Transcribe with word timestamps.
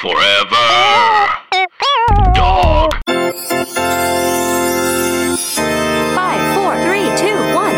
Forever. 0.00 0.14
Dog. 2.32 2.94
Five, 6.14 6.54
four, 6.54 6.76
three, 6.84 7.10
two, 7.18 7.34
one. 7.52 7.74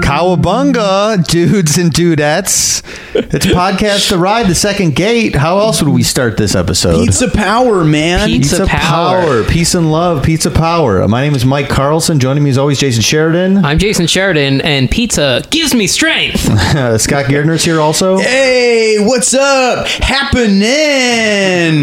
Cowabunga, 0.00 1.26
dudes 1.26 1.76
and 1.76 1.92
dudettes. 1.92 2.84
It's 3.18 3.46
podcast 3.46 4.10
to 4.10 4.18
ride 4.18 4.46
the 4.46 4.54
second 4.54 4.94
gate. 4.94 5.34
How 5.34 5.58
else 5.58 5.82
would 5.82 5.92
we 5.92 6.02
start 6.02 6.36
this 6.36 6.54
episode? 6.54 7.06
Pizza 7.06 7.30
power, 7.30 7.82
man. 7.82 8.28
Pizza 8.28 8.66
power. 8.66 9.42
peace 9.44 9.74
and 9.74 9.90
love, 9.90 10.22
pizza 10.22 10.50
power. 10.50 11.06
My 11.08 11.22
name 11.22 11.34
is 11.34 11.44
Mike 11.46 11.70
Carlsen. 11.70 12.20
Joining 12.20 12.44
me 12.44 12.50
as 12.50 12.58
always, 12.58 12.78
Jason 12.78 13.00
Sheridan. 13.02 13.64
I'm 13.64 13.78
Jason 13.78 14.06
Sheridan, 14.06 14.60
and 14.60 14.90
pizza 14.90 15.42
gives 15.50 15.74
me 15.74 15.86
strength. 15.86 16.46
Uh, 16.50 16.98
Scott 16.98 17.24
Gairdner's 17.26 17.64
here 17.64 17.80
also. 17.80 18.18
Hey, 18.18 18.96
what's 19.00 19.32
up? 19.32 19.86
Happening. 19.86 20.66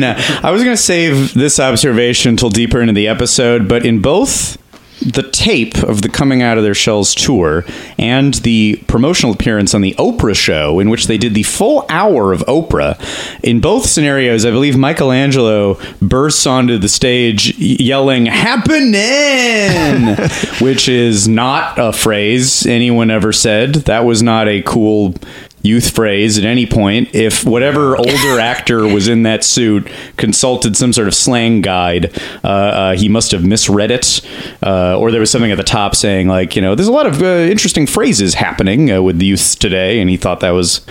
I 0.04 0.52
was 0.52 0.64
going 0.64 0.76
to 0.76 0.81
save 0.81 1.34
this 1.34 1.59
observation 1.59 2.30
until 2.30 2.50
deeper 2.50 2.80
into 2.80 2.94
the 2.94 3.08
episode, 3.08 3.68
but 3.68 3.86
in 3.86 4.02
both 4.02 4.58
the 5.04 5.30
tape 5.32 5.78
of 5.84 6.02
the 6.02 6.10
Coming 6.10 6.42
Out 6.42 6.58
of 6.58 6.64
Their 6.64 6.74
Shells 6.74 7.14
tour 7.14 7.66
and 7.98 8.34
the 8.36 8.84
promotional 8.88 9.34
appearance 9.34 9.74
on 9.74 9.82
the 9.82 9.94
Oprah 9.96 10.36
show, 10.36 10.80
in 10.80 10.90
which 10.90 11.08
they 11.08 11.18
did 11.18 11.34
the 11.34 11.44
full 11.44 11.86
hour 11.90 12.32
of 12.32 12.42
Oprah, 12.42 13.00
in 13.44 13.60
both 13.60 13.86
scenarios, 13.86 14.46
I 14.46 14.52
believe 14.52 14.78
Michelangelo 14.78 15.80
bursts 16.02 16.46
onto 16.48 16.78
the 16.78 16.90
stage 16.90 17.58
yelling, 17.58 18.26
Happening! 18.28 20.16
which 20.62 20.88
is 20.88 21.28
not 21.28 21.78
a 21.78 21.92
phrase 21.92 22.66
anyone 22.66 23.12
ever 23.12 23.32
said. 23.32 23.73
That 23.73 24.06
was 24.06 24.23
not 24.23 24.48
a 24.48 24.62
cool 24.62 25.16
youth 25.64 25.95
phrase 25.95 26.38
at 26.38 26.44
any 26.45 26.66
point 26.66 27.09
if 27.16 27.44
whatever 27.45 27.95
older 27.97 28.39
actor 28.39 28.86
was 28.86 29.08
in 29.08 29.23
that 29.23 29.44
suit 29.44 29.89
consulted 30.17 30.75
some 30.78 30.92
sort 30.94 31.08
of 31.08 31.16
slang 31.16 31.61
guide 31.61 32.11
uh, 32.44 32.47
uh, 32.47 32.95
he 32.95 33.08
must 33.09 33.31
have 33.31 33.45
misread 33.45 33.89
it 33.89 34.22
uh, 34.61 34.97
or 35.00 35.09
there 35.09 35.20
was 35.22 35.31
something 35.31 35.52
at 35.52 35.58
the 35.58 35.64
top 35.64 35.95
saying 35.95 36.28
like 36.28 36.55
you 36.55 36.61
know 36.61 36.75
there's 36.75 36.88
a 36.89 36.92
lot 36.92 37.08
of 37.08 37.22
uh, 37.23 37.25
interesting 37.25 37.88
phrases 37.88 38.33
happening 38.36 38.92
uh, 38.92 39.02
with 39.02 39.17
the 39.20 39.25
youth 39.25 39.58
today 39.58 40.00
and 40.02 40.09
he 40.09 40.17
thought 40.17 40.42
that 40.42 40.52
was 40.52 40.81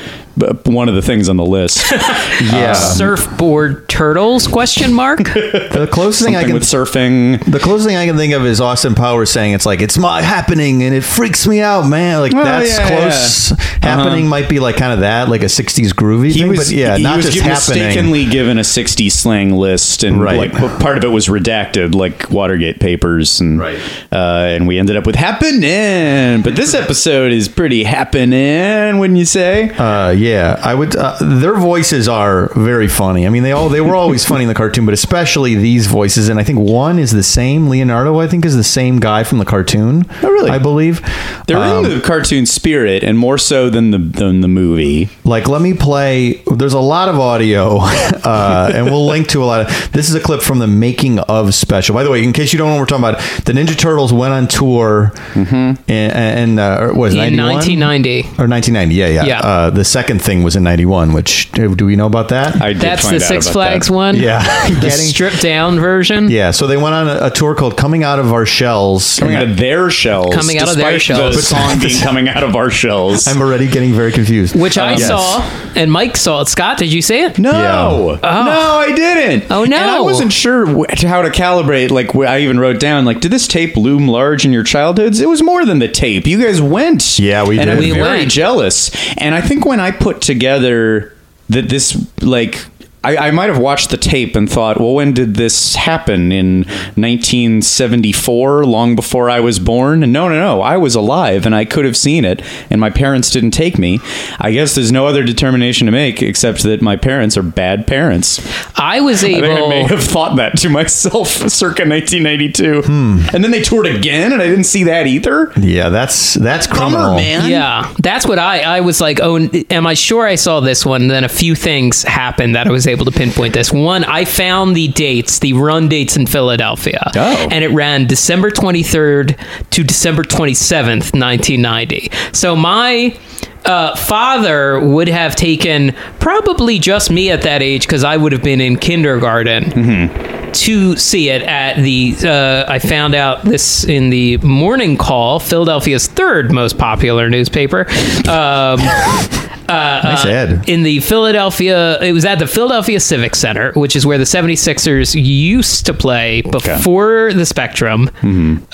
uh, 0.42 0.54
one 0.64 0.88
of 0.88 0.94
the 0.94 1.02
things 1.02 1.28
on 1.28 1.36
the 1.36 1.44
list 1.44 1.84
Yeah. 2.40 2.72
Surfboard 2.72 3.88
turtles? 3.88 4.46
Question 4.48 4.92
mark. 4.94 5.18
the 5.24 5.88
closest 5.92 6.24
thing 6.24 6.34
I 6.36 6.44
can 6.44 6.54
with 6.54 6.62
surfing 6.62 7.44
the 7.50 7.58
closest 7.58 7.86
thing 7.88 7.96
I 7.96 8.06
can 8.06 8.16
think 8.16 8.32
of 8.32 8.44
is 8.46 8.60
Austin 8.60 8.94
Powers 8.94 9.30
saying 9.30 9.52
it's 9.52 9.66
like 9.66 9.80
it's 9.82 9.98
my 9.98 10.22
happening 10.22 10.82
and 10.82 10.94
it 10.94 11.02
freaks 11.02 11.46
me 11.46 11.60
out, 11.60 11.86
man. 11.88 12.20
Like 12.20 12.34
Oh, 12.34 12.42
that's 12.42 12.78
yeah, 12.78 12.88
close. 12.88 13.50
yeah. 13.50 13.56
Happening 13.82 14.20
Uh-huh. 14.24 14.30
might 14.30 14.48
be 14.48 14.60
like 14.62 14.76
kind 14.76 14.92
of 14.92 15.00
that, 15.00 15.28
like 15.28 15.42
a 15.42 15.46
'60s 15.46 15.92
groovy 15.92 16.30
he 16.32 16.40
thing. 16.40 16.48
was 16.48 16.58
but 16.58 16.68
yeah, 16.70 16.96
he 16.96 17.02
not 17.02 17.16
was 17.16 17.26
just 17.26 17.38
happening. 17.40 17.84
mistakenly 17.84 18.24
given 18.26 18.58
a 18.58 18.62
'60s 18.62 19.12
slang 19.12 19.52
list 19.52 20.02
and 20.04 20.20
Right. 20.22 20.38
like 20.52 20.78
part 20.80 20.96
of 20.98 21.04
it 21.04 21.08
was 21.08 21.26
redacted 21.28 21.94
like 21.94 22.30
Watergate 22.30 22.80
papers 22.80 23.40
and 23.40 23.58
Right. 23.58 23.78
uh, 24.12 24.46
and 24.54 24.66
we 24.66 24.78
ended 24.78 24.96
up 24.96 25.04
with 25.06 25.16
happening 25.16 26.42
but 26.42 26.56
this 26.56 26.74
episode 26.74 27.32
is 27.32 27.48
pretty 27.48 27.84
happening 27.84 28.98
wouldn't 28.98 29.18
you 29.18 29.24
say 29.24 29.70
Uh, 29.78 30.10
yeah, 30.16 30.58
I 30.62 30.74
would. 30.74 30.94
Uh, 30.96 31.16
their 31.20 31.54
voices 31.56 32.08
are 32.08 32.50
very 32.54 32.88
funny. 32.88 33.26
I 33.26 33.30
mean, 33.30 33.42
they 33.42 33.52
all 33.52 33.68
they 33.68 33.80
were 33.80 33.94
always 33.96 34.24
funny 34.24 34.42
in 34.44 34.48
the 34.48 34.54
cartoon, 34.54 34.84
but 34.84 34.94
especially 34.94 35.54
these 35.54 35.86
voices. 35.86 36.28
And 36.28 36.38
I 36.38 36.44
think 36.44 36.58
one 36.58 36.98
is 36.98 37.10
the 37.10 37.22
same. 37.22 37.68
Leonardo, 37.68 38.20
I 38.20 38.26
think, 38.28 38.44
is 38.44 38.56
the 38.56 38.62
same 38.64 39.00
guy 39.00 39.24
from 39.24 39.38
the 39.38 39.44
cartoon. 39.44 40.04
Oh, 40.22 40.28
really? 40.30 40.50
I 40.50 40.58
believe. 40.58 41.00
they're 41.46 41.56
Um, 41.56 41.84
in 41.84 41.90
the 41.94 42.00
cartoon 42.00 42.46
spirit 42.46 43.02
and 43.02 43.18
more 43.18 43.38
so 43.38 43.68
than 43.70 43.90
the 43.90 43.98
than 43.98 44.40
the 44.40 44.48
movie 44.52 45.08
like, 45.24 45.48
let 45.48 45.62
me 45.62 45.72
play. 45.74 46.42
There's 46.52 46.72
a 46.74 46.80
lot 46.80 47.08
of 47.08 47.18
audio, 47.18 47.78
uh, 47.80 48.70
and 48.74 48.86
we'll 48.86 49.06
link 49.06 49.28
to 49.28 49.42
a 49.42 49.46
lot 49.46 49.60
of. 49.62 49.92
This 49.92 50.08
is 50.08 50.14
a 50.14 50.20
clip 50.20 50.42
from 50.42 50.58
the 50.58 50.66
making 50.66 51.18
of 51.20 51.54
special. 51.54 51.94
By 51.94 52.02
the 52.02 52.10
way, 52.10 52.22
in 52.24 52.32
case 52.32 52.52
you 52.52 52.58
don't 52.58 52.68
know 52.68 52.74
what 52.74 52.80
we're 52.80 52.86
talking 52.98 53.04
about, 53.04 53.44
the 53.44 53.52
Ninja 53.52 53.76
Turtles 53.78 54.12
went 54.12 54.32
on 54.34 54.48
tour, 54.48 55.12
Mm-hmm. 55.32 55.54
and, 55.54 56.12
and 56.12 56.60
uh, 56.60 56.88
what 56.88 56.96
was 56.96 57.14
it, 57.14 57.18
In 57.18 57.36
91? 57.36 57.54
1990. 57.56 58.20
or 58.42 58.48
1990. 58.48 58.94
Yeah, 58.94 59.06
yeah. 59.08 59.24
Yeah. 59.24 59.40
Uh, 59.40 59.70
the 59.70 59.84
second 59.84 60.20
thing 60.22 60.42
was 60.42 60.56
in 60.56 60.62
91. 60.64 61.12
Which 61.12 61.50
do 61.52 61.86
we 61.86 61.96
know 61.96 62.06
about 62.06 62.28
that? 62.30 62.60
I 62.60 62.72
did 62.72 62.82
That's 62.82 63.02
find 63.02 63.18
the 63.20 63.24
out 63.24 63.28
Six 63.28 63.46
about 63.46 63.52
Flags 63.52 63.86
that. 63.86 63.92
one. 63.94 64.16
yeah, 64.16 64.42
The 64.68 64.74
getting 64.74 64.90
stripped 65.06 65.40
down 65.42 65.78
version. 65.78 66.30
Yeah, 66.30 66.50
so 66.50 66.66
they 66.66 66.76
went 66.76 66.94
on 66.94 67.08
a, 67.08 67.26
a 67.26 67.30
tour 67.30 67.54
called 67.54 67.76
"Coming 67.76 68.02
Out 68.04 68.18
of 68.18 68.32
Our 68.32 68.44
Shells." 68.46 69.18
coming 69.18 69.36
out 69.36 69.44
of 69.44 69.56
their 69.56 69.88
shells 69.90 70.34
Coming 70.34 70.58
out 70.58 70.68
of 70.68 70.76
their 70.76 70.98
shells. 70.98 71.36
the 71.36 71.42
song 71.42 71.78
being 71.80 71.98
coming 72.02 72.28
out 72.28 72.42
of 72.44 72.56
our 72.56 72.70
shells 72.70 73.26
I'm 73.28 73.40
already 73.40 73.68
getting 73.68 73.92
very 73.92 74.12
confused. 74.12 74.41
Which 74.54 74.78
I 74.78 74.92
Um, 74.94 74.98
yes. 74.98 75.08
saw, 75.08 75.42
and 75.76 75.90
Mike 75.92 76.16
saw 76.16 76.40
it. 76.42 76.48
Scott, 76.48 76.78
did 76.78 76.92
you 76.92 77.02
see 77.02 77.20
it? 77.20 77.38
No, 77.38 77.50
Yeah. 77.52 78.18
no, 78.22 78.78
I 78.78 78.92
didn't. 78.94 79.44
Oh, 79.50 79.64
no. 79.64 79.76
And 79.76 79.90
I 79.90 80.00
wasn't 80.00 80.32
sure 80.32 80.66
wh- 80.66 81.02
how 81.04 81.22
to 81.22 81.30
calibrate. 81.30 81.90
Like 81.90 82.14
I 82.16 82.40
even 82.40 82.58
wrote 82.58 82.80
down, 82.80 83.04
like, 83.04 83.20
did 83.20 83.30
this 83.30 83.46
tape 83.46 83.76
loom 83.76 84.08
large 84.08 84.44
in 84.44 84.52
your 84.52 84.64
childhoods? 84.64 85.20
It 85.20 85.28
was 85.28 85.42
more 85.42 85.64
than 85.64 85.78
the 85.78 85.88
tape. 85.88 86.26
You 86.26 86.42
guys 86.42 86.60
went. 86.60 87.18
Yeah, 87.18 87.44
we 87.46 87.58
and 87.58 87.66
did. 87.68 87.74
I'm 87.76 87.78
We 87.78 87.90
very 87.92 88.18
went. 88.20 88.30
jealous. 88.30 88.90
And 89.18 89.34
I 89.34 89.40
think 89.40 89.64
when 89.64 89.80
I 89.80 89.90
put 89.90 90.20
together 90.20 91.12
that 91.48 91.68
this, 91.68 91.96
like. 92.20 92.64
I, 93.04 93.28
I 93.28 93.30
might 93.32 93.48
have 93.48 93.58
watched 93.58 93.90
the 93.90 93.96
tape 93.96 94.36
and 94.36 94.48
thought, 94.48 94.78
well, 94.78 94.94
when 94.94 95.12
did 95.12 95.34
this 95.34 95.74
happen? 95.74 96.30
In 96.30 96.58
1974, 96.94 98.64
long 98.64 98.94
before 98.94 99.28
I 99.28 99.40
was 99.40 99.58
born? 99.58 100.02
And 100.02 100.12
no, 100.12 100.28
no, 100.28 100.38
no. 100.38 100.62
I 100.62 100.76
was 100.76 100.94
alive 100.94 101.44
and 101.44 101.54
I 101.54 101.64
could 101.64 101.84
have 101.84 101.96
seen 101.96 102.24
it, 102.24 102.42
and 102.70 102.80
my 102.80 102.90
parents 102.90 103.30
didn't 103.30 103.50
take 103.52 103.78
me. 103.78 103.98
I 104.38 104.52
guess 104.52 104.74
there's 104.74 104.92
no 104.92 105.06
other 105.06 105.24
determination 105.24 105.86
to 105.86 105.92
make 105.92 106.22
except 106.22 106.62
that 106.62 106.80
my 106.80 106.96
parents 106.96 107.36
are 107.36 107.42
bad 107.42 107.86
parents. 107.86 108.40
I 108.78 109.00
was 109.00 109.24
I 109.24 109.32
think 109.32 109.44
I 109.44 109.68
may 109.68 109.82
have 109.84 110.02
thought 110.02 110.36
that 110.36 110.56
to 110.58 110.68
myself 110.68 111.28
circa 111.50 111.84
1992. 111.88 112.82
Hmm. 112.82 113.20
And 113.34 113.42
then 113.42 113.50
they 113.50 113.62
toured 113.62 113.86
again, 113.86 114.32
and 114.32 114.40
I 114.40 114.46
didn't 114.46 114.64
see 114.64 114.84
that 114.84 115.06
either. 115.06 115.52
Yeah, 115.58 115.88
that's 115.88 116.34
that's 116.34 116.66
criminal. 116.66 117.20
Yeah, 117.20 117.92
that's 117.98 118.26
what 118.26 118.38
I 118.38 118.60
I 118.60 118.80
was 118.80 119.00
like. 119.00 119.20
Oh, 119.20 119.36
am 119.70 119.86
I 119.86 119.94
sure 119.94 120.26
I 120.26 120.36
saw 120.36 120.60
this 120.60 120.86
one? 120.86 121.02
And 121.02 121.10
then 121.10 121.24
a 121.24 121.28
few 121.28 121.54
things 121.54 122.02
happened 122.02 122.54
that 122.54 122.66
I 122.66 122.70
was 122.70 122.86
able 122.92 123.04
to 123.06 123.10
pinpoint 123.10 123.54
this. 123.54 123.72
One, 123.72 124.04
I 124.04 124.24
found 124.24 124.76
the 124.76 124.86
dates, 124.88 125.40
the 125.40 125.52
run 125.54 125.88
dates 125.88 126.16
in 126.16 126.26
Philadelphia, 126.26 127.10
Oh. 127.16 127.48
and 127.50 127.64
it 127.64 127.68
ran 127.70 128.06
December 128.06 128.50
23rd 128.50 129.36
to 129.70 129.82
December 129.84 130.22
27th, 130.22 131.12
1990. 131.18 132.10
So 132.32 132.54
my 132.54 133.16
uh, 133.64 133.94
father 133.96 134.80
would 134.80 135.08
have 135.08 135.34
taken 135.36 135.92
probably 136.20 136.78
just 136.78 137.10
me 137.10 137.30
at 137.30 137.42
that 137.42 137.62
age 137.62 137.82
because 137.82 138.04
I 138.04 138.16
would 138.16 138.32
have 138.32 138.42
been 138.42 138.60
in 138.60 138.76
kindergarten 138.76 140.50
to 140.52 140.96
see 140.96 141.30
it 141.30 141.42
at 141.42 141.76
the 141.76 142.14
uh, 142.24 142.70
I 142.70 142.78
found 142.78 143.14
out 143.14 143.42
this 143.44 143.84
in 143.84 144.10
the 144.10 144.36
morning 144.38 144.96
call 144.98 145.38
Philadelphia's 145.40 146.08
third 146.08 146.52
most 146.52 146.76
popular 146.76 147.30
newspaper 147.30 147.86
um, 148.28 148.78
Nice 149.72 150.24
ad. 150.24 150.68
in 150.68 150.82
the 150.82 151.00
Philadelphia 151.00 152.00
it 152.02 152.12
was 152.12 152.24
at 152.24 152.38
the 152.38 152.46
Philadelphia 152.46 153.00
Civic 153.00 153.34
Center 153.34 153.72
which 153.72 153.96
is 153.96 154.04
where 154.06 154.18
the 154.18 154.24
76ers 154.24 155.14
used 155.20 155.86
to 155.86 155.94
play 155.94 156.42
before 156.42 157.32
the 157.32 157.46
Spectrum 157.46 158.10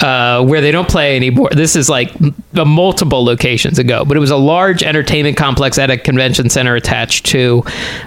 uh, 0.01 0.45
where 0.45 0.61
they 0.61 0.71
don't 0.71 0.89
play 0.89 1.17
anymore. 1.17 1.51
This 1.53 1.77
is 1.77 1.89
like 1.89 2.13
multiple 2.55 3.25
locations 3.25 3.79
ago 3.79 4.05
but 4.05 4.17
it 4.17 4.21
was 4.21 4.31
a 4.31 4.37
large 4.37 4.83
entertainment 4.83 5.37
complex 5.37 5.79
at 5.79 5.91
a 5.91 5.97
convention 5.99 6.51
center 6.51 6.75
attached 6.75 7.27
to. 7.27 7.63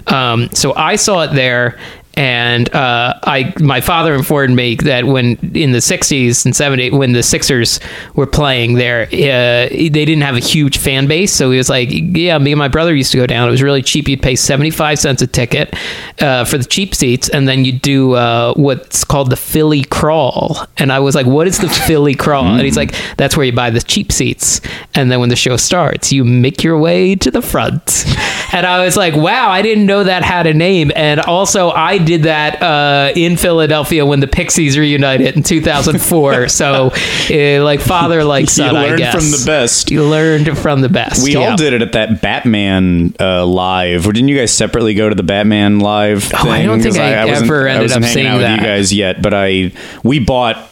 Um, 0.07 0.49
so 0.53 0.73
I 0.75 0.95
saw 0.95 1.21
it 1.21 1.33
there 1.33 1.79
and 2.15 2.73
uh, 2.75 3.17
I 3.23 3.53
my 3.59 3.79
father 3.79 4.13
informed 4.13 4.55
me 4.55 4.75
that 4.75 5.05
when 5.05 5.37
in 5.55 5.71
the 5.71 5.79
60s 5.79 6.45
and 6.45 6.53
70s 6.53 6.91
when 6.97 7.13
the 7.13 7.23
Sixers 7.23 7.79
were 8.15 8.27
playing 8.27 8.73
there 8.73 9.03
uh, 9.03 9.69
they 9.69 9.89
didn't 9.89 10.21
have 10.21 10.35
a 10.35 10.39
huge 10.39 10.77
fan 10.77 11.07
base. 11.07 11.31
So 11.33 11.51
he 11.51 11.57
was 11.57 11.69
like 11.69 11.89
yeah 11.91 12.37
me 12.37 12.51
and 12.51 12.59
my 12.59 12.67
brother 12.67 12.93
used 12.93 13.11
to 13.13 13.17
go 13.17 13.25
down. 13.25 13.47
It 13.47 13.51
was 13.51 13.63
really 13.63 13.81
cheap. 13.81 14.09
You'd 14.09 14.21
pay 14.21 14.35
75 14.35 14.99
cents 14.99 15.21
a 15.21 15.27
ticket 15.27 15.73
uh, 16.19 16.43
for 16.43 16.57
the 16.57 16.65
cheap 16.65 16.95
seats 16.95 17.29
and 17.29 17.47
then 17.47 17.63
you'd 17.63 17.81
do 17.81 18.13
uh, 18.13 18.53
what's 18.55 19.03
called 19.03 19.29
the 19.29 19.37
Philly 19.37 19.83
crawl. 19.83 20.67
And 20.77 20.91
I 20.91 20.99
was 20.99 21.15
like 21.15 21.25
what 21.25 21.47
is 21.47 21.59
the 21.59 21.69
Philly 21.69 22.15
crawl? 22.15 22.45
And 22.45 22.61
he's 22.61 22.77
like 22.77 22.93
that's 23.15 23.37
where 23.37 23.45
you 23.45 23.53
buy 23.53 23.69
the 23.69 23.81
cheap 23.81 24.11
seats. 24.11 24.59
And 24.95 25.09
then 25.09 25.21
when 25.21 25.29
the 25.29 25.37
show 25.37 25.55
starts 25.55 26.11
you 26.11 26.25
make 26.25 26.61
your 26.61 26.77
way 26.77 27.15
to 27.15 27.31
the 27.31 27.41
front. 27.41 28.05
And 28.53 28.65
I 28.65 28.83
was 28.83 28.97
like 28.97 29.15
wow 29.15 29.49
I 29.49 29.61
didn't 29.61 29.85
know 29.85 30.03
that 30.03 30.23
had 30.23 30.45
a 30.45 30.53
name. 30.53 30.91
And 30.93 31.21
also 31.21 31.71
I 31.71 32.00
did 32.01 32.23
that 32.23 32.61
uh, 32.61 33.11
in 33.15 33.37
Philadelphia 33.37 34.05
when 34.05 34.19
the 34.19 34.27
Pixies 34.27 34.77
reunited 34.77 35.35
in 35.35 35.43
2004. 35.43 36.47
so, 36.47 36.91
uh, 36.93 37.63
like 37.63 37.79
father, 37.79 38.23
like 38.23 38.49
son, 38.49 38.75
I 38.75 38.81
learned 38.83 38.97
guess. 38.99 39.13
from 39.13 39.31
the 39.31 39.43
best. 39.45 39.91
You 39.91 40.05
learned 40.05 40.57
from 40.57 40.81
the 40.81 40.89
best. 40.89 41.23
We 41.23 41.33
yeah. 41.33 41.51
all 41.51 41.57
did 41.57 41.73
it 41.73 41.81
at 41.81 41.93
that 41.93 42.21
Batman 42.21 43.15
uh, 43.19 43.45
live. 43.45 44.07
Or 44.07 44.13
didn't 44.13 44.29
you 44.29 44.37
guys 44.37 44.53
separately 44.53 44.93
go 44.93 45.09
to 45.09 45.15
the 45.15 45.23
Batman 45.23 45.79
live? 45.79 46.23
Thing? 46.23 46.39
Oh, 46.43 46.49
I 46.49 46.63
don't 46.63 46.81
think 46.81 46.97
I 46.97 47.25
wasn't- 47.25 47.45
ever 47.45 47.67
I 47.67 47.73
ended 47.73 47.91
up 47.91 48.03
seeing 48.03 48.27
out 48.27 48.37
with 48.37 48.41
that. 48.43 48.59
you 48.59 48.65
guys 48.65 48.93
yet, 48.93 49.21
but 49.21 49.33
I 49.33 49.71
we 50.03 50.19
bought 50.19 50.70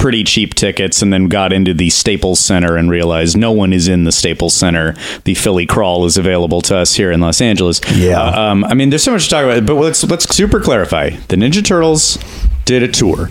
pretty 0.00 0.24
cheap 0.24 0.54
tickets 0.54 1.02
and 1.02 1.12
then 1.12 1.28
got 1.28 1.52
into 1.52 1.74
the 1.74 1.90
Staples 1.90 2.40
Center 2.40 2.76
and 2.76 2.90
realized 2.90 3.36
no 3.36 3.52
one 3.52 3.72
is 3.72 3.86
in 3.86 4.04
the 4.04 4.12
Staples 4.12 4.54
Center. 4.54 4.94
The 5.24 5.34
Philly 5.34 5.66
Crawl 5.66 6.06
is 6.06 6.16
available 6.16 6.62
to 6.62 6.78
us 6.78 6.94
here 6.94 7.12
in 7.12 7.20
Los 7.20 7.40
Angeles. 7.40 7.80
Yeah. 7.94 8.20
Uh, 8.20 8.40
um, 8.40 8.64
I 8.64 8.74
mean, 8.74 8.90
there's 8.90 9.04
so 9.04 9.12
much 9.12 9.24
to 9.24 9.30
talk 9.30 9.44
about, 9.44 9.66
but 9.66 9.74
let's 9.74 10.02
let's 10.04 10.34
super 10.34 10.58
clarify. 10.58 11.10
The 11.28 11.36
Ninja 11.36 11.64
Turtles 11.64 12.18
did 12.64 12.82
a 12.82 12.88
tour. 12.88 13.30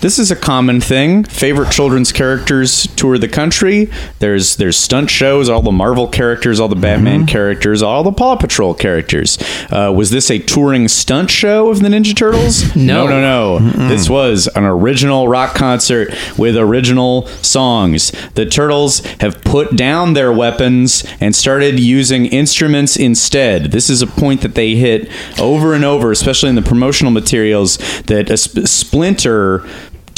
This 0.00 0.18
is 0.18 0.30
a 0.30 0.36
common 0.36 0.80
thing. 0.80 1.24
Favorite 1.24 1.70
children's 1.70 2.10
characters 2.10 2.86
tour 2.96 3.18
the 3.18 3.28
country. 3.28 3.90
There's 4.18 4.56
there's 4.56 4.76
stunt 4.76 5.10
shows, 5.10 5.48
all 5.48 5.60
the 5.62 5.72
Marvel 5.72 6.08
characters, 6.08 6.58
all 6.58 6.68
the 6.68 6.74
Batman 6.76 7.26
characters, 7.26 7.82
all 7.82 8.02
the 8.02 8.12
Paw 8.12 8.36
Patrol 8.36 8.72
characters. 8.74 9.38
Uh, 9.70 9.92
was 9.94 10.10
this 10.10 10.30
a 10.30 10.38
touring 10.38 10.88
stunt 10.88 11.30
show 11.30 11.68
of 11.68 11.80
the 11.80 11.88
Ninja 11.88 12.16
Turtles? 12.16 12.74
No. 12.80 13.06
no, 13.06 13.20
no, 13.20 13.58
no. 13.58 13.88
This 13.88 14.08
was 14.08 14.48
an 14.56 14.64
original 14.64 15.28
rock 15.28 15.54
concert 15.54 16.14
with 16.38 16.56
original 16.56 17.26
songs. 17.42 18.10
The 18.34 18.46
Turtles 18.46 19.00
have 19.20 19.42
put 19.42 19.76
down 19.76 20.14
their 20.14 20.32
weapons 20.32 21.04
and 21.20 21.36
started 21.36 21.78
using 21.78 22.26
instruments 22.26 22.96
instead. 22.96 23.66
This 23.70 23.90
is 23.90 24.02
a 24.02 24.06
point 24.06 24.40
that 24.40 24.54
they 24.54 24.76
hit 24.76 25.10
over 25.38 25.74
and 25.74 25.84
over, 25.84 26.10
especially 26.10 26.48
in 26.48 26.54
the 26.54 26.62
promotional 26.62 27.12
materials, 27.12 27.76
that 28.04 28.30
a 28.30 28.36
sp- 28.40 28.66
Splinter 28.66 29.62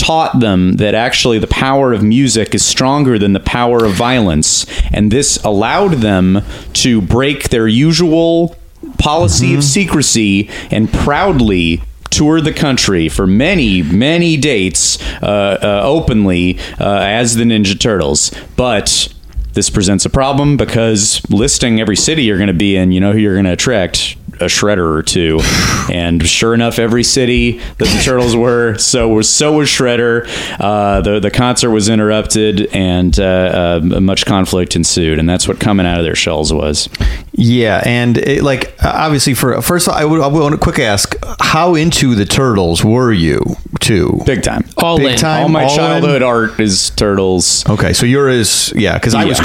taught 0.02 0.40
them 0.40 0.74
that 0.74 0.94
actually 0.94 1.38
the 1.38 1.46
power 1.46 1.92
of 1.92 2.02
music 2.02 2.54
is 2.56 2.64
stronger 2.64 3.18
than 3.20 3.34
the 3.34 3.40
power 3.40 3.84
of 3.84 3.92
violence. 3.92 4.66
And 4.92 5.12
this 5.12 5.36
allowed 5.44 5.94
them 5.94 6.42
to 6.74 7.00
break 7.00 7.50
their 7.50 7.68
usual 7.68 8.56
policy 8.98 9.54
of 9.54 9.62
secrecy 9.62 10.50
and 10.72 10.92
proudly 10.92 11.82
tour 12.10 12.40
the 12.40 12.52
country 12.52 13.08
for 13.08 13.26
many 13.26 13.80
many 13.80 14.36
dates 14.36 15.00
uh, 15.22 15.58
uh, 15.62 15.80
openly 15.84 16.58
uh, 16.80 16.98
as 16.98 17.36
the 17.36 17.44
ninja 17.44 17.78
turtles. 17.78 18.32
But 18.56 19.08
this 19.54 19.70
presents 19.70 20.04
a 20.04 20.10
problem 20.10 20.56
because 20.56 21.22
listing 21.30 21.80
every 21.80 21.96
city 21.96 22.24
you're 22.24 22.38
going 22.38 22.48
to 22.48 22.54
be 22.54 22.76
in 22.76 22.90
you 22.90 23.00
know 23.00 23.12
who 23.12 23.18
you're 23.18 23.34
going 23.34 23.44
to 23.44 23.52
attract 23.52 24.16
a 24.42 24.46
shredder 24.46 24.94
or 24.96 25.02
two 25.02 25.38
and 25.92 26.26
sure 26.26 26.54
enough 26.54 26.78
every 26.78 27.04
city 27.04 27.58
that 27.78 27.86
the 27.88 28.00
turtles 28.04 28.36
were 28.36 28.76
so 28.78 29.08
was 29.08 29.28
so 29.28 29.52
was 29.52 29.68
shredder 29.68 30.26
uh, 30.60 31.00
the, 31.00 31.20
the 31.20 31.30
concert 31.30 31.70
was 31.70 31.88
interrupted 31.88 32.66
and 32.74 33.18
uh, 33.18 33.80
uh, 33.82 34.00
much 34.00 34.26
conflict 34.26 34.76
ensued 34.76 35.18
and 35.18 35.28
that's 35.28 35.48
what 35.48 35.58
coming 35.60 35.86
out 35.86 35.98
of 35.98 36.04
their 36.04 36.14
shells 36.14 36.52
was 36.52 36.88
Yeah, 37.34 37.82
and 37.86 38.18
it, 38.18 38.42
like 38.42 38.74
obviously, 38.82 39.34
for 39.34 39.60
first, 39.62 39.88
of 39.88 39.94
all, 39.94 39.98
I 40.00 40.04
would 40.04 40.20
I 40.20 40.26
want 40.28 40.52
to 40.52 40.58
quick 40.60 40.78
ask, 40.78 41.14
how 41.40 41.74
into 41.74 42.14
the 42.14 42.24
turtles 42.26 42.84
were 42.84 43.10
you 43.12 43.40
too? 43.80 44.20
big 44.26 44.42
time 44.42 44.64
all 44.76 44.98
Big 44.98 45.12
in. 45.12 45.16
time. 45.16 45.42
all 45.44 45.48
my 45.48 45.64
all 45.64 45.70
in? 45.70 45.76
childhood 45.76 46.22
art 46.22 46.60
is 46.60 46.90
turtles 46.90 47.64
Okay, 47.68 47.92
so 47.94 48.04
you're 48.06 48.28
as 48.28 48.72
yeah, 48.76 48.94
because 48.98 49.14
I 49.14 49.24
was 49.24 49.40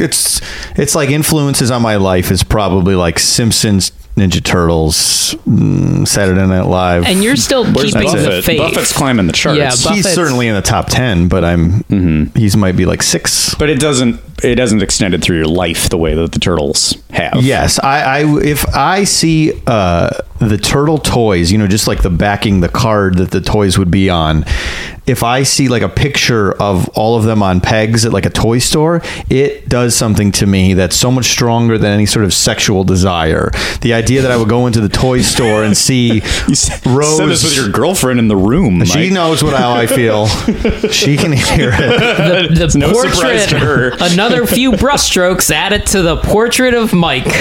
it's 0.00 0.40
it's 0.78 0.94
like 0.94 1.10
influences 1.10 1.70
on 1.70 1.80
my 1.82 1.96
life 1.96 2.30
is 2.30 2.42
probably 2.44 2.94
like 2.94 3.18
Simpsons, 3.18 3.90
Ninja 4.20 4.42
Turtles, 4.42 5.34
mm, 5.48 6.06
Saturday 6.06 6.46
Night 6.46 6.66
Live. 6.66 7.04
And 7.04 7.22
you're 7.24 7.36
still 7.36 7.64
Where's 7.64 7.92
keeping 7.94 8.10
the 8.12 8.42
faith. 8.44 8.58
Buffett's 8.58 8.92
climbing 8.92 9.26
the 9.26 9.32
charts. 9.32 9.58
Yeah, 9.58 9.92
he's 9.94 10.08
certainly 10.12 10.48
in 10.48 10.54
the 10.54 10.62
top 10.62 10.86
ten, 10.88 11.28
but 11.28 11.44
I'm 11.44 11.84
he's 12.34 12.56
might 12.56 12.76
be 12.76 12.86
like 12.86 13.02
six. 13.02 13.54
but 13.54 13.68
it 13.70 13.80
doesn't 13.80 14.29
it 14.44 14.58
hasn't 14.58 14.82
extended 14.82 15.22
through 15.22 15.36
your 15.38 15.46
life 15.48 15.88
the 15.88 15.98
way 15.98 16.14
that 16.14 16.32
the 16.32 16.38
turtles 16.38 16.96
have 17.10 17.42
Yes, 17.42 17.78
I, 17.80 18.20
I 18.20 18.38
if 18.42 18.66
I 18.74 19.04
see 19.04 19.52
uh, 19.66 20.10
the 20.38 20.56
turtle 20.58 20.98
toys, 20.98 21.50
you 21.52 21.58
know, 21.58 21.66
just 21.66 21.86
like 21.86 22.02
the 22.02 22.10
backing 22.10 22.60
the 22.60 22.68
card 22.68 23.16
that 23.18 23.30
the 23.30 23.40
toys 23.40 23.78
would 23.78 23.90
be 23.90 24.08
on. 24.10 24.44
If 25.06 25.24
I 25.24 25.42
see 25.42 25.68
like 25.68 25.82
a 25.82 25.88
picture 25.88 26.52
of 26.62 26.88
all 26.90 27.16
of 27.16 27.24
them 27.24 27.42
on 27.42 27.60
pegs 27.60 28.04
at 28.04 28.12
like 28.12 28.26
a 28.26 28.30
toy 28.30 28.58
store, 28.58 29.02
it 29.28 29.68
does 29.68 29.96
something 29.96 30.30
to 30.32 30.46
me 30.46 30.74
that's 30.74 30.94
so 30.94 31.10
much 31.10 31.24
stronger 31.26 31.78
than 31.78 31.90
any 31.92 32.06
sort 32.06 32.24
of 32.24 32.32
sexual 32.32 32.84
desire. 32.84 33.50
The 33.80 33.92
idea 33.94 34.22
that 34.22 34.30
I 34.30 34.36
would 34.36 34.48
go 34.48 34.66
into 34.68 34.80
the 34.80 34.88
toy 34.88 35.22
store 35.22 35.64
and 35.64 35.76
see 35.76 36.14
you 36.14 36.20
s- 36.22 36.86
Rose. 36.86 37.16
said 37.16 37.28
this 37.28 37.42
with 37.42 37.56
your 37.56 37.70
girlfriend 37.70 38.20
in 38.20 38.28
the 38.28 38.36
room 38.36 38.84
she 38.84 39.04
Mike. 39.06 39.12
knows 39.12 39.42
what 39.42 39.54
how 39.56 39.72
I 39.72 39.86
feel. 39.86 40.26
she 40.90 41.16
can 41.16 41.32
hear 41.32 41.70
it. 41.72 42.54
the, 42.54 42.66
the 42.66 42.78
no 42.78 42.92
surprise 42.92 43.46
portrait, 43.46 43.48
to 43.48 43.58
her. 43.58 43.88
another 44.12 44.29
few 44.46 44.72
brushstrokes 44.72 45.50
added 45.50 45.86
to 45.88 46.02
the 46.02 46.16
portrait 46.16 46.74
of 46.74 46.92
Mike. 46.92 47.26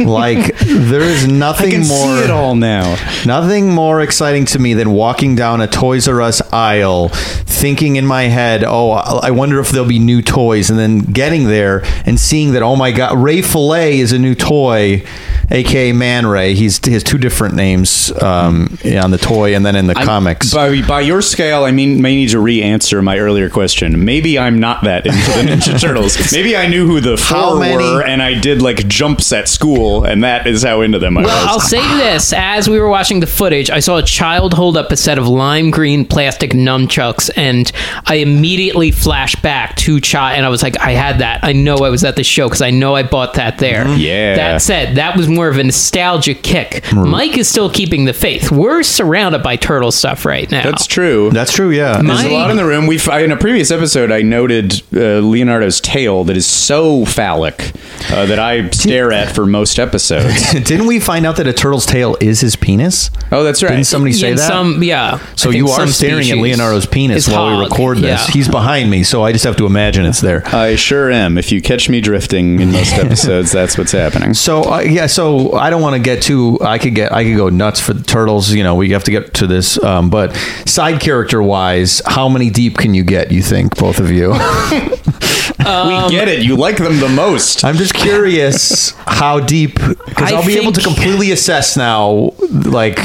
Like 0.00 0.56
there 0.58 1.00
is 1.02 1.26
nothing 1.26 1.68
I 1.68 1.70
can 1.70 1.80
more. 1.88 2.16
see 2.18 2.24
it 2.24 2.30
all 2.30 2.54
now 2.54 2.96
Nothing 3.26 3.70
more 3.72 4.00
exciting 4.00 4.44
to 4.46 4.58
me 4.58 4.74
than 4.74 4.92
walking 4.92 5.34
down 5.34 5.60
a 5.60 5.66
Toys 5.66 6.08
R 6.08 6.20
Us 6.22 6.40
aisle, 6.52 7.08
thinking 7.10 7.96
in 7.96 8.06
my 8.06 8.24
head, 8.24 8.64
"Oh, 8.64 8.90
I 8.92 9.30
wonder 9.30 9.60
if 9.60 9.70
there'll 9.70 9.88
be 9.88 9.98
new 9.98 10.22
toys," 10.22 10.70
and 10.70 10.78
then 10.78 10.98
getting 11.00 11.44
there 11.48 11.82
and 12.06 12.18
seeing 12.18 12.52
that, 12.52 12.62
"Oh 12.62 12.76
my 12.76 12.92
God, 12.92 13.18
Ray 13.18 13.42
Fillet 13.42 13.98
is 13.98 14.12
a 14.12 14.18
new 14.18 14.34
toy." 14.34 15.04
aka 15.52 15.90
Man 15.92 16.26
Ray. 16.26 16.54
He's 16.54 16.78
he 16.84 16.92
has 16.92 17.02
two 17.02 17.18
different 17.18 17.54
names 17.56 18.12
um, 18.22 18.78
on 19.02 19.10
the 19.10 19.18
toy 19.18 19.56
and 19.56 19.66
then 19.66 19.74
in 19.74 19.88
the 19.88 19.96
I'm- 19.96 20.06
comics. 20.06 20.54
By, 20.54 20.80
by 20.82 21.00
your 21.00 21.22
scale, 21.22 21.64
I 21.64 21.72
mean 21.72 22.00
may 22.00 22.14
need 22.14 22.28
to 22.30 22.38
re-answer 22.38 23.02
my 23.02 23.18
earlier 23.18 23.50
question. 23.50 24.04
Maybe 24.04 24.38
I'm 24.38 24.60
not 24.60 24.84
that 24.84 25.06
into 25.06 25.16
the 25.18 25.42
Ninja 25.50 25.80
Turtles. 25.80 26.16
Maybe 26.32 26.56
I 26.56 26.66
knew 26.66 26.86
who 26.86 27.00
the 27.00 27.16
How 27.20 27.50
four 27.50 27.60
many- 27.60 27.76
were, 27.76 28.02
and 28.02 28.22
I 28.22 28.34
did 28.34 28.62
like 28.62 28.86
jumps 28.88 29.32
at 29.32 29.48
school, 29.48 30.04
and 30.04 30.22
that 30.24 30.46
is 30.46 30.62
how 30.62 30.80
into 30.80 30.98
them 30.98 31.16
I 31.18 31.22
Well, 31.22 31.48
I'll 31.48 31.56
was. 31.56 31.68
say 31.68 31.80
this: 31.96 32.32
as 32.36 32.68
we 32.68 32.78
were 32.78 32.88
watching 32.88 33.20
the 33.20 33.26
footage, 33.26 33.70
I 33.70 33.80
saw 33.80 33.96
a 33.98 34.02
child 34.02 34.54
hold 34.54 34.76
up 34.76 34.92
a 34.92 34.96
set 34.96 35.18
of 35.18 35.28
lime 35.28 35.70
green 35.70 36.04
plastic 36.04 36.52
nunchucks, 36.52 37.30
and 37.36 37.70
I 38.06 38.16
immediately 38.16 38.90
flashed 38.90 39.42
back 39.42 39.76
to 39.76 40.00
child, 40.00 40.36
and 40.36 40.46
I 40.46 40.48
was 40.48 40.62
like, 40.62 40.78
"I 40.80 40.92
had 40.92 41.18
that. 41.20 41.40
I 41.42 41.52
know 41.52 41.76
I 41.78 41.88
was 41.90 42.04
at 42.04 42.16
the 42.16 42.24
show 42.24 42.46
because 42.48 42.62
I 42.62 42.70
know 42.70 42.94
I 42.94 43.02
bought 43.02 43.34
that 43.34 43.58
there." 43.58 43.88
Yeah. 43.96 44.36
That 44.36 44.62
said, 44.62 44.96
that 44.96 45.16
was 45.16 45.28
more 45.28 45.48
of 45.48 45.58
a 45.58 45.64
nostalgia 45.64 46.34
kick. 46.34 46.84
Mike 46.92 47.36
is 47.38 47.48
still 47.48 47.70
keeping 47.70 48.04
the 48.04 48.12
faith. 48.12 48.50
We're 48.50 48.82
surrounded 48.82 49.42
by 49.42 49.56
turtle 49.56 49.92
stuff 49.92 50.24
right 50.24 50.50
now. 50.50 50.62
That's 50.62 50.86
true. 50.86 51.30
That's 51.32 51.52
true. 51.52 51.70
Yeah. 51.70 52.00
My- 52.02 52.14
There's 52.14 52.26
a 52.32 52.34
lot 52.34 52.50
in 52.50 52.56
the 52.56 52.64
room. 52.64 52.86
We 52.86 52.98
have 52.98 53.22
in 53.22 53.32
a 53.32 53.36
previous 53.36 53.70
episode, 53.70 54.10
I 54.12 54.22
noted 54.22 54.82
uh, 54.94 55.18
Leonardo's 55.20 55.80
tail 55.80 56.19
that 56.24 56.36
is 56.36 56.46
so 56.46 57.04
phallic 57.04 57.72
uh, 58.10 58.26
that 58.26 58.38
I 58.38 58.68
stare 58.70 59.12
at 59.12 59.34
for 59.34 59.46
most 59.46 59.78
episodes. 59.78 60.52
Didn't 60.64 60.86
we 60.86 61.00
find 61.00 61.26
out 61.26 61.36
that 61.36 61.46
a 61.46 61.52
turtle's 61.52 61.86
tail 61.86 62.16
is 62.20 62.40
his 62.40 62.56
penis? 62.56 63.10
Oh, 63.32 63.44
that's 63.44 63.62
right. 63.62 63.70
Didn't 63.70 63.86
somebody 63.86 64.12
say 64.12 64.30
In 64.30 64.36
that? 64.36 64.48
Some, 64.48 64.82
yeah. 64.82 65.18
So 65.36 65.50
I 65.50 65.52
think 65.52 65.54
you 65.56 65.68
are 65.68 65.78
some 65.80 65.88
staring 65.88 66.20
at 66.20 66.24
species 66.24 66.42
Leonardo's 66.42 66.86
penis 66.86 67.28
is 67.28 67.32
while 67.32 67.46
we 67.46 67.52
hog. 67.62 67.70
record 67.70 67.98
this. 67.98 68.26
Yeah. 68.26 68.32
He's 68.32 68.48
behind 68.48 68.90
me, 68.90 69.02
so 69.04 69.22
I 69.22 69.32
just 69.32 69.44
have 69.44 69.56
to 69.56 69.66
imagine 69.66 70.04
it's 70.04 70.20
there. 70.20 70.46
I 70.46 70.76
sure 70.76 71.10
am. 71.10 71.38
If 71.38 71.52
you 71.52 71.60
catch 71.62 71.88
me 71.88 72.00
drifting 72.00 72.60
in 72.60 72.72
most 72.72 72.92
episodes, 72.94 73.52
that's 73.52 73.78
what's 73.78 73.92
happening. 73.92 74.34
So 74.34 74.62
uh, 74.62 74.80
yeah, 74.80 75.06
so 75.06 75.52
I 75.52 75.70
don't 75.70 75.82
want 75.82 75.96
to 75.96 76.02
get 76.02 76.22
too. 76.22 76.58
I 76.60 76.78
could 76.78 76.94
get. 76.94 77.12
I 77.12 77.24
could 77.24 77.36
go 77.36 77.48
nuts 77.48 77.80
for 77.80 77.92
the 77.92 78.02
turtles. 78.02 78.50
You 78.52 78.62
know, 78.62 78.74
we 78.74 78.90
have 78.90 79.04
to 79.04 79.10
get 79.10 79.34
to 79.34 79.46
this. 79.46 79.82
Um, 79.82 80.10
but 80.10 80.34
side 80.66 81.00
character 81.00 81.42
wise, 81.42 82.02
how 82.06 82.28
many 82.28 82.50
deep 82.50 82.76
can 82.78 82.94
you 82.94 83.04
get? 83.04 83.30
You 83.32 83.42
think 83.42 83.76
both 83.76 83.98
of 84.00 84.10
you? 84.10 84.32
we 85.64 86.10
get 86.10 86.28
it. 86.28 86.42
You 86.42 86.56
like 86.56 86.76
them 86.76 86.98
the 87.00 87.08
most. 87.08 87.64
I'm 87.64 87.76
just 87.76 87.94
curious 87.94 88.90
how 89.06 89.40
deep 89.40 89.74
because 89.74 90.32
I 90.32 90.36
I'll 90.36 90.46
be 90.46 90.58
able 90.58 90.72
to 90.72 90.80
completely 90.80 91.30
assess 91.32 91.76
now, 91.76 92.32
like 92.50 92.98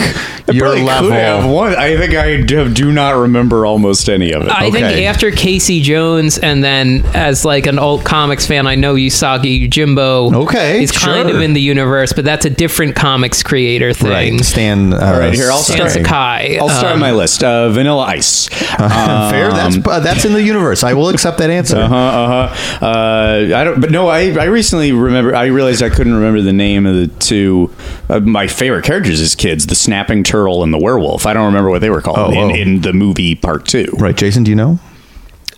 your 0.52 0.68
Probably 0.68 0.84
level. 0.84 1.10
could 1.10 1.18
have 1.18 1.50
one. 1.50 1.76
I 1.76 1.98
think 1.98 2.14
I 2.14 2.42
do 2.42 2.72
do 2.72 2.92
not 2.92 3.12
remember 3.12 3.66
almost 3.66 4.10
any 4.10 4.32
of 4.32 4.44
it. 4.44 4.50
I 4.52 4.70
think 4.72 4.86
after 4.86 5.32
Casey 5.32 5.82
Jones, 5.82 6.38
and 6.38 6.64
then 6.64 7.04
as 7.16 7.46
like 7.46 7.66
an 7.66 7.80
old 7.80 8.04
comics 8.04 8.46
fan, 8.46 8.68
I 8.68 8.76
know 8.76 8.96
Usagi 8.96 9.68
Yojimbo. 9.68 10.34
Okay, 10.44 10.84
is 10.84 10.92
kind 10.92 11.30
of 11.30 11.42
in 11.42 11.54
the 11.54 11.62
universe, 11.62 12.14
but 12.14 12.26
that's 12.26 12.46
a 12.46 12.50
different 12.50 12.96
comics 12.96 13.44
creator 13.44 13.94
thing. 13.94 14.36
Right, 14.36 14.46
Stan. 14.46 14.94
Uh, 14.94 14.98
All 14.98 15.20
right, 15.20 15.34
here 15.34 15.50
I'll 15.52 15.58
Stan 15.58 15.78
start. 15.78 15.92
Sakai. 15.92 16.60
I'll 16.60 16.70
start 16.70 16.94
um, 16.94 17.00
my 17.00 17.12
list. 17.12 17.44
Uh, 17.44 17.70
Vanilla 17.70 18.04
Ice. 18.04 18.48
Fair. 18.50 19.52
That's 19.52 19.78
uh, 19.86 20.00
that's 20.00 20.26
in 20.26 20.34
the 20.34 20.44
universe. 20.44 20.84
I 20.84 20.94
will 20.94 21.10
accept 21.10 21.40
that 21.40 21.50
answer. 21.50 21.78
Uh-huh, 21.78 21.96
uh-huh. 21.96 22.45
Uh, 22.82 23.56
I 23.56 23.64
don't, 23.64 23.80
but 23.82 23.92
no, 23.92 24.08
I, 24.08 24.32
I 24.32 24.46
recently 24.46 24.92
remember, 24.92 25.36
I 25.36 25.46
realized 25.48 25.82
I 25.84 25.90
couldn't 25.90 26.14
remember 26.14 26.42
the 26.42 26.54
name 26.54 26.86
of 26.86 26.96
the 26.96 27.08
two, 27.20 27.74
uh, 28.10 28.20
my 28.20 28.48
favorite 28.48 28.86
characters 28.86 29.22
as 29.22 29.36
kids, 29.36 29.68
the 29.68 29.75
snapping 29.75 30.24
turtle 30.24 30.64
and 30.64 30.74
the 30.74 30.78
werewolf. 30.80 31.25
I 31.25 31.34
don't 31.34 31.46
remember 31.46 31.70
what 31.70 31.82
they 31.82 31.90
were 31.90 32.02
called 32.02 32.18
Oh, 32.20 32.32
in, 32.32 32.38
oh. 32.38 32.56
in 32.56 32.82
the 32.82 32.94
movie 32.94 33.36
part 33.36 33.68
two. 33.68 33.88
Right, 33.98 34.16
Jason. 34.16 34.44
Do 34.44 34.52
you 34.52 34.56
know? 34.56 34.80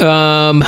Um, 0.06 0.64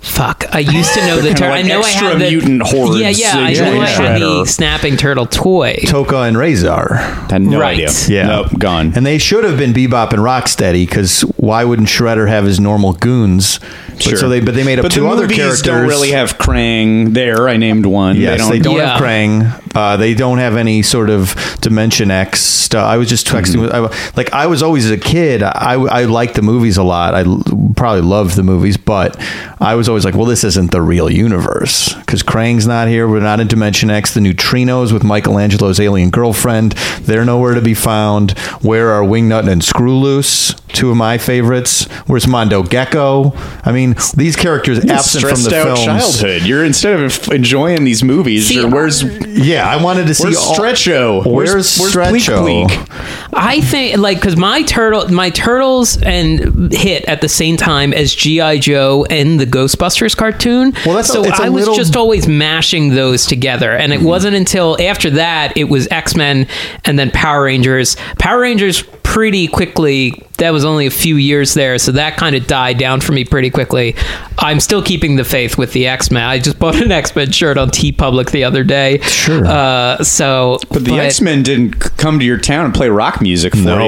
Fuck! 0.00 0.44
I 0.52 0.60
used 0.60 0.94
to 0.94 1.00
know 1.00 1.16
the 1.16 1.28
kinda 1.34 1.40
turtle. 1.40 1.50
like 1.56 1.64
I 1.64 1.68
know 1.68 1.80
I 1.80 1.88
extra 1.88 2.08
had 2.10 2.20
the 2.20 2.30
mutant 2.30 2.62
hordes 2.62 3.00
Yeah, 3.00 3.08
yeah. 3.10 3.32
I 3.36 3.52
know 3.52 3.80
I 3.80 3.86
had 3.86 4.20
the 4.20 4.26
Shredder. 4.26 4.48
snapping 4.48 4.96
turtle 4.96 5.26
toy. 5.26 5.74
Tokka 5.82 6.28
and 6.28 6.36
Rahzar. 6.36 7.30
Had 7.30 7.42
no 7.42 7.58
Right. 7.60 7.74
idea. 7.74 7.90
Yeah. 8.08 8.26
Nope, 8.28 8.58
gone. 8.58 8.92
And 8.94 9.04
they 9.04 9.18
should 9.18 9.42
have 9.44 9.58
been 9.58 9.72
Bebop 9.74 10.12
and 10.12 10.22
Rocksteady 10.22 10.86
because 10.88 11.22
why 11.36 11.64
wouldn't 11.64 11.88
Shredder 11.88 12.28
have 12.28 12.44
his 12.44 12.60
normal 12.60 12.92
goons? 12.92 13.58
But 13.94 14.02
Sure. 14.02 14.16
so 14.16 14.28
they 14.28 14.38
but 14.38 14.54
they 14.54 14.62
made 14.62 14.78
up 14.78 14.84
but 14.84 14.92
two 14.92 15.00
the 15.02 15.08
other 15.08 15.26
characters. 15.26 15.62
don't 15.62 15.88
really 15.88 16.12
have 16.12 16.38
Krang 16.38 17.14
there. 17.14 17.48
I 17.48 17.56
named 17.56 17.84
one. 17.84 18.16
Yes, 18.16 18.48
they 18.48 18.60
don't, 18.60 18.76
Yeah. 18.76 18.92
have 18.92 19.00
Krang. 19.02 19.52
Uh, 19.74 19.96
they 19.96 20.14
don't 20.14 20.38
have 20.38 20.56
any 20.56 20.82
sort 20.82 21.10
of 21.10 21.34
Dimension 21.60 22.10
X 22.12 22.40
stuff. 22.40 22.86
I 22.86 22.96
was 22.96 23.08
just 23.08 23.26
texting 23.26 23.56
Mm-hmm. 23.56 23.82
with, 23.82 23.92
I, 23.92 24.10
like 24.16 24.32
I 24.32 24.46
was 24.46 24.62
always 24.62 24.84
as 24.84 24.92
a 24.92 24.96
kid. 24.96 25.42
I 25.42 25.72
I 25.74 26.04
liked 26.04 26.34
the 26.34 26.42
movies 26.42 26.76
a 26.76 26.84
lot. 26.84 27.14
I 27.14 27.22
l- 27.22 27.42
probably 27.74 28.02
loved 28.02 28.36
the 28.36 28.44
movies, 28.44 28.76
but 28.76 29.16
I 29.60 29.74
was 29.74 29.87
always 29.88 30.04
like, 30.04 30.14
well, 30.14 30.24
this 30.24 30.44
isn't 30.44 30.70
the 30.70 30.82
real 30.82 31.10
universe 31.10 31.94
because 31.94 32.22
Krang's 32.22 32.66
not 32.66 32.88
here. 32.88 33.08
We're 33.08 33.20
not 33.20 33.40
in 33.40 33.48
Dimension 33.48 33.90
X. 33.90 34.14
The 34.14 34.20
neutrinos 34.20 34.92
with 34.92 35.02
Michelangelo's 35.02 35.80
alien 35.80 36.10
girlfriend, 36.10 36.72
they're 37.02 37.24
nowhere 37.24 37.54
to 37.54 37.60
be 37.60 37.74
found. 37.74 38.32
Where 38.60 38.90
are 38.90 39.02
Wingnut 39.02 39.48
and 39.48 39.62
Screwloose? 39.62 40.58
Two 40.68 40.90
of 40.90 40.96
my 40.96 41.18
favorites. 41.18 41.84
Where's 42.06 42.26
Mondo 42.26 42.62
Gecko? 42.62 43.32
I 43.64 43.72
mean, 43.72 43.94
these 44.14 44.36
characters 44.36 44.84
absent 44.84 45.24
from 45.24 45.42
the 45.42 45.56
out 45.56 45.64
films. 45.64 45.84
childhood. 45.84 46.42
You're 46.42 46.64
instead 46.64 47.00
of 47.00 47.28
enjoying 47.28 47.84
these 47.84 48.04
movies, 48.04 48.48
See, 48.48 48.56
you're, 48.56 48.70
where's 48.70 49.02
Yeah, 49.26 49.68
I 49.68 49.82
wanted 49.82 50.06
to 50.08 50.14
see 50.14 50.24
where's 50.24 50.36
all- 50.36 50.54
Stretcho? 50.54 51.22
Where's, 51.26 51.78
where's 51.78 51.92
Stretcho? 51.94 52.42
Pleek 52.42 52.68
Pleek? 52.68 52.88
I 53.32 53.60
think 53.60 53.98
like 53.98 54.18
because 54.18 54.36
my 54.36 54.62
turtle, 54.62 55.08
my 55.08 55.30
turtles, 55.30 56.00
and 56.02 56.72
hit 56.72 57.04
at 57.06 57.20
the 57.20 57.28
same 57.28 57.56
time 57.56 57.92
as 57.92 58.14
GI 58.14 58.60
Joe 58.60 59.06
and 59.10 59.40
the 59.40 59.46
Ghostbusters 59.46 60.16
cartoon. 60.16 60.72
Well, 60.84 60.96
that's 60.96 61.08
a- 61.10 61.12
so 61.12 61.24
it's 61.24 61.38
a 61.38 61.44
I 61.44 61.48
was 61.48 61.62
little- 61.62 61.74
just 61.76 61.96
always 61.96 62.28
mashing 62.28 62.90
those 62.90 63.26
together, 63.26 63.72
and 63.72 63.92
it 63.92 63.96
mm-hmm. 64.00 64.06
wasn't 64.06 64.36
until 64.36 64.80
after 64.80 65.10
that 65.10 65.56
it 65.56 65.64
was 65.64 65.88
X 65.90 66.14
Men 66.14 66.46
and 66.84 66.98
then 66.98 67.10
Power 67.10 67.44
Rangers. 67.44 67.96
Power 68.18 68.40
Rangers 68.40 68.82
pretty 69.08 69.48
quickly. 69.48 70.12
That 70.36 70.50
was 70.50 70.64
only 70.64 70.86
a 70.86 70.90
few 70.90 71.16
years 71.16 71.54
there, 71.54 71.78
so 71.78 71.92
that 71.92 72.16
kind 72.16 72.36
of 72.36 72.46
died 72.46 72.78
down 72.78 73.00
for 73.00 73.12
me 73.12 73.24
pretty 73.24 73.50
quickly. 73.50 73.96
I'm 74.38 74.60
still 74.60 74.82
keeping 74.82 75.16
the 75.16 75.24
faith 75.24 75.56
with 75.58 75.72
the 75.72 75.86
X 75.88 76.10
Men. 76.10 76.22
I 76.22 76.38
just 76.38 76.58
bought 76.60 76.80
an 76.80 76.92
X 76.92 77.16
Men 77.16 77.32
shirt 77.32 77.56
on 77.58 77.70
TeePublic 77.70 78.30
the 78.30 78.44
other 78.44 78.62
day. 78.62 78.98
Sure. 79.00 79.44
Uh, 79.44 80.04
so, 80.04 80.58
But 80.70 80.84
the 80.84 80.92
X 81.00 81.20
Men 81.20 81.42
didn't 81.42 81.80
come 81.96 82.18
to 82.18 82.24
your 82.24 82.38
town 82.38 82.66
and 82.66 82.74
play 82.74 82.88
rock 82.88 83.20
music 83.20 83.54
for 83.54 83.62
No. 83.62 83.84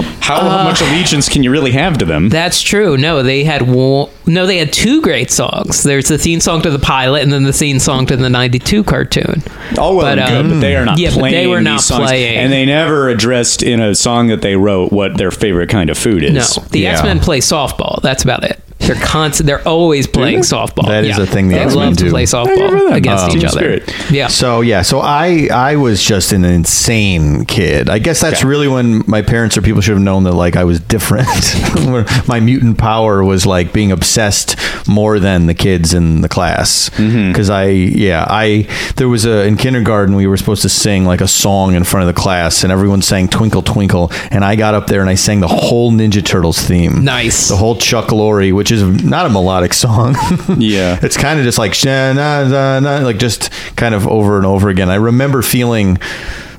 you. 0.00 0.03
How 0.24 0.36
Uh, 0.40 0.64
much 0.64 0.80
allegiance 0.80 1.28
can 1.28 1.42
you 1.42 1.50
really 1.50 1.72
have 1.72 1.98
to 1.98 2.04
them? 2.06 2.30
That's 2.30 2.62
true. 2.62 2.96
No, 2.96 3.22
they 3.22 3.44
had 3.44 3.66
no, 3.68 4.08
they 4.46 4.56
had 4.56 4.72
two 4.72 5.02
great 5.02 5.30
songs. 5.30 5.82
There's 5.82 6.08
the 6.08 6.16
theme 6.16 6.40
song 6.40 6.62
to 6.62 6.70
the 6.70 6.78
pilot, 6.78 7.22
and 7.22 7.30
then 7.32 7.42
the 7.42 7.52
theme 7.52 7.78
song 7.78 8.06
to 8.06 8.16
the 8.16 8.30
'92 8.30 8.84
cartoon. 8.84 9.42
All 9.78 9.96
well 9.96 10.06
but, 10.06 10.18
and 10.18 10.28
good, 10.28 10.40
um, 10.46 10.48
but 10.52 10.60
they 10.60 10.76
are 10.76 10.84
not 10.86 10.98
yeah, 10.98 11.10
playing 11.10 11.34
they 11.34 11.46
were 11.46 11.58
these 11.58 11.64
not 11.64 11.80
songs, 11.82 12.08
playing. 12.08 12.38
and 12.38 12.50
they 12.50 12.64
never 12.64 13.10
addressed 13.10 13.62
in 13.62 13.80
a 13.80 13.94
song 13.94 14.28
that 14.28 14.40
they 14.40 14.56
wrote 14.56 14.92
what 14.92 15.18
their 15.18 15.30
favorite 15.30 15.68
kind 15.68 15.90
of 15.90 15.98
food 15.98 16.22
is. 16.24 16.56
No, 16.56 16.64
the 16.70 16.80
Yeah. 16.80 16.92
X 16.92 17.02
Men 17.02 17.20
play 17.20 17.40
softball. 17.40 18.00
That's 18.00 18.24
about 18.24 18.44
it. 18.44 18.58
They're 18.86 18.96
constant. 18.96 19.46
They're 19.46 19.66
always 19.66 20.06
playing 20.06 20.40
softball. 20.40 20.86
That 20.88 21.04
is 21.04 21.16
yeah. 21.16 21.22
a 21.24 21.26
thing 21.26 21.48
the 21.48 21.54
they 21.56 21.66
love 21.66 21.96
to 21.96 22.04
do. 22.04 22.10
play 22.10 22.24
softball 22.24 22.92
against 22.92 23.24
Um, 23.24 23.36
each 23.38 23.44
other. 23.44 23.80
spirit. 23.80 23.94
Yeah. 24.10 24.28
So 24.28 24.60
yeah, 24.60 24.82
so 24.82 25.00
I 25.00 25.48
I 25.52 25.76
was 25.76 26.02
just 26.02 26.32
an 26.32 26.44
insane 26.44 27.44
kid. 27.46 27.88
I 27.88 27.98
guess 27.98 28.20
that's 28.20 28.40
Okay. 28.40 28.48
really 28.48 28.68
when 28.68 29.02
my 29.06 29.22
parents 29.22 29.56
or 29.56 29.62
people 29.62 29.80
should 29.80 29.94
have 29.94 30.02
known 30.02 30.24
that 30.24 30.32
like 30.32 30.56
I 30.56 30.64
was 30.64 30.80
different. 30.80 31.28
My 32.28 32.40
mutant 32.40 32.78
power 32.78 33.22
was 33.24 33.46
like 33.46 33.72
being 33.72 33.92
obsessed 33.92 34.56
more 34.88 35.18
than 35.18 35.46
the 35.46 35.54
kids 35.54 35.94
in 35.94 36.20
the 36.20 36.28
class. 36.28 36.90
Mm-hmm. 36.90 37.28
Because 37.32 37.50
I 37.50 37.66
yeah 37.68 38.26
I 38.28 38.68
there 38.96 39.08
was 39.08 39.24
a 39.24 39.44
in 39.46 39.56
kindergarten 39.56 40.14
we 40.16 40.26
were 40.26 40.36
supposed 40.36 40.62
to 40.62 40.68
sing 40.68 41.04
like 41.04 41.20
a 41.20 41.28
song 41.28 41.74
in 41.74 41.84
front 41.84 42.08
of 42.08 42.14
the 42.14 42.20
class 42.20 42.62
and 42.64 42.72
everyone 42.72 43.02
sang 43.02 43.28
Twinkle 43.28 43.62
Twinkle 43.62 44.10
and 44.30 44.44
I 44.44 44.56
got 44.56 44.74
up 44.74 44.86
there 44.86 45.00
and 45.00 45.10
I 45.10 45.14
sang 45.14 45.40
the 45.40 45.48
whole 45.48 45.92
Ninja 45.92 46.24
Turtles 46.24 46.58
theme. 46.60 47.04
Nice. 47.04 47.48
The 47.48 47.56
whole 47.56 47.76
Chuck 47.76 48.08
Lorre, 48.08 48.52
which 48.52 48.70
is 48.72 48.73
not 48.82 49.26
a 49.26 49.28
melodic 49.28 49.74
song. 49.74 50.16
Yeah. 50.58 50.98
it's 51.02 51.16
kind 51.16 51.38
of 51.38 51.44
just 51.44 51.58
like 51.58 51.74
"Sha, 51.74 52.12
na, 52.12 52.44
na, 52.46 52.80
na," 52.80 53.04
like 53.04 53.18
just 53.18 53.50
kind 53.76 53.94
of 53.94 54.06
over 54.06 54.36
and 54.36 54.46
over 54.46 54.68
again. 54.68 54.88
I 54.88 54.96
remember 54.96 55.42
feeling 55.42 55.98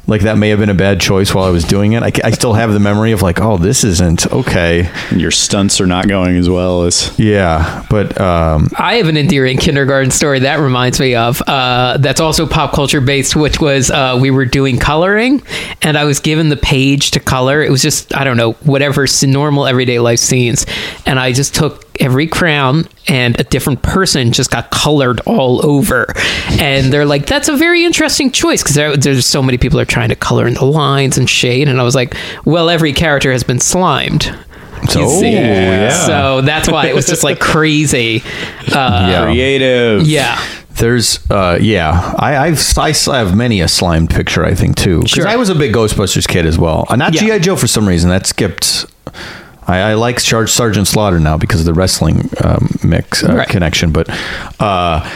like 0.07 0.21
that 0.21 0.37
may 0.37 0.49
have 0.49 0.59
been 0.59 0.69
a 0.69 0.75
bad 0.75 1.01
choice 1.01 1.33
while 1.33 1.45
I 1.45 1.49
was 1.49 1.63
doing 1.63 1.93
it. 1.93 2.03
I, 2.03 2.11
I 2.23 2.31
still 2.31 2.53
have 2.53 2.71
the 2.71 2.79
memory 2.79 3.11
of 3.11 3.21
like, 3.21 3.39
oh, 3.39 3.57
this 3.57 3.83
isn't 3.83 4.31
okay. 4.31 4.89
And 5.09 5.19
your 5.19 5.31
stunts 5.31 5.81
are 5.81 5.87
not 5.87 6.07
going 6.07 6.35
as 6.35 6.49
well 6.49 6.83
as. 6.83 7.17
Yeah, 7.17 7.85
but 7.89 8.19
um, 8.19 8.69
I 8.77 8.95
have 8.95 9.07
an 9.07 9.17
endearing 9.17 9.57
kindergarten 9.57 10.11
story 10.11 10.39
that 10.39 10.59
reminds 10.59 10.99
me 10.99 11.15
of 11.15 11.41
uh, 11.47 11.97
that's 11.97 12.19
also 12.19 12.45
pop 12.45 12.73
culture 12.73 13.01
based, 13.01 13.35
which 13.35 13.59
was 13.59 13.89
uh, 13.89 14.17
we 14.21 14.31
were 14.31 14.45
doing 14.45 14.77
coloring, 14.77 15.41
and 15.81 15.97
I 15.97 16.05
was 16.05 16.19
given 16.19 16.49
the 16.49 16.57
page 16.57 17.11
to 17.11 17.19
color. 17.19 17.61
It 17.61 17.71
was 17.71 17.81
just 17.81 18.15
I 18.15 18.23
don't 18.23 18.37
know 18.37 18.53
whatever 18.63 19.05
normal 19.23 19.65
everyday 19.65 19.99
life 19.99 20.19
scenes, 20.19 20.65
and 21.05 21.19
I 21.19 21.31
just 21.31 21.55
took 21.55 21.84
every 21.99 22.27
crown 22.27 22.87
and 23.07 23.39
a 23.39 23.43
different 23.43 23.81
person 23.81 24.31
just 24.31 24.51
got 24.51 24.71
colored 24.71 25.19
all 25.25 25.65
over, 25.65 26.05
and 26.59 26.91
they're 26.91 27.05
like, 27.05 27.25
"That's 27.27 27.47
a 27.49 27.55
very 27.55 27.83
interesting 27.85 28.31
choice," 28.31 28.61
because 28.63 28.75
there, 28.75 28.95
there's 28.97 29.25
so 29.25 29.41
many 29.43 29.57
people 29.57 29.79
are 29.79 29.85
trying 29.85 30.09
to 30.09 30.15
color 30.15 30.47
in 30.47 30.55
the 30.55 30.65
lines 30.65 31.17
and 31.17 31.29
shade, 31.29 31.67
and 31.67 31.79
I 31.79 31.83
was 31.83 31.95
like, 31.95 32.15
"Well, 32.45 32.69
every 32.69 32.93
character 32.93 33.31
has 33.31 33.43
been 33.43 33.59
slimed." 33.59 34.33
so 34.89 34.99
You 34.99 35.27
yeah. 35.27 35.89
So 35.89 36.41
that's 36.41 36.69
why 36.69 36.87
it 36.87 36.95
was 36.95 37.07
just 37.07 37.23
like 37.23 37.39
crazy. 37.39 38.21
Uh, 38.71 39.07
Yeah. 39.09 39.25
Creative. 39.25 40.01
yeah. 40.05 40.39
There's, 40.77 41.19
uh, 41.31 41.57
yeah, 41.61 42.13
I, 42.19 42.35
I've 42.47 42.61
I 42.77 42.91
have 43.17 43.33
many 43.35 43.61
a 43.61 43.67
slimed 43.69 44.09
picture. 44.09 44.43
I 44.45 44.53
think 44.53 44.75
too, 44.75 44.97
because 44.99 45.11
Sure. 45.11 45.27
I 45.27 45.37
was 45.37 45.47
a 45.49 45.55
big 45.55 45.73
Ghostbusters 45.73 46.27
kid 46.27 46.45
as 46.45 46.59
well. 46.59 46.85
Uh, 46.89 46.97
not 46.97 47.13
Yeah. 47.13 47.37
GI 47.37 47.39
Joe 47.39 47.55
for 47.55 47.67
some 47.67 47.87
reason. 47.87 48.09
That 48.09 48.27
skipped. 48.27 48.85
I, 49.67 49.79
I 49.79 49.93
like 49.95 50.21
Charge 50.21 50.51
Sergeant 50.51 50.87
Slaughter 50.87 51.19
now 51.19 51.37
because 51.37 51.59
of 51.59 51.65
the 51.65 51.73
wrestling 51.73 52.29
um, 52.43 52.77
mix 52.83 53.23
uh, 53.23 53.33
Right. 53.35 53.47
connection. 53.47 53.91
But 53.91 54.09
uh, 54.59 55.09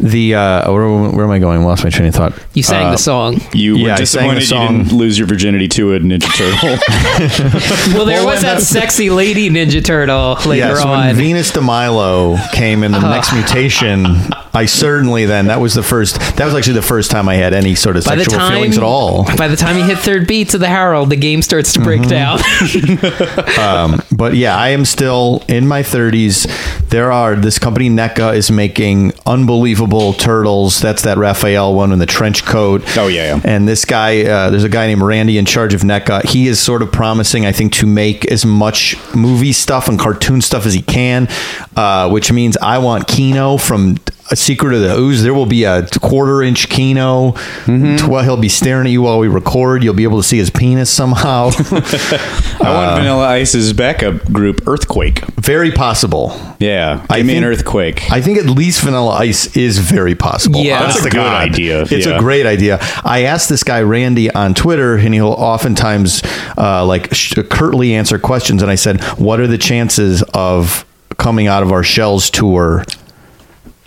the 0.00 0.34
uh, 0.34 0.72
where, 0.72 0.88
where 1.10 1.24
am 1.24 1.30
I 1.30 1.38
going? 1.38 1.62
Lost 1.62 1.84
my 1.84 1.90
train 1.90 2.08
of 2.08 2.14
thought. 2.14 2.32
You 2.54 2.62
sang 2.62 2.86
Uh, 2.86 2.90
the 2.92 2.96
song. 2.98 3.40
You 3.52 3.76
Yeah, 3.76 3.84
were 3.84 3.90
I 3.92 4.04
sang 4.04 4.28
the 4.28 4.34
disappointed 4.34 4.40
you 4.40 4.46
song. 4.46 4.78
didn't 4.84 4.92
lose 4.98 5.18
your 5.18 5.26
virginity 5.28 5.68
to 5.68 5.94
a 5.94 6.00
Ninja 6.00 6.30
Turtle. 6.36 7.94
Well, 7.96 8.06
there 8.06 8.16
Well, 8.24 8.26
was 8.34 8.42
that 8.42 8.62
sexy 8.62 9.10
lady 9.10 9.50
Ninja 9.50 9.84
Turtle 9.84 10.34
later 10.48 10.68
Yes, 10.68 10.84
when 10.84 10.94
on. 11.10 11.14
Venus 11.16 11.50
de 11.50 11.60
Milo 11.60 12.36
came 12.52 12.82
in 12.82 12.92
the 12.92 13.00
next 13.00 13.32
mutation, 13.32 14.06
I 14.54 14.66
certainly 14.66 15.26
then 15.26 15.46
that 15.48 15.60
was 15.60 15.74
the 15.74 15.82
first. 15.82 16.16
That 16.36 16.44
was 16.44 16.54
actually 16.54 16.74
the 16.74 16.82
first 16.82 17.10
time 17.10 17.28
I 17.28 17.34
had 17.34 17.52
any 17.54 17.74
sort 17.74 17.96
of 17.96 18.04
by 18.04 18.16
sexual 18.16 18.38
time, 18.38 18.52
feelings 18.52 18.76
at 18.78 18.82
all. 18.84 19.24
By 19.36 19.48
the 19.48 19.56
time 19.56 19.76
you 19.78 19.84
hit 19.84 19.98
third 19.98 20.26
beat 20.26 20.48
to 20.50 20.58
the 20.58 20.68
Harold, 20.68 21.10
the 21.10 21.16
game 21.16 21.42
starts 21.42 21.72
to 21.74 21.80
break 21.80 22.00
Mm-hmm. 22.00 22.08
down. 22.10 24.00
But 24.12 24.34
yeah, 24.34 24.56
I 24.56 24.70
am 24.70 24.84
still 24.84 25.42
in 25.48 25.66
my 25.66 25.82
30s. 25.82 26.46
There 26.90 27.10
are 27.12 27.34
this 27.36 27.58
company 27.58 27.88
NECA 27.88 28.34
is 28.34 28.50
making 28.50 29.12
unbelievable 29.26 29.89
turtles. 30.12 30.80
That's 30.80 31.02
that 31.02 31.18
Raphael 31.18 31.74
one 31.74 31.92
in 31.92 31.98
the 31.98 32.06
trench 32.06 32.44
coat. 32.44 32.82
Oh, 32.96 33.08
yeah, 33.08 33.36
yeah. 33.36 33.40
And 33.44 33.66
this 33.66 33.84
guy, 33.84 34.22
uh, 34.22 34.50
there's 34.50 34.64
a 34.64 34.68
guy 34.68 34.86
named 34.86 35.02
Randy 35.02 35.36
in 35.38 35.44
charge 35.44 35.74
of 35.74 35.80
NECA. 35.82 36.24
He 36.24 36.46
is 36.46 36.60
sort 36.60 36.82
of 36.82 36.92
promising, 36.92 37.44
I 37.44 37.52
think, 37.52 37.72
to 37.74 37.86
make 37.86 38.24
as 38.30 38.46
much 38.46 38.96
movie 39.14 39.52
stuff 39.52 39.88
and 39.88 39.98
cartoon 39.98 40.40
stuff 40.40 40.66
as 40.66 40.74
he 40.74 40.82
can, 40.82 41.28
uh, 41.76 42.08
which 42.08 42.30
means 42.32 42.56
I 42.58 42.78
want 42.78 43.08
Keno 43.08 43.56
from. 43.56 43.96
A 44.32 44.36
Secret 44.36 44.74
of 44.74 44.80
the 44.80 44.96
Ooze. 44.96 45.22
There 45.22 45.34
will 45.34 45.46
be 45.46 45.64
a 45.64 45.86
quarter 46.00 46.42
inch 46.42 46.68
Keno. 46.68 47.32
Mm-hmm. 47.32 47.96
Tw- 47.96 48.22
he'll 48.24 48.36
be 48.36 48.48
staring 48.48 48.86
at 48.86 48.92
you 48.92 49.02
while 49.02 49.18
we 49.18 49.26
record. 49.28 49.82
You'll 49.82 49.94
be 49.94 50.04
able 50.04 50.18
to 50.22 50.26
see 50.26 50.38
his 50.38 50.50
penis 50.50 50.88
somehow. 50.90 51.50
I 51.72 52.56
Uh, 52.60 52.74
want 52.74 52.96
Vanilla 53.00 53.26
Ice's 53.26 53.72
backup 53.72 54.30
group, 54.32 54.66
Earthquake. 54.68 55.24
Very 55.36 55.72
possible. 55.72 56.38
Yeah, 56.58 56.98
give 56.98 57.06
I 57.10 57.22
me 57.22 57.36
an 57.36 57.44
Earthquake. 57.44 58.10
I 58.12 58.20
think 58.20 58.38
at 58.38 58.46
least 58.46 58.82
Vanilla 58.82 59.12
Ice 59.16 59.56
is 59.56 59.78
very 59.78 60.14
possible. 60.14 60.60
Yeah. 60.60 60.82
Honest 60.82 60.98
That's 61.02 61.06
a 61.06 61.10
good 61.10 61.16
God. 61.24 61.42
idea, 61.50 61.82
It's 61.90 62.06
yeah. 62.06 62.16
a 62.16 62.18
great 62.20 62.46
idea. 62.46 62.78
I 63.04 63.24
asked 63.24 63.48
this 63.48 63.64
guy 63.64 63.80
Randy 63.82 64.30
on 64.30 64.54
Twitter, 64.54 64.94
and 64.96 65.14
he'll 65.14 65.28
oftentimes 65.28 66.22
uh, 66.58 66.84
like 66.84 67.12
sh- 67.14 67.34
curtly 67.50 67.94
answer 67.94 68.18
questions. 68.18 68.62
And 68.62 68.70
I 68.70 68.74
said, 68.76 69.02
"What 69.18 69.40
are 69.40 69.46
the 69.46 69.58
chances 69.58 70.22
of 70.34 70.84
coming 71.16 71.46
out 71.46 71.62
of 71.62 71.72
our 71.72 71.82
shells 71.82 72.30
tour 72.30 72.84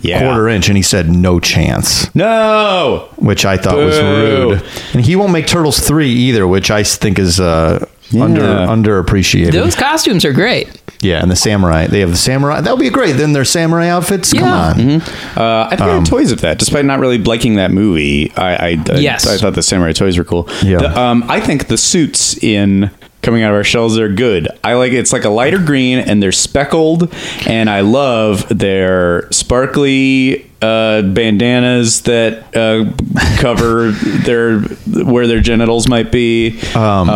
yeah. 0.03 0.19
quarter 0.19 0.47
inch?" 0.47 0.67
And 0.67 0.77
he 0.77 0.83
said, 0.83 1.09
"No 1.09 1.39
chance," 1.39 2.13
No. 2.15 3.07
which 3.17 3.45
I 3.45 3.57
thought 3.57 3.77
was 3.77 3.99
rude. 3.99 4.63
And 4.93 5.03
he 5.03 5.15
won't 5.15 5.31
make 5.33 5.47
Turtles 5.47 5.79
three 5.79 6.11
either, 6.11 6.47
which 6.47 6.69
I 6.69 6.83
think 6.83 7.17
is 7.17 7.39
uh, 7.39 7.85
under 8.19 8.41
underappreciated. 8.41 9.51
Those 9.53 9.75
costumes 9.75 10.23
are 10.25 10.33
great. 10.33 10.69
yeah, 11.01 11.21
and 11.21 11.29
the 11.31 11.35
samurai. 11.35 11.87
They 11.87 11.99
have 12.01 12.11
the 12.11 12.15
samurai. 12.17 12.61
That 12.61 12.71
would 12.71 12.79
be 12.79 12.89
great. 12.89 13.13
Then 13.13 13.33
their 13.33 13.45
samurai 13.45 13.87
outfits. 13.87 14.31
Come 14.33 14.43
Yeah. 14.43 14.69
on. 14.71 15.01
Uh, 15.35 15.65
I 15.65 15.69
think 15.69 15.81
I 15.81 15.89
Um, 15.89 15.99
had 15.99 16.05
toys 16.05 16.31
of 16.31 16.41
that, 16.41 16.59
despite 16.59 16.85
not 16.85 16.99
really 16.99 17.17
liking 17.17 17.55
that 17.55 17.71
movie. 17.71 18.31
I, 18.37 18.55
I, 18.55 18.77
I 18.89 18.99
Yes. 18.99 19.25
I 19.27 19.37
thought 19.37 19.55
the 19.55 19.63
samurai 19.63 19.91
toys 19.93 20.17
were 20.17 20.23
cool. 20.23 20.47
Yeah. 20.61 20.77
The, 20.77 20.99
um, 20.99 21.25
I 21.27 21.39
think 21.41 21.67
the 21.67 21.77
suits 21.77 22.37
in 22.43 22.89
coming 23.23 23.41
out 23.41 23.51
of 23.51 23.55
our 23.55 23.63
shells 23.63 23.95
They're 23.95 24.09
good. 24.09 24.47
I 24.63 24.75
like 24.75 24.91
it's 24.91 25.11
like 25.11 25.23
a 25.23 25.29
lighter 25.29 25.59
green 25.59 25.99
and 25.99 26.21
they're 26.21 26.31
speckled, 26.31 27.11
and 27.47 27.69
I 27.69 27.81
love 27.81 28.47
their 28.49 29.31
sparkly 29.31 30.49
uh, 30.61 31.01
bandanas 31.01 32.01
that 32.03 32.55
uh, 32.55 32.91
cover 33.37 33.91
their 33.91 34.59
where 34.59 35.25
their 35.25 35.41
genitals 35.41 35.87
might 35.87 36.11
be. 36.11 36.59
Um, 36.75 37.07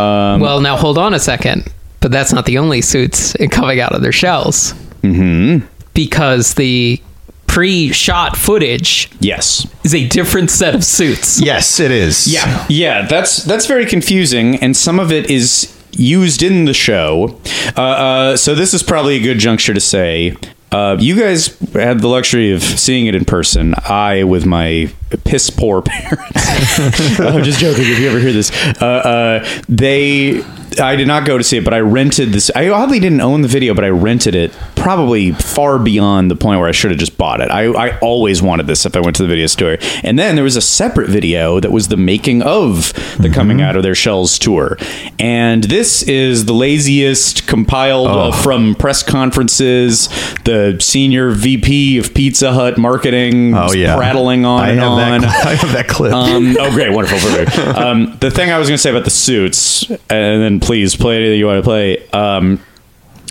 well, 0.41 0.61
now 0.61 0.75
hold 0.77 0.97
on 0.97 1.13
a 1.13 1.19
second. 1.19 1.71
But 1.99 2.11
that's 2.11 2.31
not 2.31 2.45
the 2.45 2.59
only 2.59 2.81
suits 2.81 3.35
coming 3.51 3.79
out 3.79 3.93
of 3.93 4.01
their 4.01 4.11
shells. 4.11 4.73
Mm-hmm. 5.01 5.65
Because 5.93 6.53
the 6.53 7.01
pre-shot 7.47 8.37
footage 8.37 9.09
yes. 9.19 9.65
is 9.83 9.95
a 9.95 10.07
different 10.07 10.51
set 10.51 10.75
of 10.75 10.83
suits. 10.83 11.41
Yes, 11.41 11.79
it 11.79 11.91
is. 11.91 12.27
Yeah, 12.31 12.65
yeah, 12.69 13.07
that's 13.07 13.43
that's 13.43 13.65
very 13.65 13.85
confusing, 13.85 14.57
and 14.57 14.77
some 14.77 14.99
of 14.99 15.11
it 15.11 15.31
is 15.31 15.76
used 15.97 16.43
in 16.43 16.65
the 16.65 16.73
show. 16.73 17.39
Uh, 17.75 17.81
uh, 17.81 18.37
so 18.37 18.55
this 18.55 18.73
is 18.73 18.83
probably 18.83 19.15
a 19.15 19.21
good 19.21 19.39
juncture 19.39 19.73
to 19.73 19.79
say. 19.79 20.35
Uh, 20.71 20.97
you 20.99 21.17
guys 21.17 21.57
had 21.71 22.01
the 22.01 22.07
luxury 22.09 22.51
of 22.51 22.61
seeing 22.61 23.05
it 23.07 23.15
in 23.15 23.23
person. 23.23 23.73
I, 23.85 24.23
with 24.23 24.45
my 24.45 24.93
piss 25.23 25.49
poor 25.49 25.81
parents, 25.85 27.19
I'm 27.19 27.43
just 27.43 27.59
joking. 27.59 27.85
If 27.85 27.99
you 27.99 28.09
ever 28.09 28.19
hear 28.19 28.33
this, 28.33 28.51
uh, 28.81 28.85
uh, 28.85 29.61
they. 29.69 30.43
I 30.79 30.95
did 30.95 31.07
not 31.07 31.25
go 31.25 31.37
to 31.37 31.43
see 31.43 31.57
it, 31.57 31.63
but 31.63 31.73
I 31.73 31.79
rented 31.79 32.29
this. 32.29 32.49
I 32.55 32.69
oddly 32.69 32.99
didn't 32.99 33.21
own 33.21 33.41
the 33.41 33.47
video, 33.47 33.73
but 33.73 33.83
I 33.83 33.89
rented 33.89 34.35
it 34.35 34.51
probably 34.75 35.31
far 35.31 35.79
beyond 35.79 36.31
the 36.31 36.35
point 36.35 36.59
where 36.59 36.69
I 36.69 36.71
should 36.71 36.91
have 36.91 36.99
just 36.99 37.17
bought 37.17 37.41
it. 37.41 37.49
I, 37.51 37.65
I 37.65 37.99
always 37.99 38.41
wanted 38.41 38.67
this 38.67 38.85
if 38.85 38.95
I 38.95 38.99
went 38.99 39.15
to 39.17 39.23
the 39.23 39.27
video 39.29 39.47
store. 39.47 39.77
And 40.03 40.17
then 40.17 40.35
there 40.35 40.43
was 40.43 40.55
a 40.55 40.61
separate 40.61 41.09
video 41.09 41.59
that 41.59 41.71
was 41.71 41.87
the 41.89 41.97
making 41.97 42.41
of 42.41 42.93
the 43.19 43.29
coming 43.29 43.61
out 43.61 43.75
of 43.75 43.83
their 43.83 43.95
shells 43.95 44.37
tour. 44.39 44.77
And 45.19 45.63
this 45.65 46.03
is 46.03 46.45
the 46.45 46.53
laziest 46.53 47.47
compiled 47.47 48.07
uh, 48.07 48.31
from 48.31 48.75
press 48.75 49.03
conferences, 49.03 50.07
the 50.45 50.77
senior 50.79 51.31
VP 51.31 51.97
of 51.97 52.13
Pizza 52.13 52.53
Hut 52.53 52.77
marketing 52.77 53.53
Oh 53.55 53.71
yeah. 53.73 53.95
prattling 53.95 54.45
on 54.45 54.61
I 54.63 54.69
and 54.71 54.79
have 54.79 54.91
on. 54.91 55.21
That, 55.21 55.23
I 55.45 55.55
have 55.55 55.71
that 55.73 55.87
clip. 55.87 56.13
Um, 56.13 56.55
oh, 56.59 56.71
great, 56.71 56.91
wonderful, 56.91 57.19
perfect. 57.19 57.57
Um, 57.77 58.17
the 58.21 58.31
thing 58.31 58.49
I 58.51 58.57
was 58.57 58.67
going 58.67 58.75
to 58.77 58.81
say 58.81 58.89
about 58.89 59.03
the 59.03 59.11
suits, 59.11 59.89
and 59.89 60.41
then 60.41 60.59
please 60.67 60.97
play 60.97 61.15
anything 61.15 61.39
you 61.39 61.45
want 61.45 61.57
to 61.57 61.63
play. 61.63 62.05
Um, 62.09 62.61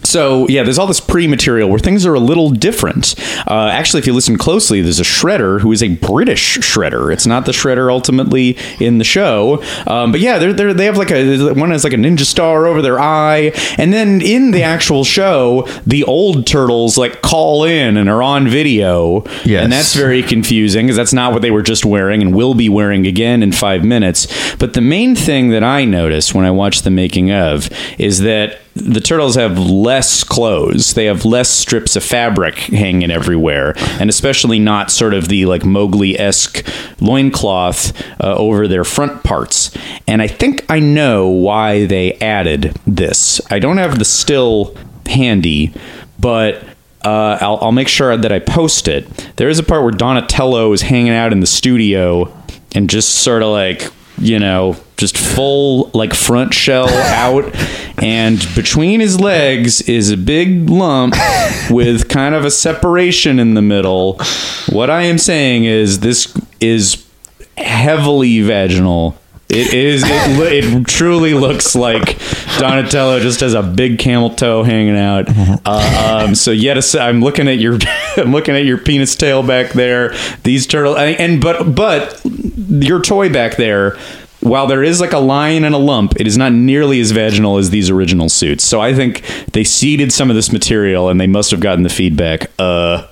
so 0.04 0.46
yeah, 0.48 0.62
there's 0.62 0.78
all 0.78 0.86
this 0.86 1.00
pre-material 1.00 1.68
where 1.68 1.78
things 1.78 2.06
are 2.06 2.14
a 2.14 2.20
little 2.20 2.50
different. 2.50 3.14
Uh, 3.46 3.68
actually, 3.72 3.98
if 4.00 4.06
you 4.06 4.12
listen 4.12 4.36
closely, 4.38 4.80
there's 4.80 5.00
a 5.00 5.04
shredder 5.04 5.60
who 5.60 5.72
is 5.72 5.82
a 5.82 5.88
British 5.96 6.58
shredder. 6.58 7.12
It's 7.12 7.26
not 7.26 7.44
the 7.46 7.52
shredder 7.52 7.90
ultimately 7.90 8.56
in 8.80 8.98
the 8.98 9.04
show, 9.04 9.62
um, 9.86 10.12
but 10.12 10.20
yeah, 10.20 10.38
they're, 10.38 10.52
they're, 10.52 10.74
they 10.74 10.84
have 10.84 10.96
like 10.96 11.10
a 11.10 11.52
one 11.54 11.70
has 11.70 11.84
like 11.84 11.92
a 11.92 11.96
ninja 11.96 12.24
star 12.24 12.66
over 12.66 12.82
their 12.82 12.98
eye, 13.00 13.52
and 13.78 13.92
then 13.92 14.20
in 14.20 14.50
the 14.52 14.62
actual 14.62 15.04
show, 15.04 15.66
the 15.86 16.04
old 16.04 16.46
turtles 16.46 16.96
like 16.96 17.22
call 17.22 17.64
in 17.64 17.96
and 17.96 18.08
are 18.08 18.22
on 18.22 18.48
video, 18.48 19.24
Yes. 19.44 19.64
and 19.64 19.72
that's 19.72 19.94
very 19.94 20.22
confusing 20.22 20.86
because 20.86 20.96
that's 20.96 21.12
not 21.12 21.32
what 21.32 21.42
they 21.42 21.50
were 21.50 21.62
just 21.62 21.84
wearing 21.84 22.22
and 22.22 22.34
will 22.34 22.54
be 22.54 22.68
wearing 22.68 23.06
again 23.06 23.42
in 23.42 23.52
five 23.52 23.84
minutes. 23.84 24.26
But 24.56 24.74
the 24.74 24.80
main 24.80 25.16
thing 25.16 25.50
that 25.50 25.64
I 25.64 25.84
noticed 25.84 26.34
when 26.34 26.44
I 26.44 26.50
watched 26.50 26.84
the 26.84 26.90
making 26.90 27.30
of 27.32 27.68
is 27.98 28.20
that 28.20 28.58
the 28.76 29.00
turtles 29.00 29.36
have 29.36 29.58
less 29.58 30.22
clothes. 30.22 30.92
They 30.92 31.06
have 31.06 31.24
less 31.24 31.48
strips 31.48 31.96
of 31.96 32.04
fabric 32.04 32.56
hanging 32.56 33.10
everywhere, 33.10 33.72
and 33.98 34.10
especially 34.10 34.58
not 34.58 34.90
sort 34.90 35.14
of 35.14 35.28
the 35.28 35.46
like 35.46 35.64
Mowgli 35.64 36.18
esque 36.18 36.62
loincloth 37.00 37.98
uh, 38.22 38.34
over 38.34 38.68
their 38.68 38.84
front 38.84 39.24
parts. 39.24 39.76
And 40.06 40.20
I 40.20 40.26
think 40.26 40.66
I 40.68 40.78
know 40.78 41.26
why 41.26 41.86
they 41.86 42.14
added 42.14 42.76
this. 42.86 43.40
I 43.50 43.58
don't 43.58 43.78
have 43.78 43.98
the 43.98 44.04
still 44.04 44.76
handy, 45.06 45.72
but 46.20 46.62
uh, 47.02 47.38
I'll, 47.40 47.58
I'll 47.62 47.72
make 47.72 47.88
sure 47.88 48.14
that 48.14 48.32
I 48.32 48.40
post 48.40 48.88
it. 48.88 49.08
There 49.36 49.48
is 49.48 49.58
a 49.58 49.62
part 49.62 49.82
where 49.82 49.92
Donatello 49.92 50.72
is 50.72 50.82
hanging 50.82 51.12
out 51.12 51.32
in 51.32 51.40
the 51.40 51.46
studio 51.46 52.32
and 52.74 52.90
just 52.90 53.16
sort 53.16 53.42
of 53.42 53.48
like, 53.48 53.90
you 54.18 54.38
know, 54.38 54.76
just 54.96 55.16
full 55.16 55.90
like 55.92 56.14
front 56.14 56.54
shell 56.54 56.88
out. 56.88 57.54
And 57.98 58.38
between 58.54 59.00
his 59.00 59.20
legs 59.20 59.82
is 59.82 60.10
a 60.10 60.16
big 60.16 60.68
lump 60.68 61.14
with 61.70 62.08
kind 62.08 62.34
of 62.34 62.44
a 62.44 62.50
separation 62.50 63.38
in 63.38 63.54
the 63.54 63.62
middle. 63.62 64.18
What 64.70 64.90
I 64.90 65.02
am 65.02 65.18
saying 65.18 65.64
is 65.64 66.00
this 66.00 66.36
is 66.60 67.06
heavily 67.56 68.42
vaginal. 68.42 69.16
It 69.48 69.72
is. 69.72 70.02
It, 70.04 70.64
it 70.64 70.86
truly 70.88 71.32
looks 71.32 71.76
like 71.76 72.18
Donatello 72.58 73.20
just 73.20 73.40
has 73.40 73.54
a 73.54 73.62
big 73.62 74.00
camel 74.00 74.30
toe 74.30 74.64
hanging 74.64 74.98
out. 74.98 75.26
Uh, 75.64 76.24
um, 76.26 76.34
so 76.34 76.50
yet, 76.50 76.76
I'm 76.96 77.20
looking 77.20 77.46
at 77.46 77.58
your, 77.58 77.78
I'm 78.16 78.32
looking 78.32 78.56
at 78.56 78.64
your 78.64 78.78
penis 78.78 79.14
tail 79.14 79.44
back 79.44 79.72
there. 79.72 80.16
These 80.42 80.66
turtle 80.66 80.98
and, 80.98 81.18
and 81.20 81.40
but 81.40 81.76
but 81.76 82.20
your 82.24 83.00
toy 83.00 83.32
back 83.32 83.56
there. 83.56 83.96
While 84.46 84.68
there 84.68 84.84
is 84.84 85.00
like 85.00 85.12
a 85.12 85.18
line 85.18 85.64
and 85.64 85.74
a 85.74 85.78
lump, 85.78 86.20
it 86.20 86.26
is 86.26 86.38
not 86.38 86.52
nearly 86.52 87.00
as 87.00 87.10
vaginal 87.10 87.58
as 87.58 87.70
these 87.70 87.90
original 87.90 88.28
suits. 88.28 88.62
So 88.62 88.80
I 88.80 88.94
think 88.94 89.22
they 89.52 89.64
seeded 89.64 90.12
some 90.12 90.30
of 90.30 90.36
this 90.36 90.52
material, 90.52 91.08
and 91.08 91.20
they 91.20 91.26
must 91.26 91.50
have 91.50 91.58
gotten 91.58 91.82
the 91.82 91.88
feedback. 91.88 92.50
Uh, 92.58 93.08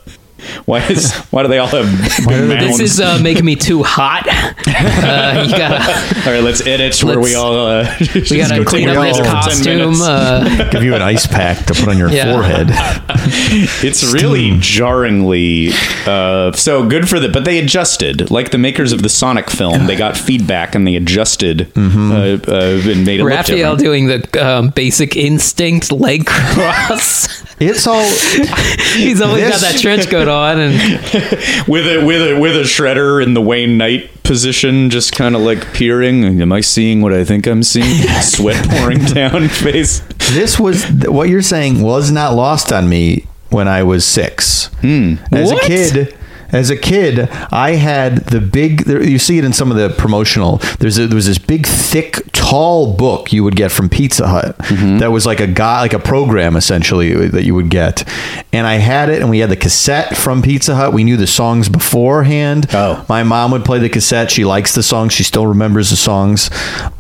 why 0.67 0.81
is 0.89 1.13
why 1.31 1.43
do 1.43 1.49
they 1.49 1.59
all 1.59 1.67
have 1.69 1.87
big 2.27 2.59
This 2.61 2.81
is 2.81 3.01
uh, 3.01 3.19
making 3.23 3.45
me 3.45 3.57
too 3.57 3.83
hot. 3.83 4.27
Uh, 4.29 5.45
you 5.47 5.51
gotta, 5.57 6.27
All 6.27 6.33
right, 6.35 6.43
let's 6.43 6.67
edit 6.67 7.03
where 7.05 7.21
we 7.21 7.35
all. 7.35 7.55
Uh, 7.55 7.97
we 8.01 8.37
gotta 8.39 8.57
go 8.57 8.65
clean 8.71 8.89
take 8.89 8.97
up 8.97 9.05
this 9.05 9.19
break 9.19 9.27
for 9.27 9.63
10 9.65 9.79
costume. 9.79 9.95
Uh, 10.01 10.71
Give 10.71 10.83
you 10.85 10.95
an 10.95 11.03
ice 11.03 11.27
pack 11.27 11.65
to 11.67 11.75
put 11.75 11.89
on 11.89 11.99
your 11.99 12.09
Yeah. 12.11 12.33
forehead. 12.33 12.69
It's 13.85 14.13
really 14.13 14.57
jarringly 14.61 15.71
uh, 16.07 16.53
so 16.53 16.87
good 16.89 17.09
for 17.09 17.19
the, 17.21 17.29
but 17.29 17.45
they 17.45 17.59
adjusted 17.59 18.31
like 18.31 18.51
the 18.51 18.59
makers 18.59 18.93
of 18.93 19.03
the 19.03 19.09
Sonic 19.09 19.51
film. 19.51 19.87
They 19.87 19.97
got 19.97 20.17
feedback 20.17 20.75
and 20.75 20.87
they 20.87 20.97
adjusted 20.97 21.73
Mm-hmm. 21.75 22.13
uh, 22.13 22.15
uh, 22.55 22.91
and 22.93 23.05
made 23.07 23.21
it 23.21 23.25
Raphael 23.25 23.73
look 23.73 23.79
different. 23.81 23.81
doing 23.81 24.07
the 24.33 24.47
um, 24.47 24.69
basic 24.71 25.17
instinct 25.17 25.91
leg 25.93 26.27
cross. 26.27 27.43
It's 27.61 27.87
all 27.87 28.03
He's 28.97 29.21
always 29.21 29.43
This- 29.45 29.61
got 29.63 29.73
that 29.73 29.79
trench 29.81 30.09
coat 30.09 30.29
on, 30.29 30.44
and 30.53 30.73
with 31.69 31.87
a 31.87 32.05
with 32.05 32.23
a 32.23 32.39
with 32.41 32.57
a 32.57 32.63
shredder 32.63 33.23
in 33.23 33.35
the 33.35 33.41
Wayne 33.41 33.77
Knight 33.79 34.11
position, 34.23 34.91
just 34.91 35.13
kind 35.13 35.35
of 35.37 35.43
like 35.43 35.73
peering. 35.75 36.41
Am 36.41 36.53
I 36.53 36.61
seeing 36.61 37.03
what 37.03 37.13
I 37.13 37.25
think 37.25 37.47
I'm 37.47 37.63
seeing? 37.63 38.03
Sweat 38.23 38.69
pouring 38.69 38.99
down 39.05 39.49
face. 39.49 40.01
this 40.33 40.59
was 40.59 40.85
what 41.07 41.29
you're 41.29 41.43
saying 41.43 41.83
was 41.83 42.11
not 42.11 42.35
lost 42.35 42.73
on 42.73 42.89
me 42.89 43.27
when 43.51 43.69
I 43.69 43.83
was 43.83 44.05
six. 44.05 44.67
Hmm. 44.81 45.15
As 45.33 45.53
What? 45.53 45.65
a 45.65 45.67
kid, 45.67 46.17
as 46.55 46.71
a 46.71 46.77
kid, 46.77 47.29
I 47.53 47.73
had 47.73 48.27
the 48.27 48.41
big. 48.41 48.87
You 48.87 49.19
see 49.19 49.39
it 49.39 49.45
in 49.45 49.53
some 49.53 49.71
of 49.71 49.77
the 49.77 49.91
promotional. 49.91 50.59
There's 50.79 50.97
a, 50.99 51.07
there 51.07 51.15
was 51.17 51.27
this 51.27 51.39
big, 51.39 51.67
thick, 51.67 52.21
tall 52.33 52.95
book 52.95 53.33
you 53.33 53.43
would 53.43 53.57
get 53.57 53.73
from 53.73 53.89
Pizza 53.89 54.29
Hut 54.29 54.57
Mm-hmm. 54.59 54.99
that 54.99 55.11
was 55.11 55.25
like 55.27 55.41
a 55.41 55.47
guy, 55.47 55.81
like 55.81 55.93
a 55.95 55.99
program 55.99 56.57
essentially 56.57 57.29
that 57.29 57.45
you 57.45 57.55
would 57.55 57.71
get. 57.71 58.07
And 58.53 58.67
I 58.67 58.75
had 58.75 59.09
it, 59.11 59.21
and 59.21 59.31
we 59.31 59.39
had 59.41 59.51
the 59.51 59.57
cassette 59.57 60.17
from 60.17 60.43
Pizza 60.43 60.75
Hut. 60.75 60.93
We 60.93 61.05
knew 61.05 61.17
the 61.17 61.27
songs 61.27 61.69
beforehand. 61.69 62.67
Oh. 62.73 63.05
my 63.09 63.23
mom 63.23 63.51
would 63.53 63.65
play 63.65 63.79
the 63.79 63.89
cassette. 63.89 64.31
She 64.31 64.45
likes 64.45 64.75
the 64.75 64.83
songs. 64.83 65.13
She 65.13 65.23
still 65.25 65.47
remembers 65.47 65.91
the 65.91 65.97
songs. 65.97 66.51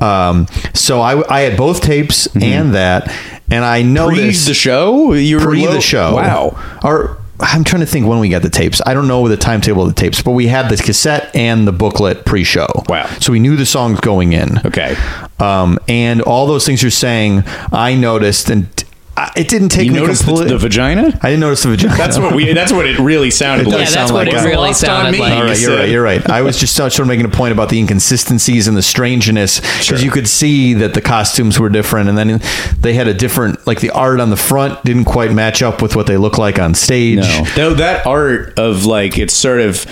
Um, 0.01 0.47
so 0.75 1.01
I, 1.01 1.23
I 1.33 1.41
had 1.41 1.57
both 1.57 1.81
tapes 1.83 2.27
and 2.37 2.75
that, 2.75 3.09
and 3.51 3.65
I 3.65 3.83
Pre 3.83 3.91
noticed 3.93 4.47
the 4.47 4.55
show, 4.55 5.13
you 5.13 5.37
were 5.39 5.43
pre 5.45 5.67
low- 5.67 5.73
the 5.75 5.81
show. 5.81 6.15
Wow. 6.17 6.79
Or 6.83 7.19
I'm 7.41 7.65
trying 7.65 7.81
to 7.81 7.87
think 7.87 8.07
when 8.07 8.21
we 8.21 8.29
got 8.29 8.43
the 8.43 8.51
tapes. 8.51 8.81
I 8.87 8.95
don't 8.95 9.09
know 9.09 9.27
the 9.29 9.37
timetable 9.37 9.83
of 9.83 9.89
the 9.95 10.01
tapes, 10.01 10.23
but 10.23 10.33
we 10.33 10.47
had 10.47 10.69
the 10.69 10.77
cassette 10.77 11.35
and 11.35 11.67
the 11.67 11.73
booklet 11.73 12.25
pre-show. 12.25 12.69
Wow. 12.89 13.07
So 13.21 13.33
we 13.33 13.41
knew 13.41 13.57
the 13.57 13.67
songs 13.67 14.01
going 14.01 14.33
in. 14.33 14.59
Okay. 14.65 14.97
Um, 15.41 15.79
and 15.89 16.23
all 16.23 16.47
those 16.47 16.65
things 16.65 16.83
you're 16.83 16.91
saying, 16.91 17.43
I 17.73 17.97
noticed, 17.97 18.51
and 18.51 18.69
I- 19.17 19.31
it 19.37 19.49
didn't 19.49 19.69
take 19.69 19.87
You 19.87 19.93
me 19.93 20.01
noticed 20.01 20.27
the, 20.27 20.35
the 20.45 20.59
vagina? 20.59 21.17
I 21.23 21.29
didn't 21.31 21.41
notice 21.41 21.63
the 21.63 21.71
vagina. 21.71 21.97
That's 21.97 22.19
what 22.19 22.35
we. 22.35 22.53
That's 22.53 22.73
what 22.73 22.85
it 22.87 22.99
really 22.99 23.31
sounded 23.31 23.67
It 23.67 23.71
like. 23.71 23.79
yeah, 23.79 23.85
that's 23.85 23.93
sound 23.95 24.13
what 24.13 24.27
like 24.27 24.35
it 24.37 24.45
really 24.45 24.71
uh, 24.71 24.73
sounded 24.73 25.21
like. 25.21 25.33
All 25.33 25.45
right, 25.45 25.59
you 25.61 25.69
you're 25.69 25.77
right. 25.79 25.89
You're 25.89 26.03
right. 26.03 26.31
I 26.31 26.43
was 26.43 26.59
just 26.59 26.75
sort 26.75 26.99
of 26.99 27.07
making 27.07 27.25
a 27.25 27.29
point 27.29 27.53
about 27.53 27.69
the 27.69 27.79
inconsistencies 27.79 28.67
and 28.67 28.77
the 28.77 28.83
strangeness 28.83 29.61
because 29.61 30.03
you 30.03 30.11
could 30.11 30.29
see 30.29 30.75
that 30.75 30.95
the 30.95 31.01
costumes 31.01 31.61
were 31.61 31.69
different, 31.69 32.09
and 32.09 32.19
then 32.19 32.41
they 32.81 32.95
had 32.95 33.07
a 33.07 33.15
different, 33.15 33.65
like 33.67 33.81
the 33.81 33.91
art 33.91 34.19
on 34.21 34.31
the 34.31 34.37
front 34.37 34.83
didn't 34.85 35.05
quite 35.05 35.33
match 35.33 35.63
up 35.63 35.81
with 35.81 35.95
what 35.95 36.07
they 36.07 36.17
look 36.17 36.37
like 36.39 36.59
on 36.59 36.75
stage. 36.75 37.19
No, 37.19 37.45
though 37.55 37.75
that 37.75 38.07
art 38.07 38.59
of 38.59 38.85
like 38.85 39.17
it's 39.19 39.35
sort 39.35 39.61
of 39.61 39.87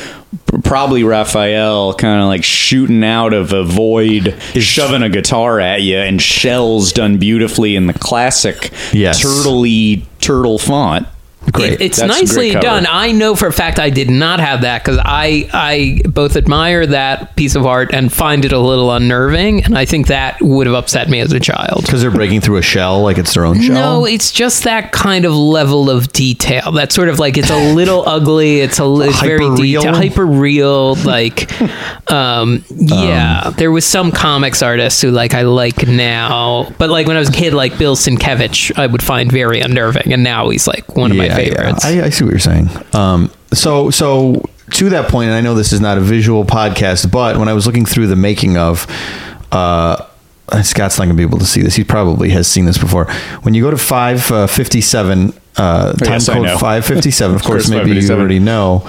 probably 0.65 1.05
Raphael 1.05 1.95
kind 1.95 2.21
of 2.23 2.27
like 2.29 2.45
shooting 2.45 3.05
out 3.05 3.33
of 3.35 3.53
a 3.53 3.65
void, 3.65 4.35
shoving 4.55 5.03
a 5.03 5.09
guitar 5.09 5.61
at 5.61 5.83
you, 5.83 5.97
and 5.99 6.21
shells 6.21 6.93
done 6.93 7.19
beautifully 7.19 7.77
in 7.77 7.87
the 7.87 7.93
classic 7.95 8.71
Yes. 8.93 9.23
turtley 9.23 10.03
turtle 10.21 10.59
font. 10.59 11.07
Great. 11.51 11.73
It- 11.75 11.81
it's 11.81 11.99
That's 11.99 12.09
nicely 12.21 12.53
done. 12.53 12.87
I 12.89 13.11
know 13.13 13.35
for 13.35 13.49
a 13.49 13.53
fact 13.53 13.79
I 13.79 13.91
did 13.91 14.09
not 14.09 14.39
have 14.41 14.61
that 14.63 14.85
because 14.85 14.99
I 15.05 15.49
I 15.53 16.01
both 16.09 16.37
admire 16.37 16.87
that 16.87 17.35
piece 17.37 17.55
of 17.57 17.67
art 17.67 17.91
and 17.93 18.13
find 18.13 18.45
it 18.45 18.53
a 18.53 18.59
little 18.59 18.93
unnerving, 18.93 19.65
and 19.65 19.77
I 19.77 19.85
think 19.85 20.07
that 20.07 20.41
would 20.41 20.67
have 20.67 20.77
upset 20.77 21.09
me 21.11 21.19
as 21.21 21.33
a 21.33 21.41
child. 21.41 21.83
Because 21.83 22.01
they're 22.01 22.11
breaking 22.13 22.41
through 22.43 22.57
a 22.59 22.63
shell, 22.63 23.03
like 23.03 23.19
it's 23.19 23.35
their 23.35 23.45
own 23.45 23.61
shell. 23.61 23.75
No, 23.75 24.05
it's 24.07 24.31
just 24.31 24.65
that 24.65 24.93
kind 24.93 25.25
of 25.25 25.35
level 25.35 25.91
of 25.91 26.13
detail. 26.13 26.73
That 26.73 26.93
sort 26.93 27.09
of 27.09 27.19
like 27.19 27.37
it's 27.37 27.51
a 27.51 27.75
little 27.75 28.05
ugly. 28.07 28.61
It's 28.61 28.79
a 28.79 28.85
it's 29.01 29.21
very 29.21 29.45
Hyper-real? 29.45 29.83
detailed, 29.83 29.97
hyper 29.97 30.27
real. 30.27 30.95
Like, 30.97 31.51
um, 32.11 32.65
yeah, 32.71 33.51
there 33.57 33.71
was 33.73 33.85
some 33.85 34.13
comics 34.13 34.63
artists 34.63 35.01
who 35.03 35.11
like 35.11 35.35
I 35.35 35.43
like 35.43 35.87
now, 35.87 36.69
but 36.79 36.89
like 36.91 37.07
when 37.07 37.17
I 37.17 37.21
was 37.21 37.29
a 37.29 37.33
kid, 37.33 37.53
like 37.55 37.77
Bill 37.79 37.97
Sienkiewicz, 37.97 38.79
I 38.79 38.87
would 38.87 39.03
find 39.03 39.31
very 39.31 39.61
unnerving, 39.61 40.13
and 40.13 40.23
now 40.23 40.49
he's 40.51 40.67
like 40.67 40.97
one 40.97 41.11
of 41.11 41.17
my 41.17 41.32
favorites. 41.37 41.85
I, 41.85 42.03
I 42.05 42.09
see 42.11 42.25
what 42.25 42.31
you're 42.31 42.39
saying. 42.41 42.69
Um, 42.93 43.31
so 43.53 43.91
so 43.91 44.45
to 44.73 44.89
that 44.91 45.11
point, 45.11 45.29
and 45.29 45.35
I 45.35 45.41
know 45.41 45.55
this 45.55 45.73
is 45.73 45.81
not 45.81 45.99
a 45.99 46.01
visual 46.01 46.45
podcast, 46.45 47.11
but 47.11 47.37
when 47.37 47.49
I 47.49 47.53
was 47.53 47.67
looking 47.67 47.85
through 47.85 48.07
the 48.07 48.17
making 48.17 48.57
of, 48.57 48.87
uh, 49.51 50.07
Scott's 50.63 50.99
not 50.99 51.05
gonna 51.05 51.15
be 51.15 51.23
able 51.23 51.39
to 51.39 51.47
see 51.47 51.63
this. 51.63 51.75
He 51.75 51.85
probably 51.85 52.31
has 52.31 52.47
seen 52.47 52.65
this 52.65 52.79
before. 52.79 53.07
When 53.43 53.55
you 53.55 53.63
go 53.63 53.71
to 53.71 53.79
five 53.79 54.31
uh, 54.31 54.47
fifty 54.47 54.81
seven. 54.81 55.35
Uh, 55.55 55.93
time 55.93 56.13
yes, 56.13 56.29
code 56.31 56.49
557 56.49 57.37
of 57.37 57.43
course 57.43 57.69
course, 57.69 57.69
maybe 57.69 57.91
you 57.91 58.11
already 58.11 58.39
know 58.39 58.89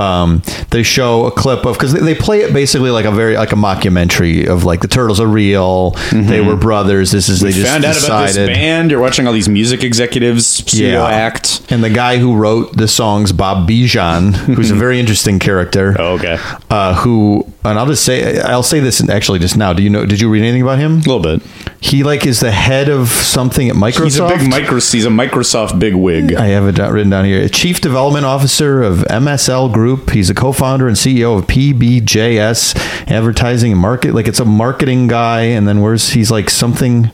um, 0.00 0.42
they 0.70 0.82
show 0.82 1.26
a 1.26 1.30
clip 1.30 1.64
of 1.66 1.74
because 1.76 1.92
they, 1.92 2.00
they 2.00 2.14
play 2.14 2.40
it 2.40 2.52
basically 2.52 2.90
like 2.90 3.04
a 3.04 3.10
very 3.12 3.36
like 3.36 3.52
a 3.52 3.56
mockumentary 3.56 4.48
of 4.48 4.64
like 4.64 4.80
the 4.80 4.88
turtles 4.88 5.20
are 5.20 5.26
real 5.26 5.90
they 6.12 6.40
were 6.40 6.56
brothers 6.56 7.10
this 7.10 7.28
is 7.28 7.40
they 7.40 7.52
just 7.52 7.66
Found 7.66 7.84
out 7.84 8.02
about 8.04 8.22
this 8.22 8.34
decided 8.34 8.54
band. 8.54 8.90
You're 8.90 9.00
watching 9.00 9.26
all 9.26 9.32
these 9.32 9.48
music 9.48 9.84
executives 9.84 10.46
studio 10.46 11.04
act. 11.04 11.60
and 11.70 11.84
the 11.84 11.90
guy 11.90 12.18
who 12.18 12.34
wrote 12.36 12.76
the 12.76 12.88
songs, 12.88 13.32
Bob 13.32 13.68
Bejan, 13.68 14.34
who's 14.34 14.70
a 14.70 14.74
very 14.74 14.98
interesting 15.02 15.38
character. 15.38 15.94
Oh, 15.98 16.14
okay. 16.14 16.38
Uh, 16.70 16.94
who, 17.02 17.46
and 17.64 17.78
I'll 17.78 17.86
just 17.86 18.04
say, 18.04 18.40
I'll 18.40 18.62
say 18.62 18.80
this 18.80 19.06
actually 19.08 19.38
just 19.38 19.56
now. 19.56 19.72
Do 19.72 19.82
you 19.82 19.90
know? 19.90 20.06
Did 20.06 20.20
you 20.20 20.28
read 20.30 20.42
anything 20.42 20.62
about 20.62 20.78
him? 20.78 20.92
A 20.94 20.96
little 20.96 21.20
bit. 21.20 21.42
He 21.80 22.02
like 22.04 22.26
is 22.26 22.40
the 22.40 22.50
head 22.50 22.88
of 22.88 23.08
something 23.08 23.68
at 23.68 23.76
Microsoft. 23.76 24.04
He's 24.04 24.18
a 24.18 24.28
big 24.28 24.48
micro. 24.48 24.74
He's 24.76 25.04
a 25.04 25.08
Microsoft 25.08 25.78
big 25.78 25.94
wig. 25.94 26.34
I 26.34 26.46
have 26.48 26.66
it 26.66 26.78
written 26.80 27.10
down 27.10 27.24
here. 27.24 27.48
Chief 27.48 27.80
Development 27.80 28.24
Officer 28.24 28.82
of 28.82 28.98
MSL 28.98 29.72
Group. 29.72 29.89
He's 29.96 30.30
a 30.30 30.34
co-founder 30.34 30.88
and 30.88 30.96
CEO 30.96 31.38
of 31.38 31.46
PBJS 31.46 32.76
Advertising 33.10 33.72
and 33.72 33.80
Market. 33.80 34.14
Like 34.14 34.28
it's 34.28 34.40
a 34.40 34.44
marketing 34.44 35.06
guy. 35.06 35.42
And 35.42 35.66
then 35.68 35.80
where's 35.80 36.10
he's 36.10 36.30
like 36.30 36.50
something 36.50 37.10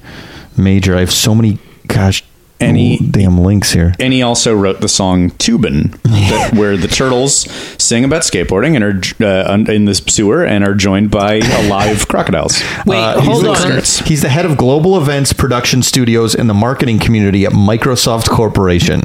major. 0.56 0.96
I 0.96 1.00
have 1.00 1.12
so 1.12 1.34
many. 1.34 1.58
Gosh, 1.86 2.24
And 2.58 2.76
he- 2.76 2.98
damn 3.10 3.38
links 3.38 3.72
here. 3.72 3.94
And 4.00 4.12
he 4.12 4.22
also 4.22 4.54
wrote 4.54 4.80
the 4.80 4.88
song 4.88 5.30
"Tubin," 5.32 5.90
that, 6.04 6.52
where 6.54 6.76
the 6.76 6.88
turtles 6.88 7.46
sing 7.78 8.04
about 8.04 8.22
skateboarding 8.22 8.74
and 8.74 8.82
are 8.84 9.24
uh, 9.26 9.72
in 9.72 9.84
the 9.84 9.94
sewer 9.94 10.44
and 10.44 10.64
are 10.64 10.74
joined 10.74 11.10
by 11.10 11.34
alive 11.36 12.08
crocodiles. 12.08 12.62
Wait, 12.86 12.98
Uh, 12.98 13.20
he's 13.20 13.28
hold 13.28 13.44
the- 13.44 13.50
on. 13.50 14.06
He's 14.06 14.22
the 14.22 14.28
head 14.30 14.46
of 14.46 14.56
global 14.56 14.96
events, 14.96 15.32
production 15.32 15.82
studios, 15.82 16.34
and 16.34 16.48
the 16.48 16.54
marketing 16.54 16.98
community 16.98 17.44
at 17.44 17.52
Microsoft 17.52 18.28
Corporation. 18.30 19.00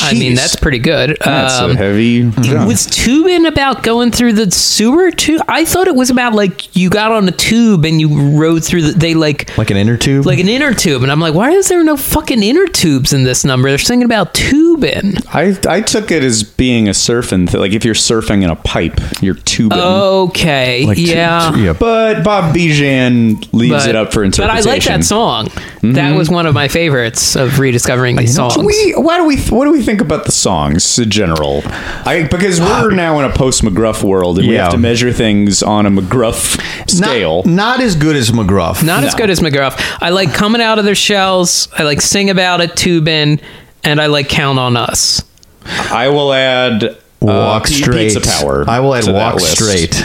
I 0.00 0.12
mean, 0.14 0.34
that's 0.34 0.56
pretty 0.56 0.78
good. 0.78 1.16
That's 1.24 1.54
Um, 1.58 1.72
a 1.72 1.76
heavy. 1.76 2.30
job. 2.42 2.68
was 2.68 2.86
Tubin 2.86 3.46
about 3.46 3.82
going 3.82 4.12
through 4.12 4.34
the 4.34 4.50
sewer 4.50 5.10
too? 5.10 5.40
I 5.48 5.64
thought 5.64 5.88
it 5.88 5.94
was 5.96 6.10
about 6.10 6.34
like 6.34 6.74
you 6.76 6.90
got 6.90 7.10
on 7.12 7.26
a 7.28 7.32
tube 7.32 7.84
and 7.84 8.00
you 8.00 8.38
rode 8.38 8.64
through 8.64 8.82
the. 8.82 8.92
They 8.92 9.14
like 9.14 9.56
Like 9.58 9.70
an 9.70 9.76
inner 9.76 9.96
tube? 9.96 10.26
like 10.26 10.38
an 10.38 10.48
inner 10.48 10.72
tube, 10.74 11.02
and 11.02 11.10
I'm 11.10 11.20
like, 11.20 11.34
why 11.34 11.50
is 11.50 11.68
there 11.68 11.82
no 11.82 11.96
fucking 11.96 12.42
inner 12.42 12.66
tubes 12.84 13.14
in 13.14 13.22
this 13.22 13.44
number? 13.46 13.70
They're 13.70 13.78
singing 13.78 14.04
about 14.04 14.34
tubing. 14.34 15.14
I 15.28 15.56
I 15.66 15.80
took 15.80 16.10
it 16.10 16.22
as 16.22 16.42
being 16.42 16.86
a 16.86 16.92
surfing 16.92 17.48
thing. 17.48 17.60
Like 17.60 17.72
if 17.72 17.84
you're 17.84 17.94
surfing 17.94 18.42
in 18.42 18.50
a 18.50 18.56
pipe, 18.56 19.00
you're 19.22 19.34
tubing. 19.34 19.78
Okay, 19.78 20.84
Like 20.84 20.98
tu- 20.98 21.04
yeah. 21.04 21.50
tu- 21.52 21.60
yeah. 21.60 21.72
But 21.72 22.22
Bob 22.22 22.54
Bejan 22.54 23.50
leaves 23.54 23.86
it 23.86 23.96
up 23.96 24.12
for 24.12 24.22
interpretation. 24.22 24.64
But. 24.64 24.70
I 24.70 24.74
like 24.74 24.84
that 24.84 25.04
song. 25.04 25.46
That 25.46 26.10
mm-hmm. 26.10 26.16
was 26.16 26.28
one 26.28 26.46
of 26.46 26.54
my 26.54 26.68
favorites 26.68 27.36
of 27.36 27.58
rediscovering 27.58 28.16
these 28.16 28.34
songs. 28.34 28.54
Do 28.56 28.64
we, 28.64 28.92
why 28.92 29.18
do 29.18 29.24
we? 29.24 29.38
What 29.42 29.64
do 29.64 29.72
we 29.72 29.82
think 29.82 30.00
about 30.00 30.24
the 30.24 30.32
songs 30.32 30.98
in 30.98 31.10
general? 31.10 31.62
I 31.64 32.28
because 32.30 32.60
we're 32.60 32.90
now 32.94 33.18
in 33.18 33.24
a 33.24 33.34
post 33.34 33.62
McGruff 33.62 34.02
world, 34.02 34.38
and 34.38 34.48
we 34.48 34.54
have 34.54 34.72
to 34.72 34.78
measure 34.78 35.12
things 35.12 35.62
on 35.62 35.86
a 35.86 35.90
McGruff 35.90 36.60
scale. 36.90 37.42
Not, 37.44 37.78
not 37.78 37.80
as 37.80 37.96
good 37.96 38.16
as 38.16 38.30
McGruff. 38.30 38.84
Not 38.84 39.04
as 39.04 39.14
good 39.14 39.30
as 39.30 39.40
McGruff. 39.40 39.74
I 40.00 40.10
like 40.10 40.32
coming 40.34 40.60
out 40.60 40.78
of 40.78 40.84
their 40.84 40.94
shells. 40.94 41.68
I 41.72 41.82
like 41.82 42.00
sing 42.00 42.30
about 42.30 42.60
it, 42.60 42.73
tubing, 42.76 43.40
and 43.82 44.00
I 44.00 44.06
like 44.06 44.28
count 44.28 44.58
on 44.58 44.76
us. 44.76 45.22
I 45.66 46.08
will 46.08 46.32
add 46.32 46.96
Walk 47.20 47.62
uh, 47.62 47.66
straight. 47.66 48.12
Pizza 48.12 48.20
Power. 48.20 48.64
I 48.68 48.80
will 48.80 48.94
add 48.94 49.04
to 49.04 49.12
that 49.12 49.32
walk 49.32 49.40
list. 49.40 49.52
straight. 49.54 49.94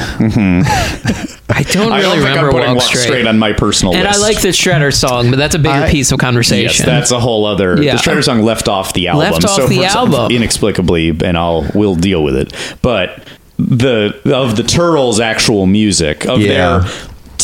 I 1.52 1.64
don't 1.64 1.92
I 1.92 2.00
really 2.00 2.18
don't 2.18 2.24
think 2.24 2.30
remember 2.30 2.46
I'm 2.48 2.52
putting 2.52 2.68
Walk, 2.70 2.76
Walk 2.78 2.84
Straight. 2.84 3.04
Straight. 3.06 3.28
on 3.28 3.40
my 3.40 3.54
personal 3.54 3.94
and 3.96 4.04
list. 4.04 4.20
I 4.20 4.22
like 4.22 4.42
the 4.42 4.50
Shredder 4.50 4.94
song, 4.94 5.30
but 5.30 5.38
that's 5.38 5.56
a 5.56 5.60
bigger 5.60 5.74
I- 5.86 5.92
piece 5.92 6.12
of 6.12 6.18
Yes, 6.18 6.22
conversation. 6.26 6.86
that's 6.86 7.12
a 7.12 7.20
whole 7.20 7.46
other. 7.46 7.82
Yeah. 7.82 7.94
The 7.96 7.98
Shredder 8.04 8.24
song 8.24 8.42
left 8.44 8.68
off 8.68 8.94
the 8.94 9.08
album. 9.10 9.32
Left 9.32 9.44
off 9.44 9.52
so 9.52 9.68
the 9.68 9.84
album. 9.86 10.32
inexplicably, 10.32 11.10
and 11.10 11.38
I'll 11.38 11.70
we'll 11.74 11.96
deal 11.96 12.24
with 12.24 12.36
it. 12.38 12.54
But 12.82 13.24
the 13.58 14.16
of 14.34 14.56
the 14.56 14.64
Turtles' 14.64 15.20
actual 15.20 15.66
music 15.66 16.26
of 16.26 16.40
Yeah. 16.40 16.80
their 16.80 16.82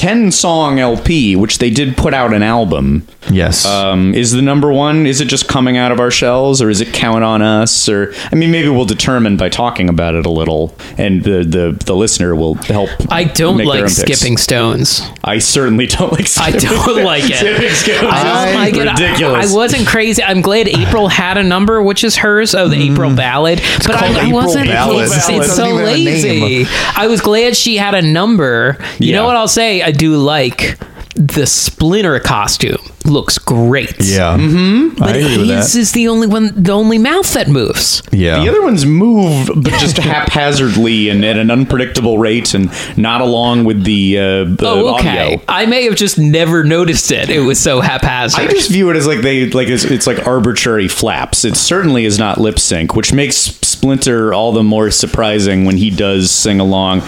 ten 0.06 0.32
song 0.32 0.78
LP, 0.80 1.36
which 1.36 1.58
they 1.58 1.72
did 1.72 1.98
put 1.98 2.14
out 2.14 2.32
an 2.32 2.44
album. 2.44 3.08
Yes. 3.32 3.66
Um, 3.66 4.14
is 4.14 4.32
the 4.34 4.42
number 4.44 4.72
one? 4.72 5.08
Is 5.08 5.20
it 5.20 5.26
just 5.28 5.48
coming 5.48 5.78
out 5.78 5.92
of 5.92 6.00
our 6.00 6.12
shells, 6.12 6.62
or 6.62 6.70
is 6.70 6.80
it 6.80 6.94
count 6.94 7.24
on 7.24 7.42
us? 7.42 7.90
Or 7.90 8.14
I 8.32 8.36
mean, 8.36 8.52
maybe 8.52 8.70
we'll 8.70 8.86
determine 8.86 9.36
by 9.36 9.50
talking 9.50 9.90
about 9.90 10.14
it 10.14 10.28
a 10.28 10.30
little, 10.30 10.76
and 11.00 11.24
the 11.24 11.44
the, 11.44 11.84
the 11.86 11.96
listener 11.96 12.36
will 12.36 12.54
help. 12.54 12.90
I 13.10 13.24
don't 13.24 13.58
make 13.58 13.66
like 13.66 13.90
skipping 13.90 14.38
stones. 14.38 15.02
I 15.24 15.40
certainly 15.40 15.88
don't 15.88 16.12
like. 16.12 16.28
Skipping 16.28 16.56
I 16.56 16.60
don't 16.86 17.04
like 17.04 17.24
it. 17.26 17.38
Skipping 17.38 17.70
stones 17.72 18.14
I 18.14 18.18
is 18.20 18.54
don't 18.54 18.56
like 18.62 18.74
it. 18.76 18.92
ridiculous. 19.02 19.48
I, 19.48 19.52
I 19.52 19.56
wasn't 19.56 19.88
crazy. 19.88 20.22
I'm 20.22 20.42
glad 20.42 20.68
April 20.68 21.08
had 21.08 21.40
a 21.40 21.44
number, 21.44 21.82
which 21.82 22.04
is 22.04 22.18
hers. 22.18 22.54
Oh, 22.54 22.68
the 22.68 22.92
April 22.92 23.16
Ballad. 23.16 23.60
but 23.80 23.96
called 23.96 24.18
I, 24.18 24.30
I 24.30 24.32
wasn't. 24.32 24.68
Ballad. 24.68 25.06
It's, 25.06 25.30
it's 25.30 25.56
so 25.56 25.66
even 25.66 25.80
have 25.80 25.88
a 25.88 25.96
name. 25.96 26.06
lazy. 26.06 26.66
I 26.96 27.08
was 27.08 27.22
glad 27.22 27.56
she 27.58 27.78
had 27.78 27.96
a 27.96 28.04
number. 28.04 28.78
You 29.00 29.10
Yeah. 29.10 29.16
know 29.16 29.26
what 29.26 29.36
I'll 29.36 29.48
say? 29.48 29.82
Do 29.96 30.18
like 30.18 30.78
the 31.16 31.46
Splinter 31.46 32.20
costume. 32.20 32.82
Looks 33.06 33.38
great. 33.38 33.94
yeah. 34.00 34.36
Mm-hmm. 34.38 35.02
I 35.04 35.06
But 35.08 35.16
agree 35.16 35.38
with 35.38 35.50
his 35.50 35.74
that. 35.74 35.80
is 35.80 35.92
the 35.92 36.08
only 36.08 36.28
one, 36.28 36.52
the 36.56 36.72
only 36.72 36.98
mouth 36.98 37.32
that 37.34 37.48
moves. 37.48 38.02
Yeah. 38.12 38.40
The 38.44 38.50
other 38.50 38.62
ones 38.62 38.86
move, 38.86 39.48
but 39.56 39.74
just 39.80 39.98
haphazardly 39.98 41.10
and 41.10 41.24
at 41.24 41.38
an 41.38 41.52
unpredictable 41.52 42.18
rate, 42.18 42.54
and 42.54 42.70
not 42.98 43.22
along 43.22 43.66
with 43.66 43.84
the, 43.84 44.18
uh, 44.18 44.22
the 44.46 44.58
Oh, 44.68 44.96
okay. 44.96 45.34
audio. 45.36 45.42
I 45.48 45.66
may 45.66 45.84
have 45.86 45.96
just 45.96 46.18
never 46.18 46.64
noticed 46.64 47.12
it. 47.12 47.30
It 47.30 47.40
was 47.42 47.60
so 47.60 47.82
haphazard. 47.82 48.40
I 48.46 48.48
just 48.48 48.70
view 48.72 48.90
it 48.90 48.96
as 48.96 49.06
like 49.08 49.22
they 49.22 49.50
like 49.50 49.68
it's, 49.68 49.84
it's 49.86 50.08
like 50.08 50.26
arbitrary 50.28 50.88
flaps. 50.88 51.46
It 51.46 51.56
certainly 51.56 52.06
is 52.06 52.18
not 52.20 52.40
lip 52.40 52.60
sync, 52.60 52.96
which 52.96 53.14
makes 53.14 53.36
Splinter 53.36 54.34
all 54.34 54.52
the 54.52 54.64
more 54.64 54.90
surprising 54.90 55.66
when 55.66 55.78
he 55.78 55.90
does 55.92 56.32
sing 56.32 56.60
along. 56.60 57.02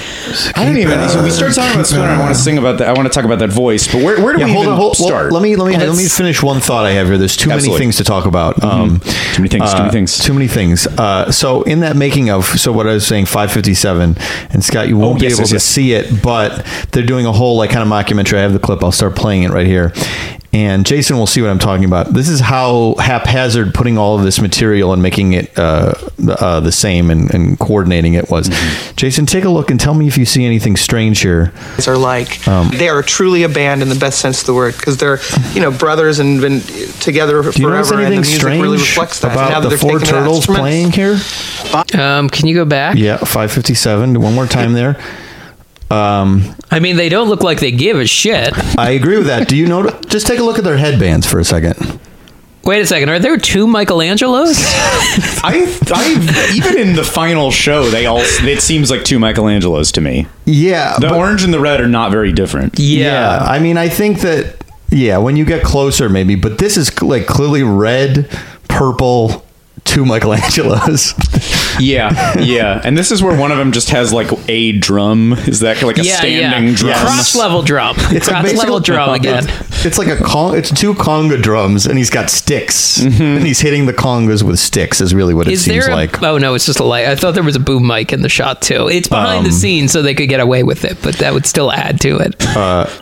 I 0.55 0.65
don't 0.65 0.77
even. 0.77 1.07
So 1.10 1.23
we 1.23 1.31
start 1.31 1.53
talking 1.55 1.73
about 1.73 1.88
Splinter. 1.88 2.10
I 2.10 2.19
want 2.19 2.36
to 2.36 2.41
sing 2.41 2.57
about 2.57 2.77
that. 2.79 2.89
I 2.89 2.93
want 2.93 3.07
to 3.07 3.13
talk 3.13 3.25
about 3.25 3.39
that 3.39 3.51
voice. 3.51 3.88
But 3.91 4.03
where, 4.03 4.21
where 4.23 4.33
do 4.33 4.39
Yeah, 4.39 4.45
we 4.45 4.51
hold 4.53 4.63
even 4.65 4.73
on. 4.73 4.79
Hold, 4.79 4.95
well, 4.99 5.07
start? 5.07 5.31
let 5.31 5.41
me 5.41 5.55
let 5.55 5.67
me 5.67 5.75
let 5.88 5.97
me 5.97 6.08
finish 6.08 6.41
one 6.43 6.60
thought 6.60 6.86
I 6.86 6.91
have 6.91 7.08
here. 7.08 7.17
There's 7.17 7.36
too 7.38 7.52
Absolutely. 7.52 7.69
many 7.69 7.80
things 7.86 7.97
to 7.97 8.04
talk 8.04 8.26
about. 8.26 8.63
Um, 8.63 9.00
Too 9.00 9.41
many 9.41 9.50
things, 9.50 9.71
too 9.71 9.78
many 9.78 9.89
uh, 9.89 9.91
things. 9.91 10.17
Too 10.19 10.34
many 10.34 10.47
things. 10.47 10.88
Uh, 10.88 11.32
so 11.32 11.63
in 11.63 11.80
that 11.82 11.95
making 11.95 12.30
of, 12.30 12.45
so 12.45 12.71
what 12.71 12.88
I 12.88 12.93
was 12.93 13.06
saying, 13.06 13.26
557, 13.26 14.15
and 14.52 14.63
Scott, 14.63 14.88
you 14.88 14.97
won't 14.97 15.17
Oh, 15.17 15.19
be 15.19 15.26
yes, 15.26 15.34
able 15.34 15.41
yes, 15.41 15.50
to 15.50 15.56
yes. 15.56 15.63
see 15.63 15.93
it, 15.93 16.21
but 16.23 16.65
they're 16.91 17.06
doing 17.06 17.26
a 17.26 17.32
whole 17.32 17.58
like 17.58 17.69
kind 17.69 17.82
of 17.84 17.88
mockumentary. 17.89 18.38
I 18.38 18.41
have 18.41 18.54
the 18.54 18.60
clip. 18.60 18.84
I'll 18.84 18.91
start 18.91 19.15
playing 19.15 19.43
it 19.43 19.52
right 19.52 19.67
here. 19.67 19.93
And 20.57 20.87
Jason 20.87 21.17
will 21.17 21.27
see 21.27 21.39
what 21.39 21.51
I'm 21.51 21.59
talking 21.59 21.85
about. 21.85 22.15
This 22.15 22.27
is 22.27 22.39
how 22.39 22.95
haphazard 22.97 23.75
putting 23.75 23.95
all 23.95 24.17
of 24.17 24.23
this 24.23 24.41
material 24.41 24.91
and 24.91 25.03
making 25.03 25.33
it 25.33 25.55
uh, 25.55 25.93
uh, 26.27 26.61
the 26.61 26.71
same 26.71 27.11
and, 27.11 27.31
and 27.31 27.59
coordinating 27.59 28.15
it 28.15 28.31
was. 28.31 28.49
Mm-hmm. 28.49 28.95
Jason, 28.95 29.27
take 29.27 29.43
a 29.43 29.49
look 29.49 29.69
and 29.69 29.79
tell 29.79 29.93
me 29.93 30.07
if 30.07 30.17
you 30.17 30.25
see 30.25 30.45
anything 30.45 30.75
strange 30.75 31.21
here. 31.21 31.53
are 31.85 31.95
like. 31.95 32.47
Um, 32.47 32.71
they 32.73 32.89
are 32.89 33.03
truly 33.03 33.43
a 33.43 33.49
band 33.49 33.83
in 33.83 33.89
the 33.89 33.99
best 33.99 34.17
sense 34.19 34.39
of 34.41 34.47
the 34.47 34.55
word 34.55 34.75
because 34.75 34.97
they're, 34.97 35.19
you 35.53 35.61
know, 35.61 35.69
brothers 35.69 36.17
and 36.17 36.41
been 36.41 36.61
together 37.01 37.43
Do 37.43 37.61
you 37.61 37.69
notice 37.69 37.89
forever, 37.89 37.93
and 37.93 38.01
the 38.01 38.05
anything 38.05 38.21
music 38.21 38.39
strange 38.39 38.63
really 38.63 38.77
reflects 38.77 39.19
that. 39.19 39.33
about 39.33 39.51
now 39.51 39.59
the 39.59 39.69
they're 39.69 39.77
four 39.77 39.99
turtles 39.99 40.47
playing 40.47 40.91
here? 40.91 41.19
um, 41.93 42.31
can 42.31 42.47
you 42.47 42.55
go 42.55 42.65
back? 42.65 42.97
Yeah, 42.97 43.17
557. 43.17 44.19
One 44.19 44.33
more 44.33 44.47
time 44.47 44.73
there. 44.73 44.99
Um, 45.89 46.56
I 46.69 46.80
mean, 46.80 46.97
they 46.97 47.10
don't 47.10 47.30
look 47.30 47.43
like 47.43 47.60
they 47.60 47.71
give 47.71 47.97
a 47.97 48.06
shit. 48.06 48.54
I 48.78 48.91
agree 48.91 49.17
with 49.17 49.28
that. 49.28 49.47
Do 49.47 49.56
you 49.56 49.67
know? 49.67 49.89
Just 50.08 50.28
take 50.28 50.39
a 50.39 50.43
look 50.43 50.58
at 50.58 50.63
their 50.63 50.78
headbands 50.78 51.26
for 51.26 51.39
a 51.39 51.45
second. 51.45 52.00
Wait 52.65 52.82
a 52.82 52.86
second. 52.86 53.08
Are 53.08 53.19
there 53.19 53.38
two 53.38 53.65
Michelangelos? 53.65 54.56
I, 55.43 55.65
I 55.93 56.54
even 56.56 56.78
in 56.78 56.95
the 56.97 57.04
final 57.06 57.50
show, 57.50 57.86
they 57.89 58.06
all 58.08 58.17
it 58.19 58.62
seems 58.62 58.91
like 58.91 59.06
two 59.06 59.19
Michelangelos 59.19 59.93
to 59.93 60.02
me. 60.02 60.28
Yeah, 60.43 60.95
The 61.00 61.08
but- 61.08 61.15
orange 61.17 61.43
and 61.45 61.54
the 61.54 61.62
red 61.62 61.80
are 61.80 61.88
not 61.88 62.12
very 62.12 62.34
different. 62.34 62.78
yeah. 62.78 63.38
I 63.41 63.60
mean, 63.60 63.78
I 63.78 63.88
think 63.88 64.19
that 64.21 64.62
yeah, 64.89 65.17
when 65.17 65.38
you 65.38 65.45
get 65.45 65.63
closer, 65.63 66.10
maybe, 66.10 66.36
but 66.36 66.58
this 66.58 66.76
is 66.76 67.02
like 67.02 67.26
clearly 67.26 67.63
red, 67.63 68.30
purple, 68.67 69.45
two 69.88 70.04
Michelangelos. 70.04 71.13
Yeah, 71.80 72.39
yeah. 72.39 72.82
And 72.84 72.97
this 72.97 73.12
is 73.12 73.21
where 73.21 73.38
one 73.39 73.52
of 73.52 73.58
them 73.60 73.71
just 73.71 73.89
has 73.91 74.12
like 74.12 74.28
a 74.50 74.71
drum. 74.71 75.34
Is 75.34 75.60
that 75.60 75.82
like 75.84 76.00
a 76.00 76.04
yeah, 76.04 76.15
standing 76.17 76.69
yeah. 76.69 76.76
drum? 76.76 76.93
Cross 77.00 77.36
level 77.36 77.62
drum. 77.62 77.95
It's 78.00 78.28
like 78.28 78.41
Cross 78.45 78.58
level 78.58 78.80
drum 78.80 79.13
again. 79.13 79.43
It's, 79.47 79.86
it's 79.86 79.97
like 80.00 80.08
a 80.08 80.17
con- 80.17 80.58
it's 80.58 80.71
two 80.71 80.95
conga 80.95 81.39
drums, 81.41 81.86
and 81.86 81.97
he's 81.97 82.10
got 82.10 82.30
sticks, 82.32 82.97
Mm-hmm. 82.97 83.21
and 83.21 83.45
he's 83.45 83.60
hitting 83.60 83.86
the 83.86 83.93
congas 83.93 84.41
with 84.41 84.58
sticks. 84.60 85.02
Is 85.02 85.13
really 85.13 85.34
what 85.36 85.47
it 85.47 85.54
Is 85.54 85.63
seems 85.65 85.86
a, 85.88 85.91
like. 85.91 86.21
Oh 86.23 86.38
no, 86.39 86.56
it's 86.56 86.65
just 86.65 86.80
a 86.80 86.84
light. 86.84 87.06
I 87.06 87.15
thought 87.15 87.36
there 87.36 87.43
was 87.43 87.56
a 87.56 87.60
boom 87.60 87.86
mic 87.86 88.12
in 88.12 88.21
the 88.23 88.30
shot 88.30 88.62
too. 88.63 88.88
It's 88.89 89.08
behind 89.08 89.39
Um, 89.39 89.43
the 89.45 89.52
scenes, 89.52 89.91
so 89.91 90.02
they 90.02 90.15
could 90.15 90.30
get 90.30 90.39
away 90.39 90.63
with 90.63 90.84
it, 90.84 90.97
but 91.04 91.15
that 91.17 91.32
would 91.34 91.45
still 91.45 91.71
add 91.71 92.02
to 92.02 92.17
it. 92.17 92.41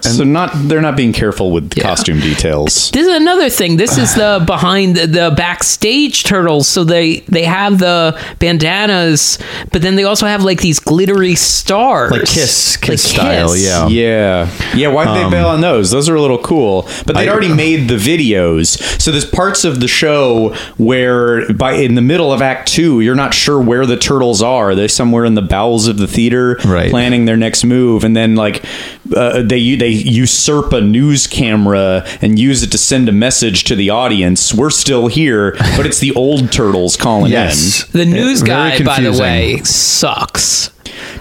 so 0.03 0.23
not 0.25 0.51
they're 0.67 0.81
not 0.81 0.97
being 0.97 1.13
careful 1.13 1.51
with 1.51 1.71
Yeah. 1.77 1.83
costume 1.83 2.19
details. 2.19 2.91
This 2.91 3.07
is 3.07 3.15
another 3.15 3.49
thing. 3.49 3.77
This 3.77 3.97
is 3.97 4.13
the 4.15 4.43
behind 4.45 4.97
the, 4.97 5.07
the 5.07 5.33
backstage 5.35 6.23
turtles. 6.25 6.67
So 6.75 6.83
they 6.83 7.21
they 7.27 7.43
have 7.45 7.79
the 7.79 8.19
bandanas, 8.39 9.39
but 9.71 9.81
then 9.81 9.95
they 9.95 10.03
also 10.03 10.25
have 10.27 10.43
like 10.43 10.59
these 10.61 10.79
glittery 10.79 11.35
stars, 11.35 12.11
Like 12.11 12.21
Kiss- 12.25 12.75
Like 12.81 12.91
Kiss 12.91 13.09
style, 13.11 13.55
yeah. 13.55 13.87
Yeah, 13.87 14.49
yeah. 14.75 14.87
Why 14.89 15.05
did 15.05 15.15
they 15.15 15.23
um, 15.23 15.31
bail 15.31 15.47
on 15.47 15.61
those? 15.61 15.89
Those 15.91 16.09
are 16.09 16.15
a 16.15 16.21
little 16.21 16.37
cool, 16.39 16.83
but 17.05 17.15
they'd 17.15 17.29
I- 17.29 17.31
already 17.31 17.53
made 17.65 17.87
the 17.87 17.95
videos. 17.95 18.77
So 19.01 19.11
there's 19.11 19.25
parts 19.25 19.63
of 19.63 19.79
the 19.79 19.87
show 19.87 20.53
where, 20.77 21.51
by 21.53 21.73
in 21.73 21.95
the 21.95 22.01
middle 22.01 22.33
of 22.33 22.41
Act 22.41 22.67
Two, 22.67 22.99
you're 23.01 23.15
not 23.15 23.33
sure 23.33 23.59
where 23.61 23.85
the 23.85 23.97
turtles 23.97 24.41
are. 24.41 24.75
They're 24.75 24.87
somewhere 24.87 25.25
in 25.25 25.35
the 25.35 25.41
bowels 25.41 25.87
of 25.87 25.97
the 25.97 26.07
theater, 26.07 26.59
Right. 26.65 26.89
planning 26.89 27.25
their 27.25 27.37
next 27.37 27.63
move, 27.63 28.03
and 28.03 28.15
then 28.15 28.35
like 28.35 28.63
uh, 29.15 29.41
they 29.41 29.75
they 29.75 29.89
usurp 29.89 30.73
a 30.73 30.81
news 30.81 31.27
camera 31.27 32.05
and 32.21 32.39
use 32.39 32.63
it 32.63 32.71
to 32.71 32.77
send 32.77 33.09
a 33.09 33.11
message 33.11 33.63
to 33.65 33.75
the 33.75 33.89
audience. 33.89 34.53
We're 34.53 34.69
still 34.69 35.07
here, 35.07 35.51
but 35.77 35.85
it's 35.85 35.99
the 35.99 36.13
old 36.13 36.51
turtles 36.51 36.97
calling 36.97 37.31
Yes, 37.31 37.85
The 37.85 38.05
news 38.05 38.41
Very 38.41 38.79
guy, 38.79 38.83
by 38.83 39.01
the 39.01 39.11
way, 39.13 39.61
sucks. 39.63 40.69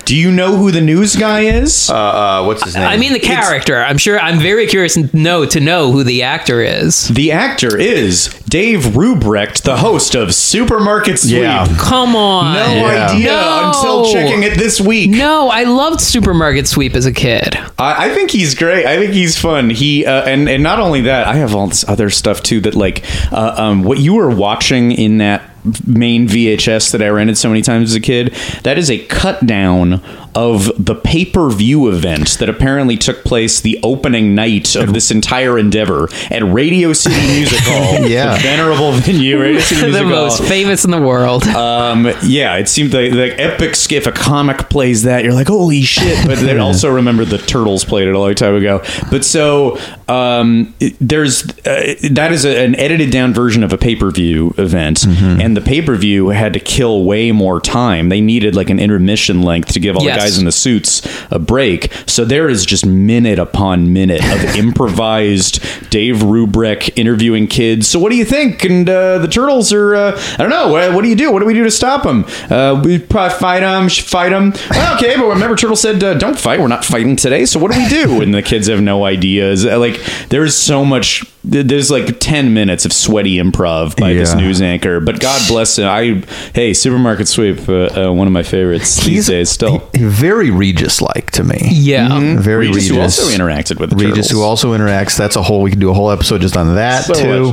In. 0.05 0.15
Do 0.15 0.17
you 0.17 0.31
know 0.31 0.57
who 0.57 0.71
the 0.71 0.81
news 0.81 1.17
guy 1.17 1.41
is? 1.41 1.91
Uh, 1.91 1.95
uh, 1.95 2.45
what's 2.45 2.63
his 2.65 2.75
name? 2.75 2.85
I 2.87 2.97
mean, 2.97 3.13
the 3.13 3.19
character. 3.21 3.79
I'm 3.83 3.99
sure. 3.99 4.19
I'm 4.21 4.39
very 4.39 4.67
curious 4.67 4.95
to 4.95 5.09
know 5.17 5.45
to 5.47 5.61
know 5.61 5.93
who 5.93 6.05
the 6.05 6.23
actor 6.23 6.61
is. 6.61 7.09
the 7.09 7.33
actor 7.33 7.77
is 7.77 8.29
Dave 8.49 8.81
Ruprecht, 8.95 9.63
the 9.63 9.77
host 9.79 10.15
of 10.15 10.35
Supermarket 10.35 11.19
Sweep. 11.19 11.43
Yeah. 11.43 11.67
Come 11.79 12.15
on. 12.17 12.55
No 12.55 12.67
Yeah. 12.87 13.07
idea 13.11 13.27
No. 13.33 13.69
until 13.75 14.13
checking 14.13 14.43
it 14.43 14.57
this 14.59 14.81
week. 14.81 15.11
No, 15.11 15.49
I 15.49 15.65
loved 15.65 16.01
Supermarket 16.01 16.69
Sweep 16.69 16.95
as 16.95 17.07
a 17.07 17.13
kid. 17.13 17.59
I, 17.79 18.07
I 18.11 18.15
think 18.15 18.31
he's 18.31 18.55
great. 18.55 18.87
I 18.87 18.97
think 18.99 19.13
he's 19.13 19.39
fun. 19.39 19.71
He 19.71 20.07
uh, 20.07 20.23
and 20.25 20.49
and 20.49 20.63
not 20.63 20.79
only 20.81 21.03
that, 21.03 21.27
I 21.27 21.35
have 21.37 21.55
all 21.55 21.67
this 21.67 21.87
other 21.89 22.11
stuff 22.11 22.43
too. 22.43 22.61
That 22.61 22.75
like 22.75 23.03
uh, 23.33 23.55
um, 23.57 23.83
what 23.85 23.99
you 23.99 24.15
were 24.15 24.31
watching 24.31 24.93
in 24.93 25.19
that 25.19 25.43
main 25.87 26.29
VHS 26.29 26.93
that 26.93 27.03
I 27.03 27.09
rented 27.09 27.39
so 27.39 27.49
many 27.49 27.63
times 27.63 27.91
as 27.91 27.97
a 27.97 28.01
kid. 28.01 28.35
That 28.63 28.79
is 28.79 28.91
a 28.91 29.05
cut 29.07 29.47
down 29.47 30.03
of 30.35 30.71
the 30.85 30.95
pay 30.95 31.25
per 31.25 31.49
view 31.51 31.89
event 31.89 32.39
that 32.41 32.49
apparently 32.49 32.97
took 32.97 33.25
place 33.25 33.61
the 33.61 33.79
opening 33.83 34.35
night 34.35 34.75
of 34.77 34.93
this 34.93 35.11
entire 35.11 35.59
endeavor 35.59 36.09
at 36.31 36.43
Radio 36.43 36.93
City 36.93 37.15
Music 37.37 37.59
Hall. 37.63 38.01
Yeah. 38.09 38.37
the 38.37 38.43
venerable 38.43 38.93
venue, 38.93 39.41
Radio 39.41 39.61
City 39.61 39.81
the 39.81 39.87
Music 39.89 40.03
Hall. 40.07 40.11
most 40.11 40.43
famous 40.45 40.85
in 40.85 40.91
the 40.91 41.01
world. 41.01 41.45
Um, 41.45 42.07
yeah, 42.25 42.57
it 42.57 42.69
seemed 42.69 42.93
like, 42.93 43.13
like 43.13 43.39
epic. 43.39 43.75
If 43.91 44.07
a 44.07 44.13
comic 44.13 44.69
plays 44.71 45.03
that, 45.05 45.25
you're 45.25 45.33
like, 45.33 45.49
holy 45.49 45.83
shit! 45.83 46.27
But 46.27 46.39
then 46.39 46.59
also 46.61 46.91
remember 46.93 47.25
the 47.25 47.39
Turtles 47.39 47.85
played 47.85 48.09
it 48.09 48.15
a 48.15 48.19
long 48.19 48.35
time 48.35 48.55
ago. 48.55 48.83
But 49.11 49.25
so 49.25 49.79
um, 50.09 50.75
there's 51.01 51.45
uh, 51.67 51.95
that 52.11 52.31
is 52.33 52.45
a, 52.45 52.65
an 52.65 52.75
edited 52.77 53.11
down 53.11 53.33
version 53.35 53.63
of 53.63 53.73
a 53.73 53.79
pay 53.79 53.97
per 53.97 54.11
view 54.11 54.55
event, 54.59 55.05
and 55.07 55.57
the 55.57 55.61
pay 55.61 55.83
per 55.83 55.95
view 55.97 56.29
had 56.29 56.53
to 56.55 56.61
kill 56.61 57.05
way 57.05 57.33
more 57.33 57.61
time. 57.61 58.09
They 58.09 58.21
needed 58.21 58.55
like 58.55 58.71
an 58.71 58.79
intermission 58.81 59.43
length 59.43 59.73
to 59.73 59.81
give 59.81 59.97
all 59.97 60.05
Yes. 60.05 60.17
the 60.17 60.21
guys 60.21 60.24
in 60.39 60.45
the 60.45 60.53
suits 60.53 61.03
a 61.31 61.39
break. 61.39 61.93
So 62.07 62.25
there 62.25 62.49
is 62.49 62.65
just 62.67 62.85
minute 62.87 63.39
upon 63.39 63.93
minute 63.93 64.23
of 64.25 64.57
improvised 64.57 65.61
Dave 65.91 66.17
Ruprecht 66.17 66.91
interviewing 66.97 67.47
kids. 67.47 67.87
So 67.89 67.99
what 67.99 68.11
do 68.11 68.17
you 68.17 68.25
think? 68.25 68.65
And 68.65 68.89
uh, 68.89 69.19
the 69.19 69.29
turtles 69.29 69.73
are 69.73 69.95
uh, 69.95 70.21
I 70.35 70.37
don't 70.39 70.51
know. 70.51 70.69
What, 70.69 70.95
what 70.95 71.03
do 71.03 71.09
you 71.09 71.17
do? 71.17 71.31
What 71.33 71.41
do 71.41 71.47
we 71.47 71.55
do 71.55 71.65
to 71.65 71.71
stop 71.71 72.03
them? 72.03 72.25
Uh, 72.51 72.81
we 72.85 72.99
probably 72.99 73.39
fight 73.39 73.61
them. 73.61 73.89
Fight 73.89 74.31
them. 74.31 74.53
okay, 74.97 75.17
but 75.17 75.27
remember, 75.27 75.57
Turtle 75.57 75.77
said, 75.77 76.03
uh, 76.03 76.15
"Don't 76.15 76.39
fight. 76.39 76.61
We're 76.61 76.69
not 76.69 76.85
fighting 76.85 77.17
today. 77.17 77.45
So 77.47 77.59
what 77.61 77.73
do 77.73 77.79
we 77.79 77.89
do?" 77.89 78.23
And 78.23 78.35
the 78.35 78.43
kids 78.43 78.67
have 78.69 78.81
no 78.81 79.05
ideas. 79.05 79.65
Uh, 79.67 79.79
Like 79.79 80.01
there's 80.31 80.57
so 80.57 80.85
much. 80.85 81.25
There's 81.47 81.91
like 81.91 82.19
ten 82.21 82.55
minutes 82.55 82.85
of 82.87 82.93
sweaty 82.93 83.37
improv 83.37 84.01
by 84.01 84.15
this 84.15 84.35
news 84.35 84.63
anchor. 84.63 84.99
But 85.01 85.21
God 85.21 85.41
bless 85.47 85.79
him. 85.79 85.87
I 85.87 86.23
hey, 86.55 86.73
supermarket 86.73 87.29
sweep. 87.29 87.69
Uh, 87.69 88.09
uh, 88.09 88.13
one 88.13 88.27
of 88.27 88.33
my 88.33 88.43
favorites 88.43 89.05
these 89.05 89.27
days. 89.27 89.51
Still. 89.51 89.81
he- 89.93 89.99
he- 90.01 90.05
very 90.07 90.51
Regis 90.51 91.03
like 91.03 91.31
to 91.33 91.45
me. 91.45 91.59
yeah. 91.71 92.09
Very 92.41 92.69
Regis, 92.69 92.89
Regis, 92.89 92.89
who 92.89 93.01
also 93.01 93.23
interacted 93.37 93.79
with 93.79 93.91
the 93.91 93.97
Regis, 93.97 94.29
turtles. 94.29 94.31
who 94.31 94.43
also 94.43 94.73
interacts. 94.73 95.19
That's 95.19 95.37
a 95.37 95.43
whole. 95.43 95.61
We 95.63 95.71
can 95.71 95.81
do 95.81 95.91
a 95.91 95.95
whole 95.95 96.11
episode 96.11 96.41
just 96.41 96.57
on 96.57 96.75
that 96.77 97.05
So 97.05 97.53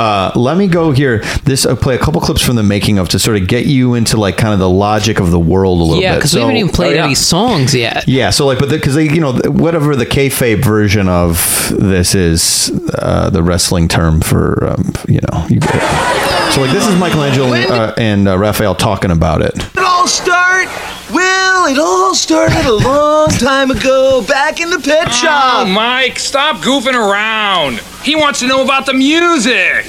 Uh, 0.00 0.30
let 0.36 0.56
me 0.56 0.68
go 0.68 0.92
here. 0.92 1.18
This 1.44 1.66
I'll 1.66 1.76
play 1.76 1.96
a 1.96 1.98
couple 1.98 2.20
clips 2.20 2.40
from 2.40 2.54
the 2.56 2.62
making 2.62 2.98
of 2.98 3.08
to 3.10 3.18
sort 3.18 3.36
of 3.40 3.48
get 3.48 3.66
you 3.66 3.94
into 3.94 4.16
like 4.16 4.36
kind 4.36 4.52
of 4.52 4.60
the 4.60 4.70
logic 4.70 5.18
of 5.20 5.30
the 5.32 5.40
world 5.40 5.80
a 5.80 5.82
little 5.84 6.02
Yeah, 6.02 6.12
bit. 6.12 6.18
because 6.18 6.34
we 6.34 6.40
haven't 6.40 6.56
even 6.56 6.70
played 6.72 6.92
oh, 6.92 6.96
yeah. 6.96 7.04
any 7.06 7.14
songs 7.16 7.74
yet. 7.74 8.06
Yeah, 8.06 8.30
so 8.30 8.46
like, 8.46 8.58
but 8.60 8.70
because 8.70 8.94
they, 8.94 9.04
you 9.08 9.20
know, 9.20 9.32
whatever 9.46 9.96
the 9.96 10.06
kayfabe 10.06 10.62
version 10.64 11.08
of 11.08 11.72
this 11.76 12.14
is, 12.14 12.70
uh, 12.98 13.23
the 13.30 13.42
wrestling 13.42 13.88
term 13.88 14.20
for, 14.20 14.64
um, 14.66 14.92
you 15.08 15.20
know, 15.30 15.46
you 15.48 15.60
get 15.60 15.74
it. 15.74 16.52
So 16.52 16.60
like, 16.62 16.72
this 16.72 16.86
is 16.86 16.98
Michelangelo 16.98 17.52
uh, 17.54 17.94
and 17.96 18.28
uh, 18.28 18.38
Raphael 18.38 18.74
talking 18.74 19.10
about 19.10 19.42
it. 19.42 19.54
it 19.56 19.78
all 19.78 20.06
start? 20.06 20.68
Well, 21.12 21.66
it 21.66 21.78
all 21.78 22.14
started 22.14 22.64
a 22.66 22.72
long 22.72 23.28
time 23.30 23.70
ago 23.70 24.24
back 24.26 24.60
in 24.60 24.70
the 24.70 24.78
pet 24.78 25.08
Oh, 25.08 25.12
shop. 25.12 25.68
Mike, 25.68 26.18
stop 26.18 26.56
goofing 26.58 26.94
around. 26.94 27.80
He 28.02 28.16
wants 28.16 28.40
to 28.40 28.46
know 28.46 28.62
about 28.64 28.86
the 28.86 28.94
music. 28.94 29.84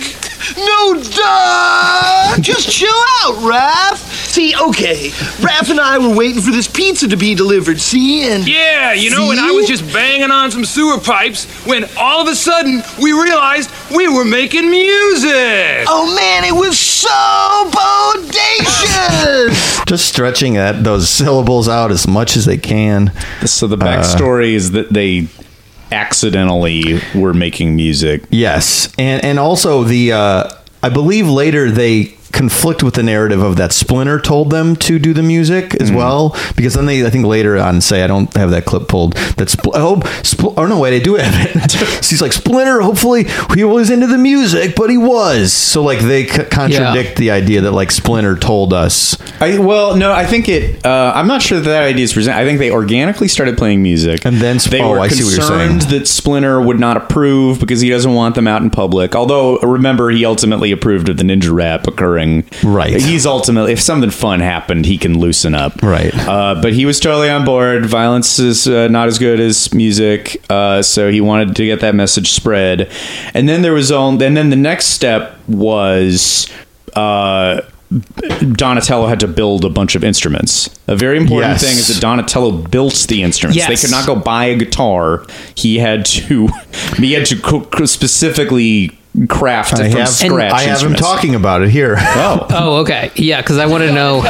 No, 0.58 0.94
duh! 0.94 2.38
Just 2.42 2.70
chill 2.70 2.90
out, 3.22 3.36
Raph. 3.42 4.16
See, 4.36 4.54
okay, 4.54 5.10
Raph 5.40 5.70
and 5.70 5.80
I 5.80 5.98
were 5.98 6.14
waiting 6.14 6.42
for 6.42 6.52
this 6.52 6.68
pizza 6.68 7.08
to 7.08 7.16
be 7.16 7.36
delivered, 7.36 7.80
see? 7.80 8.30
And 8.30 8.46
Yeah, 8.48 8.92
you 8.94 9.10
know, 9.10 9.32
and 9.32 9.40
I 9.40 9.52
was 9.52 9.68
just 9.68 9.92
banging 9.94 10.30
on 10.30 10.52
some 10.52 10.66
sewer 10.66 11.00
pipes 11.00 11.46
when 11.66 11.86
all 11.98 12.22
of 12.22 12.28
a 12.28 12.36
sudden 12.36 12.84
we 13.02 13.14
realized 13.14 13.72
we 13.96 14.08
were 14.10 14.26
making 14.26 14.70
music. 14.70 15.86
Oh 15.88 16.14
man, 16.16 16.44
it 16.44 16.54
was 16.54 16.78
so 16.78 17.08
bodacious! 17.72 19.86
Just 19.88 20.06
stretching 20.08 20.56
that 20.56 20.84
those 20.84 21.10
syllables 21.10 21.70
out 21.70 21.92
as 21.92 22.06
much 22.08 22.36
as 22.36 22.46
they 22.46 22.58
can. 22.58 23.12
So 23.46 23.68
the 23.68 23.78
backstory 23.78 24.54
uh, 24.54 24.58
is 24.58 24.72
that 24.72 24.92
they 24.92 25.28
accidentally 25.92 27.00
were 27.14 27.34
making 27.34 27.76
music. 27.76 28.24
Yes, 28.30 28.94
and 28.98 29.24
and 29.24 29.40
also 29.40 29.84
the, 29.84 30.14
uh, 30.14 30.50
I 30.84 30.90
believe 30.90 31.28
later 31.28 31.72
they 31.72 32.15
conflict 32.36 32.84
with 32.84 32.94
the 32.96 33.04
narrative 33.04 33.42
of 33.42 33.56
that 33.56 33.72
Splinter 33.72 34.20
told 34.20 34.50
them 34.52 34.76
to 34.78 35.00
do 35.00 35.14
the 35.14 35.24
music 35.24 35.74
as 35.82 35.92
well 35.92 36.36
because 36.56 36.74
then 36.74 36.86
they 36.86 37.06
I 37.06 37.10
think 37.10 37.26
later 37.26 37.58
on 37.58 37.82
say 37.82 38.04
I 38.04 38.08
don't 38.08 38.32
have 38.36 38.52
that 38.52 38.66
clip 38.66 38.88
pulled 38.88 39.14
that 39.14 39.48
Spl- 39.48 39.76
I 39.76 39.80
hope 39.80 40.04
Spl- 40.24 40.54
oh 40.58 40.66
no 40.68 40.80
wait 40.80 40.96
I 40.96 41.04
do 41.04 41.16
have 41.16 41.34
it 41.56 41.72
so 42.04 42.10
he's 42.10 42.22
like 42.22 42.34
Splinter 42.34 42.82
hopefully 42.82 43.26
he 43.56 43.64
was 43.64 43.90
into 43.90 44.08
the 44.08 44.18
music 44.18 44.76
but 44.76 44.90
he 44.90 44.98
was 44.98 45.54
so 45.54 45.82
like 45.82 46.00
they 46.00 46.28
c- 46.28 46.44
contradict 46.46 47.18
the 47.18 47.32
idea 47.32 47.62
that 47.62 47.72
like 47.72 47.92
Splinter 47.92 48.36
told 48.36 48.74
us 48.74 49.18
I 49.42 49.58
well, 49.60 49.96
no, 49.98 50.14
I 50.14 50.26
think 50.26 50.48
it. 50.48 50.86
Uh, 50.86 51.12
I'm 51.14 51.28
not 51.28 51.42
sure 51.42 51.60
that 51.60 51.70
that 51.70 51.84
idea 51.84 52.04
is 52.06 52.14
present. 52.14 52.38
I 52.38 52.46
think 52.46 52.60
they 52.60 52.72
organically 52.72 53.28
started 53.28 53.58
playing 53.58 53.84
music, 53.84 54.24
And 54.26 54.38
then- 54.38 54.56
they 54.70 54.82
oh, 54.82 54.92
were 54.92 55.00
I 55.00 55.10
see 55.10 55.24
what 55.24 55.32
you're 55.32 55.40
concerned 55.42 55.84
saying. 55.84 56.00
that 56.00 56.08
Splinter 56.08 56.62
would 56.62 56.80
not 56.80 56.96
approve 56.96 57.60
because 57.60 57.82
he 57.82 57.90
doesn't 57.90 58.14
want 58.14 58.36
them 58.36 58.48
out 58.48 58.62
in 58.62 58.70
public. 58.70 59.14
Although, 59.14 59.60
remember, 59.60 60.10
he 60.10 60.24
ultimately 60.26 60.72
approved 60.72 61.10
of 61.10 61.18
the 61.18 61.24
ninja 61.24 61.54
rap 61.54 61.88
occurring. 61.88 62.25
Right. 62.64 63.00
He's 63.02 63.26
ultimately, 63.26 63.74
if 63.74 63.82
something 63.82 64.10
fun 64.12 64.40
happened, 64.40 64.86
he 64.86 64.98
can 64.98 65.20
loosen 65.20 65.56
up. 65.56 65.82
Right. 65.82 66.14
Uh, 66.16 66.60
but 66.62 66.74
he 66.74 66.86
was 66.86 67.00
totally 67.00 67.30
on 67.30 67.46
board. 67.46 67.86
Violence 67.86 68.40
is 68.40 68.68
uh, 68.68 68.88
not 68.88 69.08
as 69.08 69.18
good 69.20 69.40
as 69.40 69.74
music, 69.74 70.44
uh, 70.50 70.82
so 70.82 71.10
he 71.12 71.22
wanted 71.22 71.56
to 71.56 71.66
get 71.66 71.80
that 71.82 71.96
message 71.96 72.32
spread. 72.32 72.90
And 73.34 73.48
then 73.50 73.62
there 73.62 73.74
was 73.74 73.92
all. 73.92 74.10
And 74.22 74.36
then 74.38 74.50
the 74.50 74.56
next 74.56 74.88
step 74.88 75.36
was. 75.48 76.50
Uh, 76.96 77.62
Donatello 78.54 79.08
had 79.08 79.20
to 79.22 79.28
build 79.28 79.64
a 79.64 79.70
bunch 79.70 79.96
of 79.96 80.04
instruments. 80.04 80.70
A 80.88 80.96
very 80.96 81.18
important 81.18 81.54
Yes. 81.54 81.62
thing 81.62 81.78
is 81.78 81.88
that 81.88 82.02
Donatello 82.02 82.52
built 82.52 83.06
the 83.08 83.22
instruments. 83.22 83.58
Yes. 83.58 83.68
They 83.70 83.76
could 83.88 83.92
not 83.92 84.06
go 84.08 84.16
buy 84.16 84.46
a 84.46 84.58
guitar. 84.58 85.24
He 85.56 85.78
had 85.78 86.06
to 86.08 86.48
he 86.98 87.14
had 87.14 87.26
to 87.28 87.88
specifically 87.88 88.98
craft 89.30 89.74
I 89.74 89.90
from 89.90 90.00
have 90.00 90.10
scratch. 90.10 90.54
I 90.54 90.62
have 90.64 90.82
him 90.82 90.94
talking 90.94 91.36
about 91.36 91.62
it 91.62 91.70
here 91.70 91.96
Oh, 92.00 92.48
Oh, 92.52 92.76
okay. 92.82 93.12
Yeah, 93.16 93.42
because 93.42 93.58
I 93.58 93.66
want 93.66 93.84
to 93.84 93.92
know. 93.94 94.22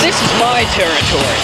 This 0.00 0.14
is 0.20 0.30
my 0.38 0.64
territory. 0.76 1.38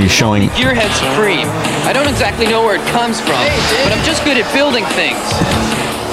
he's 0.00 0.10
showing 0.10 0.48
Gearhead 0.50 0.90
Supreme. 0.96 1.46
I 1.86 1.92
don't 1.92 2.08
exactly 2.08 2.46
know 2.46 2.62
where 2.64 2.76
it 2.76 2.86
comes 2.88 3.20
from, 3.20 3.36
but 3.84 3.92
I'm 3.92 4.02
just 4.04 4.24
good 4.24 4.36
at 4.38 4.52
building 4.54 4.84
things. 4.96 5.18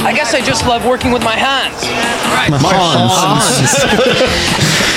I 0.05 0.13
guess 0.13 0.33
I 0.33 0.41
just 0.41 0.65
love 0.67 0.85
working 0.85 1.11
with 1.11 1.23
my 1.23 1.35
hands. 1.35 1.75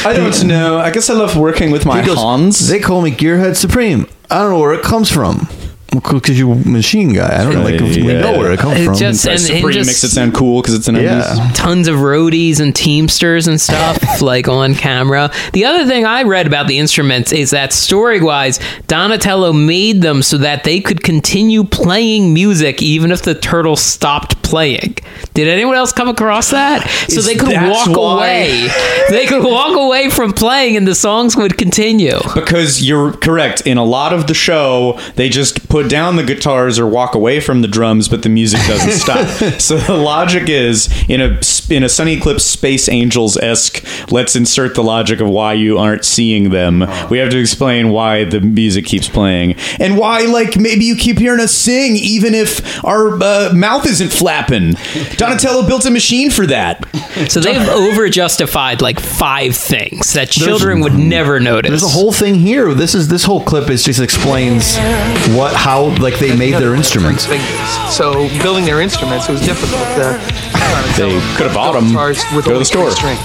I 0.04 0.12
don't 0.14 0.46
know. 0.46 0.78
I 0.78 0.90
guess 0.90 1.08
I 1.10 1.14
love 1.14 1.36
working 1.36 1.70
with 1.70 1.86
my 1.86 2.00
He 2.00 2.06
goes, 2.06 2.18
Hans. 2.18 2.68
They 2.68 2.80
call 2.80 3.00
me 3.02 3.10
Gearhead 3.10 3.56
Supreme. 3.56 4.06
I 4.30 4.38
don't 4.40 4.50
know 4.50 4.58
where 4.60 4.74
it 4.74 4.82
comes 4.82 5.10
from. 5.10 5.48
Because 5.90 6.38
you 6.38 6.54
machine 6.54 7.12
guy. 7.12 7.40
I 7.40 7.42
don't 7.44 7.54
know. 7.54 7.62
Like, 7.64 7.80
we 7.80 8.02
know 8.02 8.38
where 8.38 8.52
it 8.52 8.60
comes 8.60 8.84
from. 8.84 8.94
just- 8.96 9.22
Sorry, 9.22 9.34
and- 9.36 9.40
and 9.50 9.56
Supreme 9.58 9.72
just- 9.74 9.86
makes 9.88 10.04
it 10.04 10.10
sound 10.10 10.34
cool 10.34 10.62
because 10.62 10.74
it's 10.74 10.86
an 10.88 10.94
yeah. 10.96 11.50
tons 11.54 11.88
of 11.88 11.96
roadies 11.96 12.60
and 12.60 12.74
teamsters 12.74 13.46
and 13.48 13.60
stuff 13.60 13.98
like 14.22 14.46
on 14.48 14.74
camera. 14.74 15.30
The 15.52 15.64
other 15.64 15.86
thing 15.86 16.04
I 16.04 16.22
read 16.22 16.46
about 16.46 16.68
the 16.68 16.78
instruments 16.78 17.32
is 17.32 17.50
that 17.50 17.72
story 17.72 18.20
wise, 18.20 18.60
Donatello 18.86 19.52
made 19.52 20.02
them 20.02 20.22
so 20.22 20.38
that 20.38 20.64
they 20.64 20.80
could 20.80 21.02
continue 21.02 21.64
playing 21.64 22.32
music 22.34 22.82
even 22.82 23.10
if 23.10 23.22
the 23.22 23.34
turtle 23.34 23.76
stopped 23.76 24.40
playing. 24.42 24.96
Did 25.34 25.48
anyone 25.48 25.76
else 25.76 25.92
come 25.92 26.08
across 26.08 26.50
that? 26.50 26.88
So 27.08 27.18
Is 27.18 27.26
they 27.26 27.34
could 27.34 27.48
walk 27.68 27.88
why- 27.88 28.16
away. 28.16 28.68
They 29.10 29.26
could 29.26 29.44
walk 29.44 29.76
away 29.76 30.10
from 30.10 30.32
playing 30.32 30.76
and 30.76 30.86
the 30.86 30.94
songs 30.94 31.36
would 31.36 31.56
continue. 31.58 32.18
Because 32.34 32.82
you're 32.86 33.12
correct. 33.12 33.62
In 33.66 33.76
a 33.78 33.84
lot 33.84 34.12
of 34.12 34.26
the 34.26 34.34
show, 34.34 34.98
they 35.16 35.28
just 35.28 35.68
put 35.68 35.79
down 35.88 36.16
the 36.16 36.22
guitars 36.22 36.78
or 36.78 36.86
walk 36.86 37.14
away 37.14 37.40
from 37.40 37.62
the 37.62 37.68
drums, 37.68 38.08
but 38.08 38.22
the 38.22 38.28
music 38.28 38.60
doesn't 38.66 38.90
stop. 39.00 39.60
So 39.60 39.76
the 39.76 39.96
logic 39.96 40.48
is 40.48 40.88
in 41.08 41.20
a 41.20 41.40
in 41.70 41.82
a 41.82 41.88
Sonny 41.88 42.14
Eclipse 42.14 42.44
Space 42.44 42.88
Angels 42.88 43.36
esque. 43.36 43.84
Let's 44.10 44.34
insert 44.36 44.74
the 44.74 44.82
logic 44.82 45.20
of 45.20 45.28
why 45.28 45.54
you 45.54 45.78
aren't 45.78 46.04
seeing 46.04 46.50
them. 46.50 46.80
We 47.10 47.18
have 47.18 47.30
to 47.30 47.38
explain 47.38 47.90
why 47.90 48.24
the 48.24 48.40
music 48.40 48.84
keeps 48.84 49.08
playing 49.08 49.54
and 49.78 49.96
why, 49.96 50.22
like, 50.22 50.56
maybe 50.56 50.84
you 50.84 50.96
keep 50.96 51.18
hearing 51.18 51.40
us 51.40 51.52
sing 51.52 51.96
even 51.96 52.34
if 52.34 52.84
our 52.84 53.22
uh, 53.22 53.52
mouth 53.54 53.86
isn't 53.86 54.12
flapping. 54.12 54.74
Donatello 55.16 55.66
built 55.66 55.86
a 55.86 55.90
machine 55.90 56.30
for 56.30 56.46
that. 56.46 56.84
So 57.28 57.40
they've 57.40 57.68
over 57.68 58.08
justified 58.08 58.82
like 58.82 58.98
five 58.98 59.56
things 59.56 60.12
that 60.14 60.30
children 60.30 60.80
would 60.80 60.94
never 60.94 61.38
notice. 61.40 61.70
There's 61.70 61.82
a 61.82 61.88
whole 61.88 62.12
thing 62.12 62.34
here. 62.34 62.72
This 62.74 62.94
is 62.94 63.08
this 63.08 63.24
whole 63.24 63.42
clip 63.44 63.70
is 63.70 63.84
just 63.84 64.00
explains 64.00 64.76
what 65.36 65.54
how 65.54 65.69
like 65.78 66.18
they 66.18 66.34
made 66.36 66.54
their 66.54 66.74
instruments. 66.74 67.24
So 67.94 68.28
building 68.42 68.64
their 68.64 68.80
instruments, 68.80 69.28
it 69.28 69.32
was 69.32 69.40
difficult. 69.42 69.82
Uh, 69.98 70.18
They 70.96 71.10
could 71.36 71.46
have 71.50 71.54
bought 71.54 71.72
them. 71.74 71.94
with 72.34 72.44
Go 72.44 72.52
to 72.54 72.58
the 72.58 72.64
store. 72.64 72.90
string. 72.90 73.16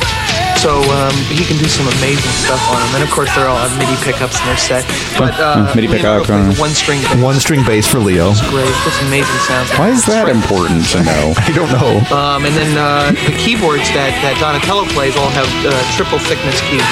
So 0.58 0.82
um, 0.98 1.14
he 1.30 1.46
can 1.46 1.58
do 1.62 1.68
some 1.70 1.86
amazing 2.00 2.32
stuff 2.42 2.58
on 2.74 2.80
them, 2.82 2.92
and 2.98 3.04
of 3.04 3.12
course 3.12 3.30
they're 3.36 3.46
all 3.46 3.58
on 3.58 3.70
MIDI 3.78 3.94
pickups 4.02 4.40
in 4.40 4.46
their 4.50 4.58
set. 4.58 4.82
But 5.18 5.38
uh, 5.38 5.70
MIDI 5.76 5.88
pickup, 5.88 6.26
uh, 6.30 6.54
one 6.58 6.72
string, 6.74 7.02
One 7.22 7.36
string 7.38 7.62
bass 7.66 7.86
for 7.86 8.00
Leo. 8.00 8.34
great, 8.50 8.72
just 8.82 8.98
amazing 9.06 9.38
sounds. 9.46 9.70
Why 9.78 9.90
is 9.90 10.06
that 10.06 10.28
important 10.30 10.86
to 10.96 11.04
know? 11.04 11.34
I 11.38 11.52
don't 11.54 11.70
know. 11.70 12.02
Um, 12.16 12.46
and 12.46 12.56
then 12.56 12.72
uh, 12.78 13.12
the 13.30 13.36
keyboards 13.38 13.86
that, 13.94 14.10
that 14.26 14.38
Donatello 14.42 14.86
plays 14.98 15.14
all 15.18 15.30
have 15.38 15.50
uh, 15.68 15.74
triple 15.94 16.18
thickness 16.18 16.58
keys. 16.66 16.86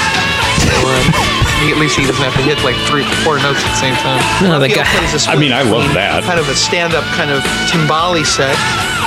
So, 0.64 1.72
at 1.72 1.78
least 1.80 1.96
he 1.98 2.06
doesn't 2.06 2.24
have 2.24 2.36
to 2.36 2.42
hit 2.44 2.60
like 2.64 2.76
three, 2.88 3.04
four 3.24 3.40
notes 3.40 3.64
at 3.64 3.70
the 3.72 3.80
same 3.80 3.96
time. 4.04 4.20
No, 4.44 4.60
the 4.60 4.68
guy- 4.68 4.84
plays 4.84 5.28
a 5.28 5.30
I 5.32 5.36
mean, 5.36 5.54
I 5.54 5.62
love 5.64 5.94
that. 5.94 6.24
Kind 6.24 6.40
of 6.40 6.48
a 6.50 6.56
stand-up 6.56 7.04
kind 7.16 7.32
of 7.32 7.42
timbali 7.72 8.26
set 8.26 8.56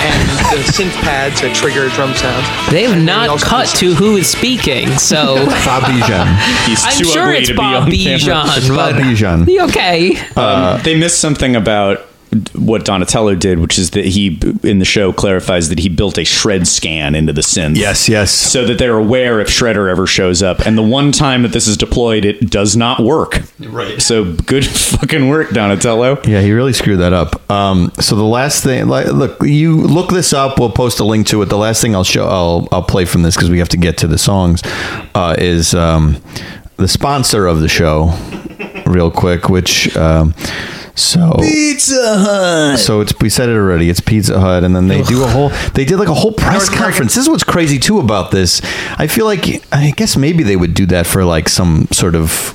and 0.01 0.29
the 0.53 0.61
synth 0.73 0.93
pads 1.03 1.41
that 1.41 1.55
trigger 1.55 1.89
drum 1.91 2.15
sounds. 2.15 2.45
They 2.71 2.83
have 2.85 2.93
And 2.93 3.09
then 3.09 3.21
he 3.21 3.27
not 3.29 3.41
cut 3.41 3.69
to 3.77 3.95
who 3.95 4.17
is 4.17 4.29
speaking, 4.29 4.89
so 4.99 5.37
Bob 5.65 5.85
Bejan. 5.85 6.27
He's 6.67 6.85
I'm 6.85 6.97
too 6.97 7.05
sure 7.05 7.23
ugly 7.29 7.39
it's 7.39 7.49
to 7.49 7.55
be 7.55 7.57
Bob 7.57 7.83
on 7.85 7.91
camera. 7.91 8.45
Bejan, 8.45 8.77
Bob 8.77 8.95
Bejan. 8.95 9.69
okay. 9.69 10.17
Um, 10.37 10.83
they 10.83 10.99
missed 10.99 11.21
something 11.21 11.57
about 11.57 12.05
what 12.55 12.85
Donatello 12.85 13.35
did, 13.35 13.59
which 13.59 13.79
is 13.79 13.91
that 13.91 14.05
he 14.05 14.39
in 14.63 14.79
the 14.79 14.85
show 14.85 15.13
clarifies 15.13 15.69
that 15.69 15.79
he 15.79 15.89
built 15.89 16.19
a 16.19 16.25
shred 16.25 16.67
scan 16.67 17.15
into 17.15 17.33
the 17.33 17.41
synth. 17.41 17.77
Yes, 17.77 18.09
yes. 18.09 18.31
So 18.31 18.65
that 18.67 18.79
they're 18.79 18.97
aware 18.97 19.41
if 19.41 19.49
Shredder 19.49 19.91
ever 19.91 20.07
shows 20.07 20.43
up. 20.43 20.61
And 20.67 20.77
the 20.77 20.83
one 20.83 21.13
time 21.13 21.43
that 21.43 21.53
this 21.53 21.67
is 21.67 21.77
deployed, 21.77 22.25
it 22.25 22.51
does 22.51 22.77
not 22.77 23.01
work. 23.01 23.43
Right. 23.61 24.01
So 24.01 24.33
good 24.35 24.67
fucking 24.97 25.29
work, 25.29 25.51
Donatello. 25.51 26.21
Yeah, 26.25 26.41
he 26.41 26.53
really 26.53 26.73
screwed 26.73 27.01
that 27.01 27.13
up. 27.13 27.51
Um, 27.51 27.93
so 28.01 28.17
the 28.17 28.25
last 28.25 28.63
thing, 28.63 28.89
like, 28.89 29.07
look, 29.07 29.43
you 29.43 29.77
look 29.77 30.11
this 30.11 30.33
up. 30.33 30.59
We'll 30.59 30.71
post 30.71 31.01
a 31.01 31.05
link 31.05 31.27
to 31.29 31.43
it. 31.43 31.47
The 31.47 31.59
last 31.59 31.81
thing 31.81 31.95
I'll 31.95 32.05
show, 32.05 32.27
I'll, 32.27 32.69
I'll 32.73 32.83
play 32.83 33.05
from 33.05 33.23
this 33.23 33.37
because 33.37 33.51
we 33.51 33.59
have 33.59 33.69
to 33.71 33.77
get 33.77 33.99
to 33.99 34.07
the 34.07 34.19
songs. 34.19 34.63
Uh, 35.15 35.35
is 35.39 35.75
um, 35.75 36.23
the 36.77 36.89
sponsor 36.89 37.47
of 37.47 37.61
the 37.61 37.69
show, 37.69 38.13
real 38.87 39.11
quick. 39.11 39.49
Which 39.49 39.97
um, 39.97 40.35
so 40.97 41.35
Pizza 41.39 41.95
Hut. 42.19 42.79
so 42.79 43.01
it's 43.01 43.13
we 43.21 43.29
said 43.29 43.49
it 43.49 43.55
already. 43.57 43.89
It's 43.91 44.01
Pizza 44.01 44.41
Hut, 44.41 44.65
and 44.65 44.75
then 44.75 44.89
they 44.89 45.03
do 45.03 45.23
a 45.23 45.27
whole. 45.29 45.51
They 45.75 45.85
did 45.85 45.99
like 45.99 46.09
a 46.09 46.15
whole 46.15 46.33
press 46.33 46.53
North 46.55 46.69
American- 46.69 46.85
conference. 46.85 47.15
This 47.15 47.25
is 47.25 47.29
what's 47.29 47.45
crazy 47.45 47.79
too 47.79 47.99
about 48.01 48.31
this. 48.31 48.61
I 48.99 49.07
feel 49.07 49.27
like 49.27 49.63
I 49.73 49.93
guess 49.97 50.17
maybe 50.17 50.43
they 50.43 50.57
would 50.57 50.75
do 50.75 50.87
that 50.87 51.07
for 51.07 51.25
like 51.25 51.49
some 51.49 51.87
sort 51.93 52.15
of. 52.15 52.55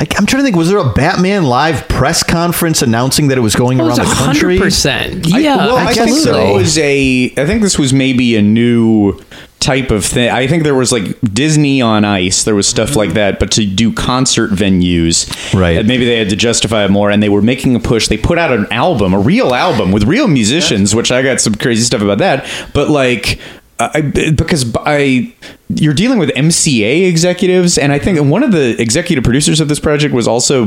I, 0.00 0.06
I'm 0.16 0.26
trying 0.26 0.40
to 0.40 0.44
think. 0.44 0.54
Was 0.56 0.68
there 0.68 0.78
a 0.78 0.92
Batman 0.92 1.44
live 1.44 1.88
press 1.88 2.22
conference 2.22 2.82
announcing 2.82 3.28
that 3.28 3.38
it 3.38 3.40
was 3.40 3.56
going 3.56 3.80
oh, 3.80 3.84
It 3.86 3.88
was 3.88 3.98
around 3.98 4.08
the 4.08 4.14
country? 4.14 4.58
100%. 4.58 5.32
I- 5.34 5.38
Yeah, 5.40 5.56
well, 5.56 5.76
I, 5.76 5.92
think 5.92 6.16
so. 6.16 6.32
there 6.32 6.54
was 6.54 6.78
a. 6.78 7.32
I 7.36 7.46
think 7.46 7.62
this 7.62 7.78
was 7.78 7.92
maybe 7.92 8.36
a 8.36 8.42
new 8.42 9.18
type 9.60 9.90
of 9.90 10.04
thing. 10.04 10.30
I 10.30 10.46
think 10.46 10.62
there 10.62 10.74
was 10.74 10.92
like 10.92 11.20
Disney 11.32 11.82
on 11.82 12.04
Ice. 12.04 12.44
There 12.44 12.54
was 12.54 12.66
stuff 12.68 12.94
like 12.96 13.14
that, 13.14 13.38
but 13.40 13.50
to 13.52 13.66
do 13.66 13.92
concert 13.92 14.50
venues, 14.50 15.28
Right. 15.52 15.84
maybe 15.84 16.04
they 16.04 16.16
had 16.18 16.30
to 16.30 16.36
justify 16.36 16.84
it 16.84 16.90
more. 16.90 17.10
And 17.10 17.22
they 17.22 17.28
were 17.28 17.42
making 17.42 17.74
a 17.74 17.80
push. 17.80 18.08
They 18.08 18.16
put 18.18 18.38
out 18.38 18.52
an 18.52 18.66
album, 18.70 19.14
a 19.14 19.18
real 19.18 19.54
album 19.54 19.90
with 19.92 20.04
real 20.04 20.28
musicians, 20.28 20.94
which 20.94 21.10
I 21.10 21.22
got 21.22 21.40
some 21.40 21.54
crazy 21.54 21.82
stuff 21.82 22.02
about 22.02 22.18
that. 22.18 22.46
But 22.72 22.88
like. 22.88 23.38
I, 23.80 24.00
because 24.00 24.74
I, 24.84 25.32
you're 25.70 25.94
dealing 25.94 26.18
with 26.18 26.30
MCA 26.30 27.06
executives, 27.08 27.76
and 27.78 27.92
I 27.92 27.98
think 27.98 28.18
one 28.22 28.42
of 28.42 28.52
the 28.52 28.80
executive 28.80 29.22
producers 29.24 29.60
of 29.60 29.68
this 29.68 29.78
project 29.78 30.14
was 30.14 30.26
also 30.26 30.66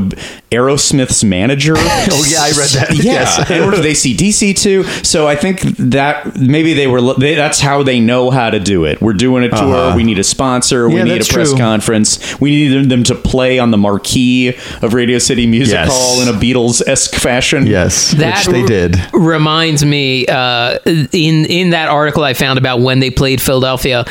Aerosmith's 0.50 1.24
manager. 1.24 1.74
Oh, 2.14 2.24
yeah, 2.28 2.38
I 2.42 2.48
read 2.50 2.68
that. 2.70 2.90
Yeah, 3.02 3.12
Yes. 3.12 3.50
and 3.50 3.64
worked 3.64 3.78
with 3.78 3.86
ACDC 3.86 4.56
too. 4.60 4.82
So 5.04 5.26
I 5.26 5.36
think 5.36 5.60
that 5.78 6.36
maybe 6.38 6.72
they 6.74 6.86
were. 6.86 7.14
They, 7.14 7.34
that's 7.34 7.60
how 7.60 7.82
they 7.82 8.00
know 8.00 8.30
how 8.30 8.50
to 8.50 8.58
do 8.60 8.84
it. 8.84 9.00
We're 9.00 9.12
doing 9.12 9.44
a 9.44 9.48
tour. 9.48 9.58
Uh-huh. 9.74 9.96
We 9.96 10.04
need 10.04 10.18
a 10.18 10.24
sponsor. 10.24 10.88
We 10.88 10.96
Yeah, 10.96 11.04
need 11.04 11.22
a 11.22 11.24
press 11.32 11.50
true. 11.50 11.58
conference. 11.58 12.40
We 12.40 12.50
need 12.50 12.90
them 12.90 13.02
to 13.04 13.14
play 13.14 13.58
on 13.58 13.70
the 13.70 13.76
marquee 13.78 14.48
of 14.82 14.94
Radio 14.94 15.18
City 15.18 15.46
Music 15.46 15.74
Yes. 15.74 15.88
Hall 15.90 16.20
in 16.22 16.28
a 16.28 16.32
Beatles 16.38 16.86
esque 16.86 17.14
fashion. 17.14 17.66
Yes, 17.66 18.12
that 18.12 18.46
which 18.46 18.54
they 18.54 18.64
did. 18.66 18.96
reminds 19.12 19.84
me 19.84 20.26
uh, 20.26 20.78
in 20.86 21.44
in 21.46 21.70
that 21.70 21.88
article 21.88 22.24
I 22.24 22.34
found 22.34 22.58
about 22.58 22.80
when 22.80 22.98
they 23.00 23.10
played 23.10 23.40
Philadelphia. 23.40 24.04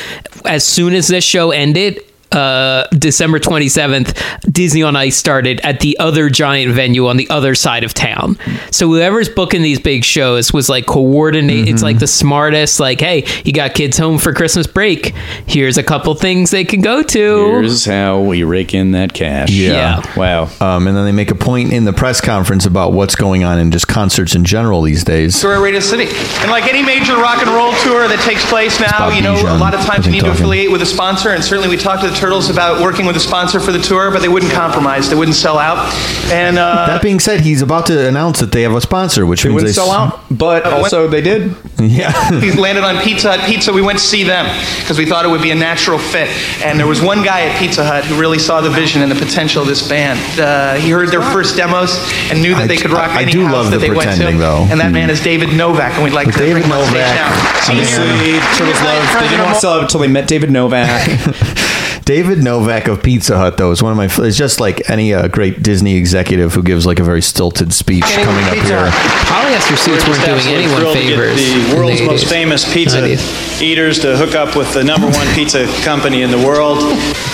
As 0.45 0.65
soon 0.65 0.80
soon 0.81 0.95
as 0.95 1.09
this 1.09 1.23
show 1.23 1.51
ended. 1.51 1.99
Uh, 2.31 2.87
December 2.97 3.39
27th, 3.39 4.51
Disney 4.51 4.83
on 4.83 4.95
Ice 4.95 5.15
started 5.17 5.59
at 5.61 5.79
the 5.81 5.97
other 5.99 6.29
giant 6.29 6.73
venue 6.73 7.07
on 7.07 7.17
the 7.17 7.29
other 7.29 7.55
side 7.55 7.83
of 7.83 7.93
town. 7.93 8.37
So 8.71 8.87
whoever's 8.87 9.29
booking 9.29 9.61
these 9.61 9.79
big 9.79 10.03
shows 10.03 10.53
was 10.53 10.69
like 10.69 10.85
coordinate. 10.85 11.67
It's 11.67 11.71
Mm-hmm. 11.81 11.83
like 11.83 11.99
the 11.99 12.07
smartest. 12.07 12.79
Like, 12.79 12.99
hey, 13.01 13.25
you 13.43 13.53
got 13.53 13.73
kids 13.73 13.97
home 13.97 14.17
for 14.17 14.33
Christmas 14.33 14.67
break. 14.67 15.13
Here's 15.45 15.77
a 15.77 15.83
couple 15.83 16.13
things 16.15 16.51
they 16.51 16.63
can 16.65 16.81
go 16.81 17.01
to. 17.03 17.17
Here's 17.19 17.85
how 17.85 18.21
we 18.21 18.43
rake 18.43 18.73
in 18.73 18.91
that 18.91 19.13
cash. 19.13 19.49
Yeah. 19.51 20.01
Wow. 20.17 20.49
Um, 20.59 20.87
and 20.87 20.95
then 20.95 21.05
they 21.05 21.11
make 21.11 21.31
a 21.31 21.35
point 21.35 21.73
in 21.73 21.85
the 21.85 21.93
press 21.93 22.21
conference 22.21 22.65
about 22.65 22.93
what's 22.93 23.15
going 23.15 23.43
on 23.43 23.57
in 23.59 23.71
just 23.71 23.87
concerts 23.87 24.35
in 24.35 24.45
general 24.45 24.81
these 24.83 25.03
days. 25.03 25.39
Tour 25.39 25.55
at 25.55 25.61
Radio 25.61 25.79
City. 25.79 26.05
And 26.41 26.51
like 26.51 26.65
any 26.65 26.83
major 26.83 27.15
rock 27.15 27.39
and 27.41 27.49
roll 27.49 27.71
tour 27.83 28.07
that 28.07 28.19
takes 28.25 28.45
place 28.49 28.79
now, 28.79 29.09
you 29.09 29.21
know, 29.21 29.35
Bejan, 29.35 29.55
a 29.55 29.59
lot 29.59 29.73
of 29.73 29.81
times 29.81 30.05
you 30.05 30.11
think, 30.11 30.23
need 30.23 30.29
to 30.29 30.33
affiliate 30.35 30.71
with 30.71 30.81
a 30.81 30.85
sponsor, 30.85 31.29
and 31.29 31.43
certainly 31.43 31.69
we 31.69 31.77
talked 31.77 32.03
to 32.03 32.09
the 32.09 32.15
Turtles 32.21 32.51
about 32.51 32.81
working 32.84 33.07
with 33.07 33.15
a 33.15 33.19
sponsor 33.19 33.60
for 33.60 33.71
the 33.71 33.79
tour, 33.79 34.12
but 34.12 34.21
they 34.21 34.27
wouldn't 34.29 34.51
compromise. 34.51 35.10
They 35.10 35.15
wouldn't 35.15 35.36
sell 35.36 35.57
out. 35.57 35.91
And 36.31 36.60
uh, 36.60 36.86
That 36.86 37.01
being 37.01 37.19
said, 37.19 37.41
he's 37.41 37.63
about 37.63 37.88
to 37.88 38.07
announce 38.07 38.39
that 38.41 38.51
they 38.51 38.62
have 38.62 38.73
a 38.75 38.79
sponsor, 38.81 39.25
which 39.25 39.41
They 39.41 39.49
means 39.49 39.63
wouldn't 39.63 39.69
they 39.75 39.81
sell 39.81 39.89
out, 39.89 40.19
but 40.29 40.67
Uh, 40.67 40.77
also 40.77 41.07
they 41.07 41.21
did. 41.21 41.55
Yeah, 41.81 42.12
he 42.39 42.51
landed 42.51 42.84
on 42.84 43.01
Pizza 43.01 43.31
Hut 43.36 43.47
Pizza. 43.49 43.73
We 43.73 43.81
went 43.81 43.97
to 43.97 44.05
see 44.05 44.21
them 44.23 44.45
because 44.81 44.99
we 44.99 45.05
thought 45.07 45.25
it 45.25 45.29
would 45.29 45.41
be 45.41 45.49
a 45.49 45.55
natural 45.55 45.97
fit. 45.97 46.29
And 46.63 46.77
there 46.79 46.86
was 46.86 47.01
one 47.01 47.23
guy 47.23 47.41
at 47.49 47.57
Pizza 47.57 47.84
Hut 47.84 48.05
who 48.05 48.19
really 48.21 48.38
saw 48.38 48.62
the 48.62 48.69
vision 48.69 49.01
and 49.01 49.12
the 49.12 49.15
potential 49.17 49.63
of 49.63 49.67
this 49.67 49.81
band. 49.89 50.19
Uh, 50.39 50.75
he 50.75 50.91
heard 50.91 51.10
their 51.10 51.23
first 51.34 51.55
demos 51.57 51.97
and 52.29 52.39
knew 52.39 52.53
that 52.53 52.65
I 52.65 52.67
they 52.67 52.77
could 52.77 52.91
rock 52.91 53.10
I 53.10 53.23
any 53.23 53.31
do 53.31 53.45
house 53.45 53.53
love 53.53 53.71
that 53.71 53.79
the 53.81 53.88
they 53.88 53.89
went 53.89 54.01
to. 54.01 54.07
pretending, 54.13 54.38
though. 54.38 54.67
And 54.69 54.79
that 54.79 54.91
man 54.91 55.10
is 55.10 55.23
David 55.23 55.53
Novak, 55.57 55.93
and 55.95 56.03
we'd 56.03 56.13
like 56.13 56.27
But 56.27 56.34
to 56.34 56.45
David 56.45 56.62
bring 56.62 56.65
him 56.65 56.77
on 56.77 56.86
stage 56.86 57.01
Novak, 57.01 57.15
now. 57.17 57.62
Senior- 57.65 57.81
Honestly, 57.81 58.39
Turtles 58.62 58.81
love. 58.86 59.01
They 59.21 59.27
didn't 59.29 59.45
want 59.45 59.55
to 59.55 59.62
sell 59.62 59.73
out 59.73 59.81
until 59.81 59.99
they 60.01 60.07
met 60.07 60.27
David 60.27 60.51
Novak. 60.51 60.86
David 62.12 62.43
Novak 62.43 62.89
of 62.89 63.02
Pizza 63.02 63.38
Hut, 63.38 63.56
though, 63.56 63.71
is 63.71 63.82
one 63.82 63.93
of 63.93 63.97
my. 63.97 64.26
It's 64.28 64.36
just 64.36 64.60
like 64.60 64.89
any 64.89 65.13
uh, 65.13 65.30
great 65.30 65.63
Disney 65.63 65.95
executive 65.95 66.54
who 66.54 66.62
gives 66.62 66.86
like 66.86 67.00
a 67.00 67.06
very 67.06 67.21
stilted 67.21 67.71
speech 67.71 68.04
coming 68.04 68.43
up 68.47 68.56
here. 68.56 68.86
Polyester 69.32 69.78
suits 69.78 70.06
weren't 70.06 70.19
doing 70.26 70.36
absolutely 70.36 70.63
anyone 70.65 70.82
thrilled 70.82 70.97
to 70.97 71.04
get 71.04 71.17
favors. 71.17 71.69
The 71.69 71.74
world's 71.74 72.00
the 72.00 72.06
most 72.06 72.28
famous 72.28 72.74
pizza 72.74 72.97
90s. 72.97 73.62
eaters 73.62 74.00
to 74.00 74.17
hook 74.17 74.36
up 74.36 74.58
with 74.58 74.74
the 74.74 74.84
number 74.84 75.08
one 75.08 75.26
pizza 75.34 75.65
company 75.86 76.21
in 76.21 76.32
the 76.32 76.38
world. 76.38 76.80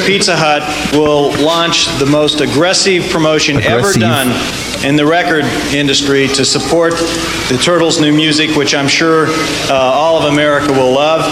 Pizza 0.06 0.36
Hut 0.38 0.62
will 0.94 1.32
launch 1.44 1.88
the 1.98 2.06
most 2.06 2.42
aggressive 2.42 3.10
promotion 3.10 3.60
ever 3.64 3.94
done 3.94 4.28
in 4.86 4.96
the 4.96 5.08
record 5.08 5.46
industry 5.74 6.28
to 6.28 6.46
support 6.46 6.92
the 7.50 7.60
Turtles' 7.64 8.00
new 8.00 8.14
music, 8.14 8.56
which 8.56 8.76
I'm 8.76 8.88
sure 8.88 9.26
uh, 9.72 9.74
all 9.74 10.20
of 10.20 10.32
America 10.32 10.72
will 10.72 10.94
love. 10.94 11.26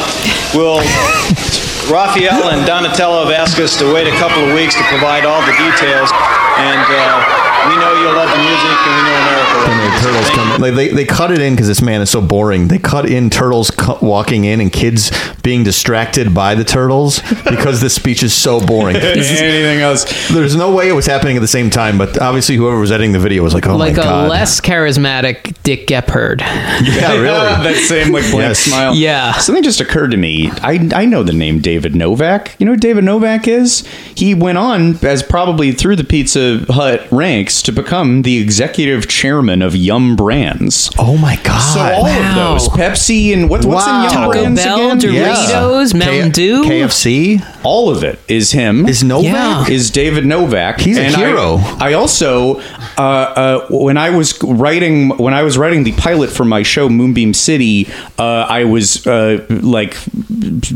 Will 0.56 0.82
Raphael 1.90 2.50
and 2.50 2.66
Donatello 2.66 3.30
have 3.30 3.34
asked 3.34 3.60
us 3.60 3.78
to 3.78 3.86
wait 3.94 4.08
a 4.10 4.16
couple 4.18 4.42
of 4.42 4.56
weeks 4.58 4.74
to 4.74 4.84
provide 4.90 5.22
all 5.22 5.42
the 5.46 5.54
details, 5.54 6.10
and 6.58 6.82
uh, 6.82 7.55
we 7.70 7.76
know 7.78 7.94
you'll 8.02 8.14
love 8.14 8.30
the 8.30 8.38
music, 8.38 8.78
and 8.86 8.96
we 8.96 9.02
know 9.04 9.18
America 9.22 9.56
will. 9.56 9.66
And 9.66 9.82
love 9.82 9.94
the 9.94 10.08
turtles 10.08 10.30
come. 10.32 10.50
you. 10.52 10.58
Like 10.58 10.74
they, 10.76 10.88
they 10.90 11.06
cut 11.06 11.32
it 11.32 11.40
in 11.40 11.54
because 11.54 11.68
this 11.68 11.82
man 11.82 12.02
is 12.02 12.10
so 12.10 12.22
boring. 12.22 12.68
They 12.68 12.80
cut 12.80 13.10
in 13.10 13.30
turtles 13.30 13.72
cu- 13.72 13.98
walking 14.06 14.46
in 14.46 14.62
and 14.62 14.72
kids 14.72 15.12
being 15.44 15.64
distracted 15.64 16.34
by 16.34 16.56
the 16.56 16.64
turtles 16.64 17.20
because 17.50 17.82
this 17.82 17.94
speech 17.96 18.24
is 18.24 18.34
so 18.34 18.60
boring. 18.66 18.96
Anything 19.16 19.82
else? 19.82 20.30
There's 20.30 20.56
no 20.56 20.74
way 20.74 20.90
it 20.90 20.94
was 20.94 21.06
happening 21.06 21.36
at 21.38 21.42
the 21.42 21.48
same 21.48 21.70
time, 21.70 21.98
but 21.98 22.20
obviously 22.22 22.56
whoever 22.56 22.80
was 22.80 22.92
editing 22.92 23.12
the 23.12 23.20
video 23.20 23.44
was 23.44 23.54
like, 23.54 23.68
"Oh 23.68 23.76
like 23.76 23.96
my 23.96 24.04
god!" 24.04 24.16
Like 24.22 24.26
a 24.28 24.30
less 24.30 24.62
charismatic 24.62 25.56
Dick 25.64 25.88
Gephardt. 25.88 26.40
yeah, 26.42 27.14
really. 27.14 27.24
that 27.26 27.76
same 27.88 28.12
like 28.14 28.24
blank 28.32 28.36
Yes. 28.50 28.60
smile. 28.60 28.96
Yeah. 28.96 29.34
Something 29.34 29.64
just 29.64 29.80
occurred 29.82 30.12
to 30.12 30.18
me. 30.18 30.50
I 30.62 30.90
I 30.94 31.06
know 31.06 31.24
the 31.24 31.34
name 31.34 31.60
David 31.60 31.96
Novak. 31.96 32.56
You 32.60 32.66
know 32.66 32.74
who 32.74 32.78
David 32.78 33.04
Novak 33.04 33.48
is? 33.48 33.86
He 34.16 34.34
went 34.34 34.58
on 34.58 35.04
as 35.06 35.24
probably 35.24 35.72
through 35.72 35.96
the 35.96 36.04
Pizza 36.04 36.66
Hut 36.70 37.08
ranks 37.12 37.55
to 37.64 37.72
become 37.72 38.22
the 38.24 38.38
executive 38.38 39.08
chairman 39.08 39.62
of 39.62 39.76
Yum 39.76 40.16
Brands. 40.16 40.90
oh 41.00 41.18
my 41.18 41.38
god! 41.44 41.60
So 41.74 41.80
all 41.82 42.04
Wow. 42.04 42.30
of 42.30 42.60
those 42.60 42.70
Pepsi 42.70 43.34
and 43.34 43.50
what, 43.50 43.66
what's 43.66 43.86
Wow. 43.86 43.98
in 43.98 44.04
Yum 44.04 44.12
Taco 44.14 44.32
Brands 44.32 44.64
Bell, 44.64 44.92
again? 44.92 45.00
Doritos, 45.00 45.94
Mountain 45.98 46.32
Dew. 46.32 46.64
KFC 46.64 47.42
All 47.64 47.90
of 47.90 48.04
it 48.04 48.20
is 48.28 48.52
him. 48.52 48.88
is 48.88 49.04
Novak. 49.04 49.68
Yeah. 49.68 49.74
is 49.74 49.90
David 49.90 50.26
Novak. 50.26 50.80
He's 50.82 50.98
a 50.98 51.02
And 51.04 51.16
I- 51.16 51.20
hero. 51.20 51.60
I, 51.80 51.94
also, 51.94 52.60
uh, 52.98 53.02
uh, 53.02 53.66
when 53.70 53.98
I 53.98 54.10
was 54.12 54.38
writing, 54.44 55.10
when 55.18 55.34
I 55.34 55.44
was 55.44 55.58
writing 55.58 55.84
the 55.84 55.92
pilot 55.94 56.30
for 56.30 56.46
my 56.46 56.62
show 56.64 56.90
Moonbeam 56.90 57.34
City, 57.34 57.88
uh, 58.20 58.46
I 58.48 58.64
was 58.66 59.06
uh, 59.08 59.44
like, 59.50 59.96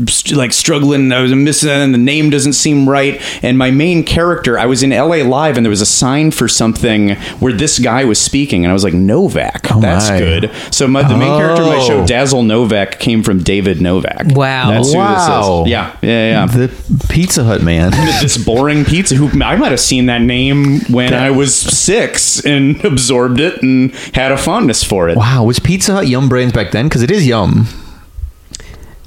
st- 0.08 0.32
like 0.36 0.52
struggling. 0.52 1.12
I 1.12 1.20
was 1.22 1.32
missing, 1.34 1.70
and 1.70 1.94
the 1.94 1.98
name 1.98 2.30
doesn't 2.30 2.54
seem 2.54 2.88
right. 2.88 3.20
And 3.42 3.56
my 3.58 3.70
main 3.70 4.02
character, 4.04 4.58
I 4.58 4.66
was 4.66 4.82
in 4.82 4.90
LA 4.90 5.22
Live, 5.22 5.56
and 5.56 5.64
there 5.64 5.70
was 5.70 5.80
a 5.80 5.86
sign 5.86 6.30
for 6.30 6.48
something 6.74 7.10
where 7.40 7.52
this 7.52 7.78
guy 7.78 8.04
was 8.04 8.20
speaking, 8.20 8.64
and 8.64 8.70
I 8.70 8.72
was 8.74 8.84
like, 8.84 8.94
Novak. 8.94 9.70
Oh 9.72 9.80
that's 9.80 10.10
my. 10.10 10.18
good. 10.18 10.50
So 10.70 10.86
my, 10.86 11.02
the 11.02 11.16
main 11.16 11.28
character 11.38 11.62
of 11.62 11.68
my 11.68 11.78
show, 11.86 12.00
Oh. 12.02 12.06
Dazzle 12.06 12.42
Novak, 12.42 12.98
came 13.00 13.22
from 13.22 13.42
David 13.42 13.80
Novak. 13.80 14.26
Wow. 14.34 14.70
That's 14.70 14.92
who 14.92 14.98
Wow. 14.98 15.62
this 15.64 15.66
is. 15.66 15.70
Yeah, 15.72 15.96
yeah, 16.02 16.30
yeah 16.30 16.46
the 16.46 17.06
Pizza 17.08 17.44
Hut 17.44 17.62
man. 17.62 17.90
this 18.22 18.36
boring 18.42 18.84
pizza 18.84 19.14
who 19.14 19.28
I 19.42 19.56
might 19.56 19.70
have 19.70 19.80
seen 19.80 20.06
that 20.06 20.20
name 20.22 20.80
when 20.90 21.12
I 21.14 21.30
was 21.30 21.54
six 21.54 22.44
and 22.44 22.82
absorbed 22.84 23.40
it 23.40 23.62
and 23.62 23.92
had 24.14 24.32
a 24.32 24.36
fondness 24.38 24.84
for 24.84 25.08
it. 25.08 25.16
wow, 25.16 25.44
was 25.44 25.58
Pizza 25.58 25.92
Hut 25.92 26.06
Yum 26.08 26.28
Brands 26.28 26.52
back 26.52 26.70
then? 26.70 26.86
Because 26.86 27.02
it 27.02 27.10
is 27.10 27.26
Yum. 27.26 27.66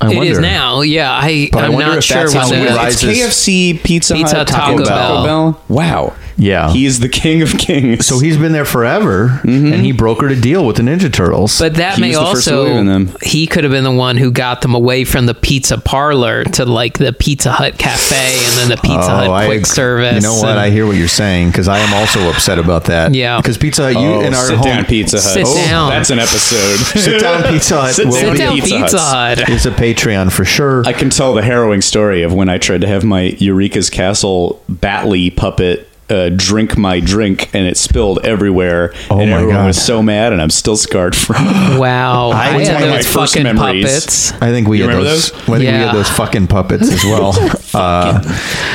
I 0.01 0.11
It 0.11 0.16
wonder. 0.18 0.32
is 0.34 0.39
now. 0.39 0.82
Yeah, 0.82 1.11
I, 1.11 1.47
But 1.51 1.64
I 1.64 1.68
I'm 1.68 1.74
wonder 1.74 1.89
not 1.91 1.97
if 1.99 2.03
sure 2.03 2.18
that's 2.28 2.34
how 2.34 2.49
we 2.51 2.57
the, 2.57 2.66
rise- 2.76 2.95
It's 2.95 3.03
rises- 3.05 3.24
KFC, 3.38 3.84
Pizza, 3.84 4.14
Pizza 4.16 4.36
Hut, 4.36 4.49
Hut, 4.49 4.57
Taco, 4.59 4.78
Taco 4.84 4.89
Bell. 4.89 5.24
Bell. 5.24 5.61
Wow. 5.70 6.14
Yeah. 6.38 6.71
He's 6.71 6.99
the 6.99 7.09
king 7.09 7.41
of 7.41 7.57
kings. 7.57 8.05
So 8.05 8.19
he's 8.19 8.38
been 8.38 8.51
there 8.51 8.65
forever, 8.65 9.27
mm-hmm. 9.43 9.73
and 9.73 9.86
he 9.86 9.93
brokered 9.93 10.31
a 10.38 10.39
deal 10.39 10.65
with 10.65 10.77
the 10.77 10.84
Ninja 10.84 11.11
Turtles. 11.11 11.59
But 11.59 11.75
that 11.75 11.95
He 11.95 12.01
may 12.01 12.09
was 12.09 12.17
the 12.19 12.25
first 12.34 12.43
to 12.45 12.51
believe 12.51 12.67
also 12.71 12.79
in 12.79 12.86
them. 12.88 13.15
he 13.21 13.47
could 13.47 13.63
have 13.63 13.71
been 13.71 13.84
the 13.84 13.91
one 13.91 14.17
who 14.17 14.31
got 14.31 14.61
them 14.61 14.73
away 14.75 15.03
from 15.05 15.25
the 15.25 15.34
pizza 15.34 15.77
parlor 15.77 16.43
to 16.45 16.65
like 16.65 16.97
the 16.97 17.13
Pizza 17.13 17.51
Hut 17.51 17.77
cafe 17.77 18.15
and 18.47 18.57
then 18.57 18.69
the 18.69 18.77
Pizza 18.77 18.95
oh, 19.11 19.15
Hut 19.15 19.27
Oh, 19.27 19.34
I 19.34 19.45
quick 19.45 19.59
ag- 19.61 19.65
service. 19.67 20.15
You 20.15 20.21
know 20.21 20.36
what? 20.36 20.49
and- 20.49 20.59
I 20.59 20.69
hear 20.69 20.86
what 20.88 20.95
you're 20.97 21.07
saying 21.07 21.49
because 21.49 21.67
I 21.67 21.79
am 21.79 21.93
also 21.93 22.29
upset 22.29 22.59
about 22.59 22.86
that. 22.86 23.13
Yeah. 23.13 23.38
Because 23.39 23.57
Pizza 23.57 23.84
Hut, 23.84 23.93
you 23.93 23.99
oh, 24.07 24.21
in 24.21 24.34
our 24.34 24.45
sit 24.47 24.55
home, 24.57 24.65
down 24.65 24.86
Pizza 24.86 25.17
Hut. 25.17 25.23
Sit 25.34 25.43
Oh, 25.45 25.55
down. 25.67 25.89
That's 25.89 26.09
an 26.09 26.19
episode. 26.19 26.77
sit 26.99 27.21
down 27.21 27.43
Pizza 27.43 27.81
Hut 27.81 27.93
Sit 27.93 28.11
Sit 28.11 28.38
down 28.38 28.55
Pizza 28.55 28.75
Pizza, 28.77 28.99
Hut. 28.99 29.49
is 29.49 29.65
a 29.67 29.71
Patreon 29.71 30.31
for 30.31 30.45
sure. 30.45 30.84
I 30.86 30.93
can 30.93 31.09
tell 31.09 31.34
the 31.34 31.41
harrowing 31.43 31.81
story 31.81 32.23
of 32.23 32.34
when 32.34 32.49
I 32.49 32.57
tried 32.57 32.81
to 32.81 32.88
have 32.88 33.03
my 33.03 33.36
Eureka's 33.39 33.89
Castle 33.89 34.61
Batly 34.69 35.29
puppet 35.36 35.88
uh, 36.10 36.30
drink 36.36 36.78
my 36.78 36.99
drink 36.99 37.54
and 37.56 37.66
it 37.66 37.78
spilled 37.78 38.26
everywhere. 38.26 38.93
Oh 39.10 39.20
and 39.20 39.30
my 39.32 39.38
everyone 39.38 39.56
God. 39.56 39.68
was 39.68 39.82
so 39.84 40.01
mad, 40.04 40.34
and 40.34 40.41
I'm 40.41 40.49
still 40.49 40.76
scarred 40.78 41.16
from 41.16 41.36
it. 41.39 41.80
Wow. 41.80 42.30
I, 42.34 42.58
It's 42.60 42.68
had 42.70 42.76
one 42.76 42.84
of 42.84 42.89
my 42.89 42.95
those 42.97 43.06
first 43.08 43.34
fucking 43.34 43.43
memories. 43.43 43.86
puppets. 43.86 44.32
I 44.34 44.49
think 44.51 44.68
we 44.68 44.80
You 44.80 44.89
had 44.89 44.97
those. 44.97 45.32
those? 45.32 45.41
I 45.41 45.45
think 45.45 45.60
we 45.60 45.66
had 45.66 45.95
those 45.95 46.10
fucking 46.10 46.47
puppets 46.47 46.91
as 46.91 47.04
well. 47.04 47.34
uh, 47.74 48.22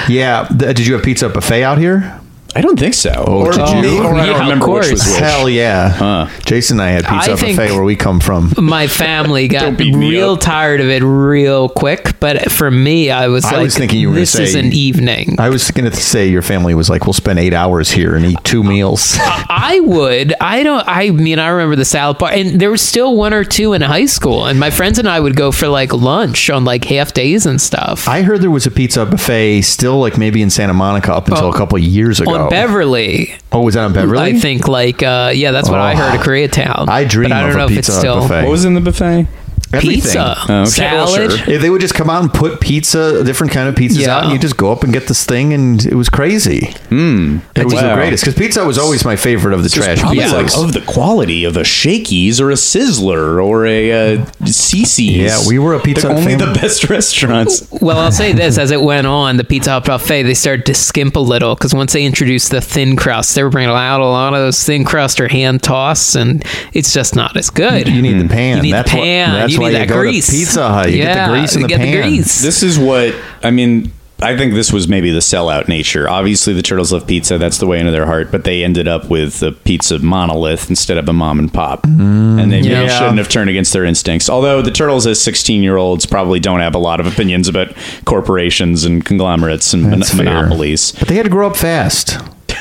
yeah. 0.09 0.49
Did 0.49 0.79
you 0.87 0.95
have 0.95 1.03
pizza 1.05 1.29
buffet 1.29 1.63
out 1.63 1.79
here? 1.79 2.18
I 2.57 2.63
don't 2.63 2.79
think 2.79 2.95
so. 2.95 3.13
Oh, 3.27 3.47
or, 3.47 3.53
did 3.53 3.85
you? 3.85 4.03
or 4.03 4.15
oh, 4.15 4.17
I 4.17 4.27
don't 4.27 4.35
of 4.37 4.41
remember 4.41 4.67
which 4.69 4.85
course. 4.87 4.91
was 4.91 5.07
which. 5.07 5.19
Hell 5.21 5.51
yeah. 5.51 5.91
Huh. 5.91 6.29
Jason 6.47 6.81
and 6.81 6.89
I 6.89 6.91
had 6.91 7.05
pizza 7.05 7.33
I 7.33 7.35
buffet 7.35 7.73
where 7.73 7.83
we 7.85 7.95
come 7.95 8.21
from. 8.21 8.53
My 8.57 8.87
family 8.87 9.49
got 9.49 9.61
Don't 9.61 9.79
beat 9.79 9.95
me 9.95 10.11
real 10.11 10.33
up. 10.33 10.41
tired 10.41 10.81
of 10.81 10.89
it 10.89 11.03
real 11.03 11.69
quick, 11.69 12.19
but 12.21 12.51
for 12.51 12.71
me, 12.71 13.11
I 13.11 13.29
was 13.29 13.45
I 13.45 13.53
like, 13.57 13.65
was 13.65 13.77
thinking 13.77 14.01
you 14.01 14.09
were 14.09 14.15
gonna 14.15 14.21
"This 14.23 14.35
is 14.39 14.55
an 14.55 14.73
evening." 14.73 15.37
I 15.39 15.51
was 15.51 15.71
going 15.71 15.91
to 15.91 15.97
say 15.97 16.27
your 16.29 16.41
family 16.43 16.75
was 16.75 16.89
like, 16.89 17.05
we'll 17.07 17.13
spend 17.13 17.39
eight 17.39 17.53
hours 17.53 17.91
here 17.91 18.17
and 18.17 18.25
eat 18.25 18.39
two 18.45 18.63
meals. 18.65 19.17
I 19.21 19.81
would. 19.85 20.33
I 20.41 20.63
don't. 20.63 20.85
I 20.89 21.11
mean, 21.11 21.39
I 21.39 21.49
remember 21.49 21.77
the 21.77 21.85
salad 21.85 22.17
bar, 22.19 22.33
and 22.33 22.59
there 22.59 22.71
was 22.71 22.81
still 22.81 23.15
one 23.15 23.35
or 23.35 23.45
two 23.45 23.75
in 23.75 23.83
high 23.83 24.07
school, 24.07 24.47
and 24.47 24.59
my 24.59 24.71
friends 24.71 24.99
and 24.99 25.07
I 25.09 25.21
would 25.21 25.37
go 25.37 25.53
for 25.53 25.69
like 25.69 25.93
lunch 25.93 26.49
on 26.49 26.65
like 26.65 26.85
half 26.85 27.13
days 27.13 27.45
and 27.45 27.61
stuff. 27.61 28.09
I 28.09 28.23
heard 28.23 28.41
there 28.41 28.51
was 28.51 28.67
a 28.67 28.71
pizza 28.71 29.05
buffet 29.05 29.63
still 29.63 30.01
like 30.01 30.17
maybe 30.17 30.41
in 30.41 30.49
Santa 30.49 30.73
Monica 30.75 31.13
up 31.13 31.29
until 31.29 31.45
Oh, 31.45 31.51
a 31.51 31.57
couple 31.57 31.77
of 31.77 31.85
years 31.85 32.21
ago. 32.21 32.38
On 32.45 32.51
Beverly, 32.51 33.35
oh, 33.53 33.63
was 33.63 33.75
that 33.75 33.85
on 33.85 33.93
Beverly? 33.93 34.19
I 34.23 34.33
think 34.35 34.69
like 34.69 35.03
uh, 35.03 35.33
yeah, 35.35 35.51
that's 35.51 35.69
what 35.69 35.79
I 35.81 35.93
Oh. 35.93 35.97
heard 35.97 36.19
at 36.21 36.27
Koreatown. 36.27 36.89
I 36.89 37.05
dream 37.05 37.31
but 37.31 37.37
I 37.37 37.41
don't 37.41 37.51
of 37.51 37.55
a 37.57 37.59
know 37.59 37.65
if 37.67 37.79
it's 37.79 37.89
Hut 37.89 37.99
still 37.99 38.21
buffet. 38.21 38.43
What 38.45 38.51
was 38.51 38.65
in 38.65 38.75
the 38.75 38.81
buffet? 38.81 39.27
Everything. 39.73 40.01
pizza, 40.03 40.37
Oh, 40.39 40.43
okay. 40.43 40.53
Well, 40.53 40.67
salad. 40.67 41.33
sure. 41.33 41.55
If 41.55 41.61
they 41.63 41.71
would 41.71 41.81
just 41.81 41.95
come 41.95 42.09
out 42.11 42.23
and 42.23 42.33
put 42.33 42.61
pizza, 42.61 43.23
different 43.25 43.53
kind 43.53 43.69
of 43.69 43.75
pizzas 43.75 44.01
Yeah. 44.01 44.17
out, 44.17 44.25
and 44.25 44.33
you 44.33 44.39
just 44.39 44.57
go 44.57 44.73
up 44.73 44.83
and 44.85 44.93
get 44.93 45.09
this 45.09 45.25
thing, 45.25 45.53
and 45.53 45.85
it 45.85 45.95
was 45.95 46.09
crazy. 46.09 46.75
Mm. 46.91 47.41
It 47.55 47.65
was 47.65 47.75
the 47.75 47.95
greatest 47.95 48.25
because 48.25 48.39
pizza 48.39 48.65
was 48.65 48.79
always 48.79 49.05
my 49.05 49.17
favorite 49.17 49.53
of 49.55 49.63
the 49.63 49.69
trash 49.69 50.01
Probably 50.01 50.19
pizzas. 50.21 50.33
like 50.33 50.57
of 50.57 50.73
the 50.73 50.81
quality 50.81 51.45
of 51.45 51.57
a 51.57 51.65
Shakey's 51.65 52.41
or 52.41 52.51
a 52.51 52.55
Sizzler 52.55 53.45
or 53.45 53.67
a 53.67 53.93
uh, 54.15 54.25
CiCi's. 54.45 54.99
Yeah, 55.17 55.39
we 55.47 55.59
were 55.59 55.75
a 55.75 55.81
Pizza 55.81 56.07
They're 56.09 56.17
only 56.17 56.33
family. 56.37 56.47
the 56.55 56.61
best 56.61 56.89
restaurants. 56.91 57.69
Well, 57.81 57.99
I'll 57.99 58.13
say 58.13 58.33
this: 58.33 58.59
as 58.59 58.71
it 58.71 58.81
went 58.81 59.07
on, 59.07 59.37
the 59.37 59.45
Pizza 59.45 59.71
Hut 59.73 59.85
buffet 59.85 60.23
they 60.23 60.35
started 60.35 60.67
to 60.67 60.75
skimp 60.75 61.17
a 61.17 61.21
little 61.21 61.55
because 61.55 61.75
once 61.75 61.93
they 61.93 62.05
introduced 62.05 62.51
the 62.51 62.61
thin 62.61 62.97
crust, 62.97 63.35
they 63.35 63.43
were 63.43 63.51
bringing 63.51 63.71
out 63.75 64.01
a 64.01 64.05
lot 64.07 64.33
of 64.35 64.41
those 64.41 64.63
thin 64.65 64.85
crust 64.85 65.21
or 65.21 65.29
hand 65.29 65.63
toss, 65.63 66.15
and 66.15 66.45
it's 66.73 66.93
just 66.93 67.15
not 67.15 67.37
as 67.37 67.51
good. 67.51 67.89
you 67.89 68.03
need 68.03 68.19
the 68.21 68.29
pan. 68.29 68.57
You 68.59 68.63
need 68.65 68.73
that's 68.73 68.91
the 68.91 68.97
why- 68.99 69.03
pan. 69.05 69.33
that's 69.35 69.58
you 69.59 69.63
why 69.65 69.69
need 69.71 69.75
you 69.75 69.79
that 69.81 69.89
go 69.89 70.03
to 70.03 70.09
grease. 70.11 70.31
Pizza 70.31 70.69
Hut. 70.69 70.91
You 70.91 70.97
get 70.99 71.05
the 71.15 71.21
Yeah, 71.21 71.29
grease 71.29 71.55
in 71.55 71.61
you 71.61 71.67
the 71.67 71.69
get 71.69 71.81
pan. 71.81 71.93
The 71.93 72.01
grease. 72.03 72.41
This 72.43 72.63
is 72.63 72.79
what 72.79 73.15
I 73.43 73.51
mean. 73.51 73.93
I 74.21 74.37
think 74.37 74.53
this 74.55 74.73
was 74.73 74.89
maybe 74.89 75.13
the 75.13 75.21
sellout 75.21 75.69
nature. 75.69 76.11
Obviously, 76.11 76.53
the 76.53 76.61
Turtles 76.63 76.93
love 76.93 77.07
pizza. 77.07 77.39
That's 77.39 77.59
the 77.59 77.69
way 77.69 77.79
into 77.79 77.93
their 77.93 78.05
heart. 78.05 78.33
But 78.33 78.43
they 78.43 78.65
ended 78.65 78.89
up 78.89 79.09
with 79.09 79.45
a 79.45 79.53
pizza 79.53 80.01
monolith 80.01 80.69
instead 80.69 80.99
of 80.99 81.09
a 81.09 81.13
mom 81.13 81.39
and 81.39 81.55
pop. 81.55 81.85
Mm. 81.85 82.43
and 82.43 82.51
they 82.51 82.61
maybe 82.63 82.69
Yeah. 82.71 82.89
shouldn't 82.99 83.19
have 83.19 83.29
turned 83.29 83.49
against 83.49 83.73
their 83.73 83.85
instincts. 83.85 84.29
Although 84.29 84.61
the 84.61 84.73
Turtles, 84.73 85.07
as 85.07 85.21
16 85.21 85.63
year 85.63 85.77
olds, 85.77 86.05
probably 86.05 86.41
don't 86.41 86.59
have 86.59 86.75
a 86.75 86.79
lot 86.79 86.99
of 86.99 87.07
opinions 87.07 87.47
about 87.47 87.69
corporations 88.07 88.85
and 88.85 89.05
conglomerates 89.05 89.73
and 89.73 89.85
mon- 89.85 90.01
That's 90.01 90.13
fair. 90.13 90.25
monopolies. 90.25 90.93
But 90.99 91.07
they 91.07 91.15
had 91.15 91.25
to 91.25 91.31
grow 91.31 91.47
up 91.47 91.57
fast. 91.57 92.19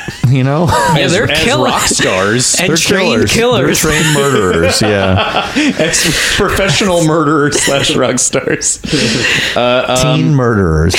You 0.28 0.44
know, 0.44 0.68
yeah, 0.96 1.08
they're 1.08 1.30
as 1.32 1.44
killer- 1.44 1.66
rock 1.66 1.84
stars. 1.84 2.56
and 2.60 2.70
They're 2.70 2.76
trained 2.78 3.30
killers. 3.30 3.34
killers. 3.34 3.82
They're 3.82 3.92
trained 3.94 4.14
murderers. 4.14 4.82
Yeah, 4.82 5.52
as 5.80 6.04
professional 6.36 7.06
murderers 7.06 7.58
slash 7.62 7.96
rock 7.96 8.20
stars. 8.20 8.82
teen 8.82 10.36
murderers. 10.36 10.96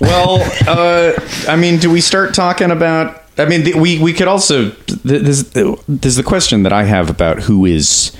Well, 0.00 0.40
uh, 0.66 1.12
I 1.48 1.56
mean, 1.56 1.78
do 1.78 1.90
we 1.90 2.00
start 2.00 2.34
talking 2.34 2.70
about? 2.70 3.22
I 3.38 3.44
mean, 3.44 3.62
th- 3.64 3.76
we 3.76 3.98
we 4.00 4.12
could 4.12 4.28
also. 4.28 4.70
th- 4.70 5.00
There's, 5.04 5.44
there's 5.50 6.16
the 6.16 6.22
question 6.24 6.62
that 6.64 6.72
I 6.72 6.84
have 6.84 7.08
about 7.10 7.42
who 7.42 7.64
is 7.64 8.12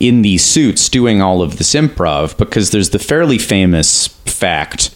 in 0.00 0.22
these 0.22 0.44
suits 0.44 0.88
doing 0.88 1.22
all 1.22 1.42
of 1.42 1.58
this 1.58 1.74
improv 1.74 2.36
because 2.36 2.70
there's 2.70 2.90
the 2.90 2.98
fairly 2.98 3.38
famous 3.38 4.08
fact 4.26 4.94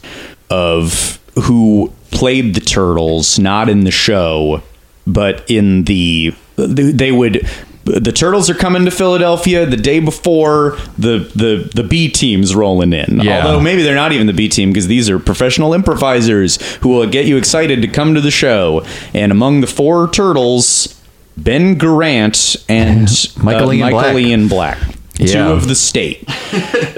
of 0.51 1.19
who 1.45 1.93
played 2.11 2.55
the 2.55 2.61
turtles, 2.61 3.39
not 3.39 3.69
in 3.69 3.85
the 3.85 3.91
show, 3.91 4.63
but 5.07 5.49
in 5.51 5.85
the 5.85 6.35
they 6.57 7.13
would 7.13 7.47
the 7.85 8.13
turtles 8.13 8.51
are 8.51 8.55
coming 8.55 8.85
to 8.85 8.91
Philadelphia 8.91 9.67
the 9.67 9.77
day 9.77 10.01
before 10.01 10.77
the 10.99 11.31
the 11.35 11.71
the 11.75 11.83
B 11.83 12.09
team's 12.09 12.55
rolling 12.55 12.93
in. 12.93 13.21
Yeah. 13.21 13.47
Although 13.47 13.61
maybe 13.61 13.83
they're 13.83 13.95
not 13.95 14.13
even 14.13 14.27
the 14.27 14.33
B 14.33 14.49
team 14.49 14.71
because 14.71 14.87
these 14.87 15.09
are 15.09 15.19
professional 15.19 15.75
improvisers 15.75 16.61
who 16.79 16.91
will 16.91 17.09
get 17.09 17.27
you 17.27 17.37
excited 17.37 17.83
to 17.83 17.89
come 17.89 18.15
to 18.15 18.21
the 18.21 18.31
show. 18.31 18.85
And 19.15 19.33
among 19.33 19.61
the 19.61 19.67
four 19.67 20.09
turtles, 20.11 21.01
Ben 21.37 21.79
Garant 21.79 22.65
and 22.69 23.09
Michael 23.43 23.71
uh, 23.71 23.73
Ian 23.73 23.81
Michael 23.81 24.01
Black. 24.01 24.17
Ian 24.17 24.49
Black. 24.49 24.79
Two 25.27 25.53
of 25.53 25.69
the 25.69 25.75
state. 25.75 26.27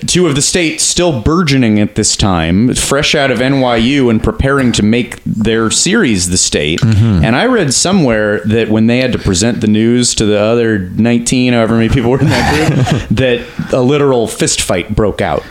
Two 0.06 0.26
of 0.26 0.34
the 0.34 0.42
state 0.42 0.80
still 0.80 1.20
burgeoning 1.22 1.80
at 1.80 1.94
this 1.94 2.16
time, 2.16 2.74
fresh 2.74 3.14
out 3.14 3.30
of 3.30 3.38
NYU 3.38 4.10
and 4.10 4.22
preparing 4.22 4.72
to 4.72 4.82
make 4.82 5.22
their 5.24 5.70
series 5.70 6.30
the 6.30 6.38
state. 6.38 6.80
Mm-hmm. 6.80 7.24
And 7.24 7.36
I 7.36 7.46
read 7.46 7.72
somewhere 7.74 8.40
that 8.40 8.68
when 8.68 8.86
they 8.86 8.98
had 8.98 9.12
to 9.12 9.18
present 9.18 9.60
the 9.60 9.66
news 9.66 10.14
to 10.16 10.26
the 10.26 10.38
other 10.38 10.78
19, 10.78 11.52
however 11.52 11.74
many 11.74 11.88
people 11.88 12.10
were 12.10 12.20
in 12.20 12.28
that 12.28 12.68
group, 12.68 13.08
that 13.10 13.72
a 13.72 13.80
literal 13.80 14.26
fist 14.26 14.60
fight 14.60 14.94
broke 14.94 15.20
out. 15.20 15.42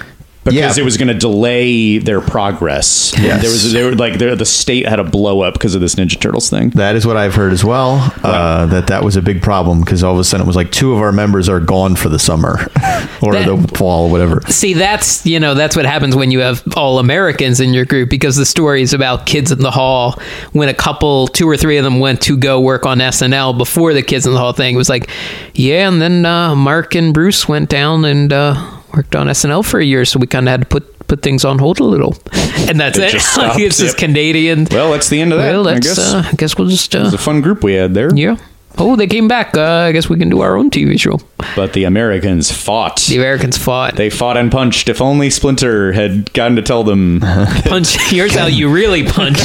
Because 0.43 0.77
Yeah. 0.77 0.81
it 0.81 0.85
was 0.85 0.97
going 0.97 1.07
to 1.09 1.13
delay 1.13 1.99
their 1.99 2.19
progress. 2.19 3.13
Yes. 3.21 3.41
There 3.43 3.51
was, 3.51 3.71
they 3.73 3.83
were 3.83 3.91
like, 3.95 4.17
the 4.17 4.43
state 4.45 4.87
had 4.87 4.99
a 4.99 5.03
blow 5.03 5.41
up 5.41 5.53
because 5.53 5.75
of 5.75 5.81
this 5.81 5.93
Ninja 5.95 6.19
Turtles 6.19 6.49
thing. 6.49 6.71
That 6.71 6.95
is 6.95 7.05
what 7.05 7.15
I've 7.15 7.35
heard 7.35 7.53
as 7.53 7.63
well. 7.63 8.11
Uh, 8.23 8.65
that 8.65 8.87
that 8.87 9.03
was 9.03 9.15
a 9.15 9.21
big 9.21 9.43
problem 9.43 9.81
because 9.81 10.03
all 10.03 10.13
of 10.13 10.19
a 10.19 10.23
sudden 10.23 10.45
it 10.45 10.47
was 10.47 10.55
like 10.55 10.71
two 10.71 10.93
of 10.93 10.99
our 10.99 11.11
members 11.11 11.47
are 11.47 11.59
gone 11.59 11.95
for 11.95 12.09
the 12.09 12.17
summer 12.17 12.53
or 13.21 13.33
That- 13.33 13.45
the 13.45 13.75
fall, 13.77 14.09
whatever. 14.09 14.41
See, 14.47 14.73
that's 14.73 15.23
you 15.27 15.39
know 15.39 15.53
that's 15.53 15.75
what 15.75 15.85
happens 15.85 16.15
when 16.15 16.31
you 16.31 16.39
have 16.39 16.63
all 16.75 16.97
Americans 16.97 17.59
in 17.59 17.73
your 17.73 17.85
group 17.85 18.09
because 18.09 18.35
the 18.35 18.45
stories 18.45 18.93
about 18.93 19.27
Kids 19.27 19.51
in 19.51 19.59
the 19.59 19.71
Hall 19.71 20.19
when 20.53 20.69
a 20.69 20.73
couple, 20.73 21.27
two 21.27 21.47
or 21.47 21.55
three 21.55 21.77
of 21.77 21.83
them 21.83 21.99
went 21.99 22.19
to 22.23 22.35
go 22.35 22.59
work 22.59 22.85
on 22.87 22.97
SNL 22.97 23.57
before 23.57 23.93
the 23.93 24.01
Kids 24.01 24.25
in 24.25 24.33
the 24.33 24.39
Hall 24.39 24.53
thing 24.53 24.73
it 24.73 24.77
was 24.77 24.89
like, 24.89 25.07
yeah, 25.53 25.87
and 25.87 26.01
then 26.01 26.25
uh, 26.25 26.55
Mark 26.55 26.95
and 26.95 27.13
Bruce 27.13 27.47
went 27.47 27.69
down 27.69 28.05
and 28.05 28.33
uh, 28.33 28.79
worked 28.95 29.15
on 29.15 29.27
SNL 29.27 29.63
for 29.65 29.79
a 29.79 29.85
year, 29.85 30.05
so 30.05 30.19
we 30.19 30.27
kind 30.27 30.47
of 30.47 30.51
had 30.51 30.61
to 30.61 30.67
put 30.67 31.07
put 31.07 31.21
things 31.21 31.43
on 31.43 31.59
hold 31.59 31.79
a 31.79 31.83
little, 31.83 32.15
and 32.69 32.79
that's 32.79 32.97
It 32.97 33.05
it. 33.05 33.11
just 33.11 33.29
stopped, 33.33 33.59
it's 33.59 33.77
this 33.77 33.91
yep. 33.91 33.97
Canadian. 33.97 34.67
Well, 34.71 34.91
that's 34.91 35.09
the 35.09 35.19
end 35.19 35.33
of 35.33 35.39
that. 35.39 35.51
Well, 35.51 35.67
I 35.67 35.79
guess. 35.79 35.97
uh, 35.99 36.23
I 36.25 36.31
guess 36.35 36.57
we'll 36.57 36.67
just 36.69 36.93
it 36.95 36.99
uh, 36.99 37.03
was 37.05 37.13
a 37.13 37.17
fun 37.17 37.41
group 37.41 37.63
we 37.63 37.73
had 37.73 37.93
there. 37.93 38.13
yeah. 38.15 38.37
Oh, 38.77 38.95
they 38.95 39.05
came 39.05 39.27
back. 39.27 39.57
Uh, 39.57 39.61
I 39.89 39.91
guess 39.91 40.07
we 40.07 40.17
can 40.17 40.29
do 40.29 40.39
our 40.39 40.55
own 40.55 40.69
TV 40.69 40.97
show. 40.97 41.19
But 41.57 41.73
the 41.73 41.83
Americans 41.83 42.49
fought. 42.53 43.01
The 43.01 43.17
Americans 43.17 43.57
fought. 43.57 43.97
They 43.97 44.09
fought 44.09 44.37
and 44.37 44.49
punched. 44.49 44.87
If 44.87 45.01
only 45.01 45.29
Splinter 45.29 45.91
had 45.91 46.31
gotten 46.31 46.55
to 46.55 46.61
tell 46.61 46.85
them. 46.85 47.19
punch. 47.65 47.97
Here's 48.09 48.33
how 48.33 48.45
you 48.47 48.71
really 48.71 49.03
punch. 49.05 49.39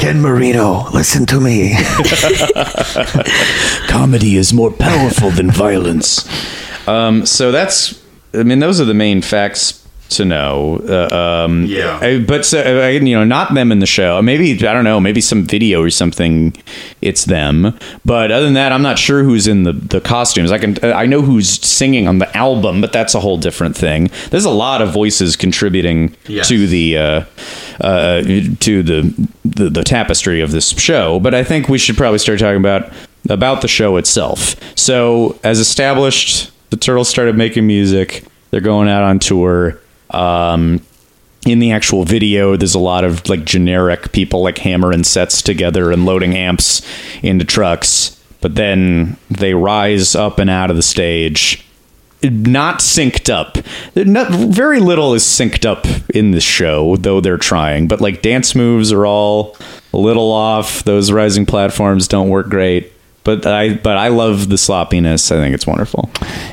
Ken 0.00 0.20
Marino, 0.20 0.90
listen 0.90 1.26
to 1.26 1.40
me. 1.40 1.76
Comedy 3.86 4.36
is 4.36 4.52
more 4.52 4.72
powerful 4.72 5.30
than 5.30 5.52
violence. 5.52 6.28
Um, 6.88 7.24
so 7.24 7.52
that's, 7.52 8.01
I 8.34 8.42
mean, 8.42 8.60
those 8.60 8.80
are 8.80 8.84
the 8.86 8.94
main 8.94 9.22
facts 9.22 9.78
to 10.10 10.24
know. 10.26 10.78
Uh, 10.86 11.44
um, 11.46 11.64
Yeah. 11.64 11.98
I- 12.02 12.18
but 12.18 12.44
so, 12.44 12.60
uh, 12.60 12.88
you 12.88 13.14
know, 13.16 13.24
not 13.24 13.54
them 13.54 13.72
in 13.72 13.78
the 13.78 13.86
show. 13.86 14.20
Maybe 14.20 14.52
I 14.52 14.72
don't 14.74 14.84
know. 14.84 15.00
Maybe 15.00 15.22
some 15.22 15.44
video 15.44 15.80
or 15.82 15.88
something. 15.88 16.54
It's 17.00 17.24
them. 17.24 17.72
But 18.04 18.30
other 18.30 18.44
than 18.44 18.52
that, 18.54 18.72
I'm 18.72 18.82
not 18.82 18.98
sure 18.98 19.22
who's 19.24 19.46
in 19.46 19.62
the 19.62 19.72
the 19.72 20.02
costumes. 20.02 20.52
I 20.52 20.58
can 20.58 20.76
I 20.84 21.06
know 21.06 21.22
who's 21.22 21.48
singing 21.66 22.06
on 22.08 22.18
the 22.18 22.36
album, 22.36 22.82
but 22.82 22.92
that's 22.92 23.14
a 23.14 23.20
whole 23.20 23.38
different 23.38 23.74
thing. 23.74 24.10
There's 24.30 24.44
a 24.44 24.50
lot 24.50 24.82
of 24.82 24.92
voices 24.92 25.34
contributing 25.34 26.14
Yes. 26.28 26.46
to 26.48 26.66
the 26.66 26.98
uh, 26.98 27.22
uh, 27.80 28.20
to 28.60 28.82
the, 28.82 29.28
the 29.46 29.70
the 29.70 29.82
tapestry 29.82 30.42
of 30.42 30.50
this 30.50 30.68
show. 30.78 31.20
But 31.20 31.34
I 31.34 31.42
think 31.42 31.70
we 31.70 31.78
should 31.78 31.96
probably 31.96 32.18
start 32.18 32.38
talking 32.38 32.60
about 32.60 32.92
about 33.30 33.62
the 33.62 33.68
show 33.68 33.96
itself. 33.96 34.56
So, 34.74 35.38
as 35.42 35.58
established, 35.58 36.50
the 36.72 36.78
Turtles 36.78 37.10
started 37.10 37.36
making 37.36 37.66
music. 37.66 38.24
They're 38.50 38.62
going 38.62 38.88
out 38.88 39.02
on 39.02 39.18
tour. 39.18 39.78
Um, 40.08 40.80
in 41.44 41.58
the 41.58 41.70
actual 41.70 42.04
video, 42.04 42.56
there's 42.56 42.74
a 42.74 42.78
lot 42.78 43.04
of 43.04 43.28
like 43.28 43.44
generic 43.44 44.12
people 44.12 44.42
like 44.42 44.56
hammering 44.56 45.04
sets 45.04 45.42
together 45.42 45.92
and 45.92 46.06
loading 46.06 46.34
amps 46.34 46.80
into 47.22 47.44
trucks. 47.44 48.18
But 48.40 48.54
then 48.54 49.18
they 49.30 49.52
rise 49.52 50.14
up 50.14 50.38
and 50.38 50.48
out 50.48 50.70
of 50.70 50.76
the 50.76 50.82
stage 50.82 51.62
not 52.22 52.78
synced 52.78 53.28
up. 53.28 53.58
Not, 53.96 54.30
very 54.30 54.80
little 54.80 55.12
is 55.12 55.24
synced 55.24 55.66
up 55.66 55.86
in 56.14 56.30
this 56.30 56.44
show, 56.44 56.96
though 56.96 57.20
they're 57.20 57.36
trying. 57.36 57.88
But 57.88 58.00
like 58.00 58.22
dance 58.22 58.54
moves 58.54 58.92
are 58.92 59.04
all 59.04 59.56
a 59.92 59.98
little 59.98 60.30
off. 60.30 60.84
Those 60.84 61.12
rising 61.12 61.46
platforms 61.46 62.08
don't 62.08 62.28
work 62.28 62.48
great. 62.48 62.91
But 63.24 63.46
I 63.46 63.74
but 63.74 63.96
I 63.96 64.08
love 64.08 64.48
the 64.48 64.58
sloppiness. 64.58 65.30
I 65.30 65.36
think 65.36 65.54
it's 65.54 65.66
wonderful. 65.66 66.10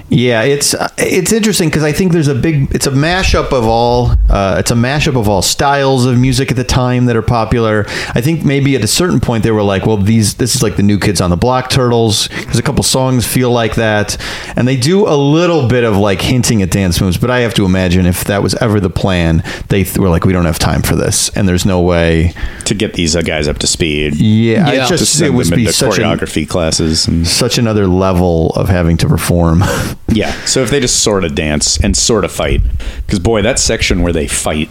Yeah, 0.10 0.44
it's 0.44 0.76
it's 1.00 1.32
interesting 1.32 1.70
because 1.70 1.84
I 1.84 1.92
think 1.92 2.12
there's 2.12 2.28
a 2.28 2.36
big 2.36 2.74
it's 2.76 2.86
a 2.86 2.92
mashup 2.92 3.52
of 3.52 3.66
all 3.66 4.12
uh, 4.30 4.58
it's 4.60 4.70
a 4.70 4.76
mashup 4.76 5.20
of 5.20 5.28
all 5.28 5.42
styles 5.42 6.06
of 6.06 6.18
music 6.20 6.52
at 6.52 6.58
the 6.58 6.64
time 6.64 7.06
that 7.08 7.16
are 7.16 7.24
popular. 7.24 7.86
I 8.14 8.22
think 8.22 8.46
maybe 8.46 8.76
at 8.76 8.84
a 8.84 8.88
certain 8.88 9.20
point 9.20 9.44
they 9.44 9.52
were 9.52 9.64
like, 9.64 9.88
well, 9.88 9.98
these 9.98 10.36
this 10.36 10.56
is 10.56 10.62
like 10.62 10.76
the 10.76 10.84
new 10.84 11.00
kids 11.00 11.22
on 11.22 11.32
the 11.32 11.38
block 11.38 11.72
turtles. 11.72 12.28
There's 12.28 12.60
a 12.60 12.64
couple 12.64 12.84
songs 12.84 13.26
feel 13.26 13.52
like 13.52 13.76
that, 13.76 14.16
and 14.56 14.68
they 14.68 14.78
do 14.78 15.08
a 15.08 15.18
little 15.18 15.68
bit 15.68 15.84
of 15.84 15.98
like 15.98 16.22
hinting 16.22 16.62
at 16.62 16.70
dance 16.70 17.02
moves. 17.02 17.18
But 17.18 17.32
I 17.32 17.40
have 17.40 17.56
to 17.56 17.66
imagine 17.66 18.06
if 18.06 18.26
that 18.26 18.44
was 18.44 18.54
ever 18.56 18.80
the 18.80 18.90
plan, 18.92 19.44
they 19.70 19.84
th- 19.84 19.98
were 19.98 20.10
like, 20.10 20.24
we 20.24 20.34
don't 20.34 20.46
have 20.46 20.60
time 20.60 20.84
for 20.84 20.96
this, 20.96 21.30
and 21.36 21.48
there's 21.48 21.66
no 21.66 21.82
way. 21.82 22.34
To 22.66 22.76
get 22.76 22.94
these 22.94 23.16
uh, 23.16 23.24
guys 23.24 23.48
up 23.48 23.58
to 23.60 23.68
speed. 23.68 24.16
Yeah, 24.18 24.72
Yeah. 24.72 24.86
it 24.86 24.90
To 24.90 24.98
just 24.98 25.14
send 25.18 25.34
it 25.34 25.36
would 25.36 25.48
them 25.48 25.56
be 25.56 25.62
into 25.64 25.74
such 25.74 25.98
a 25.98 26.02
choreography 26.02 26.48
classes. 26.60 27.08
And, 27.08 27.26
such 27.26 27.58
another 27.58 27.88
level 27.88 28.50
of 28.50 28.68
having 28.68 28.98
to 28.98 29.08
perform. 29.08 29.64
yeah. 30.10 30.32
So 30.46 30.62
if 30.62 30.70
they 30.70 30.82
just 30.82 31.02
sort 31.02 31.24
of 31.24 31.34
dance 31.34 31.82
and 31.82 31.96
sort 31.96 32.26
of 32.26 32.32
fight, 32.32 32.62
because 33.06 33.20
boy, 33.20 33.42
that 33.44 33.60
section 33.60 34.02
where 34.02 34.12
they 34.12 34.28
fight 34.28 34.70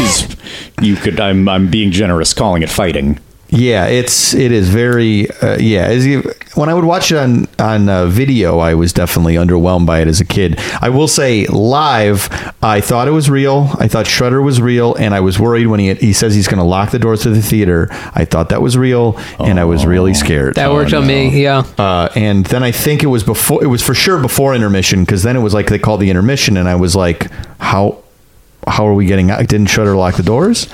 is 0.00 0.36
you 0.80 0.94
could 0.94 1.18
I'm 1.18 1.48
I'm 1.48 1.68
being 1.68 1.90
generous 1.90 2.32
calling 2.32 2.62
it 2.62 2.70
fighting. 2.70 3.18
Yeah, 3.50 3.86
it's 3.86 4.32
it 4.32 4.52
is 4.52 4.68
very 4.68 5.28
uh, 5.42 5.58
yeah. 5.58 5.82
As 5.82 6.06
you, 6.06 6.22
when 6.54 6.68
I 6.68 6.74
would 6.74 6.84
watch 6.84 7.10
it 7.10 7.18
on 7.18 7.48
on 7.58 7.88
uh, 7.88 8.06
video, 8.06 8.58
I 8.58 8.74
was 8.74 8.92
definitely 8.92 9.34
underwhelmed 9.34 9.86
by 9.86 10.00
it 10.00 10.08
as 10.08 10.20
a 10.20 10.24
kid. 10.24 10.58
I 10.80 10.88
will 10.88 11.08
say 11.08 11.46
live, 11.46 12.28
I 12.62 12.80
thought 12.80 13.08
it 13.08 13.12
was 13.12 13.28
real. 13.28 13.70
I 13.78 13.88
thought 13.88 14.06
Shredder 14.06 14.42
was 14.42 14.60
real, 14.60 14.94
and 14.94 15.14
I 15.14 15.20
was 15.20 15.40
worried 15.40 15.66
when 15.66 15.80
he 15.80 15.94
he 15.94 16.12
says 16.12 16.34
he's 16.34 16.46
going 16.46 16.58
to 16.58 16.64
lock 16.64 16.92
the 16.92 17.00
doors 17.00 17.22
to 17.22 17.30
the 17.30 17.42
theater. 17.42 17.88
I 18.14 18.24
thought 18.24 18.50
that 18.50 18.62
was 18.62 18.78
real, 18.78 19.18
and 19.40 19.58
I 19.58 19.64
was 19.64 19.84
really 19.84 20.14
scared. 20.14 20.54
That 20.54 20.70
worked 20.70 20.92
on 20.92 21.06
me. 21.06 21.42
Yeah. 21.42 21.64
Uh, 21.76 22.08
and 22.14 22.46
then 22.46 22.62
I 22.62 22.70
think 22.70 23.02
it 23.02 23.08
was 23.08 23.24
before. 23.24 23.64
It 23.64 23.68
was 23.68 23.82
for 23.82 23.94
sure 23.94 24.20
before 24.20 24.54
intermission 24.54 25.04
because 25.04 25.24
then 25.24 25.36
it 25.36 25.40
was 25.40 25.54
like 25.54 25.68
they 25.68 25.78
called 25.78 26.00
the 26.00 26.10
intermission, 26.10 26.56
and 26.56 26.68
I 26.68 26.76
was 26.76 26.94
like, 26.94 27.30
how 27.58 28.02
how 28.68 28.86
are 28.86 28.94
we 28.94 29.06
getting 29.06 29.30
out? 29.32 29.46
Didn't 29.48 29.66
Shredder 29.66 29.96
lock 29.96 30.16
the 30.16 30.22
doors? 30.22 30.68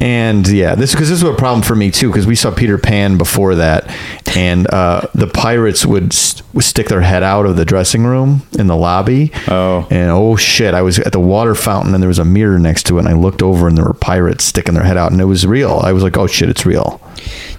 And 0.00 0.46
yeah, 0.46 0.74
this 0.74 0.92
because 0.92 1.08
this 1.08 1.22
was 1.22 1.32
a 1.32 1.36
problem 1.36 1.62
for 1.62 1.74
me 1.74 1.90
too 1.90 2.08
because 2.08 2.26
we 2.26 2.34
saw 2.34 2.54
Peter 2.54 2.76
Pan 2.76 3.16
before 3.16 3.54
that, 3.54 3.88
and 4.36 4.66
uh, 4.68 5.08
the 5.14 5.26
pirates 5.26 5.86
would, 5.86 6.12
st- 6.12 6.42
would 6.54 6.64
stick 6.64 6.88
their 6.88 7.00
head 7.00 7.22
out 7.22 7.46
of 7.46 7.56
the 7.56 7.64
dressing 7.64 8.04
room 8.04 8.42
in 8.58 8.66
the 8.66 8.76
lobby. 8.76 9.32
Oh. 9.48 9.86
and 9.90 10.10
oh 10.10 10.36
shit! 10.36 10.74
I 10.74 10.82
was 10.82 10.98
at 10.98 11.12
the 11.12 11.20
water 11.20 11.54
fountain 11.54 11.94
and 11.94 12.02
there 12.02 12.08
was 12.08 12.18
a 12.18 12.24
mirror 12.24 12.58
next 12.58 12.84
to 12.86 12.98
it, 12.98 13.00
and 13.00 13.08
I 13.08 13.14
looked 13.14 13.42
over 13.42 13.66
and 13.68 13.76
there 13.76 13.86
were 13.86 13.94
pirates 13.94 14.44
sticking 14.44 14.74
their 14.74 14.84
head 14.84 14.98
out, 14.98 15.12
and 15.12 15.20
it 15.20 15.24
was 15.24 15.46
real. 15.46 15.80
I 15.82 15.92
was 15.92 16.02
like, 16.02 16.16
oh 16.18 16.26
shit, 16.26 16.50
it's 16.50 16.66
real. 16.66 17.00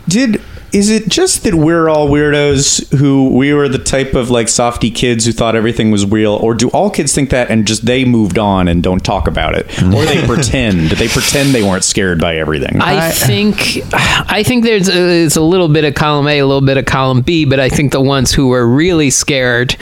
Did 0.07 0.41
is 0.73 0.89
it 0.89 1.07
just 1.07 1.43
that 1.43 1.55
we're 1.55 1.89
all 1.89 2.09
weirdos 2.09 2.97
who 2.97 3.29
we 3.29 3.53
were 3.53 3.69
the 3.69 3.77
type 3.77 4.13
of 4.13 4.29
like 4.29 4.47
softy 4.47 4.91
kids 4.91 5.25
who 5.25 5.31
thought 5.31 5.55
everything 5.55 5.91
was 5.91 6.05
real, 6.05 6.33
or 6.33 6.53
do 6.53 6.69
all 6.69 6.89
kids 6.89 7.13
think 7.13 7.29
that 7.29 7.49
and 7.49 7.65
just 7.65 7.85
they 7.85 8.05
moved 8.05 8.37
on 8.37 8.67
and 8.67 8.83
don't 8.83 9.03
talk 9.03 9.27
about 9.27 9.55
it, 9.55 9.65
or 9.83 10.05
they 10.05 10.25
pretend? 10.25 10.91
They 10.97 11.07
pretend 11.07 11.53
they 11.53 11.61
weren't 11.63 11.83
scared 11.83 12.19
by 12.19 12.37
everything. 12.37 12.81
I 12.81 13.11
think 13.11 13.79
I 13.93 14.43
think 14.43 14.63
there's 14.63 14.89
a, 14.89 15.25
it's 15.25 15.35
a 15.35 15.41
little 15.41 15.67
bit 15.67 15.85
of 15.85 15.93
column 15.93 16.27
A, 16.27 16.39
a 16.39 16.45
little 16.45 16.65
bit 16.65 16.77
of 16.77 16.85
column 16.85 17.21
B, 17.21 17.45
but 17.45 17.59
I 17.59 17.69
think 17.69 17.91
the 17.91 18.01
ones 18.01 18.33
who 18.33 18.47
were 18.47 18.67
really 18.67 19.09
scared 19.09 19.77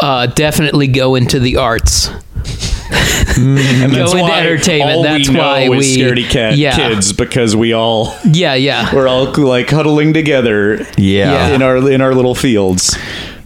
uh, 0.00 0.26
definitely 0.26 0.86
go 0.88 1.14
into 1.16 1.38
the 1.38 1.56
arts. 1.58 2.08
and 3.36 3.92
go 3.92 4.10
into 4.16 4.32
entertainment. 4.32 4.96
All 4.96 5.02
That's 5.02 5.28
we 5.28 5.36
why 5.36 5.60
is 5.62 5.70
we- 5.70 5.96
scaredy 5.96 6.28
cat 6.28 6.56
yeah. 6.56 6.76
kids 6.76 7.12
because 7.12 7.54
we 7.56 7.72
all 7.72 8.16
Yeah, 8.24 8.54
yeah. 8.54 8.94
we're 8.94 9.08
all 9.08 9.32
like 9.32 9.70
huddling 9.70 10.12
together. 10.12 10.86
Yeah. 10.96 11.48
in 11.54 11.62
our 11.62 11.90
in 11.90 12.00
our 12.00 12.14
little 12.14 12.34
fields. 12.34 12.96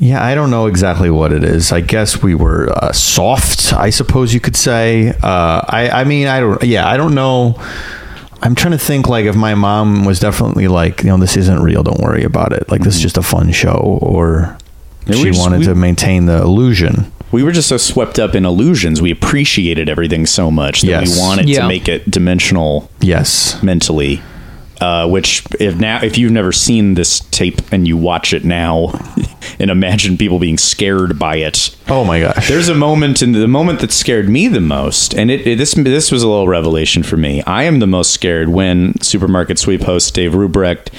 Yeah, 0.00 0.24
I 0.24 0.36
don't 0.36 0.50
know 0.50 0.66
exactly 0.66 1.10
what 1.10 1.32
it 1.32 1.42
is. 1.42 1.72
I 1.72 1.80
guess 1.80 2.22
we 2.22 2.32
were 2.34 2.70
uh, 2.72 2.92
soft, 2.92 3.72
I 3.72 3.90
suppose 3.90 4.32
you 4.32 4.38
could 4.38 4.54
say. 4.54 5.08
Uh, 5.08 5.60
I, 5.68 5.90
I 5.92 6.04
mean, 6.04 6.28
I 6.28 6.38
don't. 6.38 6.62
Yeah, 6.62 6.86
I 6.88 6.96
don't 6.96 7.16
know. 7.16 7.56
I'm 8.40 8.54
trying 8.54 8.70
to 8.70 8.78
think 8.78 9.08
like 9.08 9.24
if 9.24 9.34
my 9.34 9.56
mom 9.56 10.04
was 10.04 10.20
definitely 10.20 10.68
like, 10.68 11.02
you 11.02 11.08
know, 11.08 11.16
this 11.16 11.36
isn't 11.36 11.60
real. 11.60 11.82
Don't 11.82 11.98
worry 12.00 12.22
about 12.22 12.52
it. 12.52 12.70
Like 12.70 12.82
this 12.82 12.94
is 12.94 13.02
just 13.02 13.18
a 13.18 13.22
fun 13.22 13.50
show, 13.50 13.98
or 14.00 14.56
Yeah, 15.06 15.16
she 15.16 15.24
just- 15.24 15.40
wanted 15.40 15.60
we- 15.60 15.64
to 15.66 15.74
maintain 15.74 16.26
the 16.26 16.40
illusion. 16.42 17.10
We 17.30 17.42
were 17.42 17.52
just 17.52 17.68
so 17.68 17.76
swept 17.76 18.18
up 18.18 18.34
in 18.34 18.44
illusions. 18.46 19.02
We 19.02 19.10
appreciated 19.10 19.88
everything 19.88 20.26
so 20.26 20.50
much 20.50 20.80
that 20.82 20.86
Yes. 20.88 21.14
we 21.14 21.20
wanted 21.20 21.48
Yeah. 21.48 21.62
to 21.62 21.68
make 21.68 21.88
it 21.88 22.10
dimensional 22.10 22.90
Yes. 23.00 23.58
mentally. 23.62 24.22
Uh, 24.80 25.08
which 25.08 25.42
if 25.58 25.74
now 25.74 25.98
if 26.04 26.16
you've 26.16 26.30
never 26.30 26.52
seen 26.52 26.94
this 26.94 27.18
tape 27.32 27.60
and 27.72 27.88
you 27.88 27.96
watch 27.96 28.32
it 28.32 28.44
now 28.44 28.92
and 29.58 29.72
imagine 29.72 30.16
people 30.16 30.38
being 30.38 30.56
scared 30.56 31.18
by 31.18 31.34
it 31.34 31.74
Oh 31.88 32.04
my 32.04 32.20
gosh. 32.20 32.46
there's 32.46 32.68
a 32.68 32.76
moment 32.76 33.20
in 33.20 33.32
the, 33.32 33.40
the 33.40 33.48
moment 33.48 33.80
that 33.80 33.90
scared 33.90 34.28
me 34.28 34.46
the 34.46 34.60
most, 34.60 35.14
and 35.14 35.32
it, 35.32 35.44
it- 35.48 35.58
this 35.58 35.74
this 35.74 36.12
was 36.12 36.22
a 36.22 36.28
little 36.28 36.46
revelation 36.46 37.02
for 37.02 37.16
me. 37.16 37.42
I 37.42 37.64
am 37.64 37.80
the 37.80 37.88
most 37.88 38.12
scared 38.12 38.50
when 38.50 38.94
supermarket 39.02 39.58
sweep 39.58 39.82
host 39.82 40.14
Dave 40.14 40.30
Ruprecht. 40.34 40.90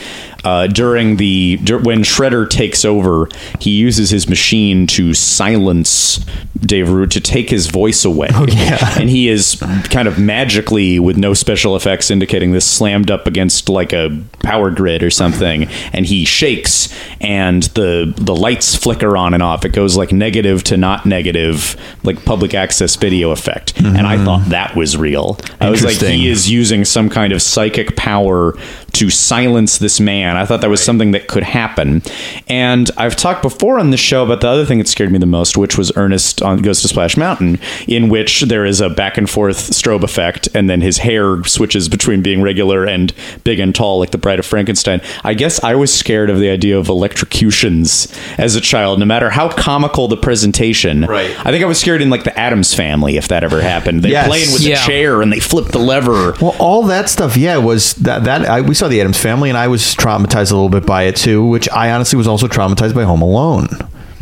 Uh, 0.44 0.68
during 0.68 1.18
the 1.18 1.58
dur- 1.64 1.80
when 1.80 2.04
Shredder 2.04 2.50
takes 2.50 2.86
over, 2.86 3.28
he 3.60 3.72
uses 3.72 4.10
his 4.10 4.28
machine 4.30 4.88
to 4.88 5.14
silence 5.14 6.26
Dave 6.60 6.90
Ru 6.90 7.06
to 7.08 7.22
take 7.22 7.50
his 7.50 7.68
voice 7.68 8.06
away. 8.06 8.30
Oh 8.32 8.46
yeah. 8.48 8.96
and 9.00 9.10
he 9.10 9.30
is 9.30 9.56
kind 9.90 10.08
of 10.08 10.18
magically, 10.20 11.00
with 11.00 11.18
no 11.18 11.34
special 11.34 11.76
effects 11.76 12.10
indicating 12.12 12.52
this, 12.52 12.66
slammed 12.66 13.12
up 13.12 13.28
against 13.28 13.70
like 13.70 13.94
a 13.94 14.22
power 14.44 14.72
grid 14.72 15.04
or 15.04 15.10
something, 15.10 15.66
and 15.94 16.06
he 16.06 16.26
shakes, 16.26 16.94
and 17.22 17.64
the 17.64 18.14
the 18.18 18.36
lights 18.36 18.76
flicker 18.76 19.16
on 19.18 19.34
and 19.34 19.44
off. 19.44 19.66
It 19.66 19.70
goes 19.74 19.98
like 19.98 20.12
negative 20.12 20.64
to 20.66 20.78
not 20.78 21.06
negative, 21.06 21.76
like 22.04 22.24
public 22.26 22.54
access 22.54 22.96
video 22.96 23.32
effect. 23.32 23.78
And 23.80 24.06
I 24.06 24.24
thought 24.24 24.50
that 24.50 24.76
was 24.76 24.98
real. 24.98 25.38
I 25.60 25.70
was 25.70 25.84
like, 25.84 25.98
he 25.98 26.30
is 26.30 26.50
using 26.50 26.86
some 26.86 27.10
kind 27.10 27.34
of 27.34 27.42
psychic 27.42 27.96
power 27.96 28.58
to 28.94 29.10
silence 29.10 29.78
this 29.78 30.00
man. 30.00 30.29
I 30.38 30.46
thought 30.46 30.62
that 30.62 30.70
was 30.70 30.84
something 30.84 31.12
that 31.12 31.28
could 31.28 31.44
happen. 31.44 32.02
And 32.48 32.90
I've 32.98 33.16
talked 33.16 33.42
before 33.42 33.80
on 33.80 33.92
the 33.92 33.98
show 33.98 34.24
about 34.24 34.42
the 34.42 34.48
other 34.50 34.66
thing 34.66 34.78
that 34.80 34.88
scared 34.88 35.12
me 35.12 35.18
the 35.20 35.26
most, 35.26 35.58
which 35.58 35.78
was 35.78 35.92
Ernest 35.96 36.42
on 36.42 36.62
Goes 36.62 36.82
to 36.82 36.88
Splash 36.88 37.18
Mountain, 37.18 37.60
in 37.88 38.10
which 38.10 38.42
there 38.42 38.66
is 38.66 38.82
a 38.82 38.90
back 38.90 39.18
and 39.18 39.30
forth 39.30 39.58
strobe 39.72 40.04
effect, 40.04 40.48
and 40.54 40.70
then 40.70 40.82
his 40.82 41.00
hair 41.00 41.44
switches 41.44 41.88
between 41.90 42.22
being 42.22 42.42
regular 42.42 42.86
and 42.86 43.14
big 43.44 43.60
and 43.60 43.74
tall, 43.76 44.00
like 44.00 44.12
the 44.12 44.18
Bride 44.18 44.40
of 44.40 44.46
Frankenstein. 44.46 45.02
I 45.24 45.34
guess 45.34 45.64
I 45.64 45.76
was 45.76 45.94
scared 45.94 46.30
of 46.30 46.40
the 46.40 46.50
idea 46.50 46.78
of 46.78 46.90
electrocutions 46.90 48.08
as 48.38 48.56
a 48.56 48.62
child, 48.62 49.00
no 49.00 49.06
matter 49.06 49.30
how 49.30 49.50
comical 49.50 50.08
the 50.08 50.18
presentation. 50.18 51.06
Right. 51.06 51.30
I 51.46 51.52
think 51.52 51.64
I 51.64 51.68
was 51.68 51.80
scared 51.80 52.02
in 52.02 52.10
like 52.10 52.24
the 52.24 52.38
Addams 52.38 52.74
family 52.74 53.18
if 53.18 53.28
that 53.30 53.44
ever 53.44 53.62
happened. 53.62 54.04
They're 54.04 54.12
Yes. 54.12 54.28
playing 54.28 54.52
with 54.52 54.62
Yeah. 54.62 54.76
the 54.76 54.82
chair 54.92 55.22
and 55.22 55.32
they 55.32 55.40
flip 55.40 55.68
the 55.68 55.80
lever. 55.80 56.34
Well, 56.42 56.56
all 56.60 56.84
that 56.84 57.10
stuff, 57.10 57.38
yeah, 57.38 57.58
was 57.58 57.94
that 57.96 58.24
that 58.26 58.48
I, 58.50 58.62
we 58.62 58.76
saw 58.76 58.88
the 58.88 59.00
Addams 59.00 59.18
Family, 59.20 59.50
and 59.50 59.58
I 59.58 59.68
was 59.68 59.84
traumatized 60.26 60.52
a 60.52 60.56
little 60.56 60.70
bit 60.70 60.86
by 60.86 61.04
it 61.04 61.16
too. 61.16 61.46
Which 61.46 61.70
I 61.70 61.92
honestly 61.92 62.18
was 62.18 62.28
also 62.28 62.48
traumatized 62.48 62.96
by 62.96 63.04
Home 63.04 63.22
Alone. 63.22 63.68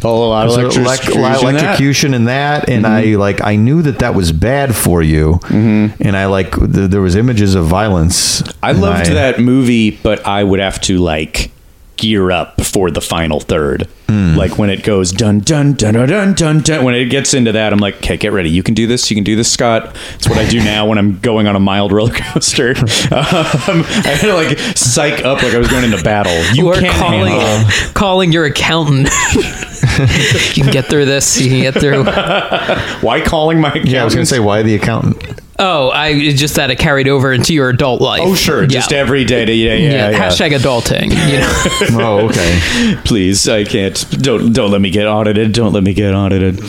Oh, 0.03 0.25
a 0.25 0.29
lot 0.29 0.47
of 0.47 0.53
electrocution 0.53 0.83
elec- 0.83 1.15
in 1.15 1.21
that. 1.21 1.41
electrocution 1.41 2.13
in 2.13 2.25
that, 2.25 2.69
and 2.69 2.85
I 2.85 3.05
mm-hmm. 3.05 3.19
like 3.19 3.41
I 3.41 3.55
knew 3.55 3.81
that 3.81 3.99
that 3.99 4.13
was 4.13 4.31
bad 4.31 4.75
for 4.75 5.01
you, 5.01 5.39
mm-hmm. 5.43 6.01
and 6.01 6.15
I 6.15 6.27
like 6.27 6.51
th- 6.51 6.91
there 6.91 7.01
was 7.01 7.15
images 7.15 7.55
of 7.55 7.65
violence. 7.65 8.43
I 8.61 8.73
loved 8.73 9.07
that 9.07 9.39
movie, 9.39 9.91
but 9.91 10.25
I 10.25 10.43
would 10.43 10.59
have 10.59 10.79
to 10.81 10.99
like 10.99 11.51
gear 11.97 12.31
up 12.31 12.61
for 12.61 12.89
the 12.91 13.01
final 13.01 13.39
third. 13.39 13.87
Like 14.37 14.57
when 14.57 14.69
it 14.69 14.83
goes 14.83 15.11
dun 15.11 15.39
dun 15.39 15.73
dun 15.73 15.95
dun 15.95 16.07
dun 16.07 16.33
dun 16.33 16.59
dun. 16.61 16.85
When 16.85 16.95
it 16.95 17.05
gets 17.05 17.33
into 17.33 17.51
that, 17.53 17.73
I'm 17.73 17.79
like, 17.79 17.97
okay, 17.97 18.17
get 18.17 18.31
ready. 18.31 18.49
You 18.49 18.63
can 18.63 18.73
do 18.73 18.87
this. 18.87 19.09
You 19.09 19.15
can 19.15 19.23
do 19.23 19.35
this, 19.35 19.51
Scott. 19.51 19.95
It's 20.15 20.29
what 20.29 20.37
I 20.37 20.47
do 20.47 20.59
now 20.63 20.87
when 20.87 20.97
I'm 20.97 21.19
going 21.19 21.47
on 21.47 21.55
a 21.55 21.59
mild 21.59 21.91
roller 21.91 22.13
coaster. 22.13 22.69
um, 22.71 22.77
I 23.11 24.15
had 24.15 24.21
to 24.21 24.33
like 24.33 24.59
psych 24.77 25.25
up 25.25 25.41
like 25.41 25.53
I 25.53 25.57
was 25.57 25.67
going 25.67 25.83
into 25.83 26.01
battle. 26.03 26.33
You 26.53 26.67
or 26.67 26.75
can't 26.75 26.95
calling 26.95 27.33
handle. 27.33 27.93
calling 27.93 28.31
your 28.31 28.45
accountant. 28.45 29.09
you 30.55 30.63
can 30.63 30.71
get 30.71 30.85
through 30.85 31.05
this. 31.05 31.41
You 31.41 31.49
can 31.49 31.61
get 31.61 31.73
through. 31.73 32.05
Why 33.01 33.21
calling 33.21 33.59
my? 33.59 33.73
Yeah, 33.83 34.01
I 34.01 34.05
was 34.05 34.13
gonna 34.13 34.25
say 34.25 34.39
why 34.39 34.61
the 34.61 34.75
accountant. 34.75 35.41
Oh, 35.59 35.89
I 35.89 36.31
just 36.31 36.55
that 36.55 36.69
it 36.69 36.77
carried 36.77 37.07
over 37.07 37.33
into 37.33 37.53
your 37.53 37.69
adult 37.69 37.99
life. 37.99 38.21
Oh 38.23 38.35
sure, 38.35 38.67
just 38.67 38.93
every 38.93 39.25
day. 39.25 39.45
To, 39.45 39.51
yeah, 39.51 39.73
yeah, 39.73 39.89
yeah, 39.89 40.09
yeah. 40.11 40.29
Hashtag 40.29 40.57
adulting. 40.57 41.09
You 41.11 41.39
know? 41.39 41.97
Oh, 42.07 42.27
okay. 42.29 42.95
Please, 43.05 43.47
I 43.49 43.63
can't. 43.63 44.05
Don't 44.21 44.53
don't 44.53 44.71
let 44.71 44.81
me 44.81 44.91
get 44.91 45.07
audited. 45.07 45.53
Don't 45.53 45.73
let 45.73 45.83
me 45.83 45.93
get 45.93 46.13
audited. 46.13 46.59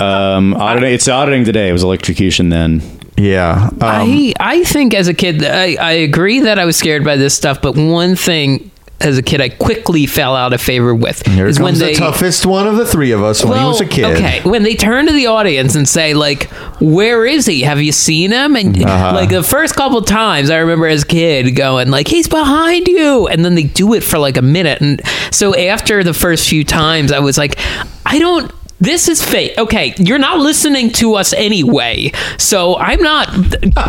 Um, 0.00 0.54
auditing. 0.60 0.92
It's 0.94 1.08
auditing 1.08 1.44
today. 1.44 1.68
It 1.68 1.72
was 1.72 1.82
electrocution 1.82 2.50
then. 2.50 2.82
Yeah. 3.16 3.68
Um, 3.72 3.78
I 3.80 4.32
I 4.38 4.64
think 4.64 4.94
as 4.94 5.08
a 5.08 5.14
kid, 5.14 5.44
I, 5.44 5.74
I 5.74 5.92
agree 5.92 6.40
that 6.40 6.58
I 6.58 6.64
was 6.64 6.76
scared 6.76 7.04
by 7.04 7.16
this 7.16 7.34
stuff, 7.34 7.60
but 7.60 7.76
one 7.76 8.16
thing 8.16 8.70
as 9.00 9.18
a 9.18 9.22
kid 9.22 9.40
I 9.40 9.48
quickly 9.48 10.06
fell 10.06 10.34
out 10.36 10.52
of 10.52 10.60
favor 10.62 10.94
with 10.94 11.26
here 11.26 11.46
is 11.46 11.58
comes 11.58 11.80
when 11.80 11.88
the 11.90 11.94
toughest 11.94 12.46
one 12.46 12.66
of 12.66 12.76
the 12.76 12.86
three 12.86 13.10
of 13.10 13.22
us 13.22 13.44
when 13.44 13.58
he 13.58 13.64
was 13.64 13.80
a 13.80 13.86
kid. 13.86 14.04
Okay, 14.16 14.40
when 14.42 14.62
they 14.62 14.74
turn 14.74 15.06
to 15.06 15.12
the 15.12 15.26
audience 15.26 15.74
and 15.74 15.86
say 15.88 16.14
like, 16.14 16.44
"Where 16.80 17.26
is 17.26 17.44
he? 17.46 17.62
Have 17.62 17.82
you 17.82 17.92
seen 17.92 18.30
him?" 18.30 18.56
and 18.56 18.80
Uh-huh. 18.82 19.12
like 19.14 19.30
the 19.30 19.42
first 19.42 19.74
couple 19.76 20.00
times, 20.02 20.48
I 20.48 20.58
remember 20.58 20.86
as 20.86 21.02
a 21.02 21.06
kid 21.06 21.54
going 21.56 21.90
like, 21.90 22.08
"He's 22.08 22.28
behind 22.28 22.88
you," 22.88 23.26
and 23.26 23.44
then 23.44 23.54
they 23.56 23.64
do 23.64 23.92
it 23.94 24.02
for 24.04 24.18
like 24.18 24.36
a 24.36 24.42
minute, 24.42 24.80
and 24.80 25.02
so 25.30 25.54
after 25.54 26.02
the 26.04 26.14
first 26.14 26.48
few 26.48 26.64
times, 26.64 27.10
I 27.12 27.18
was 27.18 27.36
like, 27.36 27.58
"I 28.06 28.18
don't." 28.18 28.50
This 28.84 29.08
is 29.08 29.22
fake. 29.24 29.56
Okay, 29.58 29.94
you're 29.98 30.18
not 30.18 30.38
listening 30.38 30.90
to 30.92 31.14
us 31.14 31.32
anyway, 31.32 32.12
so 32.38 32.76
I'm 32.76 33.00
not 33.02 33.28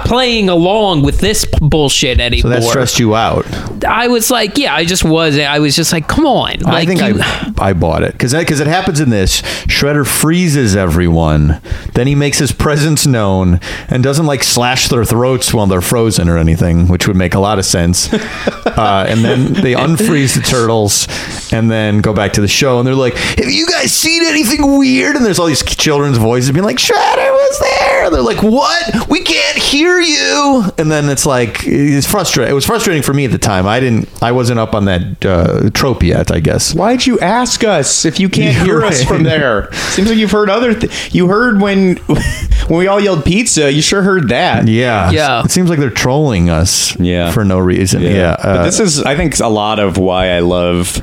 playing 0.05 0.49
along 0.49 1.03
with 1.03 1.19
this 1.19 1.45
bullshit 1.61 2.19
anymore. 2.19 2.41
So 2.43 2.49
that 2.49 2.63
stressed 2.63 2.99
you 2.99 3.15
out. 3.15 3.45
I 3.85 4.07
was 4.07 4.31
like, 4.31 4.57
yeah, 4.57 4.73
I 4.73 4.85
just 4.85 5.03
was. 5.03 5.37
I 5.37 5.59
was 5.59 5.75
just 5.75 5.91
like, 5.91 6.07
come 6.07 6.25
on. 6.25 6.59
Like, 6.59 6.65
I 6.65 6.85
think 6.85 7.01
you- 7.01 7.19
I 7.21 7.53
I 7.69 7.73
bought 7.73 8.03
it 8.03 8.13
because 8.13 8.33
because 8.33 8.59
it 8.59 8.67
happens 8.67 8.99
in 8.99 9.09
this. 9.09 9.41
Shredder 9.67 10.05
freezes 10.07 10.75
everyone, 10.75 11.59
then 11.93 12.07
he 12.07 12.15
makes 12.15 12.37
his 12.39 12.51
presence 12.51 13.05
known 13.05 13.59
and 13.89 14.03
doesn't 14.03 14.25
like 14.25 14.43
slash 14.43 14.87
their 14.87 15.03
throats 15.05 15.53
while 15.53 15.65
they're 15.67 15.81
frozen 15.81 16.29
or 16.29 16.37
anything, 16.37 16.87
which 16.87 17.07
would 17.07 17.17
make 17.17 17.33
a 17.33 17.39
lot 17.39 17.59
of 17.59 17.65
sense. 17.65 18.13
uh, 18.65 19.05
and 19.09 19.23
then 19.25 19.53
they 19.53 19.73
unfreeze 19.73 20.35
the 20.35 20.41
turtles 20.41 21.07
and 21.51 21.69
then 21.69 21.99
go 21.99 22.13
back 22.13 22.33
to 22.33 22.41
the 22.41 22.47
show 22.47 22.77
and 22.79 22.87
they're 22.87 22.95
like, 22.95 23.15
"Have 23.15 23.49
you 23.49 23.67
guys 23.67 23.91
seen 23.91 24.23
anything 24.25 24.75
weird?" 24.85 25.15
And 25.15 25.25
there's 25.25 25.39
all 25.39 25.47
these 25.47 25.63
children's 25.63 26.17
voices 26.17 26.51
being 26.51 26.65
like, 26.65 26.77
"Shredder 26.77 27.31
was 27.31 27.59
there." 27.59 28.09
They're 28.09 28.21
like, 28.21 28.43
"What? 28.43 29.09
We 29.09 29.21
can't 29.21 29.57
hear 29.57 29.99
you." 29.99 30.65
And 30.77 30.91
then 30.91 31.09
it's 31.09 31.25
like 31.25 31.65
it's 31.65 32.09
frustrating. 32.09 32.51
It 32.51 32.55
was 32.55 32.65
frustrating 32.65 33.03
for 33.03 33.13
me 33.13 33.25
at 33.25 33.31
the 33.31 33.37
time. 33.37 33.65
I 33.67 33.79
didn't. 33.79 34.09
I 34.21 34.31
wasn't 34.31 34.59
up 34.59 34.73
on 34.75 34.85
that 34.85 35.25
uh, 35.25 35.69
trope 35.71 36.03
yet. 36.03 36.31
I 36.31 36.39
guess. 36.39 36.73
Why'd 36.73 37.05
you 37.05 37.19
ask 37.19 37.63
us 37.63 38.05
if 38.05 38.19
you 38.19 38.29
can't 38.29 38.55
You're 38.55 38.81
hear 38.81 38.85
us 38.85 39.03
from 39.03 39.23
there? 39.23 39.71
Seems 39.91 40.09
like 40.09 40.17
you've 40.17 40.31
heard 40.31 40.49
other. 40.49 40.73
Th- 40.73 41.13
you 41.13 41.27
heard 41.27 41.61
when 41.61 41.95
when 42.67 42.79
we 42.79 42.87
all 42.87 42.99
yelled 42.99 43.25
pizza. 43.25 43.71
You 43.71 43.81
sure 43.81 44.01
heard 44.01 44.29
that. 44.29 44.67
Yeah. 44.67 45.11
Yeah. 45.11 45.43
It 45.43 45.51
seems 45.51 45.69
like 45.69 45.79
they're 45.79 45.89
trolling 45.89 46.49
us. 46.49 46.97
Yeah. 46.99 47.31
For 47.31 47.43
no 47.45 47.59
reason. 47.59 48.01
Yeah. 48.01 48.35
but 48.37 48.45
uh, 48.45 48.63
this 48.63 48.79
is, 48.79 49.01
I 49.01 49.15
think, 49.15 49.39
a 49.39 49.47
lot 49.47 49.79
of 49.79 49.97
why 49.97 50.29
I 50.31 50.39
love 50.39 51.01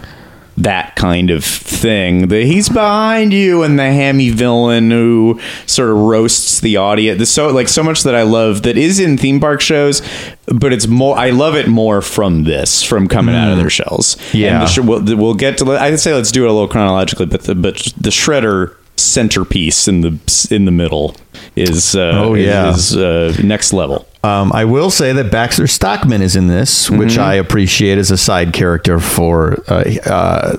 that 0.63 0.97
kind 0.97 1.31
of 1.31 1.45
thing. 1.45 2.29
The 2.29 2.45
he's 2.45 2.69
behind 2.69 3.33
you 3.33 3.63
and 3.63 3.79
the 3.79 3.85
hammy 3.85 4.31
villain 4.31 4.91
who 4.91 5.41
sort 5.67 5.91
of 5.91 5.97
roasts 5.97 6.61
the 6.61 6.77
audience. 6.77 7.19
There's 7.19 7.31
so 7.31 7.49
like 7.49 7.69
so 7.69 7.83
much 7.83 8.03
that 8.05 8.15
I 8.15 8.23
love 8.23 8.63
that 8.63 8.77
is 8.77 8.99
in 9.01 9.17
theme 9.19 9.41
park 9.41 9.61
shows, 9.61 10.03
but 10.47 10.73
it's 10.73 10.87
more. 10.87 11.17
I 11.19 11.31
love 11.31 11.55
it 11.57 11.69
more 11.69 12.03
from 12.03 12.45
this, 12.45 12.83
from 12.83 13.09
coming 13.09 13.35
out 13.35 13.51
of 13.53 13.59
their 13.59 13.71
shells. 13.71 14.17
Yeah. 14.33 14.55
and 14.55 14.63
the 14.63 14.67
sh- 14.67 14.79
we'll, 14.79 15.17
we'll 15.17 15.35
get 15.35 15.59
to. 15.59 15.71
I'd 15.73 15.99
say 16.01 16.15
let's 16.15 16.33
do 16.33 16.45
it 16.45 16.49
a 16.49 16.53
little 16.53 16.69
chronologically, 16.69 17.27
but 17.27 17.43
the 17.43 17.55
but 17.55 17.77
the 18.01 18.11
shredder 18.11 18.77
centerpiece 18.97 19.89
in 19.89 20.01
the 20.03 20.49
in 20.51 20.65
the 20.65 20.71
middle 20.71 21.17
is 21.57 21.97
uh, 21.97 22.13
Oh, 22.15 22.35
yeah. 22.35 22.71
is 22.71 22.97
uh, 22.97 23.35
next 23.43 23.73
level. 23.73 24.07
Um, 24.25 24.53
I 24.53 24.65
will 24.65 24.91
say 24.91 25.13
that 25.13 25.33
Baxter 25.33 25.67
Stockman 25.67 26.23
is 26.23 26.37
in 26.37 26.47
this, 26.47 26.89
which 26.89 27.19
I 27.19 27.35
appreciate 27.35 27.99
as 27.99 28.11
a 28.13 28.17
side 28.17 28.53
character 28.53 29.01
for 29.01 29.55
uh, 29.69 29.75
uh, 30.07 30.09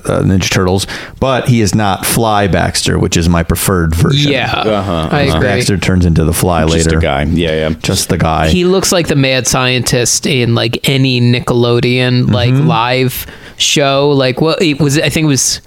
uh, 0.04 0.22
Ninja 0.22 0.50
Turtles, 0.50 0.86
but 1.18 1.48
he 1.48 1.60
is 1.62 1.74
not 1.74 2.04
Fly 2.04 2.46
Baxter, 2.46 2.98
which 2.98 3.16
is 3.16 3.28
my 3.28 3.42
preferred 3.42 3.94
version. 3.94 4.32
yeah, 4.32 4.52
Uh-huh, 4.52 5.08
I 5.10 5.22
agree. 5.22 5.40
Baxter 5.40 5.78
turns 5.78 6.04
into 6.04 6.24
the 6.24 6.34
Fly 6.34 6.62
Just 6.64 6.72
later. 6.74 6.90
Just 6.90 6.96
a 6.96 7.00
guy. 7.00 7.22
Yeah, 7.24 7.68
yeah. 7.68 7.68
Just 7.70 8.08
the 8.10 8.18
guy. 8.18 8.48
He 8.48 8.64
looks 8.64 8.92
like 8.92 9.08
the 9.08 9.16
mad 9.16 9.46
scientist 9.46 10.26
in 10.26 10.54
like 10.54 10.86
any 10.88 11.20
Nickelodeon 11.20 12.30
like 12.30 12.52
Mm-hmm. 12.52 12.66
live 12.68 13.26
show. 13.56 14.10
Like 14.10 14.40
what 14.40 14.60
it 14.60 14.78
was 14.80 14.98
I 14.98 15.08
think 15.08 15.24
it 15.24 15.28
was 15.28 15.60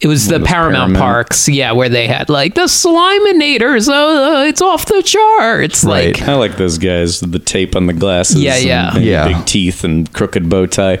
it 0.00 0.06
was 0.06 0.26
the 0.28 0.40
Paramount, 0.40 0.94
Paramount. 0.94 0.96
Parks, 0.98 1.48
yeah, 1.48 1.72
where 1.72 1.88
they 1.88 2.06
had 2.06 2.28
like 2.28 2.54
the 2.54 2.62
Sliminators. 2.62 3.88
Uh, 3.88 4.44
it's 4.46 4.62
off 4.62 4.86
the 4.86 5.02
charts. 5.02 5.84
Right. 5.84 6.16
Like 6.18 6.28
I 6.28 6.34
like 6.34 6.56
those 6.56 6.78
guys, 6.78 7.20
the 7.20 7.38
tape 7.38 7.76
on 7.76 7.86
the 7.86 7.92
glasses. 7.92 8.42
Yeah, 8.42 8.54
and- 8.56 8.64
yeah. 8.64 8.96
and 8.96 9.04
Yeah. 9.04 9.28
Big 9.28 9.46
teeth 9.46 9.84
and 9.84 10.10
crooked 10.12 10.48
bow 10.48 10.66
tie. 10.66 11.00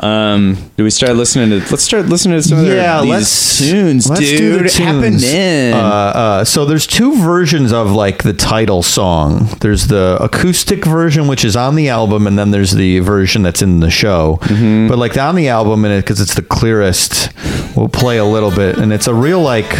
Um, 0.00 0.70
do 0.76 0.84
we 0.84 0.90
start 0.90 1.16
listening 1.16 1.48
to? 1.48 1.70
Let's 1.70 1.82
start 1.82 2.06
listening 2.06 2.36
to 2.36 2.42
some 2.42 2.58
of 2.58 2.66
their, 2.66 2.76
yeah, 2.76 3.00
these 3.00 3.10
let's 3.10 3.58
tunes, 3.58 4.10
let's 4.10 4.20
dude. 4.20 4.38
do 4.38 4.52
the 4.62 4.68
tunes. 4.68 5.24
Happening. 5.24 5.72
Uh, 5.72 5.76
uh, 5.76 6.44
so 6.44 6.66
there's 6.66 6.86
two 6.86 7.16
versions 7.16 7.72
of 7.72 7.90
like 7.90 8.22
the 8.22 8.34
title 8.34 8.82
song. 8.82 9.48
There's 9.60 9.86
the 9.86 10.18
acoustic 10.20 10.84
version, 10.84 11.26
which 11.26 11.44
is 11.44 11.56
on 11.56 11.74
the 11.74 11.88
album, 11.88 12.26
and 12.26 12.38
then 12.38 12.50
there's 12.50 12.72
the 12.72 12.98
version 12.98 13.42
that's 13.42 13.62
in 13.62 13.80
the 13.80 13.90
show. 13.90 14.38
Mm-hmm. 14.42 14.88
But 14.88 14.98
like 14.98 15.16
on 15.16 15.36
the 15.36 15.48
album, 15.48 15.84
and 15.86 16.02
because 16.04 16.20
it's 16.20 16.34
the 16.34 16.42
clearest, 16.42 17.30
we'll 17.74 17.88
play 17.88 18.18
a 18.18 18.24
little 18.26 18.50
bit, 18.50 18.76
and 18.78 18.92
it's 18.92 19.06
a 19.06 19.14
real 19.14 19.40
like. 19.40 19.72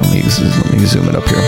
Let 0.00 0.12
me 0.12 0.22
let 0.22 0.72
me 0.72 0.86
zoom 0.86 1.08
it 1.08 1.14
up 1.14 1.26
here. 1.26 1.40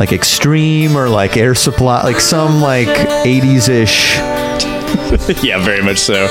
Like 0.00 0.12
extreme 0.12 0.96
or 0.96 1.08
like 1.08 1.36
air 1.36 1.54
supply, 1.54 2.02
like 2.02 2.20
some 2.20 2.60
like 2.60 2.88
80s 2.88 3.68
ish. 3.68 4.39
yeah, 5.42 5.62
very 5.62 5.82
much 5.82 5.98
so. 5.98 6.26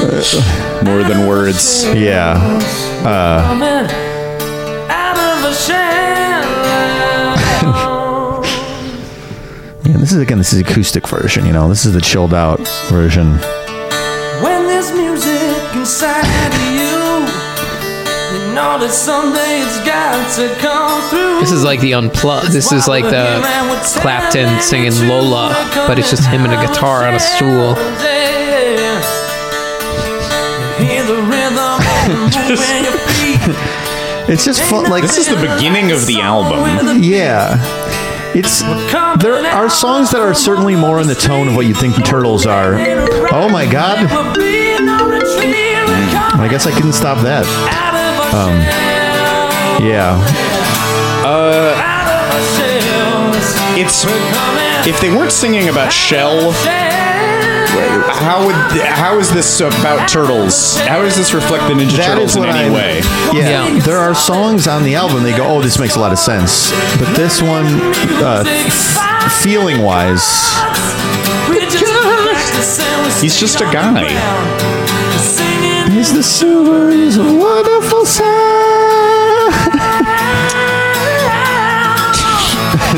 More 0.83 1.03
than 1.03 1.27
words. 1.27 1.85
Yeah. 1.93 2.35
Uh, 3.05 3.41
out 4.89 5.17
of 5.17 5.45
a. 5.45 5.49
Yeah, 9.89 9.97
this 9.97 10.11
is 10.11 10.19
again. 10.21 10.37
This 10.37 10.53
is 10.53 10.59
acoustic 10.59 11.07
version. 11.07 11.45
You 11.45 11.53
know, 11.53 11.67
this 11.69 11.85
is 11.85 11.93
the 11.93 12.01
chilled 12.01 12.33
out 12.33 12.59
version. 12.89 13.37
when 14.41 14.67
there's 14.67 14.91
music 14.91 15.75
inside 15.75 16.53
you, 16.71 17.25
you 18.37 18.53
know 18.53 18.77
that 18.77 18.91
someday 18.91 19.61
it's 19.61 19.79
got 19.85 20.35
to 20.35 20.53
come 20.61 21.01
through. 21.09 21.39
This 21.39 21.51
is 21.51 21.63
like 21.63 21.79
the 21.81 21.93
unplugged. 21.95 22.51
This 22.51 22.71
is 22.71 22.87
like 22.87 23.05
the 23.05 23.41
Clapton 24.01 24.61
singing 24.61 24.93
Lola, 25.07 25.53
but 25.87 25.97
it's 25.97 26.09
just 26.09 26.25
him 26.27 26.43
and 26.43 26.53
a 26.53 26.67
guitar 26.67 27.07
on 27.07 27.15
a 27.15 27.19
stool. 27.19 27.75
Rhythm 32.09 32.49
moving 32.49 32.83
your 32.83 32.97
feet. 33.09 33.39
It's 34.29 34.45
just 34.45 34.61
fun. 34.61 34.89
Like 34.89 35.01
This 35.01 35.17
is 35.17 35.27
the 35.27 35.35
beginning 35.35 35.91
of 35.91 36.05
the 36.05 36.21
album. 36.21 37.01
Yeah. 37.01 37.57
It's 38.35 38.61
there 39.21 39.43
are 39.47 39.69
songs 39.69 40.11
that 40.11 40.21
are 40.21 40.35
certainly 40.35 40.75
more 40.75 41.01
in 41.01 41.07
the 41.07 41.15
tone 41.15 41.47
of 41.47 41.55
what 41.55 41.65
you 41.65 41.73
think 41.73 41.95
the 41.95 42.03
Turtles 42.03 42.45
are. 42.45 42.75
Oh 43.33 43.49
my 43.49 43.65
God! 43.69 44.05
I 46.39 46.47
guess 46.49 46.67
I 46.67 46.71
couldn't 46.71 46.93
stop 46.93 47.17
that. 47.23 47.45
Um, 48.31 48.53
yeah. 49.83 50.21
Uh, 51.25 51.73
it's 53.75 54.05
if 54.87 55.01
they 55.01 55.09
weren't 55.09 55.31
singing 55.31 55.69
about 55.69 55.91
Shell. 55.91 56.53
How 58.19 58.45
would 58.45 58.55
how 58.55 59.17
is 59.17 59.31
this 59.31 59.59
about 59.61 60.09
turtles? 60.09 60.77
How 60.79 61.01
does 61.01 61.15
this 61.15 61.33
reflect 61.33 61.63
the 61.67 61.73
Ninja 61.73 61.95
That 61.97 62.07
Turtles 62.15 62.31
is 62.31 62.35
in 62.35 62.41
what 62.41 62.49
any 62.49 62.65
I'm- 62.65 62.73
way? 62.73 63.01
Yeah, 63.33 63.79
there 63.79 63.97
are 63.97 64.13
songs 64.13 64.67
on 64.67 64.83
the 64.83 64.95
album. 64.95 65.23
They 65.23 65.31
go, 65.35 65.45
"Oh, 65.45 65.61
this 65.61 65.79
makes 65.79 65.95
a 65.95 65.99
lot 65.99 66.11
of 66.11 66.19
sense," 66.19 66.71
but 66.99 67.15
this 67.15 67.41
one, 67.41 67.65
uh, 68.21 68.43
feeling 69.41 69.81
wise, 69.83 70.23
He's 73.21 73.37
just 73.39 73.59
a 73.61 73.65
guy. 73.71 74.03
is 75.97 76.13
the 76.13 76.23
silver 76.23 76.89
is 76.89 77.17
a 77.17 77.23
wonderful 77.23 78.05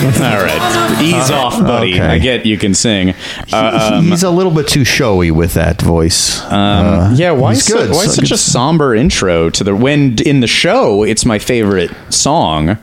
All 0.21 0.43
right, 0.43 1.01
ease 1.01 1.29
Uh, 1.29 1.35
off, 1.35 1.59
buddy. 1.61 1.93
okay. 1.95 2.01
I 2.05 2.17
get 2.17 2.45
you 2.45 2.57
can 2.57 2.73
sing. 2.73 3.13
Uh, 3.53 3.91
um, 3.95 4.05
he's 4.05 4.23
a 4.23 4.29
little 4.29 4.51
bit 4.51 4.67
too 4.67 4.83
showy 4.83 5.31
with 5.31 5.53
that 5.53 5.81
voice. 5.81 6.41
Um, 6.45 7.13
yeah, 7.15 7.31
why 7.31 7.53
so, 7.53 7.75
good. 7.77 7.89
why 7.91 8.05
So 8.05 8.11
such 8.13 8.25
good. 8.29 8.31
a 8.33 8.37
somber 8.37 8.95
intro 8.95 9.49
to 9.51 9.63
the 9.63 9.75
when 9.75 10.17
in 10.25 10.39
the 10.39 10.47
show? 10.47 11.03
It's 11.03 11.25
my 11.25 11.39
favorite 11.39 11.91
song. 12.09 12.77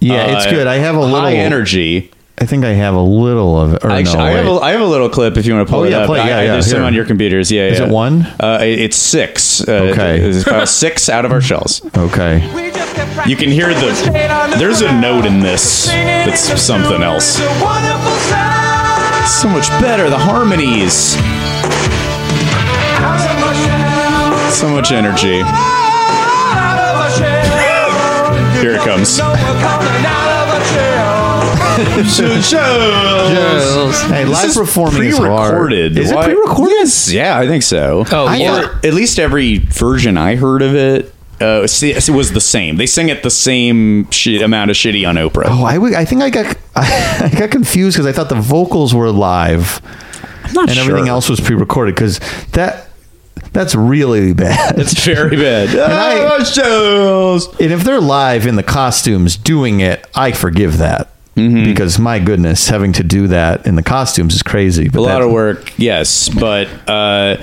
Yeah, 0.00 0.36
it's 0.36 0.46
Uh, 0.46 0.50
good. 0.50 0.66
I 0.66 0.76
have 0.76 0.94
a 0.94 1.00
high 1.06 1.12
little 1.12 1.26
energy. 1.28 2.10
I 2.40 2.46
think 2.46 2.64
I 2.64 2.70
have 2.74 2.94
a 2.94 3.00
little 3.00 3.58
of 3.60 3.72
it. 3.74 3.84
Or 3.84 3.90
Actually, 3.90 4.18
no, 4.18 4.22
I, 4.24 4.30
have 4.30 4.46
a, 4.46 4.50
I 4.60 4.70
have 4.70 4.80
a 4.80 4.86
little 4.86 5.08
clip 5.08 5.36
if 5.36 5.44
you 5.44 5.54
want 5.54 5.66
to 5.66 5.70
pull 5.72 5.80
Oh, 5.80 5.84
it 5.84 5.90
yeah, 5.90 5.98
up. 5.98 6.06
play 6.06 6.18
Yeah, 6.18 6.24
I- 6.38 6.42
yeah, 6.44 6.52
There's 6.52 6.70
some 6.70 6.84
on 6.84 6.94
your 6.94 7.04
computers. 7.04 7.50
Yeah, 7.50 7.66
Is 7.66 7.80
yeah. 7.80 7.86
it 7.86 7.90
one? 7.90 8.22
Uh, 8.38 8.60
it- 8.62 8.78
it's 8.78 8.96
six. 8.96 9.60
Uh, 9.66 9.72
Okay. 9.90 10.20
It's 10.20 10.46
about 10.46 10.68
six 10.68 11.08
out 11.08 11.24
of 11.24 11.32
our 11.32 11.40
shells. 11.40 11.82
Okay. 11.96 12.38
You 13.26 13.36
can 13.36 13.50
hear 13.50 13.68
the. 13.74 14.54
There's 14.58 14.80
a 14.80 14.92
note 15.00 15.26
in 15.26 15.40
this 15.40 15.86
that's 15.86 16.60
something 16.62 17.02
else. 17.02 17.36
So 19.40 19.48
much 19.48 19.68
better. 19.80 20.08
The 20.08 20.18
harmonies. 20.18 21.16
So 24.54 24.68
much 24.68 24.90
energy. 24.92 25.42
Here 28.60 28.74
it 28.74 28.80
comes. 28.80 29.20
Hey, 32.88 34.24
This 34.24 34.28
live 34.32 34.48
is 34.50 34.56
performing 34.56 35.02
is 35.04 35.18
pre-recorded. 35.18 35.98
Is 35.98 36.10
it 36.10 36.14
Why- 36.14 36.24
pre-recorded? 36.24 36.72
Yes. 36.78 37.12
Yeah, 37.12 37.38
I 37.38 37.46
think 37.46 37.62
so. 37.62 38.04
Oh, 38.10 38.28
Or 38.28 38.34
yeah. 38.34 38.68
at 38.82 38.94
least 38.94 39.18
every 39.18 39.58
version 39.58 40.16
I 40.16 40.36
heard 40.36 40.62
of 40.62 40.74
it 40.74 41.12
uh, 41.40 41.66
it 41.66 42.10
was 42.10 42.32
the 42.32 42.40
same. 42.40 42.76
They 42.76 42.86
sing 42.86 43.08
it 43.08 43.22
the 43.22 43.30
same 43.30 44.10
shi 44.10 44.40
amount 44.42 44.70
of 44.70 44.76
shitty 44.76 45.08
on 45.08 45.16
Oprah. 45.16 45.44
Oh, 45.46 45.64
I, 45.64 45.74
w- 45.74 45.94
I 45.96 46.04
think 46.04 46.22
I 46.22 46.30
got 46.30 46.56
I 46.76 47.30
got 47.38 47.50
confused 47.50 47.96
because 47.96 48.06
I 48.06 48.12
thought 48.12 48.28
the 48.28 48.40
vocals 48.40 48.94
were 48.94 49.10
live 49.10 49.80
I'm 50.44 50.52
not 50.54 50.68
and 50.68 50.76
sure. 50.78 50.84
everything 50.90 51.08
else 51.08 51.28
was 51.28 51.40
pre-recorded 51.40 51.94
because 51.94 52.20
that 52.52 52.88
that's 53.52 53.74
really 53.74 54.32
bad. 54.34 54.78
It's 54.78 55.04
very 55.04 55.36
bad. 55.36 55.68
And 55.70 55.92
I- 55.92 56.36
Oh, 56.40 56.44
shows. 56.44 57.46
and 57.60 57.72
if 57.72 57.84
they're 57.84 58.00
live 58.00 58.46
in 58.46 58.56
the 58.56 58.62
costumes 58.62 59.36
doing 59.36 59.80
it, 59.80 60.06
I 60.14 60.32
forgive 60.32 60.78
that. 60.78 61.10
Mm-hmm. 61.38 61.64
Because 61.64 61.98
my 61.98 62.18
goodness, 62.18 62.68
having 62.68 62.92
to 62.94 63.02
do 63.04 63.28
that 63.28 63.66
in 63.66 63.76
the 63.76 63.82
costumes 63.82 64.34
is 64.34 64.42
crazy. 64.42 64.88
But 64.88 64.98
a 64.98 65.02
lot 65.02 65.18
that- 65.20 65.22
of 65.22 65.32
work, 65.32 65.72
yes, 65.78 66.28
but 66.28 66.68
uh, 66.88 67.36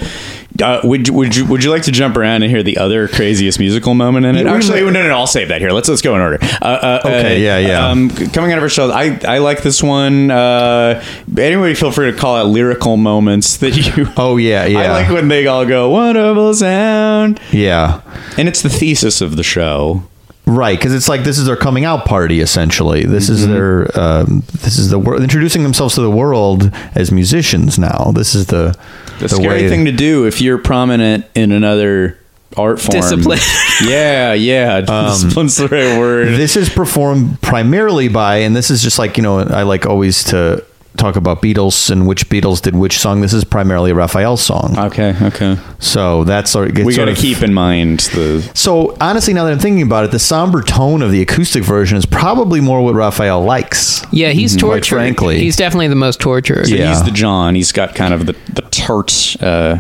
uh, 0.62 0.80
would 0.84 1.08
you, 1.08 1.14
would 1.14 1.36
you 1.36 1.46
would 1.46 1.64
you 1.64 1.70
like 1.70 1.84
to 1.84 1.92
jump 1.92 2.16
around 2.16 2.44
and 2.44 2.50
hear 2.52 2.64
the 2.64 2.78
other 2.78 3.08
craziest 3.08 3.60
musical 3.60 3.94
moment 3.94 4.26
in 4.26 4.36
it? 4.38 4.48
Actually, 4.48 4.82
no, 4.82 4.90
no, 4.90 5.08
no. 5.08 5.16
I'll 5.18 5.28
save 5.28 5.50
that 5.50 5.60
here. 5.62 5.72
Let's 5.72 5.90
let's 5.90 6.02
go 6.02 6.16
in 6.16 6.22
order. 6.22 6.38
Uh, 6.62 6.66
uh, 6.66 7.02
Okay, 7.06 7.36
uh, 7.36 7.40
yeah, 7.40 7.68
yeah. 7.68 7.90
Um, 7.90 8.10
coming 8.10 8.52
out 8.52 8.58
of 8.58 8.64
our 8.64 8.70
show, 8.70 8.90
I 8.92 9.20
I 9.28 9.40
like 9.40 9.64
this 9.64 9.84
one. 9.84 10.32
Uh, 10.32 11.04
anybody, 11.38 11.76
feel 11.76 11.92
free 11.92 12.12
to 12.12 12.18
call 12.18 12.36
out 12.38 12.48
lyrical 12.48 12.96
moments 12.98 13.58
that 13.58 13.76
you. 13.76 14.08
Oh 14.18 14.38
yeah, 14.38 14.66
yeah, 14.76 14.80
I 14.80 15.04
like 15.04 15.10
when 15.10 15.28
they 15.28 15.46
all 15.48 15.66
go 15.66 15.90
wonderful 15.90 16.54
sound, 16.54 17.40
yeah. 17.52 18.02
and 18.38 18.48
it's 18.48 18.62
the 18.62 18.70
thesis 18.70 19.20
of 19.22 19.36
the 19.36 19.44
show. 19.44 20.04
Right, 20.48 20.78
because 20.78 20.94
it's 20.94 21.10
like 21.10 21.24
this 21.24 21.40
is 21.40 21.46
their 21.48 21.56
coming 21.56 21.86
out 21.86 22.06
party 22.06 22.40
essentially. 22.40 23.04
This 23.06 23.26
Mm-hmm. 23.30 23.34
is 23.34 23.48
their 23.48 24.00
um, 24.00 24.44
this 24.62 24.78
is 24.78 24.90
the 24.92 25.00
world 25.00 25.24
introducing 25.24 25.64
themselves 25.64 25.96
to 25.96 26.02
the 26.02 26.12
world 26.12 26.72
as 26.94 27.12
musicians. 27.12 27.80
Now, 27.80 28.12
this 28.14 28.36
is 28.36 28.46
the 28.48 28.78
The, 29.20 29.30
scary 29.30 29.68
thing 29.70 29.86
to 29.86 29.92
do 29.92 30.26
if 30.28 30.42
you're 30.42 30.60
prominent 30.60 31.26
in 31.34 31.52
another 31.52 32.20
art 32.58 32.80
form. 32.80 33.02
Discipline. 33.02 33.40
yeah, 33.86 34.34
yeah. 34.34 34.82
Discipline's 34.82 35.56
the 35.58 35.68
right 35.68 35.98
word. 35.98 36.28
This 36.38 36.56
is 36.56 36.70
performed 36.70 37.42
primarily 37.42 38.08
by, 38.08 38.38
and 38.38 38.56
this 38.56 38.70
is 38.70 38.84
just 38.84 39.00
like 39.00 39.18
you 39.18 39.24
know, 39.24 39.40
I 39.40 39.64
like 39.64 39.86
always 39.88 40.24
to 40.26 40.64
talk 40.98 41.16
about 41.16 41.42
Beatles 41.42 41.90
and 41.90 42.08
which 42.08 42.30
Beatles 42.30 42.62
did 42.62 42.76
which 42.76 42.98
song. 43.00 43.22
This 43.22 43.34
is 43.34 43.44
primarily 43.44 43.92
a 43.92 43.96
Raphael 43.96 44.38
song. 44.38 44.76
Okay, 44.78 45.16
okay. 45.22 45.58
So 45.80 46.24
that's 46.24 46.52
sort 46.52 46.70
of, 46.78 46.86
We 46.86 46.96
got 46.96 47.06
to 47.06 47.16
keep 47.16 47.42
in 47.42 47.54
mind 47.54 48.00
the. 48.14 48.42
So 48.54 48.96
honestly, 49.00 49.34
now 49.34 49.46
that 49.46 49.52
I'm 49.54 49.60
thinking 49.60 49.82
about 49.86 50.06
it, 50.06 50.12
the 50.12 50.20
somber 50.20 50.62
tone 50.62 51.02
of 51.02 51.12
the 51.12 51.22
acoustic 51.22 51.64
version 51.64 51.98
is 51.98 52.06
probably 52.06 52.62
more 52.62 52.82
what 52.84 52.96
Raphael 52.96 53.44
likes. 53.44 54.04
Yeah, 54.12 54.30
he's 54.30 54.54
Quite 54.54 54.60
tortured. 54.84 54.96
frankly. 54.96 55.40
he's 55.40 55.56
definitely 55.56 55.88
the 55.88 55.96
most 55.96 56.20
tortured. 56.20 56.68
Yeah. 56.70 56.90
He's 56.90 57.04
the 57.04 57.12
John. 57.12 57.56
He's 57.56 57.72
got 57.72 57.96
kind 57.96 58.14
of 58.14 58.26
the 58.26 58.34
the 58.54 58.62
tart. 58.72 59.36
Uh, 59.42 59.80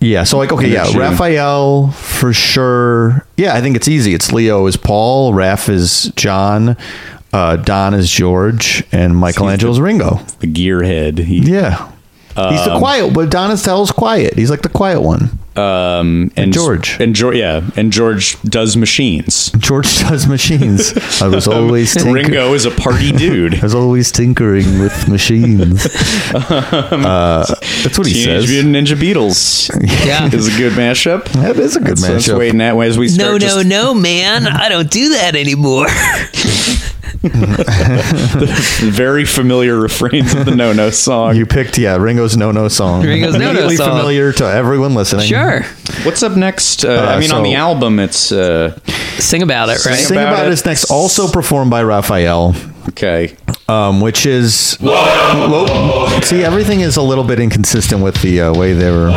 Yeah. 0.00 0.24
So 0.24 0.38
like, 0.38 0.50
okay, 0.52 0.68
yeah, 0.72 0.86
Raphael 0.96 1.90
for 1.92 2.32
sure. 2.32 3.26
Yeah, 3.36 3.54
I 3.54 3.60
think 3.60 3.76
it's 3.76 3.88
easy. 3.88 4.14
It's 4.14 4.32
Leo 4.32 4.66
is 4.66 4.76
Paul, 4.76 5.32
Raph 5.34 5.68
is 5.68 6.10
John, 6.16 6.76
uh, 7.32 7.56
Don 7.56 7.94
is 7.94 8.10
George, 8.10 8.84
and 8.92 9.16
Michelangelo's 9.16 9.80
Ringo. 9.80 10.20
the 10.40 10.46
gearhead. 10.46 11.18
He, 11.18 11.38
Yeah. 11.40 11.90
He's 12.36 12.64
the 12.64 12.78
quiet, 12.78 13.12
but 13.12 13.28
Don 13.28 13.50
Donatello's 13.50 13.90
quiet. 13.92 14.34
He's 14.34 14.48
like 14.50 14.62
the 14.62 14.70
quiet 14.70 15.02
one. 15.02 15.38
um, 15.56 16.30
and 16.36 16.54
George. 16.54 16.96
and 16.98 17.14
George, 17.14 17.36
yeah, 17.36 17.60
and 17.76 17.92
George 17.92 18.40
does 18.44 18.78
machines. 18.78 19.50
George 19.58 19.98
does 19.98 20.26
machines. 20.26 20.94
I 21.20 21.26
was 21.28 21.46
always 21.48 21.92
tinker- 21.92 22.12
Ringo 22.12 22.54
is 22.54 22.64
a 22.64 22.70
party 22.70 23.12
dude. 23.12 23.56
I 23.56 23.62
was 23.62 23.74
always 23.74 24.10
tinkering 24.10 24.78
with 24.78 25.06
machines. 25.06 25.84
uh, 26.34 27.44
that's 27.82 27.98
what 27.98 28.06
he 28.06 28.14
Teenage 28.14 28.46
says. 28.46 28.64
Mutant 28.64 28.74
Ninja 28.76 28.96
Beatles. 28.96 29.68
Yeah. 30.06 30.26
is 30.32 30.46
a 30.54 30.56
good 30.58 30.72
mashup. 30.74 31.24
That 31.32 31.56
is 31.56 31.76
a 31.76 31.80
good 31.80 31.98
So 31.98 32.12
let's 32.12 32.26
mashup. 32.28 32.38
waiting 32.38 32.60
at 32.62 32.74
as 32.78 32.96
we 32.96 33.08
start. 33.08 33.26
No, 33.26 33.32
no, 33.32 33.38
just- 33.38 33.66
no, 33.66 33.92
man. 33.92 34.46
I 34.46 34.68
don't 34.70 34.90
do 34.90 35.10
that 35.10 35.34
anymore. 35.36 35.88
the 37.22 38.48
very 38.92 39.24
familiar 39.24 39.76
refrains 39.78 40.34
of 40.34 40.44
the 40.46 40.54
No 40.54 40.72
No 40.72 40.90
song. 40.90 41.36
You 41.36 41.46
picked, 41.46 41.78
yeah, 41.78 41.96
Ringo's 41.96 42.36
No 42.36 42.50
No 42.52 42.68
song. 42.68 43.02
Ringo's 43.04 43.36
No 43.36 43.52
No 43.52 43.68
song. 43.70 43.88
familiar 43.98 44.32
to 44.34 44.44
everyone 44.44 44.94
listening. 44.94 45.26
Sure. 45.26 45.62
What's 46.04 46.22
up 46.22 46.36
next? 46.36 46.84
Uh, 46.84 46.90
I 46.92 47.14
Uh, 47.16 47.20
mean, 47.20 47.32
on 47.32 47.42
the 47.42 47.54
album, 47.54 47.98
it's 47.98 48.32
uh, 48.32 48.78
Sing 49.18 49.42
about 49.42 49.68
it, 49.68 49.84
right? 49.84 49.98
Sing 49.98 50.16
About, 50.18 50.46
It 50.46 50.52
is 50.52 50.64
next, 50.64 50.84
also 50.90 51.28
performed 51.28 51.70
by 51.70 51.82
Raphael. 51.82 52.54
Okay. 52.88 53.36
Um, 53.68 54.00
which 54.00 54.24
is. 54.26 54.76
Whoa. 54.80 56.20
See, 56.22 56.42
everything 56.42 56.80
is 56.80 56.96
a 56.96 57.02
little 57.02 57.24
bit 57.24 57.38
inconsistent 57.38 58.02
with 58.02 58.20
the 58.22 58.40
uh, 58.40 58.54
way 58.54 58.72
they 58.72 58.90
were. 58.90 59.10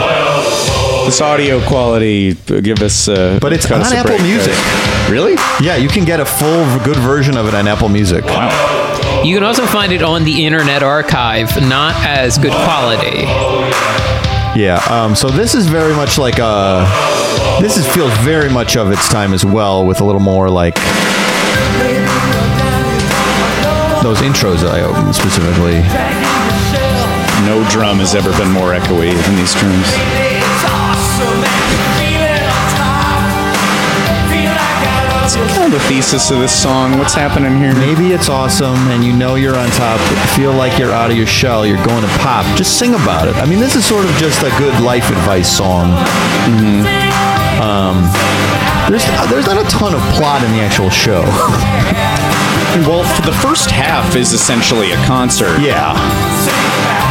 This 1.05 1.21
audio 1.21 1.59
quality, 1.67 2.31
uh, 2.49 2.59
give 2.61 2.81
us. 2.81 3.07
Uh, 3.07 3.37
But 3.41 3.53
it's 3.53 3.65
cut 3.65 3.75
on 3.75 3.81
us 3.81 3.91
a 3.91 3.97
Apple 3.97 4.11
break, 4.17 4.21
Music. 4.23 4.53
guys. 4.53 5.09
Really? 5.11 5.33
Yeah, 5.61 5.75
you 5.75 5.89
can 5.89 6.05
get 6.05 6.19
a 6.19 6.25
full, 6.25 6.65
good 6.79 6.97
version 6.97 7.37
of 7.37 7.47
it 7.47 7.53
on 7.53 7.67
Apple 7.67 7.89
Music. 7.89 8.23
Wow. 8.25 9.21
You 9.23 9.35
can 9.35 9.43
also 9.43 9.65
find 9.65 9.91
it 9.91 10.01
on 10.01 10.23
the 10.23 10.45
Internet 10.45 10.81
Archive, 10.81 11.49
not 11.67 11.93
as 12.05 12.37
good 12.37 12.51
quality. 12.51 13.23
Yeah. 14.59 14.81
Um, 14.89 15.15
so 15.15 15.29
this 15.29 15.55
is 15.55 15.67
very 15.67 15.93
much 15.93 16.17
like 16.17 16.39
a. 16.39 16.87
This 17.61 17.77
is, 17.77 17.87
feels 17.93 18.11
very 18.19 18.49
much 18.49 18.75
of 18.77 18.91
its 18.91 19.07
time 19.09 19.33
as 19.33 19.45
well, 19.45 19.85
with 19.85 20.01
a 20.01 20.03
little 20.05 20.21
more 20.21 20.49
like 20.49 20.75
those 24.01 24.19
intros. 24.21 24.61
that 24.61 24.73
I 24.73 24.81
open 24.81 25.13
specifically. 25.13 25.79
No 27.45 27.63
drum 27.69 27.97
has 27.99 28.15
ever 28.15 28.31
been 28.37 28.51
more 28.51 28.71
echoey 28.73 29.11
than 29.25 29.35
these 29.35 29.53
drums. 29.53 30.32
What's 35.23 35.37
kind 35.37 35.63
of 35.63 35.71
the 35.71 35.87
thesis 35.87 36.31
of 36.31 36.39
this 36.39 36.51
song? 36.51 36.97
What's 36.97 37.13
happening 37.13 37.57
here? 37.57 37.73
Maybe 37.73 38.11
it's 38.11 38.27
awesome, 38.27 38.75
and 38.91 39.05
you 39.05 39.15
know 39.15 39.35
you're 39.35 39.55
on 39.55 39.69
top. 39.69 40.01
Feel 40.35 40.51
like 40.51 40.77
you're 40.77 40.91
out 40.91 41.11
of 41.11 41.15
your 41.15 41.25
shell. 41.25 41.65
You're 41.65 41.81
going 41.85 42.01
to 42.01 42.09
pop. 42.19 42.45
Just 42.57 42.77
sing 42.77 42.93
about 42.93 43.29
it. 43.29 43.35
I 43.37 43.45
mean, 43.45 43.59
this 43.59 43.77
is 43.77 43.85
sort 43.85 44.03
of 44.03 44.11
just 44.17 44.43
a 44.43 44.49
good 44.59 44.77
life 44.83 45.09
advice 45.09 45.47
song. 45.47 45.91
Um, 47.63 48.03
there's 48.91 49.05
there's 49.31 49.47
not 49.47 49.65
a 49.65 49.69
ton 49.69 49.95
of 49.95 50.01
plot 50.15 50.43
in 50.43 50.51
the 50.51 50.59
actual 50.59 50.89
show. 50.89 51.23
Well, 52.73 53.03
for 53.03 53.21
the 53.21 53.33
first 53.33 53.69
half 53.69 54.15
is 54.15 54.33
essentially 54.33 54.93
a 54.93 54.95
concert. 55.05 55.61
Yeah. 55.61 55.93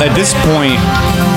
At 0.03 0.13
this 0.17 0.35
point, 0.35 0.81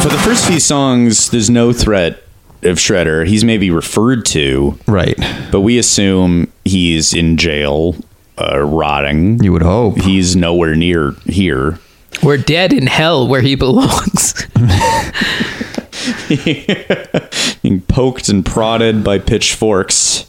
for 0.02 0.10
the 0.10 0.18
first 0.24 0.48
few 0.48 0.60
songs, 0.60 1.30
there's 1.30 1.48
no 1.48 1.72
threat 1.72 2.25
of 2.66 2.78
Shredder. 2.78 3.26
He's 3.28 3.44
maybe 3.44 3.70
referred 3.72 4.26
to, 4.28 4.78
right? 4.88 5.16
But 5.52 5.62
we 5.62 5.78
assume 5.78 6.52
he's 6.66 7.14
in 7.14 7.38
jail, 7.38 7.96
uh, 8.40 8.60
rotting. 8.62 9.44
You 9.44 9.52
would 9.54 9.62
hope 9.62 10.00
he's 10.02 10.36
nowhere 10.36 10.76
near 10.76 11.12
here. 11.26 11.80
We're 12.24 12.38
dead 12.38 12.72
in 12.74 12.88
hell 12.88 13.28
where 13.28 13.42
he 13.42 13.56
belongs. 13.56 14.34
being 17.62 17.82
poked 17.88 18.30
and 18.30 18.46
prodded 18.46 19.04
by 19.04 19.20
pitchforks, 19.20 20.26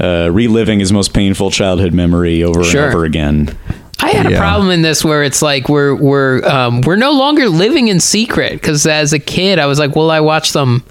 uh, 0.00 0.30
reliving 0.32 0.80
his 0.80 0.92
most 0.92 1.12
painful 1.14 1.50
childhood 1.50 1.92
memory 1.92 2.42
over 2.42 2.64
Sure. 2.64 2.86
and 2.86 2.94
over 2.94 3.04
again. 3.04 3.56
I 4.00 4.10
had 4.10 4.30
a 4.32 4.36
problem 4.36 4.70
in 4.70 4.82
this 4.82 5.04
where 5.04 5.22
it's 5.22 5.42
like 5.42 5.68
we're 5.68 5.94
we're 5.94 6.44
um, 6.44 6.80
we're 6.80 6.96
no 6.96 7.12
longer 7.12 7.48
living 7.48 7.86
in 7.88 8.00
secret 8.00 8.52
because 8.54 8.84
as 8.84 9.12
a 9.12 9.18
kid 9.20 9.60
I 9.60 9.66
was 9.66 9.78
like, 9.78 9.94
well, 9.94 10.10
I 10.10 10.18
watch 10.20 10.52
them 10.52 10.82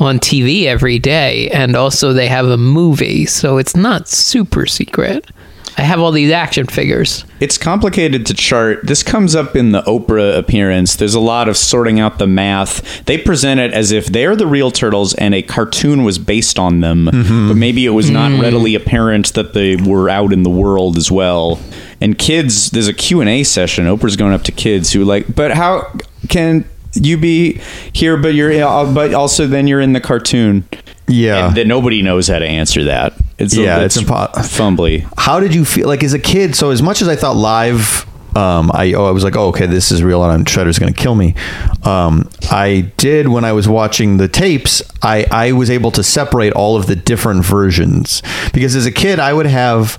on 0.00 0.18
TV 0.18 0.64
every 0.64 0.98
day, 0.98 1.48
and 1.50 1.76
also 1.76 2.12
they 2.12 2.28
have 2.28 2.46
a 2.46 2.56
movie, 2.56 3.26
so 3.26 3.58
it's 3.58 3.76
not 3.76 4.08
super 4.08 4.66
secret. 4.66 5.30
I 5.78 5.82
have 5.82 6.00
all 6.00 6.10
these 6.10 6.32
action 6.32 6.66
figures. 6.66 7.24
It's 7.38 7.56
complicated 7.56 8.26
to 8.26 8.34
chart. 8.34 8.80
This 8.86 9.02
comes 9.02 9.34
up 9.36 9.54
in 9.54 9.70
the 9.72 9.82
Oprah 9.82 10.36
appearance. 10.36 10.96
There's 10.96 11.14
a 11.14 11.20
lot 11.20 11.48
of 11.48 11.56
sorting 11.56 12.00
out 12.00 12.18
the 12.18 12.26
math. 12.26 13.04
They 13.06 13.16
present 13.16 13.60
it 13.60 13.72
as 13.72 13.92
if 13.92 14.06
they're 14.06 14.34
the 14.36 14.48
real 14.48 14.70
turtles 14.72 15.14
and 15.14 15.32
a 15.34 15.42
cartoon 15.42 16.02
was 16.02 16.18
based 16.18 16.58
on 16.58 16.80
them, 16.80 17.04
but 17.06 17.54
maybe 17.54 17.86
it 17.86 17.90
was 17.90 18.10
not 18.10 18.30
Mm. 18.32 18.42
readily 18.42 18.74
apparent 18.74 19.32
that 19.34 19.54
they 19.54 19.76
were 19.76 20.10
out 20.10 20.32
in 20.32 20.42
the 20.42 20.50
world 20.50 20.96
as 20.98 21.10
well. 21.10 21.60
And 22.00 22.18
kids, 22.18 22.70
there's 22.72 22.88
a 22.88 22.92
Q&A 22.92 23.42
session. 23.44 23.86
Oprah's 23.86 24.16
going 24.16 24.32
up 24.34 24.42
to 24.44 24.52
kids 24.52 24.92
who 24.92 25.04
like, 25.04 25.34
"But 25.34 25.52
how 25.52 25.86
can 26.28 26.64
you 26.94 27.16
be 27.16 27.60
here 27.92 28.16
but 28.16 28.34
you're 28.34 28.52
uh, 28.64 28.92
but 28.92 29.14
also 29.14 29.46
then 29.46 29.66
you're 29.66 29.80
in 29.80 29.92
the 29.92 30.00
cartoon?" 30.00 30.64
Yeah. 31.08 31.48
And 31.48 31.56
that 31.56 31.66
nobody 31.66 32.02
knows 32.02 32.28
how 32.28 32.38
to 32.38 32.46
answer 32.46 32.84
that. 32.84 33.14
It's 33.38 33.56
a- 33.56 33.62
Yeah, 33.62 33.80
it's, 33.80 33.96
it's 33.96 34.08
impo- 34.08 34.30
fumbly. 34.32 35.08
How 35.18 35.40
did 35.40 35.54
you 35.54 35.64
feel 35.64 35.88
like 35.88 36.04
as 36.04 36.12
a 36.14 36.18
kid? 36.20 36.54
So 36.54 36.70
as 36.70 36.82
much 36.82 37.02
as 37.02 37.08
I 37.08 37.16
thought 37.16 37.36
live, 37.36 38.06
um, 38.36 38.70
I 38.72 38.92
oh, 38.94 39.04
I 39.06 39.10
was 39.10 39.24
like, 39.24 39.36
oh, 39.36 39.48
okay, 39.48 39.66
this 39.66 39.90
is 39.90 40.02
real, 40.02 40.22
and 40.22 40.32
I'm, 40.32 40.44
Shredder's 40.44 40.78
going 40.78 40.92
to 40.92 40.98
kill 40.98 41.14
me. 41.14 41.34
Um, 41.82 42.28
I 42.50 42.92
did 42.96 43.28
when 43.28 43.44
I 43.44 43.52
was 43.52 43.68
watching 43.68 44.16
the 44.16 44.28
tapes. 44.28 44.82
I 45.02 45.26
I 45.30 45.52
was 45.52 45.70
able 45.70 45.90
to 45.92 46.02
separate 46.02 46.52
all 46.52 46.76
of 46.76 46.86
the 46.86 46.96
different 46.96 47.44
versions 47.44 48.22
because 48.52 48.76
as 48.76 48.86
a 48.86 48.92
kid, 48.92 49.18
I 49.18 49.32
would 49.32 49.46
have, 49.46 49.98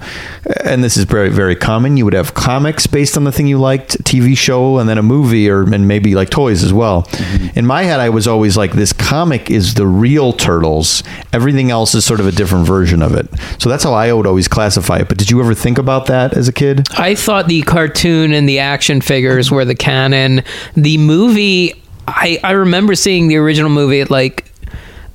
and 0.64 0.84
this 0.84 0.98
is 0.98 1.06
very 1.06 1.30
very 1.30 1.56
common. 1.56 1.98
You 1.98 2.06
would 2.06 2.14
have 2.14 2.34
comics 2.34 2.88
based 2.88 3.18
on 3.18 3.24
the 3.24 3.32
thing 3.32 3.48
you 3.48 3.60
liked, 3.60 4.04
TV 4.04 4.38
show, 4.38 4.78
and 4.78 4.88
then 4.88 4.98
a 4.98 5.04
movie, 5.04 5.50
or 5.50 5.64
and 5.64 5.88
maybe 5.88 6.16
like 6.16 6.30
toys 6.30 6.64
as 6.64 6.74
well. 6.74 7.08
In 7.56 7.66
my 7.66 7.84
head, 7.84 8.00
I 8.00 8.10
was 8.10 8.28
always 8.28 8.58
like, 8.58 8.74
this 8.74 8.94
comic 8.94 9.50
is 9.50 9.74
the 9.74 9.88
real 9.88 10.34
turtles. 10.34 11.04
Everything 11.34 11.72
else 11.72 11.96
is 11.96 12.06
sort 12.06 12.20
of 12.20 12.28
a 12.28 12.32
different 12.32 12.68
version 12.68 13.02
of 13.02 13.16
it. 13.16 13.28
So 13.60 13.70
that's 13.70 13.84
how 13.84 13.94
I 13.94 14.12
would 14.14 14.28
always 14.28 14.48
classify 14.48 15.00
it. 15.00 15.08
But 15.08 15.18
did 15.18 15.32
you 15.32 15.40
ever 15.40 15.54
think 15.54 15.78
about 15.78 16.06
that 16.08 16.34
as 16.34 16.48
a 16.48 16.54
kid? 16.54 16.88
I 16.98 17.16
thought 17.16 17.48
the 17.48 17.62
cartoon 17.64 18.21
and 18.30 18.48
the 18.48 18.60
action 18.60 19.02
figures 19.02 19.50
were 19.50 19.66
the 19.66 19.76
canon. 19.76 20.44
The 20.76 20.98
movie, 21.00 21.74
I, 22.08 22.40
I 22.44 22.52
remember 22.52 22.94
seeing 22.94 23.28
the 23.28 23.38
original 23.38 23.72
movie 23.72 24.02
at 24.02 24.12
like 24.12 24.51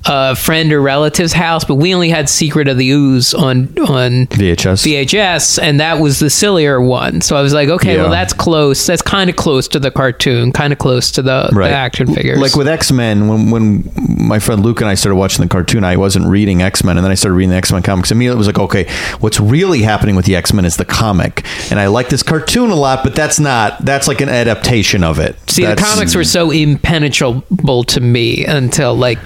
a 0.05 0.35
friend 0.35 0.71
or 0.71 0.81
relative's 0.81 1.33
house, 1.33 1.65
but 1.65 1.75
we 1.75 1.93
only 1.93 2.09
had 2.09 2.29
Secret 2.29 2.67
of 2.67 2.77
the 2.77 2.89
Ooze 2.89 3.33
on 3.33 3.77
on 3.79 4.27
VHS. 4.27 4.85
VHS, 4.85 5.61
and 5.61 5.79
that 5.79 5.99
was 5.99 6.19
the 6.19 6.29
sillier 6.29 6.79
one. 6.79 7.19
So 7.21 7.35
I 7.35 7.41
was 7.41 7.53
like, 7.53 7.67
okay, 7.69 7.95
Yeah. 7.95 8.03
well 8.03 8.11
that's 8.11 8.33
close. 8.33 8.85
That's 8.85 9.01
kind 9.01 9.29
of 9.29 9.35
close 9.35 9.67
to 9.69 9.79
the 9.79 9.91
cartoon, 9.91 10.51
kind 10.53 10.71
of 10.71 10.79
close 10.79 11.11
to 11.11 11.21
the, 11.21 11.49
the 11.51 11.69
action 11.69 12.13
figures. 12.13 12.39
Like 12.39 12.55
with 12.55 12.67
X 12.67 12.91
Men, 12.91 13.27
when 13.27 13.49
when 13.51 13.91
my 14.07 14.39
friend 14.39 14.63
Luke 14.63 14.79
and 14.81 14.89
I 14.89 14.93
started 14.93 15.15
watching 15.17 15.43
the 15.43 15.49
cartoon, 15.49 15.83
I 15.83 15.97
wasn't 15.97 16.27
reading 16.27 16.61
X 16.61 16.83
Men, 16.83 16.97
and 16.97 17.03
then 17.03 17.11
I 17.11 17.15
started 17.15 17.35
reading 17.35 17.49
the 17.51 17.57
X 17.57 17.71
Men 17.71 17.81
comics. 17.83 18.11
And 18.11 18.17
Immediately, 18.17 18.37
it 18.37 18.39
was 18.39 18.47
like, 18.47 18.59
okay, 18.59 18.89
what's 19.19 19.39
really 19.39 19.81
happening 19.81 20.15
with 20.15 20.25
the 20.25 20.35
X 20.35 20.53
Men 20.53 20.63
is 20.65 20.77
the 20.77 20.85
comic, 20.85 21.43
and 21.69 21.79
I 21.79 21.87
like 21.87 22.09
this 22.09 22.23
cartoon 22.23 22.69
a 22.69 22.75
lot, 22.75 23.03
but 23.03 23.13
that's 23.15 23.39
not 23.39 23.83
that's 23.83 24.07
like 24.07 24.21
an 24.21 24.29
adaptation 24.29 25.03
of 25.03 25.19
it. 25.19 25.35
See, 25.49 25.63
That's- 25.63 25.79
the 25.79 25.95
comics 25.95 26.15
were 26.15 26.23
so 26.23 26.51
impenetrable 26.51 27.83
to 27.85 27.99
me 27.99 28.45
until 28.45 28.95
like 28.95 29.19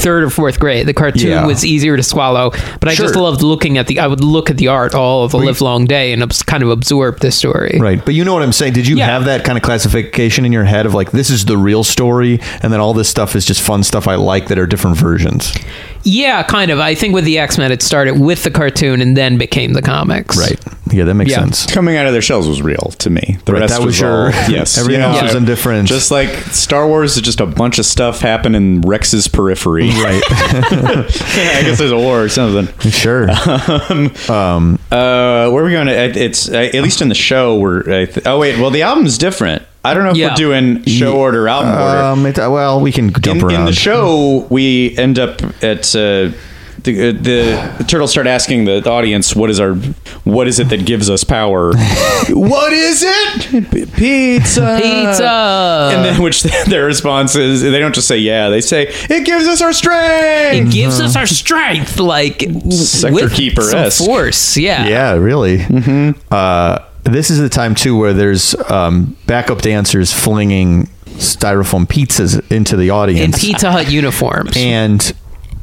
third 0.00 0.24
or 0.24 0.30
fourth 0.30 0.58
grade. 0.58 0.86
The 0.86 0.94
cartoon 0.94 1.30
Yeah. 1.30 1.46
was 1.46 1.64
easier 1.64 1.96
to 1.96 2.02
swallow, 2.02 2.50
but 2.80 2.88
I 2.88 2.94
just 2.94 3.14
loved 3.16 3.42
looking 3.42 3.78
at 3.78 3.86
the. 3.86 3.98
I 4.00 4.06
would 4.06 4.24
look 4.24 4.50
at 4.50 4.56
the 4.56 4.68
art 4.68 4.94
all 4.94 5.24
of 5.24 5.32
the 5.32 5.38
live 5.38 5.60
long 5.60 5.86
day 5.86 6.12
and 6.12 6.22
abs- 6.22 6.42
kind 6.42 6.62
of 6.62 6.70
absorb 6.70 7.20
the 7.20 7.30
story. 7.30 7.78
Right, 7.80 8.04
but 8.04 8.14
you 8.14 8.24
know 8.24 8.32
what 8.34 8.42
I'm 8.42 8.52
saying. 8.52 8.72
Did 8.72 8.86
you 8.88 8.98
have 8.98 9.24
that 9.26 9.44
kind 9.44 9.56
of 9.58 9.62
classification 9.62 10.44
in 10.44 10.52
your 10.52 10.64
head 10.64 10.86
of 10.86 10.94
like 10.94 11.10
this 11.12 11.30
is 11.30 11.44
the 11.44 11.56
real 11.56 11.84
story, 11.84 12.40
and 12.62 12.72
then 12.72 12.80
all 12.80 12.94
this 12.94 13.08
stuff 13.08 13.36
is 13.36 13.44
just 13.44 13.60
fun 13.60 13.82
stuff 13.82 14.08
I 14.08 14.14
like 14.16 14.48
that 14.48 14.58
are 14.58 14.66
different 14.66 14.96
versions? 14.96 15.52
Yeah, 16.02 16.42
kind 16.42 16.70
of. 16.70 16.78
I 16.80 16.94
think 16.94 17.14
with 17.14 17.24
the 17.24 17.38
X 17.38 17.58
Men, 17.58 17.70
it 17.72 17.82
started 17.82 18.18
with 18.20 18.42
the 18.44 18.50
cartoon 18.50 19.00
and 19.02 19.16
then 19.16 19.36
became 19.38 19.74
the 19.74 19.82
comics. 19.82 20.36
Right. 20.38 20.58
Yeah, 20.92 21.04
that 21.04 21.14
makes 21.14 21.30
Yeah. 21.30 21.40
sense. 21.40 21.66
Coming 21.66 21.96
out 21.96 22.06
of 22.06 22.12
their 22.12 22.22
shells 22.22 22.48
was 22.48 22.62
real 22.62 22.92
to 22.98 23.10
me. 23.10 23.38
The 23.44 23.52
Right, 23.52 23.60
rest 23.60 23.74
that 23.74 23.78
was 23.80 23.86
was 23.86 24.00
your- 24.00 24.26
all, 24.26 24.30
yes. 24.50 24.76
everything 24.78 25.02
else 25.02 25.22
was 25.22 25.34
indifferent. 25.34 25.86
Just 25.88 26.10
like 26.10 26.30
Star 26.50 26.88
Wars 26.88 27.16
is 27.16 27.22
just 27.22 27.40
a 27.40 27.46
bunch 27.46 27.78
of 27.78 27.86
stuff 27.86 28.20
happen 28.20 28.54
in 28.54 28.80
Rex's 28.80 29.28
periphery. 29.28 29.90
Right. 30.00 30.22
I 30.30 31.62
guess 31.62 31.78
there's 31.78 31.90
a 31.92 31.96
war 31.98 32.22
or 32.24 32.28
something. 32.28 32.66
Sure. 32.90 33.28
um, 33.30 34.12
um, 34.28 34.78
uh, 34.90 35.48
where 35.50 35.62
are 35.62 35.66
we 35.66 35.72
going 35.72 35.86
to? 35.86 35.92
It's 35.94 36.48
uh, 36.48 36.70
at 36.72 36.82
least 36.82 37.02
in 37.02 37.08
the 37.08 37.14
show. 37.14 37.58
We're. 37.58 37.80
I 37.80 38.04
th- 38.06 38.26
oh 38.26 38.38
wait. 38.38 38.58
Well, 38.58 38.70
the 38.70 38.82
album's 38.82 39.18
different. 39.18 39.62
I 39.84 39.94
don't 39.94 40.04
know 40.04 40.10
if 40.10 40.16
Yeah. 40.16 40.28
we're 40.30 40.34
doing 40.36 40.84
show 40.84 41.16
order, 41.16 41.48
album 41.48 41.70
order. 41.72 41.98
Um, 42.02 42.26
it, 42.26 42.36
well, 42.36 42.80
we 42.80 42.92
can 42.92 43.12
jump 43.12 43.40
in, 43.40 43.44
around. 43.44 43.60
in 43.60 43.64
the 43.66 43.72
show, 43.72 44.46
we 44.50 44.96
end 44.98 45.18
up 45.18 45.40
at 45.62 45.94
uh, 45.96 46.32
the, 46.82 47.08
uh, 47.10 47.12
the 47.12 47.74
the 47.78 47.84
turtles 47.86 48.10
start 48.10 48.26
asking 48.26 48.64
the, 48.64 48.80
the 48.80 48.90
audience, 48.90 49.36
"What 49.36 49.50
is 49.50 49.60
our 49.60 49.74
what 50.24 50.48
is 50.48 50.58
it 50.58 50.70
that 50.70 50.86
gives 50.86 51.10
us 51.10 51.24
power? 51.24 51.72
what 52.28 52.72
is 52.72 53.02
it? 53.06 53.70
P- 53.70 53.84
Pizza, 53.86 54.78
Pizza." 54.82 55.90
And 55.94 56.04
then, 56.04 56.22
which 56.22 56.42
their 56.66 56.86
response 56.86 57.34
is, 57.36 57.60
they 57.62 57.78
don't 57.80 57.94
just 57.94 58.08
say 58.08 58.16
"yeah," 58.18 58.48
they 58.48 58.62
say, 58.62 58.86
"It 58.88 59.26
gives 59.26 59.46
us 59.46 59.60
our 59.60 59.72
strength. 59.74 60.68
It 60.68 60.72
gives 60.72 61.00
us 61.00 61.16
our 61.16 61.26
strength, 61.26 61.98
like 62.00 62.40
Sector 62.70 63.28
Keeper-esque. 63.30 63.98
some 63.98 64.06
force. 64.06 64.56
Yeah. 64.56 64.86
Yeah, 64.88 65.12
really. 65.16 65.64
Uh, 66.30 66.78
this 67.04 67.30
is 67.30 67.38
the 67.38 67.48
time 67.48 67.74
too 67.74 67.96
where 67.96 68.12
there's 68.12 68.54
um, 68.70 69.16
backup 69.26 69.62
dancers 69.62 70.12
flinging 70.12 70.88
styrofoam 71.06 71.86
pizzas 71.86 72.50
into 72.52 72.76
the 72.76 72.90
audience 72.90 73.20
In 73.20 73.30
audience 73.34 73.40
Pizza 73.44 73.72
Hut 73.72 73.90
uniforms. 73.90 74.52
and. 74.56 75.12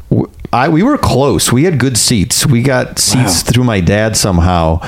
w- 0.09 0.29
I, 0.53 0.69
we 0.69 0.81
were 0.81 0.97
close. 0.97 1.51
We 1.51 1.65
had 1.65 1.77
good 1.77 1.97
seats. 1.97 2.45
We 2.45 2.61
got 2.61 2.99
seats 2.99 3.41
through 3.43 3.65
my 3.65 3.81
dad 3.81 4.15
somehow. 4.15 4.79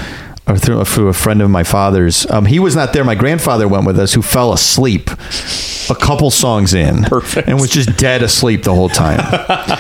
or 0.48 0.58
through, 0.58 0.86
through 0.86 1.10
a 1.10 1.14
friend 1.14 1.42
of 1.42 1.50
my 1.50 1.64
father's. 1.66 2.26
Um, 2.32 2.46
he 2.46 2.60
was 2.60 2.78
not 2.78 2.94
there. 2.94 3.04
My 3.04 3.14
grandfather 3.14 3.68
went 3.68 3.86
with 3.86 4.00
us, 4.00 4.14
who 4.14 4.22
fell 4.22 4.54
asleep 4.54 5.10
a 5.90 5.96
couple 6.00 6.32
songs 6.32 6.74
in, 6.74 7.04
Perfect. 7.04 7.50
and 7.50 7.60
was 7.60 7.70
just 7.72 7.98
dead 7.98 8.24
asleep 8.24 8.64
the 8.64 8.74
whole 8.74 8.90
time. 8.90 9.20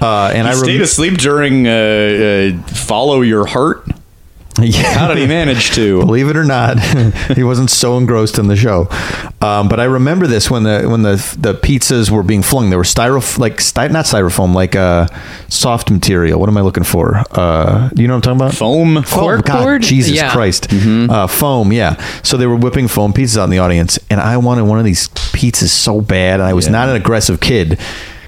Uh, 0.00 0.30
and 0.34 0.46
He 0.46 0.52
I 0.52 0.56
stayed 0.56 0.72
rem- 0.74 0.82
asleep 0.82 1.18
during 1.18 1.66
uh, 1.66 1.70
uh, 1.70 2.62
"Follow 2.68 3.20
Your 3.22 3.46
Heart." 3.46 3.86
Yeah. 4.70 4.82
How 4.98 5.08
did 5.08 5.18
he 5.18 5.26
manage 5.26 5.70
to? 5.72 6.00
Believe 6.00 6.28
it 6.28 6.36
or 6.36 6.44
not, 6.44 6.78
he 7.36 7.42
wasn't 7.42 7.70
so 7.70 7.96
engrossed 7.98 8.38
in 8.38 8.46
the 8.48 8.56
show. 8.56 8.88
Um, 9.40 9.68
but 9.68 9.80
I 9.80 9.84
remember 9.84 10.26
this 10.26 10.50
when 10.50 10.62
the 10.64 10.82
when 10.88 11.02
the 11.02 11.16
the 11.38 11.54
pizzas 11.54 12.10
were 12.10 12.22
being 12.22 12.42
flung. 12.42 12.68
There 12.70 12.78
were 12.78 12.84
styrofoam, 12.84 13.38
like 13.38 13.60
sty- 13.60 13.88
not 13.88 14.04
styrofoam, 14.04 14.54
like 14.54 14.76
uh, 14.76 15.06
soft 15.48 15.90
material. 15.90 16.38
What 16.38 16.48
am 16.48 16.56
I 16.56 16.60
looking 16.60 16.84
for? 16.84 17.22
Uh, 17.30 17.88
do 17.94 18.02
you 18.02 18.08
know 18.08 18.14
what 18.16 18.26
I'm 18.28 18.38
talking 18.38 18.46
about? 18.48 18.54
Foam. 18.54 19.02
Foam. 19.02 19.40
God, 19.40 19.44
Corkboard? 19.44 19.80
Jesus 19.82 20.12
Yeah. 20.12 20.30
Christ. 20.32 20.68
Uh, 20.72 21.26
foam. 21.26 21.72
Yeah. 21.72 21.96
So 22.22 22.36
they 22.36 22.46
were 22.46 22.56
whipping 22.56 22.86
foam 22.88 23.12
pizzas 23.12 23.38
out 23.38 23.44
in 23.44 23.50
the 23.50 23.58
audience, 23.60 23.98
and 24.10 24.20
I 24.20 24.36
wanted 24.36 24.64
one 24.64 24.78
of 24.78 24.84
these 24.84 25.08
pizzas 25.08 25.68
so 25.70 26.00
bad. 26.00 26.40
And 26.40 26.42
I 26.48 26.52
was 26.54 26.68
not 26.68 26.88
an 26.88 26.96
aggressive 26.96 27.40
kid. 27.40 27.78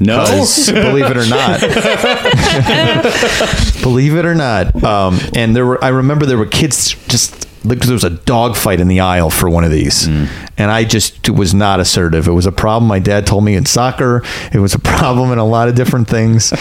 No. 0.02 0.24
'Cause, 0.24 0.70
believe 0.88 1.04
it 1.06 1.16
or 1.16 1.26
not, 1.26 1.60
believe 3.82 4.16
it 4.16 4.24
or 4.24 4.34
not. 4.34 4.82
Um, 4.82 5.18
and 5.34 5.54
there 5.54 5.66
were, 5.66 5.82
I 5.84 5.88
remember 5.88 6.26
there 6.26 6.38
were 6.38 6.46
kids 6.46 6.94
just 7.08 7.46
like 7.64 7.80
there 7.80 7.92
was 7.92 8.04
a 8.04 8.10
dog 8.10 8.56
fight 8.56 8.80
in 8.80 8.88
the 8.88 9.00
aisle 9.00 9.30
for 9.30 9.48
one 9.48 9.64
of 9.64 9.70
these, 9.70 10.06
and 10.06 10.70
I 10.70 10.84
just 10.84 11.28
was 11.28 11.54
not 11.54 11.80
assertive. 11.80 12.26
It 12.28 12.32
was 12.32 12.46
a 12.46 12.52
problem 12.52 12.88
my 12.88 12.98
dad 12.98 13.26
told 13.26 13.44
me 13.44 13.54
in 13.54 13.66
soccer. 13.66 14.22
It 14.52 14.58
was 14.58 14.74
a 14.74 14.78
problem 14.78 15.32
in 15.32 15.38
a 15.38 15.44
lot 15.46 15.68
of 15.68 15.74
different 15.74 16.08
things. 16.08 16.52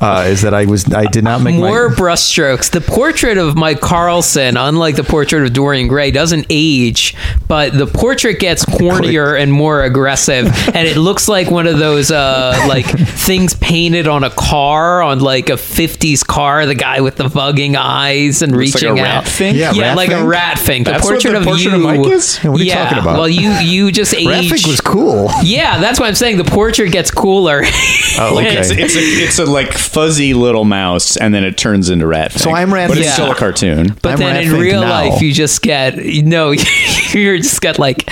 Uh, 0.00 0.24
is 0.26 0.42
that 0.42 0.52
I 0.54 0.64
was 0.64 0.92
I 0.92 1.04
did 1.06 1.22
not 1.24 1.42
make 1.42 1.56
More 1.56 1.88
my 1.88 1.94
brushstrokes. 1.94 2.70
The 2.70 2.80
portrait 2.80 3.38
of 3.38 3.56
Mike 3.56 3.80
Carlsen, 3.80 4.56
unlike 4.56 4.96
the 4.96 5.04
portrait 5.04 5.44
of 5.44 5.52
Dorian 5.52 5.86
Gray, 5.88 6.10
doesn't 6.10 6.46
age, 6.50 7.14
but 7.48 7.72
the 7.76 7.86
portrait 7.86 8.40
gets 8.40 8.64
cornier 8.78 9.38
and 9.40 9.52
more 9.52 9.82
aggressive, 9.84 10.46
and 10.74 10.88
it 10.88 10.96
looks 10.96 11.28
like 11.28 11.50
one 11.50 11.66
of 11.66 11.78
those 11.78 12.10
uh, 12.10 12.64
like 12.68 12.86
things 12.86 13.54
painted 13.54 14.08
on 14.08 14.24
a 14.24 14.30
car, 14.30 15.02
on 15.02 15.20
like 15.20 15.48
a 15.50 15.52
'50s 15.54 16.26
car. 16.26 16.66
The 16.66 16.74
guy 16.74 17.00
with 17.00 17.16
the 17.16 17.24
bugging 17.24 17.76
eyes 17.76 18.42
and 18.42 18.52
Looks 18.56 18.74
like 18.74 18.82
a 18.82 18.86
reaching 18.92 19.02
rat 19.04 19.16
out. 19.18 19.28
fink? 19.28 19.56
Yeah, 19.56 19.72
yeah, 19.72 19.82
rat 19.88 19.96
like 19.96 20.10
a 20.10 20.16
fink. 20.16 20.28
rat 20.28 20.41
fink. 20.58 20.86
The 20.86 20.92
That's 20.92 21.04
what 21.04 21.12
portrait 21.12 21.32
the 21.32 21.38
of 21.38 21.44
portrait 21.44 21.70
you. 21.70 21.74
of 21.76 21.82
Mike 21.82 22.06
is? 22.12 22.38
What 22.38 22.54
are 22.54 22.58
you 22.58 22.64
yeah, 22.64 22.84
talking 22.84 22.98
about? 22.98 23.18
Well, 23.18 23.28
you 23.28 23.50
you 23.50 23.92
just 23.92 24.14
age. 24.14 24.26
Graphic 24.26 24.66
was 24.66 24.80
cool. 24.80 25.30
Yeah, 25.42 25.78
that's 25.80 25.98
what 26.00 26.08
I'm 26.08 26.14
saying. 26.14 26.36
The 26.38 26.44
portrait 26.44 26.90
gets 26.92 27.10
cooler. 27.10 27.62
Oh, 28.18 28.36
okay. 28.38 28.58
It's, 28.58 28.70
it's 28.70 28.94
a 28.94 28.98
it's 29.00 29.38
a 29.38 29.46
like 29.46 29.72
fuzzy 29.72 30.34
little 30.34 30.64
mouse, 30.66 31.16
and 31.16 31.34
then 31.34 31.44
it 31.44 31.56
turns 31.56 31.88
into 31.88 32.06
rat. 32.06 32.32
So 32.32 32.50
I'm 32.50 32.72
Rat 32.72 32.88
but 32.90 32.98
it's 32.98 33.06
Fink. 33.06 33.14
still 33.14 33.32
a 33.32 33.34
cartoon. 33.34 33.96
But 34.02 34.12
I'm 34.12 34.18
then 34.18 34.34
Rat 34.34 34.44
in 34.44 34.50
Fink 34.50 34.62
real 34.62 34.80
now. 34.82 34.90
life, 34.90 35.22
you 35.22 35.32
just 35.32 35.62
get 35.62 35.96
no, 35.96 36.50
you're 37.12 37.38
just 37.38 37.58
get 37.62 37.78
like 37.78 38.06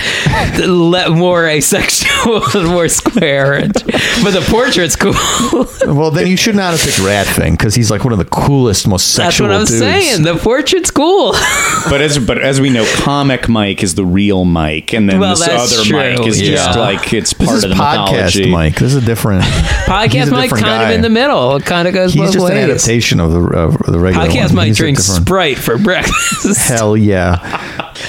le- 0.57 1.11
more 1.11 1.45
asexual 1.47 2.63
more 2.71 2.89
square. 2.89 3.53
And, 3.53 3.73
but 3.73 4.31
the 4.31 4.43
portrait's 4.49 4.95
cool. 4.95 5.13
Well, 5.95 6.09
then 6.09 6.25
you 6.25 6.35
should 6.37 6.55
not 6.55 6.71
have 6.71 6.81
picked 6.81 6.97
Rat 6.99 7.27
Fink 7.27 7.59
because 7.59 7.75
he's 7.75 7.91
like 7.91 8.03
one 8.03 8.11
of 8.13 8.19
the 8.19 8.25
coolest, 8.25 8.87
most 8.87 9.13
sexual. 9.13 9.49
That's 9.49 9.69
sexual 9.69 9.87
what 9.87 9.93
I'm 9.93 10.01
dudes. 10.01 10.09
saying. 10.09 10.23
The 10.23 10.35
portrait's 10.37 10.89
cool. 10.91 11.33
But 11.89 12.01
as 12.01 12.17
but 12.25 12.41
as 12.41 12.59
we 12.61 12.69
know, 12.69 12.85
comic 12.97 13.47
Mike 13.49 13.83
is 13.83 13.95
the 13.95 14.05
real 14.05 14.45
Mike, 14.45 14.93
and 14.93 15.09
then 15.09 15.19
Well, 15.19 15.35
this 15.35 15.47
other 15.47 15.83
true, 15.83 15.97
Mike 15.97 16.27
is 16.27 16.39
just 16.39 16.77
like 16.77 17.13
it's 17.13 17.33
This 17.33 17.47
part 17.47 17.57
is 17.57 17.63
of 17.65 17.69
the 17.71 17.75
podcast 17.75 18.11
mythology. 18.11 18.51
Mike. 18.51 18.75
This 18.75 18.93
is 18.93 19.03
a 19.03 19.05
different. 19.05 19.43
Podcast 19.91 20.27
a 20.27 20.31
Mike 20.31 20.43
different 20.49 20.63
kind 20.65 20.81
guy. 20.83 20.89
of 20.89 20.95
in 20.95 21.01
the 21.01 21.09
middle. 21.09 21.55
It 21.57 21.65
kind 21.65 21.87
of 21.87 21.93
goes 21.93 22.13
He's 22.13 22.21
both 22.23 22.33
just 22.33 22.45
ways. 22.45 22.53
an 22.63 22.69
adaptation 22.69 23.19
of 23.19 23.31
the 23.31 23.39
of 23.41 23.77
the 23.91 23.99
regular 23.99 24.27
Podcast 24.27 24.47
one. 24.47 24.55
Mike 24.55 24.67
He's 24.67 24.77
drinks 24.77 25.05
different- 25.05 25.25
Sprite 25.27 25.57
for 25.57 25.77
breakfast. 25.77 26.67
Hell 26.69 26.95
yeah. 26.95 27.37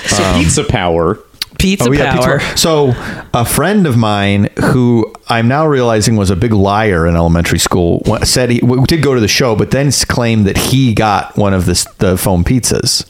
So 0.07 0.23
um, 0.23 0.41
pizza 0.43 0.65
power. 0.65 1.19
Pizza 1.59 1.89
Oh, 1.89 1.93
yeah, 1.93 2.17
power. 2.17 2.39
pizza. 2.41 2.57
So, 2.59 2.93
a 3.33 3.45
friend 3.45 3.87
of 3.87 3.97
mine 3.97 4.49
who 4.73 5.13
I'm 5.29 5.47
now 5.47 5.65
realizing 5.65 6.17
was 6.17 6.29
a 6.29 6.35
big 6.35 6.53
liar 6.53 7.07
in 7.07 7.15
elementary 7.15 7.61
school 7.61 8.03
said 8.25 8.51
he 8.51 8.59
w- 8.59 8.85
did 8.87 9.01
go 9.01 9.15
to 9.15 9.21
the 9.21 9.29
show, 9.29 9.55
but 9.55 9.71
then 9.71 9.93
claimed 10.09 10.45
that 10.49 10.57
he 10.57 10.93
got 10.93 11.37
one 11.37 11.55
of 11.55 11.67
the, 11.67 11.87
the 11.99 12.17
foam 12.19 12.43
pizzas. 12.43 13.05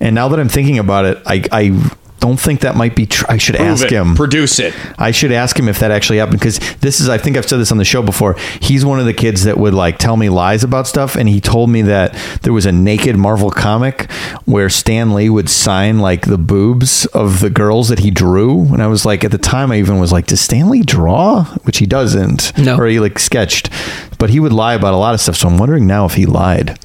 And 0.00 0.14
now 0.14 0.28
that 0.28 0.40
I'm 0.40 0.48
thinking 0.48 0.78
about 0.78 1.04
it, 1.04 1.18
I, 1.26 1.44
I 1.52 1.90
don't 2.18 2.40
think 2.40 2.60
that 2.60 2.74
might 2.74 2.96
be 2.96 3.04
true. 3.04 3.26
I 3.28 3.36
should 3.36 3.56
Prove 3.56 3.68
ask 3.68 3.84
it. 3.84 3.92
him. 3.92 4.14
Produce 4.16 4.58
it. 4.58 4.74
I 4.98 5.10
should 5.10 5.32
ask 5.32 5.56
him 5.56 5.68
if 5.68 5.78
that 5.80 5.90
actually 5.90 6.16
happened 6.18 6.38
because 6.40 6.58
this 6.76 6.98
is 6.98 7.10
I 7.10 7.18
think 7.18 7.36
I've 7.36 7.46
said 7.46 7.58
this 7.58 7.70
on 7.70 7.76
the 7.78 7.84
show 7.84 8.02
before. 8.02 8.36
He's 8.60 8.86
one 8.86 8.98
of 8.98 9.04
the 9.04 9.12
kids 9.12 9.44
that 9.44 9.58
would 9.58 9.74
like 9.74 9.98
tell 9.98 10.16
me 10.16 10.30
lies 10.30 10.64
about 10.64 10.86
stuff 10.86 11.14
and 11.14 11.28
he 11.28 11.40
told 11.42 11.68
me 11.68 11.82
that 11.82 12.14
there 12.42 12.54
was 12.54 12.64
a 12.64 12.72
naked 12.72 13.16
Marvel 13.16 13.50
comic 13.50 14.10
where 14.46 14.70
Stan 14.70 15.12
Lee 15.12 15.28
would 15.28 15.50
sign 15.50 15.98
like 15.98 16.22
the 16.26 16.38
boobs 16.38 17.04
of 17.06 17.40
the 17.40 17.50
girls 17.50 17.90
that 17.90 17.98
he 17.98 18.10
drew 18.10 18.62
and 18.72 18.82
I 18.82 18.86
was 18.86 19.04
like 19.04 19.22
at 19.22 19.30
the 19.30 19.38
time 19.38 19.70
I 19.70 19.76
even 19.78 19.98
was 20.00 20.10
like 20.10 20.26
does 20.26 20.40
Stan 20.40 20.70
Lee 20.70 20.82
draw 20.82 21.44
which 21.64 21.78
he 21.78 21.86
doesn't 21.86 22.56
No. 22.58 22.78
or 22.78 22.86
he 22.86 22.98
like 22.98 23.18
sketched 23.18 23.68
but 24.18 24.30
he 24.30 24.40
would 24.40 24.52
lie 24.54 24.72
about 24.74 24.94
a 24.94 24.96
lot 24.96 25.12
of 25.12 25.20
stuff 25.20 25.36
so 25.36 25.48
I'm 25.48 25.58
wondering 25.58 25.86
now 25.86 26.06
if 26.06 26.14
he 26.14 26.24
lied. 26.24 26.78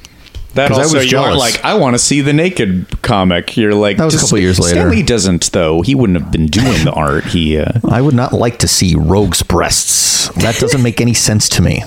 That 0.54 0.68
'Cause 0.68 0.80
I 0.80 0.84
also 0.84 0.98
was 0.98 1.12
you 1.12 1.18
aren't 1.18 1.38
like 1.38 1.64
I 1.64 1.76
want 1.76 1.94
to 1.96 2.00
see 2.00 2.20
the 2.22 2.34
naked 2.34 2.86
comic. 3.02 3.56
You're 3.56 3.74
like 3.74 3.98
That 3.98 4.06
was 4.06 4.16
a 4.16 4.20
couple 4.20 4.38
years 4.40 4.60
later. 4.60 4.76
Stan 4.76 4.90
Lee 4.92 5.04
doesn't 5.04 5.52
though. 5.54 5.82
He 5.82 5.96
wouldn't 5.96 6.20
have 6.22 6.32
been 6.32 6.48
doing 6.48 6.84
the 6.84 6.92
art. 6.92 7.26
He 7.26 7.58
uh, 7.58 7.72
I 7.90 8.02
would 8.02 8.16
not 8.16 8.34
like 8.34 8.60
to 8.60 8.68
see 8.68 8.96
Rogue's 8.96 9.44
breasts. 9.44 10.28
That 10.36 10.58
doesn't 10.60 10.84
make 10.84 11.00
any 11.00 11.14
sense 11.14 11.48
to 11.50 11.62
me. 11.62 11.84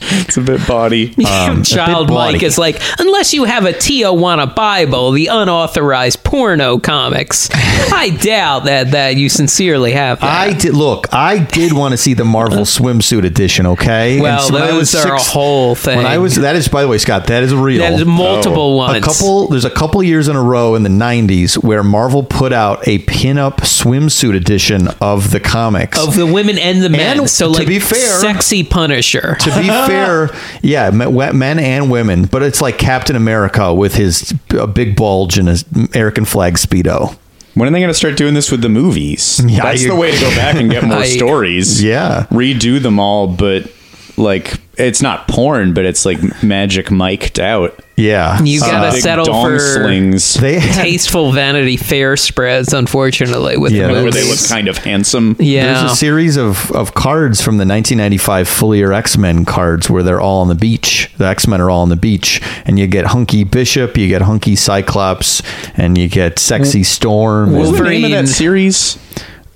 It's 0.00 0.36
a 0.36 0.40
bit 0.40 0.66
body. 0.66 1.14
Um, 1.28 1.60
a 1.60 1.64
Child 1.64 2.06
bit 2.08 2.14
Mike 2.14 2.32
bawdy. 2.34 2.46
is 2.46 2.56
like, 2.58 2.80
unless 2.98 3.34
you 3.34 3.44
have 3.44 3.64
a 3.66 3.72
Tijuana 3.72 4.54
Bible, 4.54 5.10
the 5.12 5.26
unauthorized 5.26 6.24
porno 6.24 6.78
comics. 6.78 7.48
I 7.54 8.10
doubt 8.20 8.64
that 8.64 8.92
that 8.92 9.16
you 9.16 9.28
sincerely 9.28 9.92
have 9.92 10.20
that. 10.20 10.48
I 10.48 10.52
did 10.54 10.74
look. 10.74 11.12
I 11.12 11.38
did 11.38 11.72
want 11.72 11.92
to 11.92 11.96
see 11.98 12.14
the 12.14 12.24
Marvel 12.24 12.58
swimsuit 12.64 13.24
edition. 13.24 13.66
Okay. 13.66 14.20
Well, 14.20 14.40
so 14.40 14.54
when 14.54 14.62
I 14.62 14.66
those 14.68 14.94
are 14.94 15.14
a 15.14 15.20
whole 15.20 15.74
thing. 15.74 15.98
When 15.98 16.06
I 16.06 16.18
was 16.18 16.36
that 16.36 16.56
is 16.56 16.68
by 16.68 16.82
the 16.82 16.88
way, 16.88 16.98
Scott. 16.98 17.26
That 17.26 17.42
is 17.42 17.54
real. 17.54 17.80
There's 17.80 18.04
multiple 18.04 18.72
A 18.74 18.76
ones. 18.76 19.04
couple. 19.04 19.48
There's 19.48 19.64
a 19.64 19.70
couple 19.70 20.02
years 20.02 20.28
in 20.28 20.36
a 20.36 20.42
row 20.42 20.74
in 20.74 20.82
the 20.82 20.88
'90s 20.88 21.62
where 21.62 21.82
Marvel 21.82 22.22
put 22.22 22.52
out 22.52 22.86
a 22.88 22.98
pinup 23.00 23.56
swimsuit 23.58 24.34
edition 24.34 24.88
of 25.00 25.30
the 25.30 25.40
comics. 25.40 25.98
of 25.98 26.14
the 26.16 26.26
women 26.26 26.58
and 26.58 26.82
the 26.82 26.88
men. 26.88 27.18
And 27.20 27.30
so 27.30 27.52
to 27.52 27.58
like, 27.58 27.68
be 27.68 27.78
fair- 27.80 27.98
sexy 28.20 28.62
Punisher. 28.64 29.36
to 29.40 29.50
be 29.60 29.66
fair, 29.88 30.30
yeah, 30.62 30.90
me- 30.90 31.32
men 31.32 31.58
and 31.58 31.90
women, 31.90 32.24
but 32.26 32.42
it's 32.42 32.60
like 32.62 32.78
Captain 32.78 33.16
America 33.16 33.72
with 33.74 33.94
his 33.94 34.32
a 34.50 34.66
big 34.66 34.96
bulge 34.96 35.38
and 35.38 35.48
his 35.48 35.64
American 35.94 36.24
flag 36.24 36.54
speedo. 36.54 37.16
When 37.54 37.66
are 37.68 37.72
they 37.72 37.80
going 37.80 37.88
to 37.90 37.94
start 37.94 38.16
doing 38.16 38.34
this 38.34 38.52
with 38.52 38.60
the 38.62 38.68
movies? 38.68 39.40
Yeah, 39.44 39.62
That's 39.64 39.84
the 39.84 39.96
way 39.96 40.12
to 40.12 40.20
go 40.20 40.30
back 40.36 40.54
and 40.56 40.70
get 40.70 40.84
more 40.84 40.98
I- 40.98 41.06
stories. 41.08 41.82
Yeah. 41.82 42.26
redo 42.30 42.80
them 42.80 43.00
all, 43.00 43.26
but 43.26 43.68
like 44.16 44.60
it's 44.78 45.02
not 45.02 45.28
porn, 45.28 45.74
but 45.74 45.84
it's 45.84 46.04
like 46.04 46.42
magic 46.42 46.90
mic'd 46.90 47.40
out. 47.40 47.78
Yeah, 47.96 48.40
You 48.44 48.60
uh, 48.62 48.66
gotta 48.66 48.92
Big 48.92 49.02
settle 49.02 49.24
for 49.24 49.58
slings 49.58 50.34
they 50.34 50.60
had 50.60 50.74
tasteful 50.84 51.32
Vanity 51.32 51.76
Fair 51.76 52.16
spreads, 52.16 52.72
unfortunately, 52.72 53.56
with 53.56 53.72
Yeah, 53.72 53.88
the 53.88 53.92
where 53.94 54.02
where 54.04 54.12
they 54.12 54.22
look 54.22 54.38
kind 54.48 54.68
of 54.68 54.78
handsome. 54.78 55.34
Yeah. 55.40 55.80
There's 55.80 55.92
a 55.92 55.96
series 55.96 56.36
of, 56.36 56.70
of 56.70 56.94
cards 56.94 57.42
from 57.42 57.56
the 57.56 57.66
1995 57.66 58.46
Fleer 58.48 58.92
X 58.92 59.18
Men 59.18 59.44
cards 59.44 59.90
where 59.90 60.04
they're 60.04 60.20
all 60.20 60.42
on 60.42 60.48
the 60.48 60.54
beach. 60.54 61.10
The 61.18 61.26
X 61.26 61.48
Men 61.48 61.60
are 61.60 61.70
all 61.70 61.82
on 61.82 61.88
the 61.88 61.96
beach, 61.96 62.40
and 62.64 62.78
you 62.78 62.86
get 62.86 63.06
Hunky 63.06 63.42
Bishop, 63.42 63.96
you 63.96 64.06
get 64.06 64.22
Hunky 64.22 64.54
Cyclops, 64.54 65.42
and 65.76 65.98
you 65.98 66.08
get 66.08 66.38
Sexy 66.38 66.84
Storm. 66.84 67.52
What 67.52 67.60
was 67.62 67.78
the 67.78 67.82
name 67.82 68.04
of 68.04 68.10
that 68.12 68.28
series? 68.28 68.96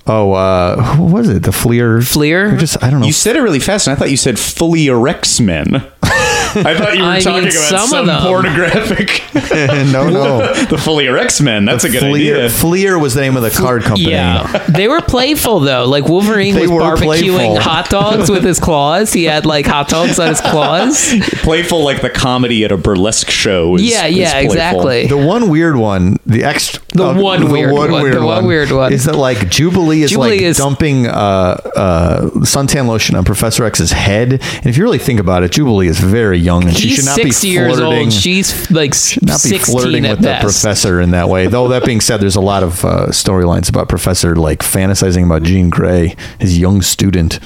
Oh, 0.06 0.32
uh, 0.32 0.82
who 0.82 1.04
was 1.04 1.28
it? 1.28 1.42
The 1.42 1.52
Fleer. 1.52 2.00
Fleer? 2.02 2.54
Or 2.54 2.56
Just 2.56 2.82
I 2.82 2.90
don't 2.90 3.00
know. 3.00 3.06
You 3.06 3.12
said 3.12 3.36
it 3.36 3.40
really 3.40 3.60
fast, 3.60 3.86
and 3.86 3.96
I 3.96 3.98
thought 3.98 4.10
you 4.10 4.16
said 4.16 4.38
fully 4.38 4.86
erects 4.86 5.40
men. 5.40 5.68
I 6.66 6.76
thought 6.76 6.94
you 6.96 7.02
were 7.02 7.08
I 7.08 7.14
mean, 7.14 7.22
talking 7.22 7.42
about 7.48 7.52
some 7.52 7.82
of 7.82 7.88
some, 7.88 8.06
them. 8.06 8.22
pornographic. 8.22 9.22
no, 9.92 10.08
no. 10.08 10.54
the 10.64 10.78
fully 10.78 11.08
X 11.08 11.40
Men. 11.40 11.64
That's 11.64 11.84
a 11.84 11.88
good 11.90 12.00
Fleer, 12.00 12.36
idea. 12.36 12.50
Fleer 12.50 12.98
was 12.98 13.14
the 13.14 13.20
name 13.22 13.36
of 13.36 13.42
the 13.42 13.50
card 13.50 13.82
company. 13.82 14.10
Yeah, 14.10 14.46
they 14.68 14.88
were 14.88 15.00
playful 15.00 15.60
though. 15.60 15.84
Like 15.86 16.04
Wolverine 16.04 16.54
They 16.54 16.62
was 16.66 16.70
barbecuing 16.70 17.34
playful. 17.34 17.60
hot 17.60 17.88
dogs 17.90 18.30
with 18.30 18.44
his 18.44 18.60
claws. 18.60 19.12
He 19.12 19.24
had 19.24 19.46
like 19.46 19.66
hot 19.66 19.88
dogs 19.88 20.18
on 20.18 20.28
his 20.28 20.40
claws. 20.40 21.14
Playful, 21.42 21.82
like 21.84 22.02
the 22.02 22.10
comedy 22.10 22.64
at 22.64 22.72
a 22.72 22.76
burlesque 22.76 23.30
show. 23.30 23.76
Is, 23.76 23.82
yeah, 23.82 24.06
yeah, 24.06 24.32
playful. 24.32 24.52
exactly. 24.52 25.06
The 25.06 25.16
one 25.16 25.48
weird 25.48 25.76
one, 25.76 26.18
the 26.26 26.44
extra, 26.44 26.82
The 26.94 27.12
one 27.14 27.50
weird 27.50 27.72
one, 27.72 27.90
the 28.10 28.22
one 28.24 28.46
weird 28.46 28.70
one. 28.70 28.92
is 28.92 29.04
that 29.04 29.16
like 29.16 29.48
Jubilee 29.48 30.02
is 30.02 30.10
Jubilee 30.10 30.30
like 30.30 30.40
is- 30.42 30.56
dumping 30.58 31.06
uh, 31.06 31.10
uh, 31.76 32.20
suntan 32.40 32.86
lotion 32.86 33.16
on 33.16 33.24
Professor 33.24 33.64
X's 33.64 33.92
head, 33.92 34.32
and 34.32 34.66
if 34.66 34.76
you 34.76 34.82
really 34.84 34.98
think 34.98 35.20
about 35.20 35.42
it, 35.42 35.52
Jubilee 35.52 35.88
is 35.88 35.98
very 36.00 36.38
young 36.42 36.64
and 36.68 36.76
she 36.76 36.88
He's 36.88 36.96
should 36.96 37.04
not 37.06 37.16
be 37.16 37.22
sixty 37.24 37.48
years 37.48 37.78
flirting. 37.78 38.04
old. 38.04 38.12
She's 38.12 38.70
like 38.70 38.94
not 39.22 39.42
be 39.42 39.58
flirting 39.58 40.04
at 40.04 40.18
with 40.18 40.22
the 40.22 40.38
professor 40.40 41.00
in 41.00 41.12
that 41.12 41.28
way. 41.28 41.46
Though 41.46 41.68
that 41.68 41.84
being 41.84 42.00
said, 42.00 42.18
there's 42.20 42.36
a 42.36 42.40
lot 42.40 42.62
of 42.62 42.84
uh, 42.84 43.06
storylines 43.08 43.68
about 43.68 43.88
Professor 43.88 44.36
like 44.36 44.58
fantasizing 44.60 45.24
about 45.24 45.42
Jean 45.44 45.70
Grey, 45.70 46.16
his 46.38 46.58
young 46.58 46.82
student. 46.82 47.38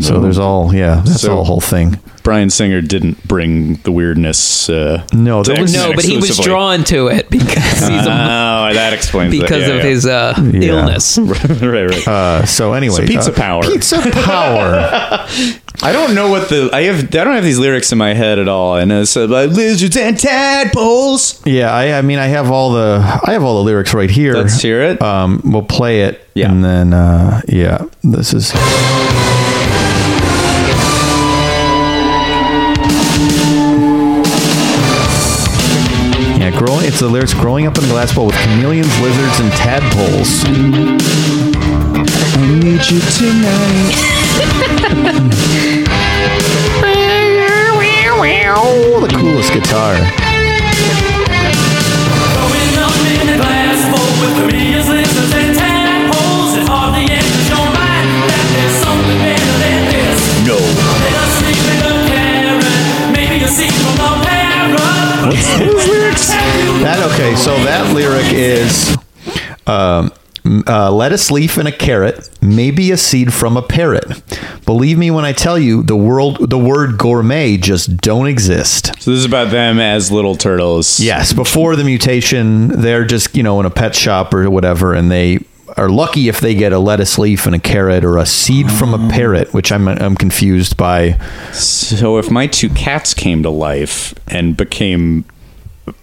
So 0.00 0.20
there's 0.20 0.38
all 0.38 0.74
yeah, 0.74 1.02
that's 1.04 1.22
So- 1.22 1.38
all 1.38 1.44
whole 1.44 1.60
thing. 1.60 1.98
Bryan 2.24 2.50
Singer 2.50 2.82
didn't 2.82 3.26
bring 3.26 3.76
the 3.84 3.90
weirdness. 3.92 4.68
Uh, 4.68 5.02
No, 5.14 5.42
to 5.42 5.60
was- 5.62 5.72
No, 5.72 5.94
but 5.94 6.04
he 6.04 6.18
was 6.18 6.36
drawn 6.38 6.84
to 6.84 7.06
it 7.06 7.30
because 7.30 7.78
he's 7.80 8.06
a, 8.06 8.10
Oh, 8.10 8.70
that 8.74 8.92
explains 8.92 9.34
it. 9.34 9.40
because 9.40 9.62
Yeah, 9.62 9.68
of 9.74 9.76
yeah. 9.76 9.82
his 9.82 10.04
uh, 10.06 10.34
Yeah. 10.52 10.60
illness. 10.72 11.16
right, 11.18 11.88
right. 11.88 12.06
Uh, 12.08 12.44
so 12.44 12.74
anyway, 12.74 12.96
So 12.96 13.06
pizza 13.06 13.30
uh, 13.32 13.34
power. 13.34 13.62
Pizza 13.62 14.02
power. 14.10 14.74
I 15.82 15.92
don't 15.92 16.14
know 16.14 16.28
what 16.28 16.48
the 16.50 16.68
I 16.72 16.82
have. 16.82 16.98
I 17.04 17.24
don't 17.24 17.34
have 17.34 17.44
these 17.44 17.58
lyrics 17.58 17.92
in 17.92 17.98
my 17.98 18.12
head 18.12 18.38
at 18.38 18.48
all. 18.48 18.76
And 18.76 18.90
it's 18.92 19.16
about 19.16 19.50
lizards 19.50 19.96
and 19.96 20.18
tadpoles. 20.18 21.40
yeah, 21.46 21.72
I, 21.72 21.96
I 21.96 22.02
mean, 22.02 22.18
I 22.18 22.26
have 22.26 22.50
all 22.50 22.72
the 22.72 23.00
I 23.24 23.32
have 23.32 23.42
all 23.44 23.58
the 23.58 23.64
lyrics 23.64 23.94
right 23.94 24.10
here. 24.10 24.34
Let's 24.34 24.60
hear 24.60 24.82
it. 24.82 25.00
Um, 25.00 25.40
we'll 25.44 25.62
play 25.62 26.02
it, 26.02 26.20
Yeah. 26.34 26.50
and 26.50 26.62
then 26.64 26.92
uh, 26.92 27.40
yeah, 27.48 27.86
this 28.02 28.34
is. 28.34 28.52
Growing. 36.58 36.84
It's 36.84 36.98
the 36.98 37.08
lyrics 37.08 37.32
growing 37.34 37.66
up 37.66 37.78
in 37.78 37.84
a 37.84 37.86
glass 37.86 38.12
bowl 38.12 38.26
with 38.26 38.34
chameleons, 38.36 38.90
lizards, 39.00 39.38
and 39.38 39.50
tadpoles. 39.52 40.44
I 42.34 42.46
need 42.58 42.82
you 42.90 43.00
tonight. 43.14 43.94
The 49.00 49.08
coolest 49.16 49.52
guitar. 49.52 49.94
That 66.82 67.12
okay? 67.12 67.34
So 67.36 67.54
that 67.64 67.94
lyric 67.94 68.32
is, 68.32 68.96
um, 69.66 70.12
uh, 70.66 70.90
lettuce 70.90 71.30
leaf 71.30 71.58
and 71.58 71.68
a 71.68 71.72
carrot, 71.72 72.30
maybe 72.40 72.90
a 72.90 72.96
seed 72.96 73.34
from 73.34 73.56
a 73.56 73.62
parrot. 73.62 74.22
Believe 74.64 74.98
me 74.98 75.10
when 75.10 75.24
I 75.24 75.32
tell 75.32 75.58
you, 75.58 75.82
the 75.82 75.96
world, 75.96 76.50
the 76.50 76.58
word 76.58 76.98
gourmet 76.98 77.56
just 77.56 77.96
don't 77.98 78.26
exist. 78.26 78.86
So 79.00 79.10
this 79.10 79.20
is 79.20 79.24
about 79.24 79.50
them 79.50 79.78
as 79.78 80.10
little 80.10 80.36
turtles. 80.36 81.00
Yes, 81.00 81.32
before 81.32 81.76
the 81.76 81.84
mutation, 81.84 82.68
they're 82.68 83.04
just 83.04 83.36
you 83.36 83.42
know 83.42 83.60
in 83.60 83.66
a 83.66 83.70
pet 83.70 83.94
shop 83.94 84.32
or 84.32 84.48
whatever, 84.50 84.94
and 84.94 85.10
they 85.10 85.40
are 85.76 85.88
lucky 85.88 86.28
if 86.28 86.40
they 86.40 86.54
get 86.54 86.72
a 86.72 86.78
lettuce 86.78 87.18
leaf 87.18 87.46
and 87.46 87.54
a 87.54 87.58
carrot 87.58 88.04
or 88.04 88.18
a 88.18 88.26
seed 88.26 88.70
from 88.70 88.94
a 88.94 89.10
parrot, 89.10 89.52
which 89.52 89.70
I'm 89.72 89.88
I'm 89.88 90.16
confused 90.16 90.76
by. 90.76 91.18
So 91.52 92.18
if 92.18 92.30
my 92.30 92.46
two 92.46 92.70
cats 92.70 93.14
came 93.14 93.42
to 93.42 93.50
life 93.50 94.14
and 94.28 94.56
became 94.56 95.24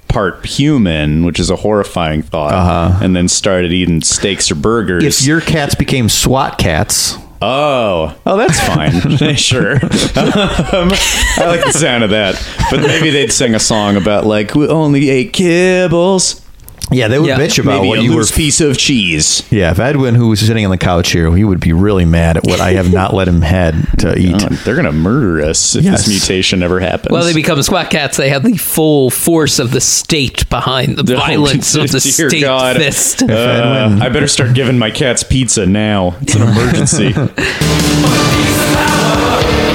part 0.08 0.46
human, 0.46 1.26
which 1.26 1.40
is 1.40 1.50
a 1.50 1.56
horrifying 1.56 2.22
thought, 2.22 2.54
Uh-huh. 2.54 3.00
and 3.04 3.16
then 3.16 3.28
started 3.28 3.72
eating 3.74 4.02
steaks 4.02 4.50
or 4.52 4.56
burgers. 4.56 5.04
If 5.04 5.26
your 5.28 5.42
cats 5.42 5.76
became 5.76 6.10
SWAT 6.10 6.58
Kats, 6.58 7.18
Oh, 7.42 8.16
oh, 8.26 8.38
that's 8.38 8.60
fine. 8.62 8.92
sure. 9.36 9.74
um, 9.74 9.80
I 11.38 11.44
like 11.46 11.64
the 11.66 11.74
sound 11.76 12.04
of 12.04 12.10
that. 12.12 12.42
But 12.72 12.80
maybe 12.80 13.10
they'd 13.12 13.32
sing 13.32 13.54
a 13.54 13.60
song 13.60 13.98
about 13.98 14.26
like 14.26 14.56
we 14.56 14.68
only 14.68 15.10
ate 15.10 15.34
kibbles. 15.34 16.42
Yeah, 16.92 17.08
they 17.08 17.18
would 17.18 17.28
Yeah. 17.28 17.40
bitch 17.40 17.58
about 17.60 17.78
Maybe 17.78 17.88
what 17.90 18.00
a 18.00 18.04
you 18.04 18.12
were 18.12 18.18
loose 18.18 18.32
piece 18.32 18.62
of 18.62 18.78
cheese. 18.78 19.44
Yeah, 19.50 19.72
if 19.72 19.80
Edwin, 19.80 20.16
who 20.16 20.28
was 20.30 20.40
sitting 20.40 20.64
on 20.66 20.72
the 20.72 20.78
couch 20.78 21.12
here, 21.12 21.36
he 21.36 21.44
would 21.44 21.60
be 21.60 21.74
really 21.74 22.06
mad 22.06 22.38
at 22.38 22.46
what 22.46 22.62
I 22.62 22.74
have 22.74 22.94
not 22.94 23.14
let 23.14 23.28
him 23.28 23.42
had 23.42 23.76
to 24.00 24.16
eat. 24.18 24.36
Oh, 24.44 24.48
they're 24.64 24.76
gonna 24.76 24.92
murder 24.92 25.42
us 25.44 25.76
if 25.76 25.84
Yes. 25.84 26.06
this 26.06 26.08
mutation 26.08 26.62
ever 26.62 26.80
happens. 26.80 27.12
Well, 27.12 27.24
they 27.24 27.34
become 27.34 27.62
squat 27.64 27.90
cats. 27.90 28.18
They 28.18 28.30
have 28.30 28.44
the 28.44 28.58
full 28.58 29.10
force 29.10 29.58
of 29.60 29.72
the 29.72 29.82
state 29.82 30.48
behind 30.50 30.98
the 30.98 31.04
Oh, 31.16 31.18
violence 31.18 31.74
of 31.76 31.90
the 31.92 32.00
dear 32.00 32.30
state 32.30 32.42
God. 32.42 32.78
fist. 32.78 33.24
Uh, 33.24 33.98
I 34.02 34.10
better 34.10 34.28
start 34.28 34.54
giving 34.54 34.78
my 34.78 34.92
cats 34.92 35.24
pizza 35.24 35.66
now. 35.66 36.16
It's 36.22 36.36
an 36.36 36.44
emergency. 36.44 37.16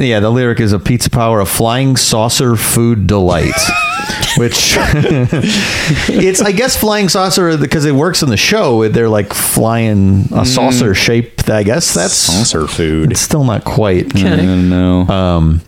yeah, 0.00 0.20
the 0.20 0.30
lyric 0.30 0.60
is 0.60 0.72
a 0.72 0.78
pizza 0.78 1.10
power, 1.10 1.40
a 1.40 1.46
flying 1.46 1.96
saucer 1.96 2.56
food 2.56 3.06
delight. 3.06 3.54
Which 4.36 4.76
it's, 4.78 6.40
I 6.40 6.52
guess, 6.52 6.76
flying 6.76 7.08
saucer 7.08 7.56
because 7.58 7.84
it 7.84 7.92
works 7.92 8.22
in 8.22 8.28
the 8.28 8.36
show. 8.36 8.88
They're 8.88 9.08
like 9.08 9.32
flying 9.34 10.32
a 10.32 10.44
saucer 10.46 10.94
shape. 10.94 11.48
I 11.48 11.64
guess 11.64 11.94
that's 11.94 12.14
Saucer 12.14 12.66
food. 12.68 13.10
It's 13.10 13.20
still 13.20 13.44
not 13.44 13.64
quite. 13.64 14.16
I 14.16 14.36
don't 14.36 14.68
know. 14.68 15.00
Um, 15.02 15.62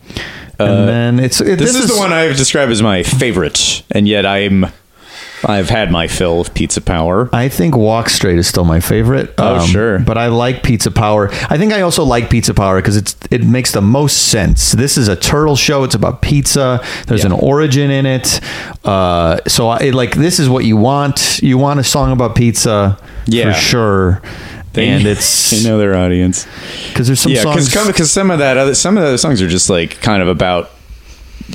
and 0.59 0.89
then 0.89 1.19
it's 1.19 1.41
it, 1.41 1.59
this, 1.59 1.75
is, 1.75 1.89
the 1.89 1.97
one 1.97 2.13
I've 2.13 2.37
described 2.37 2.71
as 2.71 2.83
my 2.83 3.03
favorite, 3.03 3.83
and 3.91 4.07
yet 4.07 4.25
I'm 4.27 4.67
I've 5.45 5.69
had 5.71 5.91
my 5.91 6.07
fill 6.07 6.41
of 6.41 6.55
pizza 6.55 6.81
power. 6.81 7.29
I 7.33 7.49
think 7.49 7.77
Walk 7.77 8.09
Straight 8.11 8.39
is 8.39 8.47
still 8.47 8.65
my 8.65 8.81
favorite. 8.81 9.31
Um, 9.41 9.59
Oh, 9.61 9.67
sure. 9.67 9.99
But 9.99 10.17
I 10.19 10.29
like 10.29 10.63
Pizza 10.63 10.91
Power. 10.91 11.29
I 11.51 11.59
think 11.59 11.73
I 11.73 11.81
also 11.83 12.05
like 12.05 12.31
Pizza 12.31 12.55
Power 12.55 12.81
because 12.81 12.97
it's 12.97 13.17
it 13.31 13.45
makes 13.45 13.73
the 13.73 13.81
most 13.83 14.29
sense. 14.29 14.73
This 14.73 14.97
is 14.97 15.09
a 15.09 15.17
turtle 15.17 15.57
show. 15.57 15.85
It's 15.85 15.95
about 15.95 16.23
pizza. 16.23 16.81
There's 17.07 17.21
Yeah. 17.25 17.27
an 17.27 17.33
origin 17.33 17.91
in 17.91 18.07
it. 18.07 18.41
Uh, 18.85 19.39
so 19.49 19.69
I 19.69 19.91
like 19.91 20.15
this 20.15 20.39
is 20.39 20.49
what 20.49 20.65
you 20.65 20.77
want. 20.77 21.41
You 21.43 21.59
want 21.59 21.81
a 21.81 21.85
song 21.85 22.13
about 22.13 22.35
pizza 22.35 22.99
Yeah. 23.27 23.53
for 23.53 23.59
sure. 23.59 24.23
They, 24.75 24.89
and 24.89 25.07
it's 25.07 25.51
they 25.51 25.69
know 25.69 25.77
their 25.79 25.95
audience. 25.97 26.47
because 26.89 27.07
there's 27.09 27.21
some 27.21 27.33
yeah, 27.33 27.43
songs. 27.43 27.69
because 27.87 28.11
some 28.11 28.31
of 28.31 28.39
that 28.39 28.57
other 28.57 28.75
some 28.75 28.97
of 28.97 29.03
the 29.03 29.09
other 29.09 29.19
songs 29.19 29.43
are 29.43 29.49
just 29.49 29.69
like 29.69 30.01
kind 30.01 30.23
of 30.23 30.29
about 30.29 30.71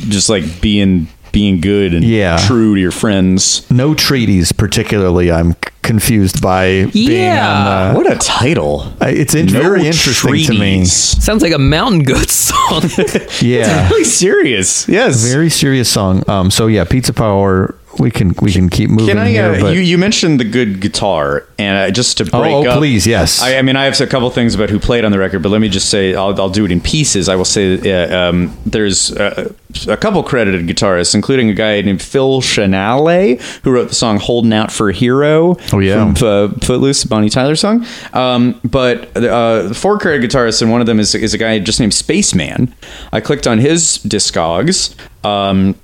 just 0.10 0.30
like 0.30 0.62
being 0.62 1.08
being 1.32 1.62
good 1.62 1.94
and 1.94 2.04
Yeah. 2.04 2.38
true 2.38 2.76
to 2.76 2.82
your 2.82 2.92
friends. 2.92 3.62
no 3.70 3.94
treaties, 3.94 4.52
particularly. 4.52 5.32
I'm 5.32 5.56
confused 5.84 6.42
by 6.42 6.86
being 6.94 7.12
Yeah. 7.12 7.50
on. 7.50 7.68
Uh, 7.68 7.94
What 7.94 8.12
a 8.12 8.16
title! 8.18 8.92
I- 9.00 9.10
it's 9.12 9.34
in, 9.36 9.46
No 9.46 9.62
very 9.62 9.86
interesting 9.88 10.44
to 10.46 10.54
me. 10.54 10.84
Sounds 10.86 11.42
like 11.42 11.54
a 11.54 11.58
Mountain 11.60 12.04
Goat 12.04 12.30
song. 12.30 12.84
Yeah. 13.42 13.88
Really 13.90 14.04
serious. 14.04 14.86
Yes. 14.90 15.24
very 15.32 15.50
serious 15.50 15.88
song. 15.90 16.24
Um, 16.28 16.52
so 16.52 16.68
yeah, 16.68 16.84
Pizza 16.84 17.14
Power. 17.14 17.76
We 18.00 18.12
can 18.12 18.34
we 18.42 18.52
can 18.52 18.70
keep 18.70 18.90
moving 18.90 19.08
Can 19.08 19.18
I? 19.18 19.30
here. 19.30 19.54
Uh, 19.54 19.62
but 19.62 19.74
you, 19.74 19.80
you 19.82 19.98
mentioned 19.98 20.40
the 20.40 20.44
good 20.44 20.80
guitar, 20.80 21.48
and 21.58 21.78
uh, 21.78 21.92
just 21.92 22.18
to 22.18 22.30
Oh, 22.34 22.42
break 22.42 22.54
oh, 22.54 22.68
up, 22.68 22.78
please, 22.78 23.08
yes. 23.08 23.42
I, 23.42 23.58
I 23.58 23.62
mean, 23.62 23.76
I 23.76 23.86
have 23.86 24.00
a 24.00 24.08
couple 24.08 24.30
things 24.30 24.54
about 24.54 24.70
who 24.70 24.80
played 24.80 25.04
on 25.06 25.12
the 25.12 25.18
record, 25.20 25.42
but 25.42 25.50
let 25.50 25.62
me 25.62 25.70
just 25.70 25.90
say, 25.90 26.14
I'll, 26.14 26.40
I'll 26.40 26.50
do 26.50 26.66
it 26.66 26.72
in 26.72 26.80
pieces. 26.82 27.30
I 27.30 27.36
will 27.36 27.46
say, 27.46 27.80
uh, 27.92 28.30
um, 28.30 28.56
there's 28.66 29.12
uh, 29.12 29.52
a 29.88 29.98
couple 29.98 30.22
credited 30.24 30.68
guitarists, 30.68 31.16
including 31.16 31.50
a 31.50 31.54
guy 31.54 31.82
named 31.82 32.02
Phil 32.02 32.42
Shenale, 32.42 33.42
who 33.64 33.72
wrote 33.72 33.90
the 33.90 33.96
song 33.96 34.20
"Holding 34.20 34.54
Out 34.54 34.72
for 34.72 34.90
a 34.90 34.94
Hero." 34.94 35.56
Oh, 35.74 35.80
yeah. 35.80 36.14
from 36.14 36.28
uh, 36.28 36.54
Footloose, 36.62 37.04
Bonnie 37.06 37.30
Tyler 37.30 37.56
song. 37.56 37.86
Um, 38.14 38.60
but 38.64 39.16
uh, 39.18 39.74
four 39.74 39.98
credited 39.98 40.30
guitarists, 40.30 40.62
and 40.62 40.72
one 40.72 40.82
of 40.82 40.88
them 40.88 41.00
is 41.00 41.16
is 41.16 41.34
a 41.34 41.38
guy 41.38 41.58
just 41.60 41.80
named 41.80 41.94
Spaceman. 41.94 42.74
I 43.12 43.22
clicked 43.22 43.48
on 43.48 43.58
his 43.60 43.98
discogs. 44.00 44.96
Um, 45.26 45.76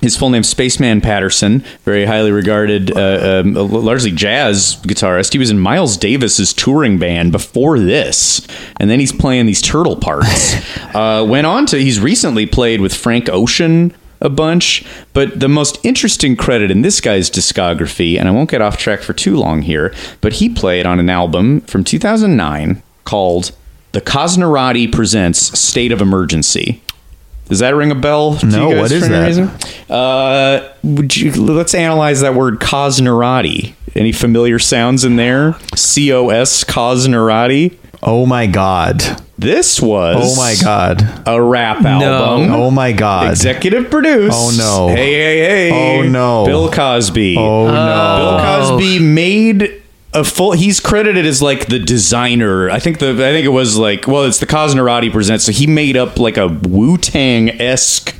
his 0.00 0.16
full 0.16 0.30
name 0.30 0.42
Spaceman 0.42 1.00
Patterson, 1.00 1.60
very 1.84 2.06
highly 2.06 2.32
regarded, 2.32 2.96
uh, 2.96 3.42
um, 3.44 3.54
largely 3.54 4.10
jazz 4.10 4.76
guitarist. 4.82 5.32
He 5.32 5.38
was 5.38 5.50
in 5.50 5.58
Miles 5.58 5.96
Davis's 5.96 6.52
touring 6.52 6.98
band 6.98 7.32
before 7.32 7.78
this, 7.78 8.46
and 8.78 8.90
then 8.90 9.00
he's 9.00 9.12
playing 9.12 9.46
these 9.46 9.62
turtle 9.62 9.96
parts. 9.96 10.56
uh, 10.94 11.24
went 11.28 11.46
on 11.46 11.66
to 11.66 11.78
he's 11.78 12.00
recently 12.00 12.46
played 12.46 12.80
with 12.80 12.94
Frank 12.94 13.28
Ocean 13.28 13.94
a 14.20 14.28
bunch, 14.28 14.84
but 15.12 15.40
the 15.40 15.48
most 15.48 15.78
interesting 15.82 16.36
credit 16.36 16.70
in 16.70 16.82
this 16.82 17.00
guy's 17.00 17.30
discography, 17.30 18.18
and 18.18 18.28
I 18.28 18.32
won't 18.32 18.50
get 18.50 18.60
off 18.60 18.76
track 18.76 19.00
for 19.00 19.12
too 19.12 19.36
long 19.36 19.62
here, 19.62 19.94
but 20.20 20.34
he 20.34 20.48
played 20.48 20.86
on 20.86 21.00
an 21.00 21.08
album 21.08 21.62
from 21.62 21.84
2009 21.84 22.82
called 23.04 23.52
"The 23.92 24.00
Cosnarati 24.00 24.90
Presents 24.90 25.58
State 25.58 25.92
of 25.92 26.00
Emergency." 26.00 26.82
Does 27.50 27.58
that 27.58 27.74
ring 27.74 27.90
a 27.90 27.94
bell? 27.94 28.36
to 28.36 28.46
No, 28.46 28.68
you 28.70 28.74
guys 28.76 28.80
what 28.82 28.92
is 28.92 29.02
for 29.02 29.08
that? 29.10 29.26
reason? 29.26 29.50
Uh, 29.90 30.72
would 30.82 31.14
you 31.16 31.32
let's 31.32 31.74
analyze 31.74 32.20
that 32.22 32.34
word 32.34 32.60
Cosnarati. 32.60 33.74
Any 33.94 34.12
familiar 34.12 34.58
sounds 34.58 35.04
in 35.04 35.16
there? 35.16 35.56
C 35.74 36.12
O 36.12 36.28
S 36.30 36.64
Cosnarati. 36.64 37.76
oh 38.02 38.24
my 38.24 38.46
god. 38.46 39.02
This 39.36 39.80
was 39.80 40.38
Oh 40.38 40.40
my 40.40 40.54
god. 40.62 41.22
a 41.26 41.42
rap 41.42 41.82
album. 41.84 42.52
Oh 42.52 42.70
my 42.70 42.92
god. 42.92 43.30
Executive 43.30 43.90
produced. 43.90 44.36
Oh, 44.38 44.54
no. 44.88 44.94
Hey 44.94 45.12
hey 45.14 45.70
hey. 45.70 45.98
Oh, 45.98 46.08
no. 46.08 46.44
Bill 46.46 46.70
Cosby. 46.70 47.36
Oh 47.38 47.66
no. 47.66 48.16
Bill 48.18 48.38
Cosby 48.78 48.98
made 49.00 49.79
a 50.12 50.24
full. 50.24 50.52
He's 50.52 50.80
credited 50.80 51.26
as 51.26 51.40
like 51.40 51.66
the 51.66 51.78
designer. 51.78 52.70
I 52.70 52.78
think 52.78 52.98
the. 52.98 53.10
I 53.10 53.32
think 53.32 53.44
it 53.44 53.50
was 53.50 53.76
like. 53.76 54.06
Well, 54.06 54.24
it's 54.24 54.38
the 54.38 54.46
Cosnarati 54.46 55.10
presents. 55.10 55.44
So 55.44 55.52
he 55.52 55.66
made 55.66 55.96
up 55.96 56.18
like 56.18 56.36
a 56.36 56.48
Wu 56.48 56.96
Tang 56.96 57.50
esque. 57.60 58.14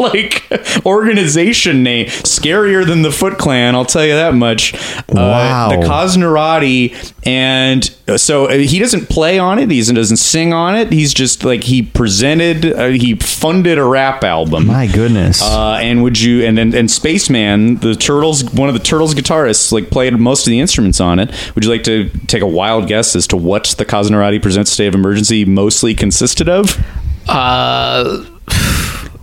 like 0.14 0.50
organization 0.86 1.82
name. 1.82 2.06
Scarier 2.06 2.86
than 2.86 3.02
the 3.02 3.12
Foot 3.12 3.36
Clan, 3.38 3.74
I'll 3.74 3.84
tell 3.84 4.04
you 4.04 4.14
that 4.14 4.34
much. 4.34 4.72
Wow. 5.08 5.70
Uh, 5.70 5.80
the 5.80 5.86
Cosnarati, 5.86 7.12
and 7.26 7.94
uh, 8.08 8.16
so 8.16 8.46
uh, 8.46 8.54
he 8.54 8.78
doesn't 8.78 9.10
play 9.10 9.38
on 9.38 9.58
it. 9.58 9.70
He 9.70 9.82
doesn't 9.82 10.16
sing 10.16 10.52
on 10.54 10.74
it. 10.74 10.90
He's 10.90 11.12
just 11.12 11.44
like 11.44 11.64
he 11.64 11.82
presented, 11.82 12.64
uh, 12.64 12.88
he 12.88 13.14
funded 13.16 13.76
a 13.76 13.84
rap 13.84 14.24
album. 14.24 14.66
My 14.66 14.86
goodness. 14.86 15.42
Uh, 15.42 15.74
and 15.74 16.02
would 16.02 16.18
you 16.18 16.44
and, 16.44 16.58
and 16.58 16.74
and 16.74 16.90
Spaceman, 16.90 17.76
the 17.76 17.94
Turtles, 17.94 18.44
one 18.54 18.68
of 18.68 18.74
the 18.74 18.80
Turtles 18.80 19.14
guitarists, 19.14 19.70
like 19.70 19.90
played 19.90 20.18
most 20.18 20.46
of 20.46 20.50
the 20.50 20.60
instruments 20.60 21.00
on 21.00 21.18
it. 21.18 21.30
Would 21.54 21.64
you 21.64 21.70
like 21.70 21.84
to 21.84 22.08
take 22.26 22.42
a 22.42 22.46
wild 22.46 22.88
guess 22.88 23.14
as 23.14 23.26
to 23.28 23.36
what 23.36 23.74
the 23.76 23.84
Cosnarati 23.84 24.40
Presents 24.40 24.70
State 24.70 24.88
of 24.88 24.94
Emergency 24.94 25.44
mostly 25.44 25.94
consisted 25.94 26.48
of? 26.48 26.82
Uh, 27.28 28.24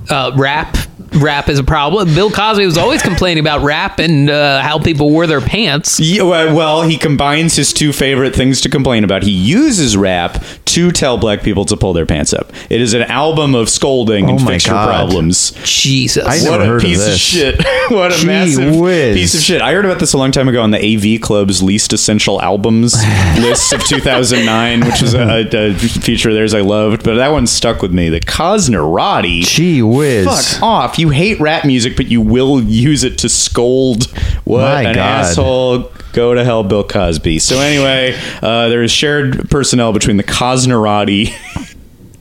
uh, 0.10 0.32
rap. 0.36 0.76
Rap 1.22 1.48
is 1.48 1.58
a 1.58 1.64
problem. 1.64 2.14
Bill 2.14 2.30
Cosby 2.30 2.66
was 2.66 2.78
always 2.78 3.02
complaining 3.02 3.42
about 3.42 3.64
rap 3.64 3.98
and 4.00 4.30
uh, 4.30 4.62
how 4.62 4.78
people 4.78 5.10
wore 5.10 5.26
their 5.26 5.42
pants. 5.42 6.00
Yeah, 6.00 6.24
well, 6.24 6.56
well, 6.56 6.82
he 6.84 6.98
combines 6.98 7.56
his 7.56 7.72
two 7.74 7.94
favorite 7.94 8.36
things 8.36 8.62
to 8.62 8.70
complain 8.70 9.04
about. 9.04 9.24
He 9.24 9.32
uses 9.32 9.96
rap 9.96 10.44
to 10.66 10.92
tell 10.92 11.18
black 11.18 11.42
people 11.44 11.66
to 11.66 11.78
pull 11.78 11.94
their 11.94 12.06
pants 12.06 12.34
up. 12.34 12.52
It 12.70 12.82
is 12.82 12.94
an 12.94 13.04
album 13.04 13.56
of 13.56 13.70
scolding 13.70 14.30
and 14.30 14.40
Oh 14.40 14.44
my 14.44 14.52
fix 14.54 14.68
your 14.68 14.76
problems. 14.76 15.52
Jesus. 15.64 16.26
I 16.26 16.40
what 16.50 16.60
never 16.60 16.64
a 16.64 16.68
heard 16.68 16.82
piece 16.82 17.00
of, 17.00 17.06
this. 17.06 17.20
shit! 17.20 17.56
what 17.90 18.12
a 18.12 18.18
Gee 18.18 18.28
massive 18.28 18.76
whiz. 18.76 19.16
piece 19.16 19.34
of 19.34 19.40
shit! 19.42 19.62
I 19.62 19.74
heard 19.74 19.86
about 19.86 20.00
this 20.00 20.14
a 20.14 20.18
long 20.18 20.32
time 20.32 20.50
ago 20.50 20.62
on 20.62 20.72
the 20.72 20.78
AV 21.16 21.22
Club's 21.22 21.64
least 21.64 21.94
essential 21.94 22.42
albums 22.42 22.94
list 23.40 23.72
of 23.74 23.84
2009, 23.86 24.82
which 24.86 25.02
was 25.02 25.14
a, 25.16 25.48
a, 25.52 25.70
a 25.72 25.74
feature 25.74 26.30
of 26.30 26.36
theirs 26.36 26.54
I 26.54 26.62
loved. 26.62 27.04
But 27.04 27.16
that 27.16 27.30
one 27.32 27.48
stuck 27.48 27.82
with 27.82 27.94
me. 27.94 28.10
The 28.10 28.20
Cosnarati. 28.20 29.44
Gee 29.46 29.82
whiz. 29.82 29.97
Fuck 30.26 30.62
off! 30.64 31.00
You 31.00 31.10
hate 31.10 31.40
rap 31.40 31.66
music, 31.66 31.96
but 31.96 32.08
you 32.08 32.22
will 32.22 32.62
use 32.64 33.04
it 33.04 33.18
to 33.20 33.30
scold. 33.30 34.06
What 34.46 34.62
My 34.62 34.82
an 34.84 34.96
God. 34.96 35.26
asshole! 35.26 35.92
Go 36.14 36.34
to 36.34 36.44
hell, 36.44 36.64
Bill 36.64 36.84
Cosby. 36.84 37.40
So 37.40 37.60
anyway, 37.60 38.18
uh, 38.42 38.70
there 38.70 38.82
is 38.82 38.92
shared 38.92 39.50
personnel 39.50 39.94
between 39.94 40.18
the 40.18 40.24
Cosnarati 40.24 41.34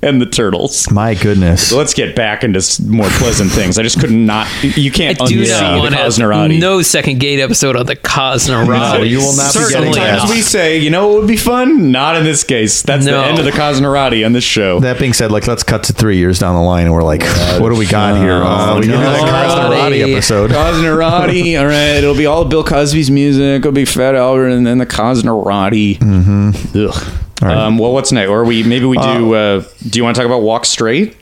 and 0.03 0.21
the 0.21 0.27
Turtles. 0.27 0.91
My 0.91 1.15
goodness. 1.15 1.71
So 1.71 1.79
let's 1.79 1.95
get 1.95 2.15
back 2.15 2.45
into 2.45 2.61
more 2.85 3.09
pleasant 3.13 3.51
things. 3.51 3.79
I 3.79 3.83
just 3.83 3.99
could 3.99 4.11
not. 4.11 4.47
You 4.63 4.91
can't 4.93 5.21
I 5.21 5.27
do 5.27 5.43
unsee 5.43 5.51
not 5.61 5.73
the 5.73 5.79
want 5.79 5.95
Cosnarati. 5.95 6.61
no 6.61 6.83
second 6.83 7.19
gate 7.19 7.41
episode 7.41 7.77
on 7.77 7.87
the 7.87 7.97
Cosnarati. 7.97 8.99
No, 8.99 9.03
you 9.03 9.19
will 9.19 9.35
not 9.37 9.55
be 9.55 9.61
getting 9.71 9.93
that. 9.93 10.19
Sometimes 10.21 10.31
we 10.31 10.43
say, 10.43 10.79
you 10.79 10.91
know 10.91 11.09
what 11.09 11.21
would 11.21 11.29
be 11.29 11.37
fun? 11.37 11.91
Not 11.91 12.17
in 12.17 12.25
this 12.25 12.45
case. 12.45 12.83
That's 12.83 13.07
No. 13.07 13.21
the 13.21 13.27
end 13.27 13.39
of 13.39 13.45
the 13.47 13.51
Cosnarati 13.53 14.25
on 14.25 14.33
this 14.33 14.45
show. 14.45 14.81
That 14.81 14.99
being 14.99 15.13
said, 15.15 15.33
like 15.33 15.47
let's 15.47 15.63
cut 15.63 15.85
to 15.85 15.93
three 15.93 16.19
years 16.19 16.39
down 16.39 16.55
the 16.55 16.61
line, 16.63 16.85
and 16.87 16.95
we're 16.95 17.03
like, 17.03 17.23
what 17.61 17.71
do 17.71 17.77
we 17.77 17.87
got 17.87 18.17
here? 18.17 18.43
Oh, 18.45 18.77
we 18.77 18.83
can 18.83 18.91
do 18.93 18.97
that 18.99 19.21
Cosnarati. 19.51 19.91
Cosnarati 20.03 20.13
episode. 20.13 20.51
Cosnarati. 20.51 21.59
all 21.61 21.67
right, 21.67 21.97
it'll 21.97 22.15
be 22.17 22.27
all 22.27 22.45
Bill 22.45 22.63
Cosby's 22.65 23.11
music. 23.11 23.61
It'll 23.61 23.73
be 23.73 23.85
Fat 23.87 24.15
Albert 24.15 24.49
and 24.49 24.67
then 24.67 24.79
the 24.79 24.87
Cosnarati. 24.87 25.99
Mm-hmm. 25.99 26.79
Ugh. 26.89 27.23
Um, 27.43 27.79
well, 27.79 27.93
what's 27.93 28.13
next? 28.13 28.29
Or 28.31 28.45
we 28.45 28.63
maybe 28.63 28.87
we 28.87 28.97
do. 28.99 29.35
Uh, 29.35 29.65
do 29.89 29.99
you 29.99 30.05
want 30.05 30.17
to 30.17 30.21
talk 30.23 30.27
about 30.27 30.43
Walk 30.43 30.65
Straight? 30.65 31.17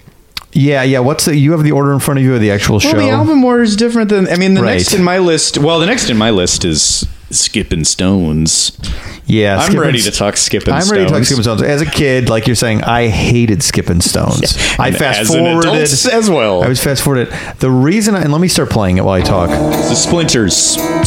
Yeah, 0.52 0.82
yeah. 0.84 1.00
What's 1.00 1.24
the? 1.24 1.36
You 1.36 1.52
have 1.52 1.64
the 1.64 1.72
order 1.72 1.92
in 1.92 1.98
front 1.98 2.18
of 2.20 2.24
you 2.24 2.34
of 2.34 2.40
the 2.40 2.50
actual 2.52 2.78
show. 2.78 2.92
Well, 2.96 3.04
the 3.06 3.10
album 3.12 3.44
order 3.44 3.62
is 3.62 3.74
different 3.74 4.08
than. 4.10 4.28
I 4.28 4.36
mean, 4.36 4.54
the 4.54 4.62
Right. 4.62 4.76
next 4.76 4.94
in 4.94 5.02
my 5.02 5.18
list. 5.18 5.58
Well, 5.58 5.80
the 5.80 5.86
next 5.86 6.10
in 6.10 6.16
my 6.16 6.30
list 6.30 6.64
is 6.64 7.04
Skipping 7.30 7.82
Stones. 7.82 8.70
yeah, 9.26 9.56
I'm 9.58 9.76
ready 9.76 10.00
to 10.02 10.12
talk 10.12 10.36
Skipping 10.36 10.72
I'm 10.72 10.82
Stones. 10.82 10.92
ready 10.92 11.04
to 11.06 11.10
talk 11.12 11.24
Skipping 11.24 11.42
Stones. 11.42 11.62
As 11.62 11.80
a 11.82 11.86
kid, 11.86 12.28
like 12.28 12.46
you're 12.46 12.54
saying, 12.54 12.84
I 12.84 13.08
hated 13.08 13.64
Skipping 13.64 14.00
Stones. 14.00 14.56
I 14.78 14.88
And 14.88 14.96
fast 14.96 15.20
as 15.22 15.30
an 15.30 15.40
adult 15.44 15.64
forwarded 15.64 15.82
as 16.12 16.30
well. 16.30 16.62
I 16.62 16.68
was 16.68 16.80
fast 16.80 17.02
forwarded. 17.02 17.34
The 17.58 17.70
reason, 17.72 18.14
I, 18.14 18.20
and 18.22 18.30
let 18.30 18.40
me 18.40 18.46
start 18.46 18.70
playing 18.70 18.98
it 18.98 19.04
while 19.04 19.14
I 19.20 19.22
talk. 19.22 19.50
It's 19.50 19.88
the 19.88 19.96
Splinters 19.96 20.54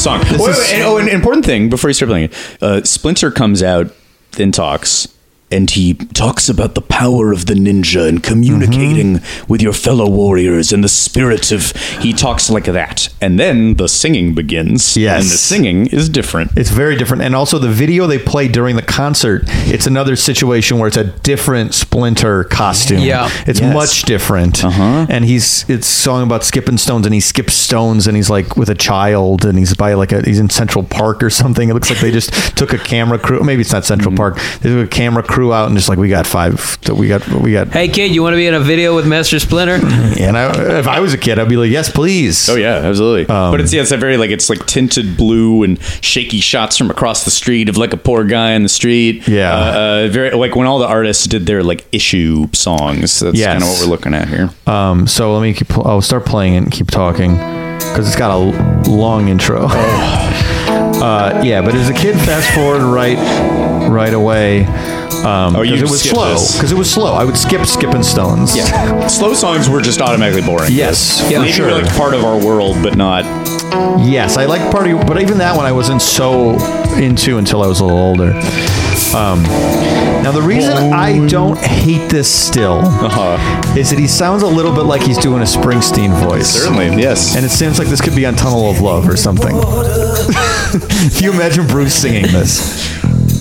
song. 0.01 0.19
This 0.27 0.41
Wait, 0.41 0.49
is- 0.49 0.57
wait, 0.57 0.73
and, 0.73 0.84
oh, 0.84 0.97
an 0.97 1.07
important 1.07 1.45
thing 1.45 1.69
before 1.69 1.89
you 1.89 1.93
start 1.93 2.09
playing 2.09 2.25
it. 2.25 2.34
Uh, 2.61 2.84
Splinter 2.84 3.31
comes 3.31 3.63
out 3.63 3.91
and 4.39 4.53
talks. 4.53 5.07
And 5.49 5.69
he 5.69 5.93
talks 5.93 6.49
about 6.49 6.75
the 6.75 6.81
power 6.81 7.31
of 7.31 7.45
the 7.45 7.53
ninja 7.53 8.07
and 8.09 8.21
communicating 8.21 8.97
Mm-hmm. 9.19 9.47
with 9.51 9.61
your 9.61 9.71
fellow 9.73 10.09
warriors 10.09 10.73
and 10.73 10.83
the 10.83 10.89
spirit 10.89 11.51
of. 11.51 11.71
He 12.01 12.11
talks 12.13 12.49
like 12.49 12.65
that. 12.65 13.07
And 13.21 13.39
then 13.39 13.75
the 13.75 13.87
singing 13.87 14.33
begins. 14.35 14.97
Yes. 14.97 15.21
And 15.21 15.31
the 15.31 15.37
singing 15.37 15.87
is 15.87 16.09
different. 16.09 16.51
It's 16.57 16.69
very 16.69 16.95
different, 16.97 17.23
and 17.23 17.35
also 17.35 17.59
the 17.59 17.69
video 17.69 18.07
they 18.07 18.19
play 18.19 18.47
during 18.49 18.75
the 18.75 18.81
concert. 18.81 19.43
It's 19.47 19.87
another 19.87 20.15
situation 20.15 20.79
where 20.79 20.87
it's 20.89 20.97
a 20.97 21.05
different 21.05 21.73
Splinter 21.73 22.43
costume. 22.45 22.99
Yeah. 22.99 23.29
it's 23.45 23.59
Yes. 23.61 23.73
much 23.73 24.01
different. 24.03 24.65
Uh-huh. 24.65 25.05
And 25.09 25.23
he's 25.25 25.63
it's 25.69 25.87
song 25.87 26.23
about 26.23 26.43
skipping 26.43 26.77
stones, 26.77 27.05
and 27.05 27.13
he 27.13 27.21
skips 27.21 27.53
stones, 27.53 28.05
and 28.07 28.15
he's 28.17 28.29
like 28.29 28.57
with 28.57 28.69
a 28.69 28.75
child, 28.75 29.45
and 29.45 29.57
he's 29.57 29.73
by 29.75 29.93
like 29.93 30.11
a 30.11 30.21
he's 30.23 30.39
in 30.39 30.49
Central 30.49 30.83
Park 30.83 31.23
or 31.23 31.29
something. 31.29 31.69
It 31.69 31.73
looks 31.73 31.89
like 31.89 31.99
they 31.99 32.11
just 32.11 32.33
took 32.57 32.73
a 32.73 32.77
camera 32.79 33.17
crew. 33.19 33.41
Maybe 33.43 33.61
it's 33.61 33.71
not 33.71 33.85
Central 33.85 34.11
Mm-hmm. 34.11 34.17
Park. 34.17 34.59
They 34.61 34.69
took 34.69 34.85
a 34.85 34.89
camera 34.95 35.23
crew 35.23 35.36
out 35.53 35.68
and 35.68 35.76
just 35.76 35.88
like 35.89 35.97
we 35.99 36.09
got 36.09 36.26
five. 36.27 36.77
We 36.89 37.07
got 37.07 37.27
we 37.27 37.51
got. 37.53 37.68
Hey 37.69 37.88
kid, 37.88 38.14
you 38.14 38.22
want 38.23 38.34
to 38.34 38.38
be 38.38 38.47
in 38.47 38.53
a 38.53 38.59
video 38.59 38.95
with 38.95 39.05
Master 39.07 39.39
Splinter? 39.39 39.80
And 40.18 40.35
I, 40.35 40.80
if 40.80 40.88
I 40.88 40.99
was 40.99 41.14
a 41.14 41.18
kid, 41.18 41.38
I'd 41.38 41.47
be 41.47 41.57
like, 41.57 41.69
yes, 41.69 41.91
please. 41.91 42.49
Oh 42.49 42.55
yeah, 42.55 42.77
absolutely. 42.77 43.34
Um, 43.34 43.51
but 43.51 43.61
it's 43.61 43.72
yeah, 43.72 43.81
it's 43.84 43.91
a 43.91 43.97
very 43.97 44.18
like 44.18 44.31
it's 44.31 44.49
like 44.49 44.65
tinted 44.65 45.15
blue 45.15 45.64
and 45.64 45.81
shaky 46.03 46.39
shots 46.39 46.76
from 46.77 46.89
across 46.89 47.23
the 47.23 47.30
street 47.31 47.69
of 47.69 47.77
like 47.77 47.93
a 47.93 47.97
poor 47.97 48.23
guy 48.26 48.53
in 48.53 48.64
the 48.64 48.69
street. 48.69 49.27
Yeah. 49.27 49.53
uh, 49.53 49.57
uh, 49.59 50.07
very 50.11 50.31
like 50.31 50.55
when 50.55 50.65
all 50.68 50.80
the 50.80 50.88
artists 50.88 51.26
did 51.27 51.45
their 51.45 51.64
like 51.64 51.85
issue 51.91 52.47
songs. 52.53 53.19
That's 53.19 53.38
Yes. 53.38 53.47
kind 53.47 53.64
of 53.64 53.69
what 53.69 53.80
we're 53.81 53.88
looking 53.91 54.14
at 54.15 54.27
here. 54.27 54.49
Um, 54.65 55.07
so 55.07 55.34
let 55.35 55.43
me 55.43 55.53
keep. 55.53 55.72
I'll 55.77 56.01
start 56.01 56.26
playing 56.26 56.55
it 56.55 56.57
and 56.64 56.72
keep 56.72 56.89
talking 56.89 57.35
because 57.35 58.07
it's 58.07 58.15
got 58.18 58.31
a 58.31 58.89
long 58.89 59.27
intro. 59.27 59.68
uh, 59.69 61.41
yeah, 61.45 61.61
but 61.61 61.76
as 61.76 61.89
a 61.89 61.93
kid, 61.93 62.15
fast 62.15 62.49
forward 62.55 62.81
right, 62.81 63.18
right 63.89 64.14
away. 64.14 64.65
Um, 65.26 65.56
Oh, 65.56 65.61
you 65.64 65.76
it 65.76 65.81
was 65.81 65.99
skip 66.02 66.14
slow 66.14 66.30
this. 66.34 66.56
because 66.56 66.72
it 66.72 66.77
was 66.77 66.89
slow. 66.91 67.14
I 67.14 67.23
would 67.23 67.38
skip 67.38 67.65
skipping 67.65 68.03
stones. 68.03 68.56
Yeah, 68.56 69.07
slow 69.19 69.34
songs 69.34 69.68
were 69.69 69.81
just 69.81 70.02
automatically 70.02 70.41
boring. 70.41 70.69
Yes, 70.72 71.27
Yeah, 71.30 71.39
maybe 71.39 71.52
sure. 71.53 71.72
like 71.72 71.89
part 71.95 72.14
of 72.14 72.23
our 72.23 72.38
world, 72.44 72.77
but 72.84 72.95
not. 72.95 73.26
Yes, 73.99 74.38
I 74.38 74.45
like 74.45 74.72
party, 74.72 74.94
but 74.94 75.22
even 75.22 75.39
that 75.39 75.56
one 75.56 75.65
I 75.65 75.72
wasn't 75.72 76.02
so 76.02 76.52
into 76.98 77.38
until 77.38 77.61
I 77.64 77.68
was 77.68 77.80
a 77.80 77.85
little 77.85 77.99
older. 77.99 78.31
Um, 79.15 79.44
now 80.23 80.31
the 80.31 80.41
reason 80.41 80.94
I 80.94 81.26
don't 81.27 81.57
hate 81.57 82.10
this 82.10 82.30
still 82.34 82.80
Uh-huh. 82.84 83.73
is 83.77 83.89
that 83.89 83.99
he 83.99 84.07
sounds 84.07 84.44
a 84.44 84.48
little 84.48 84.73
bit 84.73 84.84
like 84.84 85.02
he's 85.02 85.18
doing 85.18 85.41
a 85.41 85.45
Springsteen 85.45 86.11
voice. 86.23 86.48
Certainly, 86.49 87.02
yes. 87.02 87.35
And 87.35 87.45
it 87.45 87.49
seems 87.49 87.80
like 87.80 87.88
this 87.88 88.02
could 88.02 88.15
be 88.15 88.26
on 88.26 88.35
Tunnel 88.35 88.69
of 88.69 88.81
Love 88.81 89.07
or 89.10 89.18
something. 89.18 89.52
Can 91.15 91.23
you 91.23 91.31
imagine 91.34 91.68
Bruce 91.68 91.94
singing 91.95 92.23
this? 92.31 92.88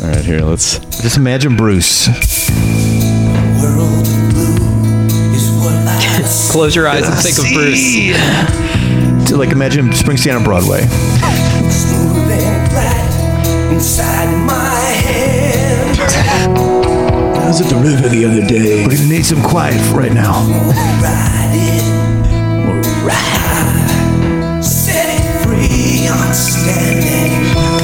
All 0.06 0.12
right, 0.12 0.24
here 0.24 0.40
let's. 0.40 0.78
Just 1.02 1.16
imagine 1.16 1.56
Bruce. 1.56 2.06
Close 6.52 6.76
your 6.76 6.86
eyes 6.86 7.08
and 7.08 7.18
think 7.18 7.36
of 7.38 7.44
Bruce. 7.52 9.32
Like 9.32 9.50
imagine 9.50 9.86
Springsteen 9.86 10.36
on 10.36 10.44
Broadway. 10.44 10.82
Inside 13.74 14.46
my 14.46 14.80
head. 15.02 15.98
I 17.36 17.48
was 17.48 17.60
at 17.60 17.68
the 17.68 17.76
river 17.76 18.08
the 18.08 18.24
other 18.26 18.46
day. 18.46 18.86
We're 18.86 18.94
gonna 18.96 19.08
need 19.08 19.26
some 19.26 19.42
quiet 19.42 19.80
right 19.92 20.12
now. 20.12 20.44
Set 24.62 25.06
it 25.08 25.44
free, 25.44 26.08
understanding. 26.08 27.75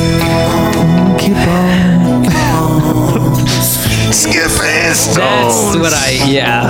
Skipping 4.12 4.92
That's 5.14 5.74
what 5.76 5.94
I 5.94 6.20
yeah. 6.26 6.68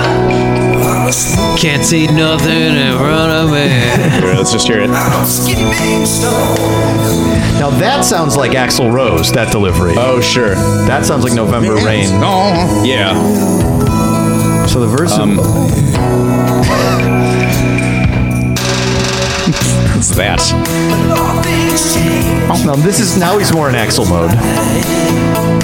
Can't 1.57 1.83
see 1.83 2.07
nothing 2.07 2.51
in 2.51 2.97
front 2.97 3.31
of 3.31 3.51
me. 3.51 3.67
Here, 3.67 4.33
let's 4.37 4.53
just 4.53 4.65
hear 4.65 4.79
it. 4.79 4.87
Now 7.59 7.69
that 7.69 8.05
sounds 8.05 8.37
like 8.37 8.51
Axl 8.51 8.91
Rose. 8.93 9.31
That 9.33 9.51
delivery. 9.51 9.93
Oh 9.97 10.21
sure. 10.21 10.55
That 10.87 11.05
sounds 11.05 11.25
like 11.25 11.33
November 11.33 11.75
Rain. 11.75 12.07
Oh 12.13 12.83
yeah. 12.85 13.13
So 14.65 14.79
the 14.79 14.87
verse. 14.87 15.11
Um, 15.11 15.39
What's 20.03 20.17
that? 20.17 20.41
Oh, 22.51 22.61
now 22.65 22.75
this 22.75 22.99
is 22.99 23.17
now 23.17 23.37
he's 23.37 23.53
more 23.53 23.69
in 23.69 23.75
Axl 23.75 24.03
mode. 24.09 24.31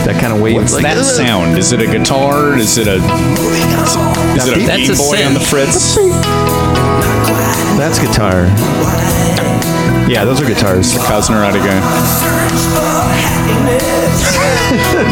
That 0.08 0.18
kind 0.22 0.32
of 0.32 0.40
wave. 0.40 0.56
What's 0.56 0.74
like, 0.74 0.84
that 0.84 0.98
"Ugh." 0.98 1.04
sound? 1.04 1.58
Is 1.58 1.74
it 1.74 1.82
a 1.82 1.86
guitar? 1.86 2.56
Is 2.56 2.78
it 2.78 2.88
a 2.88 2.96
is 4.40 4.48
it 4.48 4.56
a 4.56 4.66
That's 4.66 4.78
Game 4.78 4.92
a 4.92 4.96
Boy 4.96 5.18
synth. 5.18 5.28
on 5.28 5.34
the 5.34 5.42
Fritz? 5.42 5.96
That's 7.78 8.00
guitar. 8.00 8.48
Yeah, 10.10 10.26
those 10.26 10.42
are 10.42 10.46
guitars. 10.46 10.92
Cosnarati 10.98 11.60
guy. 11.62 11.80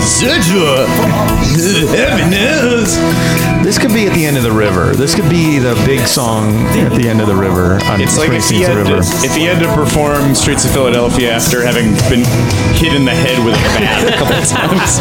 Search 0.01 0.49
for 0.49 0.87
happiness. 1.95 2.95
This 3.63 3.63
This 3.63 3.77
could 3.77 3.93
be 3.93 4.07
at 4.07 4.13
the 4.15 4.25
end 4.25 4.37
of 4.37 4.43
the 4.43 4.51
river. 4.51 4.95
This 4.95 5.13
could 5.13 5.29
be 5.29 5.59
the 5.59 5.75
big 5.85 5.99
song 6.07 6.51
at 6.81 6.93
the 6.99 7.07
end 7.07 7.21
of 7.21 7.27
the 7.27 7.35
river. 7.35 7.75
On 7.85 8.01
It's 8.01 8.17
like 8.17 8.31
if 8.31 8.49
he, 8.49 8.61
Springsteen's 8.63 8.67
had 8.67 8.75
river. 8.77 9.01
to, 9.03 9.25
if 9.25 9.35
he 9.35 9.43
had 9.43 9.61
to 9.61 9.71
perform 9.75 10.33
Streets 10.33 10.65
of 10.65 10.71
Philadelphia 10.71 11.31
after 11.33 11.63
having 11.63 11.91
been 12.09 12.25
hit 12.81 12.93
in 12.93 13.05
the 13.05 13.13
head 13.13 13.37
with 13.45 13.53
a 13.53 13.61
bat 13.77 14.01
a 14.07 14.17
couple 14.17 14.41
times. 14.49 14.97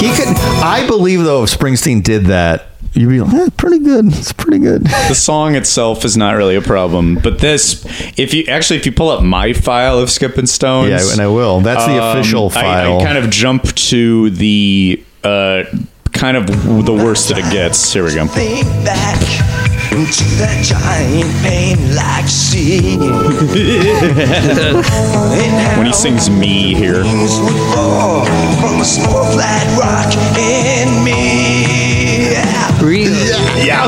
He 0.00 0.08
could. 0.14 0.28
I 0.64 0.84
believe 0.86 1.22
though, 1.22 1.44
if 1.44 1.50
Springsteen 1.56 2.02
did 2.02 2.26
that, 2.26 2.66
you'd 2.94 3.08
be 3.08 3.20
like, 3.20 3.34
eh, 3.34 3.48
pretty 3.56 3.78
good. 3.78 4.06
It's 4.08 4.32
pretty 4.32 4.58
good. 4.58 4.82
The 5.08 5.14
song 5.14 5.56
itself 5.56 6.04
is 6.04 6.16
not 6.16 6.32
really 6.36 6.56
a 6.56 6.62
problem, 6.62 7.16
but 7.16 7.38
this, 7.38 7.84
if 8.18 8.32
you 8.32 8.44
actually, 8.44 8.78
if 8.78 8.86
you 8.86 8.92
pull 8.92 9.10
up 9.10 9.22
my 9.22 9.52
file 9.52 9.98
of 9.98 10.10
Skip 10.10 10.38
and 10.38 10.48
Stones, 10.48 10.88
Yeah, 10.90 11.12
and 11.12 11.20
I 11.20 11.26
will. 11.26 11.60
That's 11.60 11.84
the 11.86 12.02
um, 12.02 12.16
official 12.16 12.48
file. 12.50 13.00
I, 13.00 13.04
kind 13.04 13.18
of 13.18 13.30
jump 13.30 13.64
to 13.74 14.30
the 14.30 15.04
uh, 15.22 15.64
kind 16.12 16.36
of 16.36 16.46
the 16.86 16.92
worst 16.94 17.28
that 17.28 17.38
it 17.38 17.50
gets. 17.52 17.92
Here 17.92 18.04
we 18.04 18.14
go. 18.14 18.26
Think 18.26 18.66
back 18.84 19.18
to 19.90 20.24
that 20.40 20.64
giant 20.64 21.30
pain 21.44 21.94
like 21.94 22.26
sea. 22.26 22.96
when 25.76 25.86
he 25.86 25.92
sings 25.92 26.30
"Me" 26.30 26.74
here. 26.74 27.02
Oh, 27.04 28.24
from 28.60 28.80
a 28.80 28.84
small 28.84 29.24
flat 29.32 29.66
rock 29.78 30.14
in 30.38 31.04
me. 31.04 31.61
Really? 32.82 33.14
Yeah. 33.64 33.86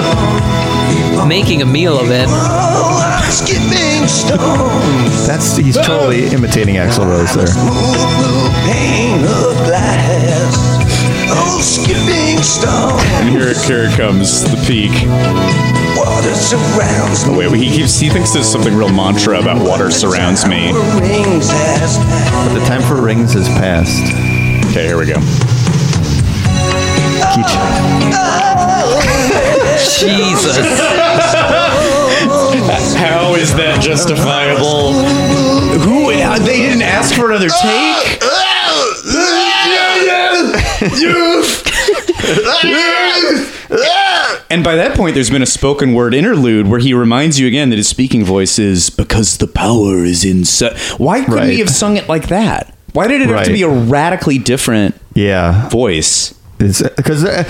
Making 1.27 1.63
a 1.63 1.67
meal 1.67 1.99
of 1.99 2.11
it. 2.11 2.27
Oh, 2.29 3.03
I'm 3.03 3.31
skipping 3.33 4.07
stones. 4.07 5.27
That's 5.27 5.57
he's 5.57 5.77
totally 5.77 6.27
imitating 6.29 6.77
Axl 6.77 7.05
Rose 7.05 7.35
there. 7.35 7.49
Smooth 7.49 7.75
blue 7.75 8.49
pane 8.63 9.25
of 9.25 9.57
glass. 9.67 10.55
Oh, 11.29 11.59
skipping 11.61 12.41
stones. 12.43 13.03
And 13.19 13.31
here, 13.31 13.53
here 13.67 13.91
it 13.91 13.97
comes, 13.97 14.43
the 14.45 14.57
peak. 14.65 14.93
Water 15.97 16.35
surrounds 16.35 17.25
Oh, 17.27 17.37
wait, 17.37 17.51
he 17.61 17.71
keeps 17.71 17.99
he 17.99 18.09
thinks 18.11 18.33
there's 18.33 18.49
something 18.51 18.77
real 18.77 18.93
mantra 18.93 19.41
about 19.41 19.61
water 19.67 19.91
surrounds 19.91 20.47
me. 20.47 20.71
rings 21.01 21.51
has 21.51 21.99
passed. 21.99 22.49
But 22.49 22.61
the 22.61 22.65
time 22.67 22.83
for 22.83 23.03
rings 23.03 23.33
has 23.33 23.49
passed. 23.49 24.03
Okay, 24.71 24.87
here 24.87 24.99
we 24.99 25.07
go. 25.07 25.19
Jesus. 30.01 30.57
How 32.97 33.35
is 33.35 33.55
that 33.57 33.81
justifiable? 33.83 34.93
Who? 35.81 36.11
Uh, 36.13 36.39
they 36.39 36.59
didn't 36.59 36.83
ask 36.83 37.15
for 37.15 37.31
another 37.31 37.49
ah, 37.51 38.03
take. 38.03 38.19
Ah, 38.23 38.95
ah, 43.71 44.45
and 44.51 44.63
by 44.65 44.77
that 44.77 44.95
point, 44.97 45.15
there's 45.15 45.31
been 45.31 45.43
a 45.43 45.47
spoken 45.47 45.95
word 45.95 46.15
interlude 46.15 46.67
where 46.69 46.81
he 46.81 46.95
reminds 46.95 47.39
you 47.41 47.47
again 47.47 47.71
that 47.71 47.77
his 47.77 47.89
speaking 47.89 48.25
voice 48.25 48.59
is 48.59 48.91
because 48.91 49.39
the 49.39 49.47
power 49.47 50.05
is 50.05 50.25
in. 50.25 50.45
Su-. 50.45 50.71
Why 50.99 51.21
couldn't 51.21 51.35
Right. 51.35 51.51
he 51.53 51.59
have 51.61 51.71
sung 51.71 51.97
it 51.97 52.09
like 52.09 52.29
that? 52.29 52.75
Why 52.93 53.09
did 53.09 53.21
it 53.23 53.29
have 53.29 53.45
to 53.45 53.51
Right. 53.51 53.55
be 53.55 53.63
a 53.63 53.69
radically 53.69 54.39
different 54.39 54.95
Yeah, 55.15 55.69
voice? 55.69 56.35
it's 56.61 56.83
because. 56.83 57.25
Uh, 57.25 57.45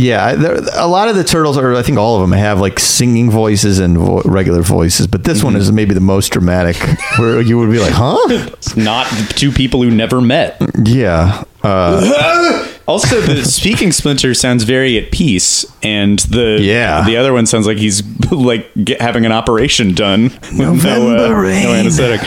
Yeah, 0.00 0.36
there, 0.36 0.54
a 0.74 0.86
lot 0.86 1.08
of 1.08 1.16
the 1.16 1.24
turtles, 1.24 1.58
or 1.58 1.74
I 1.74 1.82
think 1.82 1.98
all 1.98 2.14
of 2.14 2.20
them, 2.22 2.30
have 2.38 2.60
like 2.60 2.78
singing 2.78 3.32
voices 3.32 3.80
and 3.80 3.98
vo- 3.98 4.22
regular 4.24 4.62
voices. 4.62 5.08
But 5.08 5.24
this 5.24 5.42
one 5.42 5.54
Mm-hmm. 5.54 5.62
is 5.62 5.72
maybe 5.72 5.92
the 5.92 6.00
most 6.00 6.28
dramatic, 6.28 6.76
where 7.18 7.40
you 7.40 7.58
would 7.58 7.70
be 7.72 7.80
like, 7.80 7.92
"Huh?" 7.94 8.16
It's 8.52 8.76
not 8.76 9.08
two 9.30 9.50
people 9.50 9.82
who 9.82 9.90
never 9.90 10.20
met. 10.20 10.56
Yeah. 10.84 11.42
Uh, 11.64 12.64
Also, 12.88 13.20
the 13.20 13.44
speaking 13.44 13.92
splinter 13.92 14.32
sounds 14.32 14.62
very 14.64 14.96
at 14.96 15.10
peace, 15.12 15.66
and 15.82 16.20
the 16.20 16.58
Yeah. 16.58 17.04
the 17.04 17.18
other 17.18 17.34
one 17.34 17.44
sounds 17.44 17.66
like 17.66 17.76
he's 17.76 18.02
like 18.30 18.70
get, 18.82 19.00
having 19.02 19.26
an 19.26 19.32
operation 19.32 19.92
done 19.94 20.22
with 20.22 20.52
no, 20.58 20.70
uh, 20.70 20.74
November 20.74 21.42
no 21.50 21.74
anesthetic. 21.74 22.20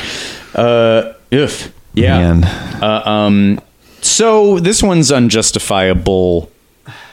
Uh, 0.53 1.13
if 1.31 1.73
yeah. 1.95 2.17
Man. 2.19 2.43
Uh, 2.83 3.01
um. 3.09 3.59
So 4.01 4.59
this 4.59 4.83
one's 4.83 5.09
unjustifiable. 5.11 6.50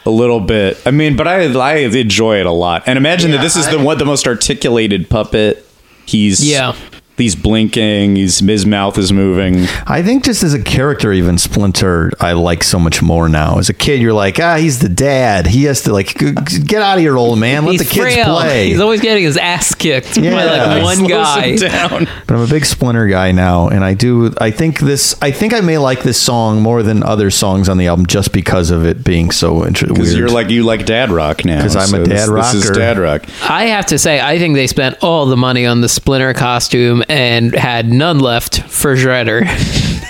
A 0.07 0.11
little 0.11 0.41
bit. 0.41 0.81
I 0.87 0.91
mean, 0.91 1.17
but 1.17 1.29
I 1.29 1.45
I 1.45 1.77
enjoy 1.77 2.41
it 2.41 2.47
a 2.47 2.53
lot. 2.53 2.85
And 2.87 2.97
imagine 2.97 3.31
that 3.33 3.41
this 3.41 3.57
is 3.57 3.69
the 3.69 3.79
one 3.79 3.99
the 3.99 4.05
most 4.05 4.27
articulated 4.27 5.09
puppet. 5.11 5.65
He's 6.07 6.49
Yeah. 6.49 6.75
He's 7.19 7.35
blinking. 7.37 8.17
He's 8.17 8.39
his 8.39 8.65
mouth 8.65 8.97
is 8.99 9.13
moving. 9.13 9.67
I 9.87 10.03
think 10.03 10.25
just 10.25 10.43
as 10.43 10.55
a 10.55 10.63
character, 10.63 11.13
even 11.13 11.37
Splinter, 11.37 12.13
I 12.21 12.33
like 12.33 12.63
so 12.65 12.79
much 12.79 13.03
more 13.03 13.29
now. 13.29 13.59
As 13.59 13.69
a 13.69 13.75
kid, 13.75 14.01
you're 14.01 14.13
like, 14.13 14.39
ah, 14.41 14.57
he's 14.57 14.79
the 14.79 14.89
dad. 14.89 15.47
He 15.49 15.65
has 15.65 15.83
to 15.83 15.93
like 15.93 16.17
g- 16.19 16.33
g- 16.47 16.63
get 16.63 16.81
out 16.83 16.95
of 16.99 17.01
here, 17.01 17.17
old 17.17 17.39
man. 17.39 17.65
Let 17.65 17.73
He's 17.73 17.81
the 17.81 17.87
kids 17.95 18.15
frail. 18.15 18.37
play. 18.39 18.69
He's 18.69 18.81
always 18.81 19.01
getting 19.01 19.25
his 19.25 19.37
ass 19.37 19.75
kicked 19.75 20.15
by 20.17 20.23
Yeah. 20.23 20.45
like 20.83 20.83
one 20.83 21.07
guy. 21.07 21.57
down. 21.57 22.07
but 22.27 22.35
I'm 22.35 22.41
a 22.43 22.47
big 22.47 22.65
Splinter 22.65 23.07
guy 23.09 23.33
now, 23.33 23.69
and 23.69 23.85
I 23.85 23.95
do. 23.95 24.33
I 24.41 24.51
think 24.51 24.81
this. 24.81 25.15
I 25.21 25.31
think 25.31 25.53
I 25.53 25.61
may 25.61 25.79
like 25.79 26.03
this 26.03 26.21
song 26.21 26.63
more 26.63 26.83
than 26.83 27.03
other 27.03 27.31
songs 27.31 27.69
on 27.69 27.79
the 27.79 27.87
album 27.89 28.07
just 28.07 28.33
because 28.33 28.71
of 28.71 28.87
it 28.87 29.03
being 29.05 29.31
so 29.31 29.67
interesting. 29.67 29.95
Because 29.95 30.15
you're 30.17 30.29
like 30.29 30.51
you 30.51 30.63
like 30.65 30.87
dad 30.87 31.11
rock 31.11 31.45
now. 31.45 31.59
Because 31.59 31.75
I'm 31.77 31.95
a 32.01 32.05
this- 32.05 32.27
dad 32.27 32.35
This 32.55 32.55
is 32.55 32.71
dad 32.71 32.99
rock. 32.99 33.25
I 33.49 33.65
have 33.67 33.87
to 33.87 33.99
say, 33.99 34.21
I 34.21 34.39
think 34.39 34.55
they 34.55 34.67
spent 34.67 34.97
all 35.03 35.27
the 35.27 35.37
money 35.37 35.67
on 35.67 35.81
the 35.81 35.89
Splinter 35.89 36.33
costume 36.35 37.03
and 37.09 37.55
had 37.55 37.91
none 37.93 38.19
left 38.21 38.63
for 38.63 38.95
Shredder. 38.97 39.47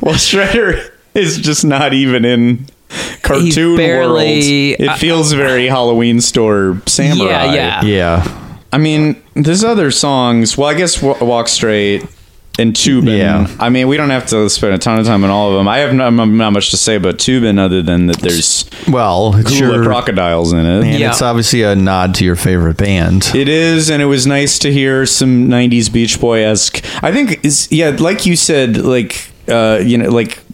Well, 0.00 0.14
Shredder 0.14 0.90
is 1.14 1.38
just 1.38 1.64
not 1.64 1.92
even 1.92 2.24
in 2.24 2.66
cartoon 3.22 3.76
barely- 3.76 4.70
world. 4.78 4.80
It 4.80 4.98
feels 4.98 5.32
very 5.32 5.66
Halloween 5.66 6.20
store 6.20 6.80
samurai. 6.86 7.28
Yeah, 7.46 7.54
yeah. 7.54 7.84
yeah. 7.84 8.54
I 8.72 8.78
mean, 8.78 9.22
there's 9.34 9.64
other 9.64 9.90
songs. 9.90 10.56
Well, 10.56 10.68
I 10.68 10.74
guess 10.74 11.02
Wa- 11.02 11.18
Walk 11.20 11.48
Straight 11.48 12.04
and 12.58 12.74
Tubin. 12.74 13.16
Yeah. 13.16 13.46
I 13.60 13.68
mean, 13.68 13.86
we 13.88 13.96
don't 13.96 14.10
have 14.10 14.26
to 14.26 14.50
spend 14.50 14.74
a 14.74 14.78
ton 14.78 14.98
of 14.98 15.06
time 15.06 15.22
on 15.24 15.30
all 15.30 15.50
of 15.52 15.56
them. 15.58 15.68
I 15.68 15.78
have 15.78 15.94
not, 15.94 16.10
not 16.10 16.50
much 16.52 16.70
to 16.70 16.76
say 16.76 16.96
about 16.96 17.18
Tubin 17.18 17.58
other 17.58 17.82
than 17.82 18.06
that 18.06 18.18
there's 18.18 18.68
Well, 18.88 19.36
it's 19.36 19.58
your, 19.58 19.82
crocodiles 19.84 20.52
in 20.52 20.60
it. 20.66 20.84
and 20.84 20.98
Yeah. 20.98 21.10
it's 21.10 21.22
obviously 21.22 21.62
a 21.62 21.76
nod 21.76 22.14
to 22.16 22.24
your 22.24 22.36
favorite 22.36 22.76
band. 22.76 23.30
It 23.34 23.48
is, 23.48 23.90
and 23.90 24.02
it 24.02 24.06
was 24.06 24.26
nice 24.26 24.58
to 24.60 24.72
hear 24.72 25.06
some 25.06 25.48
'90s 25.48 25.88
Beach 25.92 26.20
Boy 26.20 26.44
esque. 26.44 26.84
I 27.02 27.12
think 27.12 27.44
is 27.44 27.68
yeah, 27.70 27.90
like 27.98 28.26
you 28.26 28.34
said, 28.36 28.76
like 28.78 29.30
uh, 29.48 29.80
you 29.82 29.96
know, 29.96 30.10
like 30.10 30.38
the- 30.38 30.42
the 30.42 30.47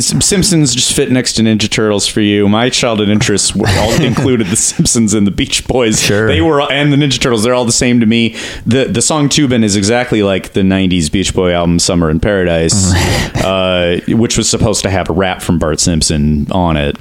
Simpsons 0.00 0.74
just 0.74 0.92
fit 0.92 1.10
next 1.10 1.34
to 1.34 1.42
Ninja 1.42 1.70
Turtles 1.70 2.06
for 2.06 2.20
you. 2.20 2.48
My 2.48 2.70
childhood 2.70 3.08
interests 3.08 3.54
were 3.54 3.68
all 3.68 3.92
included 4.02 4.48
the 4.48 4.56
Simpsons 4.56 5.14
and 5.14 5.26
the 5.26 5.30
Beach 5.30 5.66
Boys. 5.66 6.00
Sure. 6.00 6.28
they 6.28 6.40
were, 6.40 6.60
and 6.70 6.92
the 6.92 6.96
Ninja 6.96 7.20
Turtles. 7.20 7.42
They're 7.42 7.54
all 7.54 7.64
the 7.64 7.72
same 7.72 8.00
to 8.00 8.06
me. 8.06 8.36
the 8.66 8.84
The 8.84 9.02
song 9.02 9.28
"Tubin" 9.28 9.64
is 9.64 9.76
exactly 9.76 10.22
like 10.22 10.52
the 10.52 10.60
'90s 10.60 11.10
Beach 11.10 11.34
Boy 11.34 11.52
album 11.52 11.78
"Summer 11.78 12.10
in 12.10 12.20
Paradise," 12.20 12.92
uh, 13.44 14.00
which 14.08 14.36
was 14.36 14.48
supposed 14.48 14.82
to 14.82 14.90
have 14.90 15.10
a 15.10 15.12
rap 15.12 15.42
from 15.42 15.58
Bart 15.58 15.80
Simpson 15.80 16.50
on 16.52 16.76
it, 16.76 16.96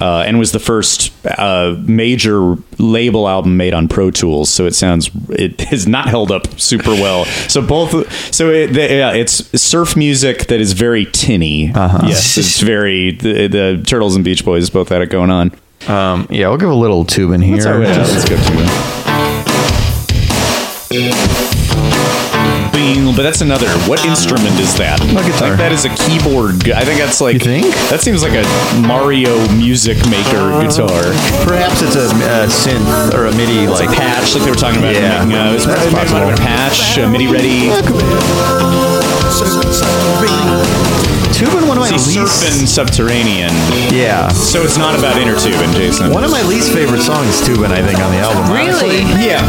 uh, 0.00 0.24
and 0.26 0.38
was 0.38 0.52
the 0.52 0.58
first 0.58 1.12
uh, 1.26 1.76
major 1.80 2.56
label 2.78 3.28
album 3.28 3.56
made 3.56 3.74
on 3.74 3.88
Pro 3.88 4.10
Tools. 4.10 4.50
So 4.50 4.66
it 4.66 4.74
sounds 4.74 5.10
it 5.30 5.60
has 5.70 5.86
not 5.86 6.08
held 6.08 6.30
up 6.30 6.60
super 6.60 6.92
well. 6.92 7.24
So 7.48 7.60
both, 7.60 8.12
so 8.34 8.50
it, 8.50 8.68
the, 8.68 8.80
yeah, 8.82 9.12
it's 9.12 9.60
surf 9.60 9.96
music 9.96 10.46
that 10.46 10.60
is 10.60 10.72
very 10.72 11.06
tinny. 11.06 11.72
Yes, 12.06 12.36
it's 12.38 12.60
very 12.60 13.12
the, 13.12 13.46
the 13.48 13.82
Turtles 13.86 14.16
and 14.16 14.24
Beach 14.24 14.44
Boys 14.44 14.70
both 14.70 14.88
had 14.90 15.02
it 15.02 15.10
going 15.10 15.30
on. 15.30 15.52
Um, 15.88 16.26
yeah, 16.30 16.48
we'll 16.48 16.58
give 16.58 16.70
a 16.70 16.74
little 16.74 17.04
tube 17.04 17.32
in 17.32 17.40
here. 17.40 17.56
Let's, 17.56 17.64
yeah, 17.64 18.02
let's 18.02 18.28
go 18.28 18.36
to 18.36 18.42
it. 18.58 18.70
Bing, 22.72 23.14
but 23.16 23.22
that's 23.22 23.40
another. 23.40 23.68
What 23.88 24.04
instrument 24.04 24.58
is 24.60 24.74
that? 24.78 25.00
A 25.02 25.06
guitar. 25.26 25.50
Like 25.50 25.58
that 25.58 25.72
is 25.72 25.84
a 25.84 25.90
keyboard. 25.90 26.70
I 26.70 26.84
think 26.84 26.98
that's 27.00 27.20
like. 27.20 27.34
You 27.34 27.40
think? 27.40 27.66
That 27.90 28.00
seems 28.00 28.22
like 28.22 28.34
a 28.34 28.44
Mario 28.86 29.34
music 29.54 29.96
maker 30.10 30.50
guitar. 30.62 31.02
Perhaps 31.46 31.82
it's 31.82 31.96
a 31.96 32.06
uh, 32.06 32.46
synth 32.46 33.14
or 33.14 33.26
a 33.26 33.32
MIDI 33.36 33.66
Like 33.66 33.88
like 33.88 33.98
patch, 33.98 34.34
like 34.34 34.44
they 34.44 34.50
were 34.50 34.56
talking 34.56 34.78
about. 34.80 34.94
Yeah. 34.94 35.24
making, 35.24 35.34
uh, 35.38 35.50
it 35.50 35.54
was 35.54 35.66
That's 35.66 35.86
it 35.86 35.92
might 35.92 36.06
have 36.06 36.28
been 36.28 36.38
possible. 36.38 36.46
patch, 36.46 36.98
uh, 36.98 37.10
MIDI 37.10 37.26
ready. 37.26 37.70
Tubin. 41.40 41.64
One 41.66 41.78
of 41.80 41.88
my 41.88 41.96
See, 41.96 42.20
least. 42.20 42.44
surfing 42.44 42.68
subterranean. 42.68 43.48
Yeah. 43.88 44.28
So 44.28 44.60
it's 44.62 44.76
not 44.76 44.98
about 44.98 45.16
inner 45.16 45.38
tubing, 45.38 45.72
Jason. 45.72 46.12
One 46.12 46.22
of 46.24 46.30
my 46.30 46.42
least 46.44 46.72
favorite 46.72 47.00
songs 47.00 47.28
is 47.32 47.40
Tubin. 47.46 47.72
I 47.72 47.80
think 47.80 47.98
on 47.98 48.12
the 48.12 48.18
album. 48.20 48.52
Really? 48.52 49.00
Yeah. 49.24 49.40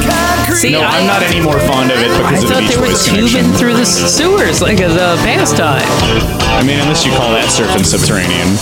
See, 0.55 0.71
no, 0.71 0.81
I, 0.81 0.99
I'm 1.03 1.07
not 1.07 1.21
any 1.23 1.41
more 1.43 1.59
fond 1.67 1.91
of 1.91 1.99
it 1.99 2.07
I 2.11 2.31
because 2.31 2.43
of 2.43 2.49
the 2.49 2.55
thought 2.55 2.63
Beach 2.63 2.71
they 2.71 2.79
were 2.79 2.87
Boys 2.87 3.03
connection. 3.07 3.43
tubing 3.43 3.51
through 3.59 3.75
the 3.75 3.85
sewers 3.85 4.61
like 4.61 4.79
as 4.79 4.95
a 4.95 5.19
pastime. 5.27 5.83
I 6.55 6.63
mean, 6.63 6.79
unless 6.79 7.03
you 7.05 7.11
call 7.11 7.31
that 7.35 7.51
surfing 7.51 7.83
subterranean. 7.83 8.55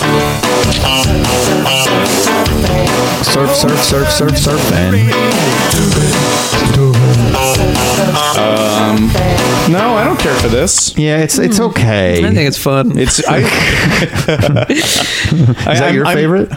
Surf, 3.22 3.54
surf, 3.56 3.78
surf, 3.84 4.10
surf, 4.10 4.38
surf, 4.38 4.72
man. 4.72 4.94
Um, 8.40 9.10
no, 9.70 9.96
I 9.96 10.04
don't 10.06 10.20
care 10.20 10.36
for 10.36 10.48
this. 10.50 10.98
Yeah, 10.98 11.20
it's 11.20 11.38
it's 11.40 11.58
Hmm. 11.58 11.66
okay. 11.66 12.26
I 12.26 12.34
think 12.34 12.48
it's 12.48 12.58
fun. 12.58 12.98
It's 12.98 13.22
I, 13.28 13.38
Is 14.70 15.80
that 15.80 15.94
your 15.94 16.06
favorite? 16.06 16.52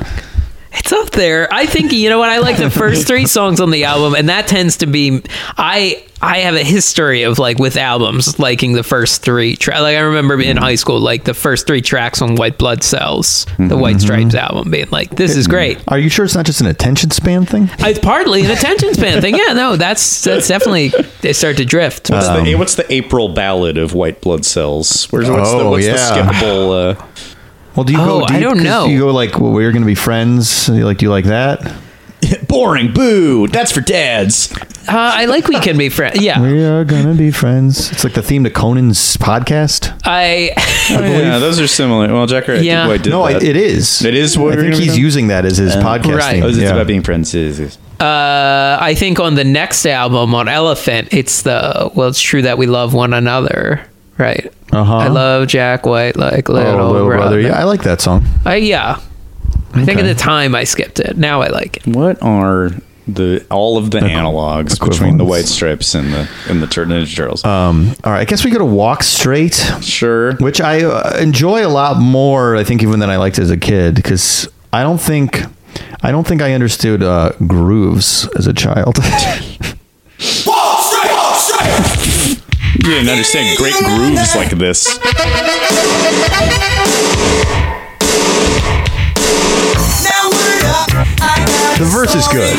It's 0.75 0.91
up 0.93 1.11
there. 1.11 1.53
I 1.53 1.67
think 1.67 1.93
you 1.93 2.09
know 2.09 2.19
what 2.19 2.31
I 2.31 2.39
like 2.39 2.57
the 2.57 2.71
first 2.71 3.07
three 3.07 3.27
songs 3.27 3.61
on 3.61 3.71
the 3.71 3.85
album, 3.85 4.15
and 4.15 4.29
that 4.31 4.47
tends 4.47 4.79
to 4.79 4.87
be 4.87 5.21
I 5.59 6.03
I 6.23 6.39
have 6.39 6.55
a 6.55 6.63
history 6.65 7.25
of 7.25 7.39
like 7.39 7.59
with 7.59 7.77
albums 7.77 8.39
liking 8.39 8.73
the 8.73 8.83
first 8.83 9.23
three. 9.23 9.55
Tra- 9.57 9.81
like 9.83 9.97
I 9.97 10.01
remember 10.01 10.41
in 10.41 10.57
high 10.57 10.77
school, 10.77 10.99
like 10.99 11.25
the 11.25 11.35
first 11.35 11.67
three 11.67 11.83
tracks 11.83 12.23
on 12.23 12.37
White 12.37 12.57
Blood 12.59 12.83
Cells, 12.83 13.45
the 13.59 13.77
White 13.77 14.01
Stripes 14.01 14.35
album, 14.35 14.71
being 14.71 14.89
like, 14.91 15.11
"This 15.11 15.37
is 15.37 15.47
great." 15.47 15.79
Are 15.89 15.99
you 15.99 16.09
sure 16.09 16.25
it's 16.25 16.35
not 16.35 16.47
just 16.47 16.61
an 16.63 16.69
attention 16.69 17.11
span 17.11 17.45
thing? 17.45 17.69
It's 17.81 17.99
partly 17.99 18.43
an 18.45 18.51
attention 18.51 18.95
span 18.95 19.21
thing. 19.21 19.37
Yeah, 19.37 19.53
no, 19.53 19.77
that's 19.77 20.23
that's 20.25 20.49
definitely 20.49 20.93
they 21.21 21.35
start 21.35 21.59
to 21.59 21.65
drift. 21.67 22.09
what's, 22.09 22.29
Um, 22.29 22.45
the, 22.45 22.55
what's 22.55 22.77
the 22.77 22.91
April 22.91 23.29
ballad 23.29 23.77
of 23.77 23.93
White 23.93 24.21
Blood 24.23 24.47
Cells? 24.47 25.07
Where's 25.13 25.29
what's, 25.29 25.51
the, 25.51 25.57
Oh, 25.59 25.71
what's 25.71 25.85
yeah. 25.87 25.97
the 25.97 26.33
skippable? 26.33 26.97
Uh, 26.99 27.07
Well, 27.77 27.85
do 27.85 27.93
you 27.93 28.01
Oh, 28.01 28.21
go? 28.21 28.27
Do 28.27 28.35
I 28.35 28.39
you, 28.39 28.43
don't 28.45 28.55
'cause 28.57 28.65
know. 28.65 28.87
Do 28.87 28.93
you 28.93 28.99
go 29.01 29.13
like, 29.13 29.39
well, 29.39 29.53
we're 29.53 29.73
going 29.73 29.83
to 29.83 29.87
be 29.87 29.95
friends? 29.95 30.69
You 30.69 30.85
Like, 30.85 30.99
do 30.99 31.07
you 31.07 31.11
like 31.11 31.25
that? 31.27 31.73
boring. 32.49 32.93
Boo. 32.93 33.49
That's 33.49 33.73
for 33.73 33.81
dads. 33.81 34.53
Uh, 34.89 34.93
I 34.97 35.25
like 35.27 35.49
we 35.49 35.59
can 35.61 35.77
be 35.79 35.89
friends. 35.89 36.21
Yeah, 36.21 36.41
We 36.41 36.65
are 36.65 36.85
going 36.85 37.05
to 37.07 37.15
be 37.15 37.31
friends. 37.31 37.91
It's 37.93 38.05
like 38.05 38.15
the 38.15 38.23
theme 38.23 38.45
to 38.45 38.51
Conan's 38.51 39.17
podcast. 39.17 39.93
I 40.05 40.53
yeah, 40.91 41.39
those 41.39 41.59
are 41.61 41.67
similar. 41.67 42.13
Well, 42.13 42.27
Jack 42.27 42.47
Wright 42.49 42.63
Yeah. 42.63 42.87
White 42.89 43.03
did 43.03 43.11
no, 43.11 43.23
I, 43.25 43.35
that. 43.35 43.43
it 43.43 43.57
is. 43.57 44.05
It 44.05 44.15
is 44.15 44.37
what 44.39 44.53
I 44.53 44.57
we're 44.57 44.63
think 44.63 44.73
gonna 44.75 44.85
he's 44.85 44.93
doing? 44.95 45.01
using 45.05 45.27
that 45.29 45.45
as 45.45 45.57
his 45.59 45.75
podcast. 45.77 46.19
Right. 46.19 46.35
theme. 46.35 46.45
Oh, 46.45 46.49
it's 46.49 46.59
Yeah. 46.59 46.71
about 46.73 46.87
being 46.87 47.03
friends. 47.03 47.35
It 47.35 47.43
is, 47.43 47.61
it 47.61 47.65
is. 47.69 47.79
Uh, 48.01 48.77
I 48.81 48.95
think 48.97 49.21
on 49.21 49.35
the 49.37 49.45
next 49.45 49.87
album 49.87 50.35
on 50.35 50.49
Elephant, 50.49 51.09
it's 51.13 51.43
the 51.43 51.91
well, 51.95 52.09
it's 52.09 52.21
true 52.21 52.43
that 52.43 52.59
we 52.59 52.67
love 52.67 52.93
one 52.95 53.13
another, 53.15 53.81
right? 54.19 54.53
Uh-huh. 54.73 54.97
I 54.97 55.09
love 55.09 55.49
Jack 55.49 55.85
White 55.87 56.17
like 56.17 56.49
Oh, 56.49 56.55
little, 56.55 56.91
little 56.91 57.07
brother. 57.07 57.23
brother. 57.23 57.41
Yeah, 57.41 57.59
I 57.61 57.65
like 57.65 57.83
that 57.83 58.01
song. 58.01 58.25
I, 58.45 58.57
yeah. 58.57 59.01
I 59.75 59.85
think 59.85 59.99
at 60.01 60.05
the 60.05 60.15
time 60.15 60.55
I 60.55 60.65
skipped 60.65 61.01
it. 61.01 61.17
Now 61.17 61.41
I 61.43 61.49
like 61.49 61.79
it. 61.79 61.87
What 61.87 62.23
are 62.23 62.71
the 63.09 63.45
all 63.51 63.77
of 63.79 63.91
the 63.91 63.99
analogs 64.01 64.79
between 64.79 65.17
the 65.19 65.25
White 65.25 65.47
Stripes 65.47 65.95
and 65.95 66.13
the 66.13 66.29
and 66.49 66.63
the 66.63 66.67
Tur- 66.67 66.85
Ninja 66.87 67.15
Turtles? 67.17 67.45
Um, 67.45 67.95
all 68.05 68.13
right, 68.13 68.21
I 68.21 68.25
guess 68.25 68.45
we 68.45 68.51
go 68.51 68.59
to 68.59 68.65
Walk 68.67 69.03
Straight, 69.03 69.55
sure. 69.83 70.35
which 70.37 70.61
I 70.61 70.85
uh, 70.85 71.17
enjoy 71.19 71.67
a 71.67 71.69
lot 71.71 71.99
more. 72.01 72.55
I 72.57 72.65
think 72.65 72.83
even 72.83 73.01
than 73.01 73.09
I 73.11 73.17
liked 73.17 73.39
as 73.39 73.51
a 73.51 73.57
kid 73.57 73.95
because 73.95 74.47
I 74.75 74.83
don't 74.83 75.01
think 75.01 75.43
I 76.03 76.11
don't 76.13 76.27
think 76.27 76.43
I 76.43 76.53
understood 76.53 77.03
uh, 77.03 77.33
grooves 77.47 78.29
as 78.37 78.47
a 78.47 78.53
child. 78.53 78.99
You 82.83 82.89
didn't 82.89 83.11
understand 83.11 83.57
great 83.59 83.75
grooves 83.75 84.35
like 84.35 84.51
this. 84.59 84.99
the 91.79 91.89
verse 91.93 92.17
is 92.17 92.27
good. 92.27 92.59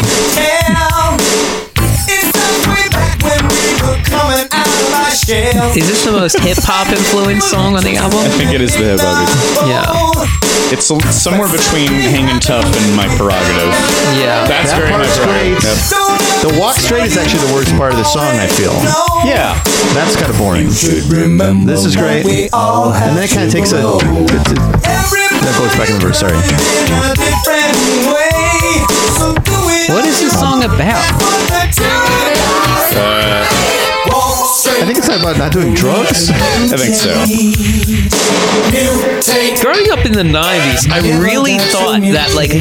Is 5.14 5.86
this 5.86 6.02
the 6.06 6.12
most 6.12 6.40
hip 6.42 6.58
hop 6.66 6.90
influenced 6.90 7.46
song 7.54 7.78
on 7.78 7.84
the 7.86 8.02
album? 8.02 8.18
I 8.26 8.34
think 8.34 8.50
it 8.50 8.62
is 8.66 8.74
the 8.74 8.98
hip 8.98 9.00
hop. 9.00 9.30
Yeah. 9.70 9.86
It's 10.74 10.90
a- 10.90 10.98
somewhere 11.14 11.46
between 11.54 11.94
Hanging 11.94 12.42
Tough 12.42 12.66
and 12.66 12.98
My 12.98 13.06
Prerogative. 13.14 13.70
Yeah. 14.18 14.42
That's 14.50 14.74
That 14.74 14.82
very 14.82 14.90
My 14.90 15.06
part's 15.06 15.22
great. 15.22 15.54
Yep. 15.62 15.78
The 16.42 16.52
Walk 16.58 16.82
Straight 16.82 17.06
is 17.06 17.14
actually 17.14 17.46
the 17.46 17.54
worst 17.54 17.70
part 17.78 17.94
of 17.94 18.02
the 18.02 18.10
song. 18.10 18.26
I 18.42 18.50
feel 18.50 18.74
Yeah. 19.22 19.54
that's 19.94 20.18
kind 20.18 20.34
of 20.34 20.38
boring. 20.42 20.66
This 20.74 20.82
is 20.90 21.06
great, 21.94 22.26
and 22.26 22.50
then 23.14 23.22
it 23.24 23.30
kind 23.30 23.46
of 23.46 23.54
takes 23.54 23.70
a. 23.72 23.78
It, 23.78 24.34
it, 24.34 24.58
that 25.46 25.54
goes 25.62 25.74
back 25.78 25.94
in 25.94 26.02
the 26.02 26.10
verse. 26.10 26.18
Sorry. 26.26 26.34
What 29.94 30.06
is 30.10 30.18
this 30.26 30.34
song 30.34 30.64
about? 30.66 31.06
I 34.66 34.86
think 34.86 34.98
it's 34.98 35.08
about 35.08 35.38
not 35.38 35.52
doing 35.52 35.74
drugs. 35.74 36.30
I 36.30 36.78
think 36.78 36.96
so. 36.96 37.12
Growing 39.62 39.92
up 39.92 40.06
in 40.06 40.14
the 40.14 40.24
90s, 40.24 40.90
I 40.92 41.00
really 41.20 41.58
thought 41.58 42.02
that, 42.16 42.34
like, 42.36 42.52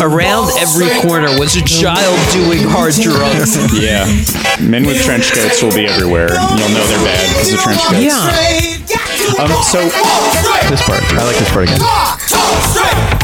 around 0.00 0.50
every 0.58 0.90
corner 1.06 1.38
was 1.38 1.56
a 1.56 1.62
child 1.64 2.18
doing 2.32 2.62
hard 2.66 2.94
drugs. 2.94 3.54
Yeah. 3.74 4.06
Men 4.60 4.84
with 4.86 5.02
trench 5.02 5.32
coats 5.32 5.62
will 5.62 5.72
be 5.74 5.86
everywhere. 5.86 6.30
You'll 6.30 6.70
know 6.74 6.84
they're 6.86 7.04
bad 7.06 7.22
because 7.34 7.52
of 7.54 7.60
trench 7.60 7.82
coats. 7.86 8.02
Yeah. 8.02 9.42
Um, 9.42 9.50
so 9.62 9.80
This 10.70 10.82
part, 10.82 11.02
I 11.12 11.24
like 11.24 11.36
this 11.38 11.50
part 11.50 11.64
again. 11.68 11.80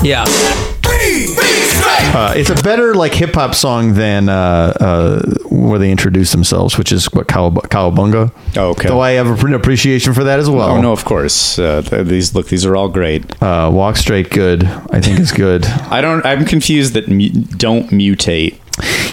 Yeah. 0.04 0.24
Uh, 1.02 2.34
it's 2.36 2.50
a 2.50 2.54
better 2.62 2.94
like 2.94 3.14
hip 3.14 3.34
hop 3.34 3.54
song 3.54 3.94
than 3.94 4.28
uh, 4.28 4.72
uh, 4.80 5.22
where 5.48 5.78
they 5.78 5.90
introduce 5.90 6.32
themselves, 6.32 6.76
which 6.76 6.92
is 6.92 7.06
what 7.12 7.28
Cow- 7.28 7.50
Cowabunga. 7.50 8.32
Oh, 8.56 8.70
okay. 8.70 8.88
Though 8.88 9.00
I 9.00 9.12
have 9.12 9.44
an 9.44 9.54
appreciation 9.54 10.12
for 10.12 10.24
that 10.24 10.38
as 10.38 10.50
well. 10.50 10.70
Oh 10.76 10.80
no, 10.80 10.92
of 10.92 11.04
course. 11.04 11.58
Uh, 11.58 11.82
th- 11.82 12.06
these 12.06 12.34
look, 12.34 12.48
these 12.48 12.66
are 12.66 12.76
all 12.76 12.88
great. 12.88 13.40
Uh, 13.42 13.70
Walk 13.72 13.96
Straight, 13.96 14.30
good. 14.30 14.64
I 14.64 15.00
think 15.00 15.20
is 15.20 15.32
good. 15.32 15.64
I 15.66 16.00
don't. 16.00 16.24
I'm 16.26 16.44
confused 16.44 16.94
that 16.94 17.08
mu- 17.08 17.30
don't 17.30 17.88
mutate. 17.90 18.58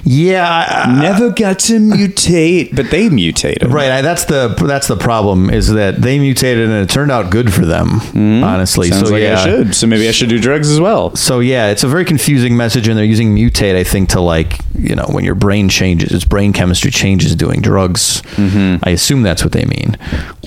Yeah, 0.03 0.85
I- 0.85 1.01
Never 1.01 1.31
got 1.31 1.59
to 1.59 1.73
mutate, 1.79 2.73
but 2.75 2.89
they 2.91 3.09
mutated. 3.09 3.71
Right, 3.71 3.91
I, 3.91 4.01
that's 4.01 4.25
the 4.25 4.47
that's 4.65 4.87
the 4.87 4.95
problem 4.95 5.49
is 5.49 5.73
that 5.73 6.01
they 6.01 6.17
mutated 6.17 6.69
and 6.69 6.73
it 6.81 6.89
turned 6.89 7.11
out 7.11 7.29
good 7.29 7.53
for 7.53 7.65
them. 7.65 7.99
Honestly, 8.43 8.89
Sounds 8.89 9.07
so 9.09 9.13
like 9.13 9.23
yeah, 9.23 9.39
I 9.39 9.43
should. 9.43 9.75
So 9.75 9.85
maybe 9.87 10.07
I 10.07 10.11
should 10.11 10.29
do 10.29 10.39
drugs 10.39 10.69
as 10.71 10.79
well. 10.79 11.15
So 11.15 11.39
yeah, 11.41 11.67
it's 11.71 11.83
a 11.83 11.87
very 11.87 12.05
confusing 12.05 12.55
message, 12.55 12.87
and 12.87 12.97
they're 12.97 13.03
using 13.05 13.35
mutate. 13.35 13.75
I 13.75 13.83
think 13.83 14.09
to 14.09 14.21
like 14.21 14.59
you 14.77 14.95
know 14.95 15.05
when 15.11 15.25
your 15.25 15.35
brain 15.35 15.67
changes, 15.67 16.11
its 16.13 16.25
brain 16.25 16.53
chemistry 16.53 16.91
changes 16.91 17.35
doing 17.35 17.61
drugs. 17.61 18.21
I 18.37 18.91
assume 18.91 19.23
that's 19.23 19.43
what 19.43 19.51
they 19.51 19.65
mean. 19.65 19.97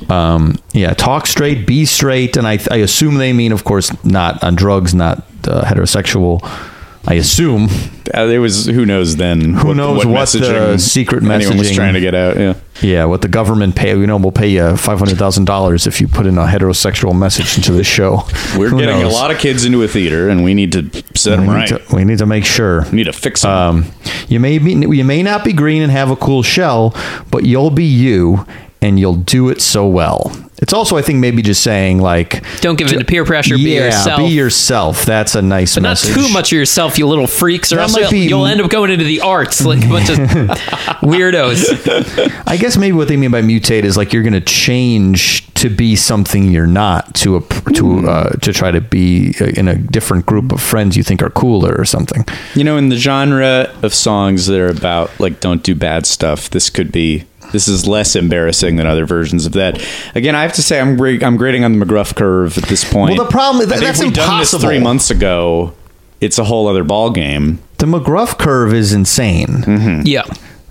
Um, 0.08 0.58
yeah, 0.72 0.94
talk 0.94 1.26
straight, 1.26 1.66
be 1.66 1.84
straight, 1.84 2.36
and 2.38 2.46
I 2.46 2.58
I 2.70 2.76
assume 2.76 3.16
they 3.16 3.32
mean, 3.34 3.52
of 3.52 3.64
course, 3.64 3.92
not 4.04 4.42
on 4.42 4.54
drugs, 4.54 4.94
not 4.94 5.18
uh, 5.46 5.64
heterosexual. 5.64 6.40
I 7.06 7.14
assume. 7.14 7.68
Uh, 8.12 8.26
there 8.26 8.40
was 8.40 8.66
who 8.66 8.84
knows 8.84 9.16
then. 9.16 9.54
Who 9.54 9.74
knows 9.74 10.04
what 10.04 10.28
the 10.30 10.38
messaging 10.38 10.80
secret 10.80 11.22
anyone 11.24 11.56
was 11.58 11.70
messaging- 11.70 11.74
trying 11.74 11.94
to 11.94 12.00
get 12.00 12.14
out. 12.14 12.36
Yeah. 12.36 12.54
Yeah, 12.82 13.04
what 13.04 13.20
the 13.20 13.28
government 13.28 13.76
pay, 13.76 13.90
you 13.90 14.06
know, 14.06 14.16
we'll 14.16 14.32
pay 14.32 14.48
you 14.48 14.76
five 14.76 14.98
hundred 14.98 15.18
thousand 15.18 15.44
dollars 15.44 15.86
if 15.86 16.00
you 16.00 16.08
put 16.08 16.26
in 16.26 16.38
a 16.38 16.46
heterosexual 16.46 17.18
message 17.18 17.56
into 17.58 17.72
the 17.72 17.84
show. 17.84 18.22
We're 18.56 18.68
Who 18.70 18.78
getting 18.80 19.00
knows? 19.00 19.12
a 19.12 19.16
lot 19.16 19.30
of 19.30 19.38
kids 19.38 19.64
into 19.64 19.82
a 19.82 19.88
theater, 19.88 20.28
and 20.30 20.44
we 20.44 20.54
need 20.54 20.72
to 20.72 20.90
set 21.14 21.36
them 21.36 21.48
right. 21.48 21.68
To, 21.68 21.82
we 21.94 22.04
need 22.04 22.18
to 22.18 22.26
make 22.26 22.44
sure. 22.46 22.82
We 22.90 22.96
need 22.96 23.04
to 23.04 23.12
fix 23.12 23.42
them. 23.42 23.50
Um, 23.50 23.92
you 24.28 24.40
may 24.40 24.58
be, 24.58 24.72
you 24.72 25.04
may 25.04 25.22
not 25.22 25.44
be 25.44 25.52
green 25.52 25.82
and 25.82 25.92
have 25.92 26.10
a 26.10 26.16
cool 26.16 26.42
shell, 26.42 26.94
but 27.30 27.44
you'll 27.44 27.70
be 27.70 27.84
you, 27.84 28.46
and 28.80 28.98
you'll 28.98 29.16
do 29.16 29.50
it 29.50 29.60
so 29.60 29.86
well. 29.86 30.32
It's 30.60 30.72
also, 30.72 30.96
I 30.96 31.02
think, 31.02 31.18
maybe 31.20 31.42
just 31.42 31.62
saying 31.62 32.00
like, 32.00 32.42
Don't 32.60 32.76
give 32.76 32.92
in 32.92 32.98
to 32.98 33.04
peer 33.04 33.24
pressure. 33.24 33.56
Be 33.56 33.74
yeah, 33.74 33.86
yourself. 33.86 34.18
be 34.20 34.26
yourself. 34.34 35.04
That's 35.06 35.34
a 35.34 35.42
nice 35.42 35.74
but 35.74 35.82
not 35.84 35.88
message. 35.90 36.14
too 36.14 36.28
much 36.32 36.52
of 36.52 36.58
yourself, 36.58 36.98
you 36.98 37.06
little 37.06 37.26
freaks, 37.26 37.72
or 37.72 37.76
That 37.76 37.82
else 37.82 37.92
might 37.94 38.00
you'll, 38.02 38.10
be- 38.10 38.28
you'll 38.28 38.46
end 38.46 38.60
up 38.60 38.70
going 38.70 38.90
into 38.90 39.04
the 39.04 39.20
arts 39.22 39.64
like 39.64 39.84
a 39.84 39.88
bunch 39.88 40.10
of 40.10 40.16
weirdos. 41.02 42.42
I 42.46 42.56
guess 42.56 42.76
maybe 42.76 42.92
what 42.96 43.08
they 43.08 43.16
mean 43.16 43.30
by 43.30 43.42
mutate 43.42 43.84
is 43.84 43.96
like 43.96 44.12
you're 44.12 44.22
going 44.22 44.32
to 44.34 44.40
change 44.40 45.46
to 45.54 45.68
be 45.68 45.94
something 45.96 46.44
you're 46.50 46.66
not 46.66 47.14
to 47.16 47.36
a 47.36 47.40
to 47.74 48.08
uh, 48.08 48.30
to 48.38 48.52
try 48.52 48.70
to 48.70 48.80
be 48.80 49.34
uh, 49.40 49.46
in 49.46 49.68
a 49.68 49.76
different 49.76 50.26
group 50.26 50.52
of 50.52 50.60
friends 50.60 50.96
you 50.96 51.02
think 51.02 51.22
are 51.22 51.30
cooler 51.30 51.74
or 51.76 51.84
something. 51.84 52.24
You 52.54 52.64
know, 52.64 52.76
in 52.76 52.88
the 52.88 52.96
genre 52.96 53.72
of 53.82 53.92
songs 53.94 54.46
that 54.46 54.58
are 54.58 54.68
about 54.68 55.10
like 55.20 55.40
don't 55.40 55.62
do 55.62 55.74
bad 55.74 56.06
stuff, 56.06 56.50
this 56.50 56.70
could 56.70 56.92
be. 56.92 57.24
This 57.52 57.68
is 57.68 57.86
less 57.86 58.16
embarrassing 58.16 58.76
than 58.76 58.86
other 58.86 59.06
versions 59.06 59.46
of 59.46 59.52
that. 59.52 59.82
Again, 60.14 60.34
I 60.34 60.42
have 60.42 60.52
to 60.54 60.62
say 60.62 60.80
I'm 60.80 60.96
gra- 60.96 61.22
I'm 61.24 61.36
grading 61.36 61.64
on 61.64 61.78
the 61.78 61.84
McGruff 61.84 62.14
curve 62.14 62.56
at 62.58 62.64
this 62.64 62.84
point. 62.90 63.16
Well, 63.16 63.24
the 63.26 63.30
problem- 63.30 63.62
I 63.66 63.66
think 63.70 63.80
that's 63.82 64.00
if 64.00 64.06
we'd 64.06 64.14
done 64.14 64.38
this 64.38 64.52
impossible. 64.52 64.68
three 64.68 64.78
months 64.80 65.10
ago, 65.10 65.72
it's 66.20 66.38
a 66.38 66.44
whole 66.44 66.68
other 66.68 66.84
ball 66.84 67.10
game. 67.10 67.58
The 67.78 67.86
McGruff 67.86 68.38
curve 68.38 68.74
is 68.74 68.92
insane. 68.92 69.46
Mm-hmm. 69.48 70.02
yeah. 70.04 70.24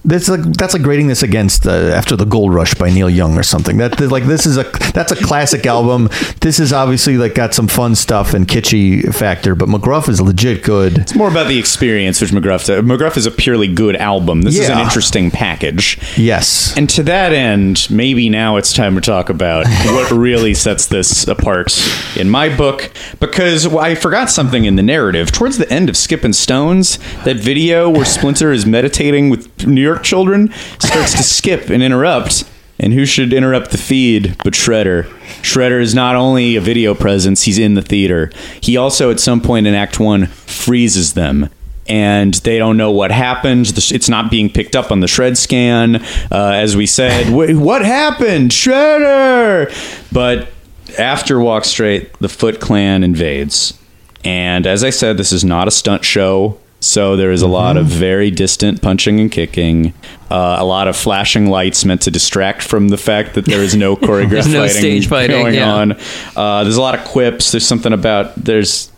That's 0.06 0.30
like 0.30 0.42
that's 0.54 0.74
like 0.74 0.82
grading 0.82 1.08
this 1.08 1.24
against 1.24 1.68
uh, 1.68 1.72
after 1.72 2.16
the 2.16 2.26
Gold 2.26 2.54
Rush 2.54 2.74
by 2.74 2.90
Neil 2.90 3.10
Young 3.10 3.38
or 3.38 3.44
something. 3.44 3.78
That 3.78 4.00
like 4.00 4.24
this 4.24 4.46
is 4.46 4.58
a 4.58 4.64
that's 4.94 5.12
a 5.12 5.16
classic 5.16 5.66
album. 5.66 6.10
This 6.40 6.60
is 6.60 6.72
obviously 6.72 7.18
like 7.18 7.36
got 7.36 7.54
some 7.54 7.68
fun 7.68 7.96
stuff 7.96 8.34
and 8.34 8.48
kitschy 8.48 9.14
factor, 9.14 9.56
but 9.56 9.68
McGruff 9.68 10.08
is 10.08 10.22
legit 10.22 10.64
good. 10.64 11.00
It's 11.00 11.16
more 11.16 11.28
about 11.30 11.48
the 11.50 11.60
experience, 11.60 12.22
which 12.22 12.32
McGruff 12.32 12.66
does. 12.66 12.82
McGruff 12.84 13.18
is 13.18 13.26
a 13.26 13.32
purely 13.32 13.68
good 13.68 13.98
album. 13.98 14.44
This 14.44 14.58
is 14.58 14.70
an 14.70 14.78
Yeah. 14.78 14.84
interesting 14.86 15.32
package. 15.32 16.00
Yes, 16.18 16.74
And 16.78 16.90
to 16.92 17.04
that 17.04 17.34
end, 17.34 17.88
maybe 17.90 18.30
now 18.30 18.56
it's 18.56 18.72
time 18.72 18.96
to 18.96 19.02
talk 19.02 19.30
about 19.30 19.68
what 19.86 20.12
really 20.12 20.54
sets 20.54 20.86
this 20.88 21.28
apart 21.28 21.78
in 22.16 22.30
my 22.30 22.56
book. 22.56 22.90
Because 23.20 23.68
well, 23.68 23.80
I 23.80 23.96
forgot 23.96 24.30
something 24.30 24.64
in 24.64 24.78
the 24.78 24.84
narrative. 24.84 25.32
Towards 25.34 25.58
the 25.58 25.70
end 25.72 25.90
of 25.90 25.98
Skippin' 25.98 26.34
Stones, 26.34 26.98
that 27.26 27.36
video 27.36 27.90
where 27.90 28.06
Splinter 28.06 28.54
is 28.54 28.66
meditating 28.66 29.30
with 29.30 29.68
New 29.68 29.89
York 29.94 30.04
children, 30.04 30.52
starts 30.80 31.14
to 31.14 31.24
skip 31.24 31.70
and 31.70 31.84
interrupt. 31.84 32.44
And 32.82 32.94
who 32.94 33.06
should 33.06 33.34
interrupt 33.34 33.72
the 33.72 33.78
feed 33.78 34.38
but 34.44 34.54
Shredder? 34.54 35.04
Shredder 35.42 35.82
is 35.82 35.94
not 35.94 36.16
only 36.16 36.56
a 36.56 36.62
video 36.62 36.96
presence, 36.96 37.44
he's 37.44 37.58
in 37.58 37.74
the 37.74 37.82
theater. 37.82 38.32
He 38.62 38.78
also, 38.78 39.12
at 39.12 39.20
some 39.20 39.42
point 39.42 39.68
in 39.68 39.74
Act 39.74 40.00
One, 40.00 40.28
freezes 40.28 41.14
them. 41.14 41.50
And 41.88 42.36
they 42.36 42.58
don't 42.58 42.78
know 42.78 42.92
what 42.92 43.12
happened. 43.12 43.74
It's 43.76 44.08
not 44.10 44.30
being 44.30 44.50
picked 44.50 44.76
up 44.76 44.92
on 44.92 45.00
the 45.00 45.08
shred 45.08 45.38
scan. 45.38 45.96
Uh, 46.32 46.52
as 46.54 46.78
we 46.78 46.86
said, 46.86 47.34
what 47.34 47.84
happened? 47.84 48.52
Shredder! 48.52 49.74
But 50.12 50.50
after 50.98 51.40
Walk 51.40 51.66
Straight, 51.66 52.14
the 52.20 52.30
Foot 52.30 52.62
Clan 52.62 53.04
invades. 53.04 53.78
And 54.24 54.68
as 54.68 54.84
I 54.84 54.92
said, 54.92 55.18
this 55.18 55.32
is 55.32 55.44
not 55.44 55.68
a 55.68 55.72
stunt 55.72 56.06
show. 56.06 56.60
So 56.82 57.18
there 57.18 57.32
is 57.32 57.42
a 57.42 57.48
lot 57.48 57.76
of 57.76 57.88
very 57.88 58.32
distant 58.32 58.82
punching 58.82 59.20
and 59.20 59.30
kicking, 59.30 59.94
uh, 60.32 60.58
a 60.60 60.66
lot 60.66 60.88
of 60.88 60.96
flashing 60.96 61.48
lights 61.50 61.84
meant 61.84 62.02
to 62.04 62.12
distract 62.12 62.62
from 62.62 62.88
the 62.88 62.98
fact 62.98 63.36
that 63.36 63.46
there 63.46 63.62
is 63.62 63.76
no 63.76 63.96
choreographed 63.98 64.52
no 64.52 64.62
fighting 64.62 64.78
stage 64.78 65.08
fighting, 65.10 65.42
going 65.42 65.56
yeah. 65.56 65.74
on. 65.74 65.92
Uh, 66.36 66.64
there's 66.64 66.78
a 66.78 66.82
lot 66.82 66.98
of 66.98 67.04
quips. 67.06 67.52
There's 67.52 67.68
something 67.68 67.92
about 67.92 68.34
there's 68.36 68.92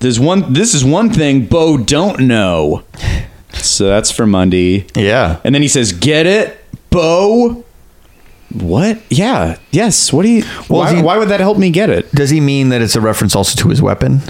there's 0.00 0.18
one. 0.18 0.52
This 0.52 0.74
is 0.74 0.84
one 0.84 1.10
thing 1.10 1.46
Bo 1.46 1.78
don't 1.78 2.26
know. 2.26 2.82
So 3.54 3.86
that's 3.86 4.10
for 4.10 4.26
Monday. 4.26 4.86
Yeah. 4.96 5.40
And 5.44 5.54
then 5.54 5.62
he 5.62 5.68
says, 5.68 5.92
"Get 5.92 6.26
it, 6.26 6.58
Bo." 6.90 7.64
What? 8.52 9.00
Yeah. 9.10 9.58
Yes. 9.70 10.12
What 10.12 10.24
do 10.24 10.28
you? 10.28 10.42
Well, 10.68 10.80
why, 10.80 10.96
he- 10.96 11.02
why 11.02 11.18
would 11.18 11.28
that 11.28 11.40
help 11.40 11.56
me 11.56 11.70
get 11.70 11.88
it? 11.88 12.10
Does 12.12 12.30
he 12.30 12.40
mean 12.40 12.70
that 12.70 12.82
it's 12.82 12.96
a 12.96 13.00
reference 13.00 13.36
also 13.36 13.60
to 13.62 13.68
his 13.68 13.80
weapon? 13.80 14.22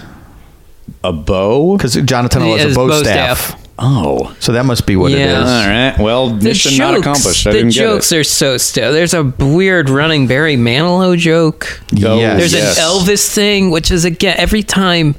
A 1.04 1.12
bow? 1.12 1.76
Because 1.76 1.94
Jonathan 1.94 2.46
Yeah, 2.46 2.58
has 2.58 2.72
a 2.72 2.74
bow, 2.76 2.88
bow 2.88 3.02
staff. 3.02 3.38
staff. 3.40 3.58
Oh. 3.78 4.34
So 4.38 4.52
that 4.52 4.64
must 4.64 4.86
be 4.86 4.94
what 4.96 5.10
Yeah. 5.10 5.18
it 5.18 5.28
is. 5.30 5.50
All 5.50 5.66
right. 5.68 5.94
Well, 5.98 6.28
The 6.30 6.44
mission 6.44 6.76
not 6.78 6.94
accomplished. 6.96 7.46
I 7.46 7.50
the 7.52 7.58
didn't 7.58 7.72
get 7.72 7.80
jokes 7.80 8.12
it. 8.12 8.18
are 8.18 8.24
so 8.24 8.56
still. 8.58 8.92
There's 8.92 9.14
a 9.14 9.24
weird 9.24 9.90
running 9.90 10.26
Barry 10.28 10.56
Manilow 10.56 11.16
joke. 11.18 11.80
Oh, 12.04 12.18
Yes. 12.18 12.38
There's 12.38 12.52
yes. 12.54 12.78
an 12.78 12.84
Elvis 12.84 13.26
thing, 13.28 13.70
which 13.70 13.90
is 13.90 14.04
again 14.04 14.36
every 14.38 14.62
time 14.62 15.16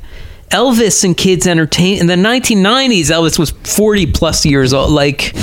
Elvis 0.51 1.03
and 1.03 1.17
kids 1.17 1.47
entertain 1.47 1.97
in 1.99 2.07
the 2.07 2.15
1990s. 2.15 3.09
Elvis 3.09 3.37
was 3.39 3.49
40 3.63 4.05
plus 4.07 4.45
years 4.45 4.71
old. 4.73 4.91
Like 4.91 5.33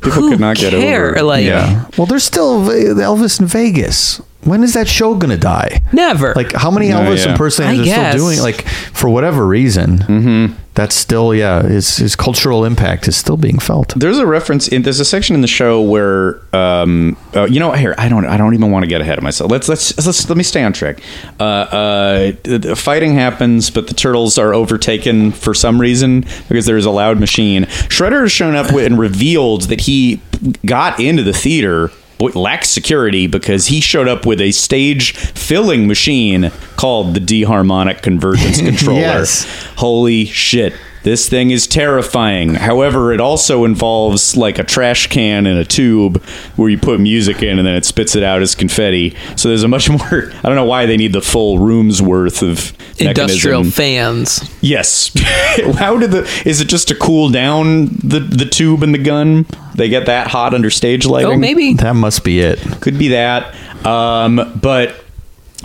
People 0.00 0.22
who 0.22 0.30
could 0.30 0.40
not 0.40 0.56
get 0.56 0.72
care? 0.72 1.10
over 1.10 1.18
it. 1.18 1.22
Like 1.22 1.44
Yeah. 1.44 1.84
Well, 1.96 2.06
there's 2.06 2.24
still 2.24 2.62
Elvis 2.62 3.38
in 3.40 3.46
Vegas. 3.46 4.20
When 4.44 4.62
is 4.62 4.74
that 4.74 4.88
show 4.88 5.14
gonna 5.14 5.36
die? 5.36 5.80
never. 5.92 6.32
Like, 6.34 6.52
how 6.52 6.70
many 6.70 6.88
No, 6.88 7.00
Elvis 7.00 7.24
yeah. 7.24 7.32
impersonators 7.32 7.78
I 7.78 7.82
are 7.82 7.84
guess. 7.84 8.12
still 8.14 8.26
doing? 8.26 8.40
Like, 8.40 8.66
for 8.68 9.08
whatever 9.08 9.46
reason, 9.46 9.98
mm-hmm. 9.98 10.54
that's 10.74 10.94
still 10.94 11.34
yeah. 11.34 11.62
His 11.62 11.96
his 11.96 12.14
cultural 12.16 12.64
impact 12.64 13.06
is 13.08 13.16
still 13.16 13.36
being 13.36 13.58
felt. 13.58 13.94
There's 13.96 14.18
a 14.18 14.26
reference 14.26 14.68
in 14.68 14.82
there's 14.82 15.00
a 15.00 15.04
section 15.04 15.34
in 15.34 15.40
the 15.40 15.46
show 15.48 15.80
where 15.82 16.40
um 16.54 17.16
uh, 17.34 17.44
you 17.44 17.58
know 17.60 17.68
what, 17.68 17.78
here 17.78 17.94
I 17.96 18.08
don't 18.08 18.26
I 18.26 18.36
don't 18.36 18.54
even 18.54 18.70
want 18.70 18.82
to 18.84 18.88
get 18.88 19.00
ahead 19.00 19.18
of 19.18 19.24
myself. 19.24 19.50
Let's 19.50 19.68
let's 19.68 19.96
let's 20.04 20.28
let 20.28 20.36
me 20.36 20.44
stay 20.44 20.62
on 20.64 20.72
track. 20.72 20.98
Uh, 21.40 21.42
uh, 21.44 22.32
the- 22.42 22.58
the 22.58 22.76
fighting 22.76 23.14
happens, 23.14 23.70
but 23.70 23.86
the 23.88 23.94
turtles 23.94 24.36
are 24.38 24.52
overtaken 24.54 25.32
for 25.32 25.54
some 25.54 25.80
reason 25.80 26.24
because 26.48 26.66
there's 26.66 26.84
a 26.86 26.90
loud 26.90 27.18
machine. 27.20 27.64
Shredder 27.88 28.22
has 28.22 28.32
shown 28.32 28.54
up 28.56 28.72
with, 28.72 28.84
and 28.86 28.98
revealed 28.98 29.62
that 29.62 29.82
he 29.82 30.20
got 30.66 30.98
into 31.00 31.22
the 31.22 31.32
theater. 31.32 31.90
Lacked 32.34 32.66
security 32.66 33.26
because 33.26 33.66
he 33.66 33.80
showed 33.80 34.08
up 34.08 34.24
with 34.26 34.40
a 34.40 34.52
stage 34.52 35.14
filling 35.16 35.86
machine 35.86 36.50
called 36.76 37.14
the 37.14 37.20
D-harmonic 37.20 38.02
convergence 38.02 38.58
controller. 38.60 39.00
Yes. 39.00 39.44
Holy 39.76 40.24
shit. 40.24 40.74
This 41.04 41.28
thing 41.28 41.50
is 41.50 41.66
terrifying. 41.66 42.54
However, 42.54 43.12
it 43.12 43.20
also 43.20 43.64
involves 43.64 44.36
like 44.36 44.58
a 44.58 44.64
trash 44.64 45.06
can 45.06 45.46
and 45.46 45.58
a 45.58 45.64
tube 45.64 46.22
where 46.56 46.68
you 46.70 46.78
put 46.78 46.98
music 46.98 47.42
in 47.42 47.58
and 47.58 47.66
then 47.68 47.74
it 47.74 47.84
spits 47.84 48.16
it 48.16 48.22
out 48.22 48.40
as 48.42 48.54
confetti. 48.54 49.14
So 49.36 49.48
there's 49.48 49.62
a 49.62 49.68
much 49.68 49.88
more. 49.90 50.00
I 50.32 50.42
don't 50.42 50.56
know 50.56 50.64
why 50.64 50.86
they 50.86 50.96
need 50.96 51.12
the 51.12 51.20
full 51.20 51.58
room's 51.58 52.00
worth 52.00 52.42
of 52.42 52.72
industrial 52.98 53.60
mechanism. 53.64 53.70
fans. 53.70 54.50
Yes. 54.62 55.12
How 55.76 55.98
did 55.98 56.10
the? 56.10 56.22
Is 56.46 56.60
it 56.62 56.68
just 56.68 56.88
to 56.88 56.94
cool 56.94 57.28
down 57.28 57.86
the 58.02 58.20
the 58.20 58.46
tube 58.46 58.82
and 58.82 58.94
the 58.94 58.98
gun? 58.98 59.46
They 59.74 59.88
get 59.90 60.06
that 60.06 60.28
hot 60.28 60.54
under 60.54 60.70
stage 60.70 61.04
lighting. 61.04 61.32
Oh, 61.32 61.36
maybe. 61.36 61.74
That 61.74 61.94
must 61.96 62.24
be 62.24 62.40
it. 62.40 62.58
Could 62.80 62.98
be 62.98 63.08
that. 63.08 63.54
Um, 63.84 64.58
but 64.62 65.03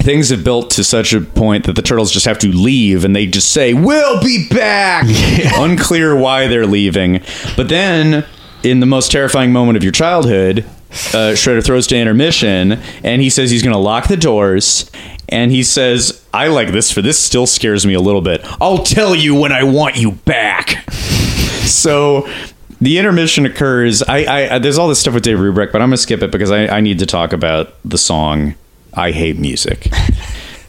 things 0.01 0.29
have 0.29 0.43
built 0.43 0.71
to 0.71 0.83
such 0.83 1.13
a 1.13 1.21
point 1.21 1.65
that 1.65 1.75
the 1.75 1.81
turtles 1.81 2.11
just 2.11 2.25
have 2.25 2.39
to 2.39 2.47
leave 2.51 3.05
and 3.05 3.15
they 3.15 3.25
just 3.25 3.51
say, 3.51 3.73
We'll 3.73 4.21
be 4.21 4.47
back. 4.49 5.05
Unclear 5.57 6.15
why 6.15 6.47
they're 6.47 6.67
leaving. 6.67 7.21
But 7.55 7.69
then, 7.69 8.25
in 8.63 8.79
the 8.79 8.85
most 8.85 9.11
terrifying 9.11 9.51
moment 9.51 9.77
of 9.77 9.83
your 9.83 9.91
childhood, 9.91 10.65
uh, 10.89 11.33
Shredder 11.35 11.63
throws 11.63 11.87
to 11.87 11.95
intermission 11.95 12.73
and 13.03 13.21
he 13.21 13.29
says 13.29 13.51
he's 13.51 13.61
going 13.63 13.73
to 13.73 13.79
lock 13.79 14.07
the 14.07 14.17
doors. 14.17 14.89
And 15.29 15.51
he 15.51 15.61
says, 15.61 16.25
I 16.33 16.47
like 16.47 16.71
this 16.71 16.91
for 16.91 17.03
this 17.03 17.19
still 17.19 17.45
scares 17.45 17.85
me 17.85 17.93
a 17.93 18.01
little 18.01 18.21
bit. 18.21 18.41
I'll 18.59 18.83
tell 18.83 19.13
you 19.13 19.35
when 19.35 19.51
I 19.51 19.63
want 19.63 19.95
you 19.97 20.11
back. 20.11 20.85
So 21.69 22.27
the 22.81 22.97
intermission 22.97 23.45
occurs. 23.45 24.01
I, 24.01 24.55
I 24.55 24.59
there's 24.59 24.79
all 24.79 24.87
this 24.87 24.99
stuff 24.99 25.13
with 25.13 25.21
Dave 25.21 25.37
Ruprecht, 25.37 25.71
but 25.71 25.83
I'm 25.83 25.89
gonna 25.89 25.97
skip 25.97 26.23
it 26.23 26.31
because 26.31 26.49
I, 26.49 26.65
I 26.65 26.81
need 26.81 26.97
to 26.97 27.05
talk 27.05 27.31
about 27.31 27.75
the 27.85 27.97
song 27.97 28.55
"I 28.93 29.11
Hate 29.11 29.37
Music." 29.37 29.89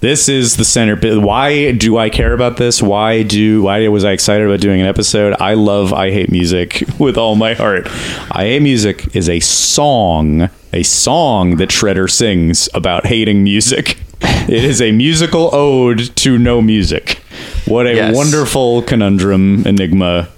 this 0.00 0.28
is 0.28 0.56
the 0.56 0.64
center. 0.64 0.96
Why 1.20 1.72
do 1.72 1.98
I 1.98 2.08
care 2.10 2.32
about 2.32 2.56
this? 2.56 2.80
Why 2.82 3.22
do 3.22 3.62
why 3.62 3.86
was 3.88 4.04
I 4.04 4.12
excited 4.12 4.46
about 4.46 4.60
doing 4.60 4.80
an 4.80 4.86
episode? 4.86 5.34
I 5.40 5.54
love 5.54 5.92
"I 5.92 6.10
Hate 6.10 6.30
Music" 6.30 6.82
with 6.98 7.16
all 7.18 7.36
my 7.36 7.54
heart. 7.54 7.88
"I 8.32 8.44
Hate 8.44 8.62
Music" 8.62 9.14
is 9.14 9.28
a 9.28 9.40
song, 9.40 10.48
a 10.72 10.82
song 10.82 11.56
that 11.56 11.68
Shredder 11.70 12.10
sings 12.10 12.68
about 12.74 13.06
hating 13.06 13.42
music. 13.44 13.98
It 14.22 14.64
is 14.64 14.82
a 14.82 14.92
musical 14.92 15.50
ode 15.54 16.14
to 16.16 16.38
no 16.38 16.60
music. 16.60 17.18
What 17.66 17.86
a 17.86 17.94
Yes. 17.94 18.14
wonderful 18.16 18.82
conundrum 18.82 19.64
enigma. 19.66 20.28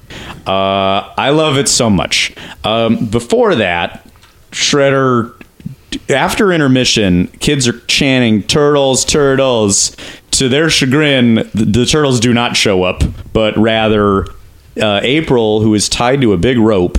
Uh, 0.47 1.03
I 1.17 1.31
love 1.31 1.57
it 1.57 1.69
so 1.69 1.89
much. 1.89 2.33
Um, 2.65 3.07
before 3.07 3.55
that, 3.55 4.07
Shredder, 4.51 5.33
after 6.09 6.53
intermission, 6.53 7.29
kids 7.41 7.67
are 7.69 7.79
chanting 7.87 8.43
"Turtles, 8.43 9.05
Turtles." 9.05 9.97
To 10.33 10.49
their 10.49 10.71
chagrin, 10.71 11.35
the, 11.53 11.67
the 11.67 11.85
turtles 11.85 12.19
do 12.19 12.33
not 12.33 12.57
show 12.57 12.85
up, 12.85 13.03
but 13.35 13.55
rather 13.59 14.25
uh, 14.81 15.01
April, 15.03 15.61
who 15.61 15.75
is 15.75 15.91
tied 15.91 16.23
to 16.23 16.33
a 16.33 16.39
big 16.39 16.57
rope, 16.59 16.97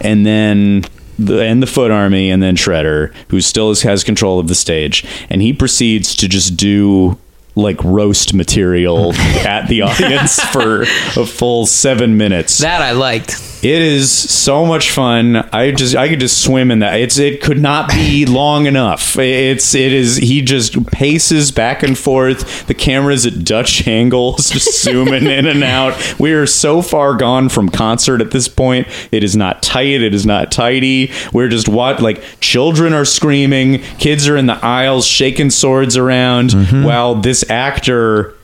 and 0.00 0.26
then 0.26 0.84
the, 1.18 1.42
and 1.44 1.62
the 1.62 1.68
Foot 1.68 1.90
Army, 1.90 2.30
and 2.30 2.42
then 2.42 2.56
Shredder, 2.56 3.14
who 3.28 3.40
still 3.40 3.70
is, 3.70 3.82
has 3.82 4.02
control 4.02 4.40
of 4.40 4.48
the 4.48 4.54
stage, 4.54 5.04
and 5.30 5.40
he 5.40 5.52
proceeds 5.52 6.16
to 6.16 6.28
just 6.28 6.56
do 6.56 7.18
like 7.54 7.82
roast 7.84 8.34
material 8.34 9.12
at 9.46 9.68
the 9.68 9.82
audience 9.82 10.40
for 10.46 10.82
a 10.82 11.26
full 11.26 11.66
seven 11.66 12.16
minutes. 12.16 12.58
That 12.58 12.82
I 12.82 12.92
liked. 12.92 13.51
It 13.62 13.80
is 13.80 14.10
so 14.10 14.66
much 14.66 14.90
fun. 14.90 15.36
I 15.52 15.70
just 15.70 15.94
I 15.94 16.08
could 16.08 16.18
just 16.18 16.42
swim 16.42 16.72
in 16.72 16.80
that. 16.80 16.98
It's 16.98 17.16
it 17.16 17.40
could 17.40 17.60
not 17.60 17.88
be 17.88 18.26
long 18.32 18.66
enough. 18.66 19.16
It's 19.16 19.72
it 19.76 19.92
is 19.92 20.16
he 20.16 20.42
just 20.42 20.84
paces 20.88 21.52
back 21.52 21.84
and 21.84 21.96
forth. 21.96 22.66
The 22.66 22.74
camera's 22.74 23.24
at 23.24 23.44
Dutch 23.44 23.86
angles, 23.86 24.50
just 24.50 24.82
zooming 24.82 25.26
in 25.26 25.46
and 25.46 25.62
out. 25.62 26.18
We 26.18 26.32
are 26.32 26.46
so 26.46 26.82
far 26.82 27.14
gone 27.14 27.48
from 27.48 27.68
concert 27.68 28.20
at 28.20 28.32
this 28.32 28.48
point. 28.48 28.88
It 29.12 29.22
is 29.22 29.36
not 29.36 29.62
tight. 29.62 30.02
It 30.02 30.12
is 30.12 30.26
not 30.26 30.50
tidy. 30.50 31.12
We're 31.32 31.48
just 31.48 31.68
what 31.68 32.02
like 32.02 32.20
children 32.40 32.92
are 32.92 33.04
screaming, 33.04 33.78
kids 33.98 34.26
are 34.26 34.36
in 34.36 34.46
the 34.46 34.64
aisles 34.64 35.06
shaking 35.06 35.50
swords 35.50 35.96
around, 35.96 36.50
mm-hmm. 36.50 36.82
while 36.82 37.14
this 37.14 37.48
actor 37.48 38.34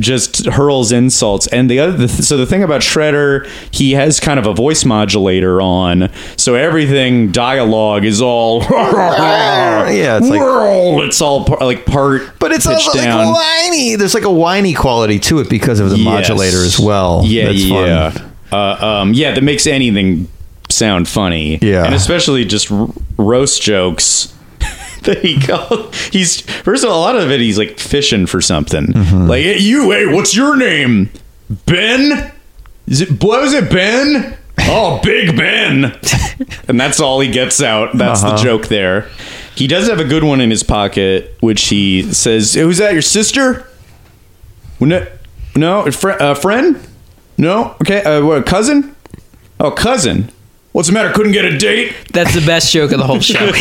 just 0.00 0.46
hurls 0.46 0.92
insults 0.92 1.46
and 1.48 1.70
the 1.70 1.78
other 1.78 2.08
so 2.08 2.36
the 2.38 2.46
thing 2.46 2.62
about 2.62 2.80
shredder 2.80 3.46
he 3.70 3.92
has 3.92 4.18
kind 4.18 4.38
of 4.38 4.46
a 4.46 4.54
voice 4.54 4.84
modulator 4.84 5.60
on 5.60 6.08
so 6.38 6.54
everything 6.54 7.30
dialogue 7.32 8.04
is 8.04 8.22
all 8.22 8.62
Yeah, 8.70 10.18
it's 10.18 10.28
like- 10.28 10.40
it's 11.06 11.20
all 11.20 11.44
par, 11.44 11.58
like 11.60 11.84
part 11.86 12.22
But 12.38 12.52
it's 12.52 12.66
also 12.66 12.94
down 12.94 13.26
like 13.26 13.34
whiny. 13.36 13.96
There's 13.96 14.14
like 14.14 14.24
a 14.24 14.30
whiny 14.32 14.72
quality 14.74 15.18
to 15.20 15.40
it 15.40 15.50
because 15.50 15.80
of 15.80 15.90
the 15.90 15.96
Yes. 15.98 16.04
modulator 16.04 16.64
as 16.64 16.78
well. 16.78 17.22
yeah 17.24 17.46
That's 17.46 17.68
fun. 17.68 17.86
yeah 17.86 18.28
uh, 18.52 18.86
um, 19.02 19.14
yeah 19.14 19.32
that 19.34 19.42
makes 19.42 19.66
anything 19.66 20.28
sound 20.70 21.08
funny 21.08 21.58
Yeah. 21.60 21.84
and 21.84 21.94
especially 21.94 22.44
just 22.44 22.70
r- 22.72 22.88
roast 23.18 23.60
jokes 23.62 24.32
that 25.04 25.18
he 25.24 25.40
called 25.40 25.94
he's 25.94 26.40
first 26.40 26.84
of 26.84 26.90
all 26.90 26.98
a 27.00 27.02
lot 27.04 27.16
of 27.16 27.30
it 27.30 27.40
he's 27.40 27.58
like 27.58 27.78
fishing 27.78 28.26
for 28.26 28.40
something. 28.40 28.86
Mm-hmm. 28.86 29.26
like 29.28 29.42
hey, 29.42 29.58
you 29.58 29.90
hey 29.90 30.06
what's 30.06 30.34
your 30.36 30.56
name? 30.56 31.10
Ben? 31.66 32.32
Is 32.86 33.00
it 33.00 33.22
what 33.22 33.42
was 33.42 33.52
it 33.54 33.70
ben? 33.70 34.36
Oh 34.60 35.00
big 35.02 35.36
ben. 35.36 35.98
And 36.68 36.80
that's 36.80 36.98
all 37.00 37.20
he 37.20 37.30
gets 37.30 37.62
out. 37.62 37.96
That's 37.96 38.22
Uh-huh. 38.24 38.36
the 38.36 38.42
joke 38.42 38.66
there. 38.68 39.08
He 39.54 39.66
does 39.68 39.88
have 39.88 40.00
a 40.00 40.04
good 40.04 40.24
one 40.24 40.40
in 40.40 40.50
his 40.50 40.62
pocket 40.64 41.36
which 41.40 41.68
he 41.68 42.02
says 42.12 42.54
"Hey, 42.54 42.64
was 42.64 42.78
that 42.78 42.92
your 42.92 43.02
sister? 43.02 43.66
No 44.80 45.06
no 45.56 45.86
a 45.86 45.90
a 46.20 46.34
friend? 46.34 46.80
No? 47.38 47.76
Okay 47.82 48.02
uh, 48.02 48.24
what, 48.24 48.46
cousin? 48.46 48.94
Oh 49.60 49.70
cousin 49.70 50.30
What's 50.74 50.88
the 50.88 50.92
matter? 50.94 51.12
Couldn't 51.12 51.30
get 51.30 51.44
a 51.44 51.56
date? 51.56 51.94
That's 52.12 52.34
the 52.34 52.44
best 52.44 52.72
joke 52.72 52.90
of 52.90 52.98
the 52.98 53.06
whole 53.06 53.20
show. 53.20 53.38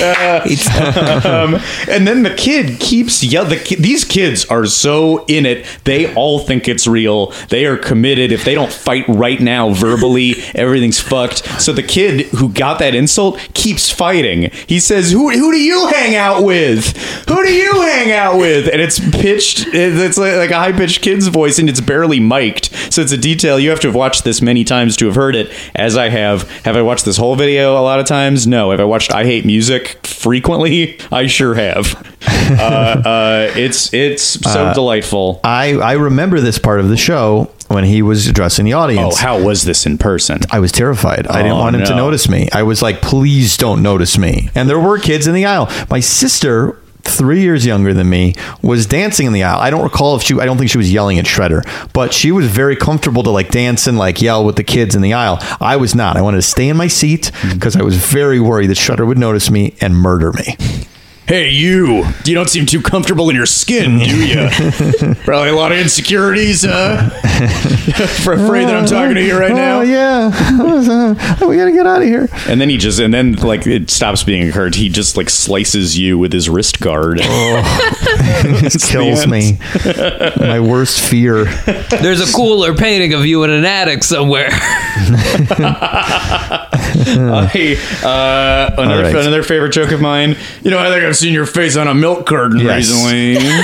Um, 1.23 1.55
and 1.87 2.07
then 2.07 2.23
the 2.23 2.33
kid 2.35 2.79
keeps 2.79 3.23
yelling. 3.23 3.49
The 3.49 3.57
ki- 3.57 3.75
these 3.75 4.03
kids 4.03 4.45
are 4.45 4.65
so 4.65 5.23
in 5.25 5.45
it. 5.45 5.65
They 5.83 6.13
all 6.15 6.39
think 6.39 6.67
it's 6.67 6.87
real. 6.87 7.27
They 7.49 7.65
are 7.65 7.77
committed. 7.77 8.31
If 8.31 8.43
they 8.43 8.55
don't 8.55 8.71
fight 8.71 9.05
right 9.07 9.39
now 9.39 9.69
verbally, 9.73 10.35
everything's 10.55 10.99
fucked. 10.99 11.45
So 11.61 11.71
the 11.71 11.83
kid 11.83 12.27
who 12.27 12.49
got 12.49 12.79
that 12.79 12.95
insult 12.95 13.37
keeps 13.53 13.89
fighting. 13.89 14.49
He 14.67 14.79
says, 14.79 15.11
"Who 15.11 15.29
who 15.29 15.51
do 15.51 15.59
you 15.59 15.87
hang 15.87 16.15
out 16.15 16.43
with? 16.43 16.97
Who 17.29 17.43
do 17.43 17.53
you 17.53 17.73
hang 17.81 18.11
out 18.11 18.37
with?" 18.37 18.67
And 18.67 18.81
it's 18.81 18.99
pitched. 18.99 19.67
It's 19.67 20.17
like, 20.17 20.35
like 20.35 20.51
a 20.51 20.55
high 20.57 20.71
pitched 20.73 21.01
kid's 21.01 21.27
voice, 21.27 21.59
and 21.59 21.69
it's 21.69 21.81
barely 21.81 22.19
mic'd. 22.19 22.73
So 22.91 23.01
it's 23.01 23.11
a 23.11 23.17
detail 23.17 23.59
you 23.59 23.69
have 23.69 23.79
to 23.81 23.87
have 23.87 23.95
watched 23.95 24.23
this 24.23 24.41
many 24.41 24.63
times 24.63 24.97
to 24.97 25.05
have 25.05 25.15
heard 25.15 25.35
it. 25.35 25.51
As 25.75 25.95
I 25.95 26.09
have. 26.09 26.49
Have 26.63 26.75
I 26.75 26.81
watched 26.81 27.02
this 27.03 27.17
whole 27.17 27.35
video 27.35 27.73
a 27.77 27.81
lot 27.83 27.99
of 27.99 28.05
times? 28.05 28.45
No. 28.47 28.71
Have 28.71 28.79
I 28.79 28.83
watched 28.85 29.13
I 29.13 29.23
Hate 29.25 29.45
Music 29.45 30.05
frequently? 30.05 30.97
I 31.11 31.27
sure 31.27 31.53
have. 31.55 31.95
Uh, 32.27 33.01
uh, 33.05 33.51
it's 33.55 33.93
it's 33.93 34.23
so 34.23 34.65
Uh, 34.67 34.73
delightful. 34.73 35.39
I, 35.43 35.73
I 35.75 35.93
remember 35.93 36.39
this 36.39 36.57
part 36.59 36.79
of 36.79 36.89
the 36.89 36.97
show 36.97 37.51
when 37.67 37.83
he 37.83 38.01
was 38.01 38.27
addressing 38.27 38.65
the 38.65 38.73
audience. 38.73 39.15
Oh, 39.15 39.17
how 39.17 39.41
was 39.41 39.63
this 39.63 39.85
in 39.85 39.97
person? 39.97 40.39
I 40.51 40.59
was 40.59 40.71
terrified. 40.71 41.27
I 41.27 41.37
didn't 41.41 41.57
Oh, 41.57 41.59
want 41.61 41.75
him 41.75 41.85
to 41.85 41.95
notice 41.95 42.29
me. 42.29 42.47
I 42.53 42.63
was 42.63 42.81
like, 42.81 43.01
please 43.01 43.57
don't 43.57 43.81
notice 43.81 44.17
me. 44.17 44.49
And 44.55 44.69
there 44.69 44.79
were 44.79 44.99
kids 44.99 45.25
in 45.27 45.33
the 45.33 45.45
aisle. 45.45 45.69
My 45.89 45.99
sister, 45.99 46.77
three 47.03 47.41
years 47.41 47.65
younger 47.65 47.93
than 47.93 48.09
me, 48.09 48.33
was 48.61 48.85
dancing 48.85 49.27
in 49.27 49.33
the 49.33 49.43
aisle. 49.43 49.59
I 49.59 49.69
don't 49.69 49.83
recall 49.83 50.15
if 50.15 50.23
she, 50.23 50.39
I 50.39 50.45
don't 50.45 50.57
think 50.57 50.69
she 50.69 50.77
was 50.77 50.91
yelling 50.91 51.19
at 51.19 51.25
Shredder, 51.25 51.63
but 51.93 52.13
she 52.13 52.31
was 52.31 52.47
very 52.47 52.75
comfortable 52.75 53.23
to 53.23 53.29
like 53.29 53.49
dance 53.49 53.87
and 53.87 53.97
like 53.97 54.21
yell 54.21 54.43
with 54.43 54.55
the 54.55 54.63
kids 54.63 54.95
in 54.95 55.01
the 55.01 55.13
aisle. 55.13 55.37
I 55.59 55.75
was 55.75 55.95
not. 55.95 56.17
I 56.17 56.21
wanted 56.21 56.37
to 56.37 56.43
stay 56.43 56.69
in 56.69 56.77
my 56.77 56.87
seat 56.87 57.31
mm-hmm. 57.33 57.53
because 57.53 57.75
I 57.75 57.83
was 57.83 57.97
very 57.97 58.39
worried 58.39 58.67
that 58.67 58.77
Shredder 58.77 59.05
would 59.05 59.17
notice 59.17 59.49
me 59.49 59.75
and 59.81 59.95
murder 59.95 60.31
me. 60.33 60.57
Hey, 61.25 61.49
you! 61.51 62.03
You 62.25 62.35
don't 62.35 62.49
seem 62.49 62.65
too 62.65 62.81
comfortable 62.81 63.29
in 63.29 63.35
your 63.35 63.45
skin, 63.45 63.97
do 63.97 64.27
you? 64.27 65.15
Probably 65.23 65.49
a 65.49 65.55
lot 65.55 65.71
of 65.71 65.77
insecurities, 65.77 66.63
huh? 66.67 67.09
Afraid 67.13 68.65
that 68.65 68.75
I'm 68.75 68.85
talking 68.85 69.15
to 69.15 69.23
you 69.23 69.39
right 69.39 69.53
now. 69.53 69.79
Oh, 69.79 69.83
yeah. 69.83 70.27
we 71.47 71.55
got 71.55 71.65
to 71.65 71.71
get 71.71 71.87
out 71.87 72.01
of 72.01 72.07
here. 72.09 72.27
And 72.49 72.59
then 72.59 72.67
he 72.69 72.75
just, 72.77 72.99
and 72.99 73.13
then 73.13 73.33
like 73.33 73.65
it 73.65 73.89
stops 73.89 74.23
being 74.23 74.51
hurt. 74.51 74.75
He 74.75 74.89
just 74.89 75.15
like 75.15 75.29
slices 75.29 75.97
you 75.97 76.17
with 76.17 76.33
his 76.33 76.49
wrist 76.49 76.81
guard. 76.81 77.19
It 77.21 78.81
kills 78.81 79.25
me. 79.25 79.59
My 80.45 80.59
worst 80.59 80.99
fear. 80.99 81.45
There's 82.01 82.19
a 82.19 82.31
cooler 82.35 82.75
painting 82.75 83.13
of 83.13 83.25
you 83.25 83.43
in 83.45 83.49
an 83.49 83.63
attic 83.63 84.03
somewhere. 84.03 84.49
I, 87.05 87.77
uh, 88.03 88.73
another, 88.81 88.95
All 88.95 89.01
right. 89.03 89.15
another 89.15 89.43
favorite 89.43 89.71
joke 89.71 89.91
of 89.91 90.01
mine. 90.01 90.35
You 90.61 90.71
know, 90.71 90.79
I 90.79 90.89
think 90.89 91.03
I've 91.03 91.12
seen 91.15 91.33
your 91.33 91.45
face 91.45 91.75
on 91.77 91.87
a 91.87 91.93
milk 91.93 92.25
carton 92.25 92.59
Yes. 92.59 92.89
recently. 92.91 93.37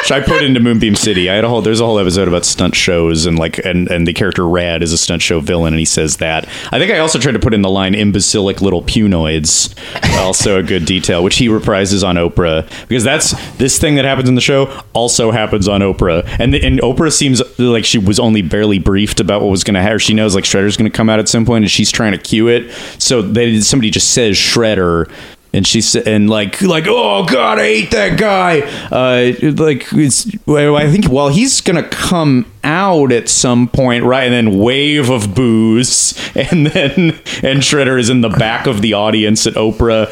Which 0.00 0.12
I 0.12 0.20
put 0.20 0.42
into 0.42 0.60
Moonbeam 0.60 0.94
City. 0.96 1.28
I 1.28 1.34
had 1.34 1.44
a 1.44 1.48
whole. 1.48 1.60
There's 1.60 1.78
a 1.80 1.84
whole 1.84 1.98
episode 1.98 2.26
about 2.26 2.46
stunt 2.46 2.74
shows 2.74 3.26
and 3.26 3.38
like 3.38 3.58
and 3.66 3.86
and 3.90 4.08
the 4.08 4.14
character 4.14 4.48
Rad 4.48 4.82
is 4.82 4.94
a 4.94 4.98
stunt 4.98 5.20
show 5.20 5.40
villain 5.40 5.74
and 5.74 5.78
he 5.78 5.84
says 5.84 6.16
that. 6.16 6.48
I 6.72 6.78
think 6.78 6.90
I 6.90 7.00
also 7.00 7.18
tried 7.18 7.32
to 7.32 7.38
put 7.38 7.52
in 7.52 7.60
the 7.60 7.68
line 7.68 7.94
imbecilic 7.94 8.62
little 8.62 8.82
punoids. 8.82 9.74
also 10.18 10.58
a 10.58 10.62
good 10.62 10.86
detail, 10.86 11.22
which 11.22 11.36
he 11.36 11.48
reprises 11.48 12.02
on 12.06 12.16
Oprah 12.16 12.66
because 12.88 13.04
that's 13.04 13.32
this 13.58 13.78
thing 13.78 13.96
that 13.96 14.06
happens 14.06 14.28
in 14.30 14.36
the 14.36 14.40
show 14.40 14.72
also 14.94 15.32
happens 15.32 15.68
on 15.68 15.82
Oprah. 15.82 16.26
And 16.40 16.54
and 16.54 16.80
Oprah 16.80 17.12
seems 17.12 17.42
like 17.58 17.84
she 17.84 17.98
was 17.98 18.18
only 18.18 18.40
barely 18.40 18.78
briefed 18.78 19.20
about 19.20 19.42
what 19.42 19.50
was 19.50 19.64
going 19.64 19.74
to 19.74 19.82
happen. 19.82 19.98
She 19.98 20.14
knows 20.14 20.34
like 20.34 20.44
Shredder's 20.44 20.78
going 20.78 20.90
to 20.90 20.96
come 20.96 21.10
out 21.10 21.18
at 21.18 21.28
some 21.28 21.44
point 21.44 21.64
and 21.64 21.70
she's 21.70 21.92
trying 21.92 22.12
to 22.12 22.18
cue 22.18 22.48
it. 22.48 22.72
So 22.98 23.20
they 23.20 23.60
somebody 23.60 23.90
just 23.90 24.12
says 24.12 24.34
Shredder 24.38 25.10
and 25.52 25.66
she 25.66 25.80
said, 25.80 26.06
and 26.06 26.30
like, 26.30 26.62
like, 26.62 26.84
oh 26.86 27.24
god, 27.24 27.58
I 27.58 27.64
hate 27.64 27.90
that 27.90 28.18
guy. 28.18 28.60
Uh, 28.90 29.32
like, 29.56 29.86
it's, 29.92 30.30
well, 30.46 30.76
I 30.76 30.90
think, 30.90 31.08
well, 31.08 31.28
he's 31.28 31.60
gonna 31.60 31.88
come 31.88 32.46
out 32.62 33.10
at 33.10 33.28
some 33.28 33.68
point, 33.68 34.04
right? 34.04 34.24
And 34.24 34.34
then 34.34 34.58
wave 34.58 35.10
of 35.10 35.34
booze, 35.34 36.14
and 36.34 36.66
then 36.66 37.10
and 37.42 37.60
Shredder 37.60 37.98
is 37.98 38.10
in 38.10 38.20
the 38.20 38.28
back 38.28 38.66
of 38.66 38.82
the 38.82 38.92
audience 38.92 39.46
at 39.46 39.54
Oprah, 39.54 40.08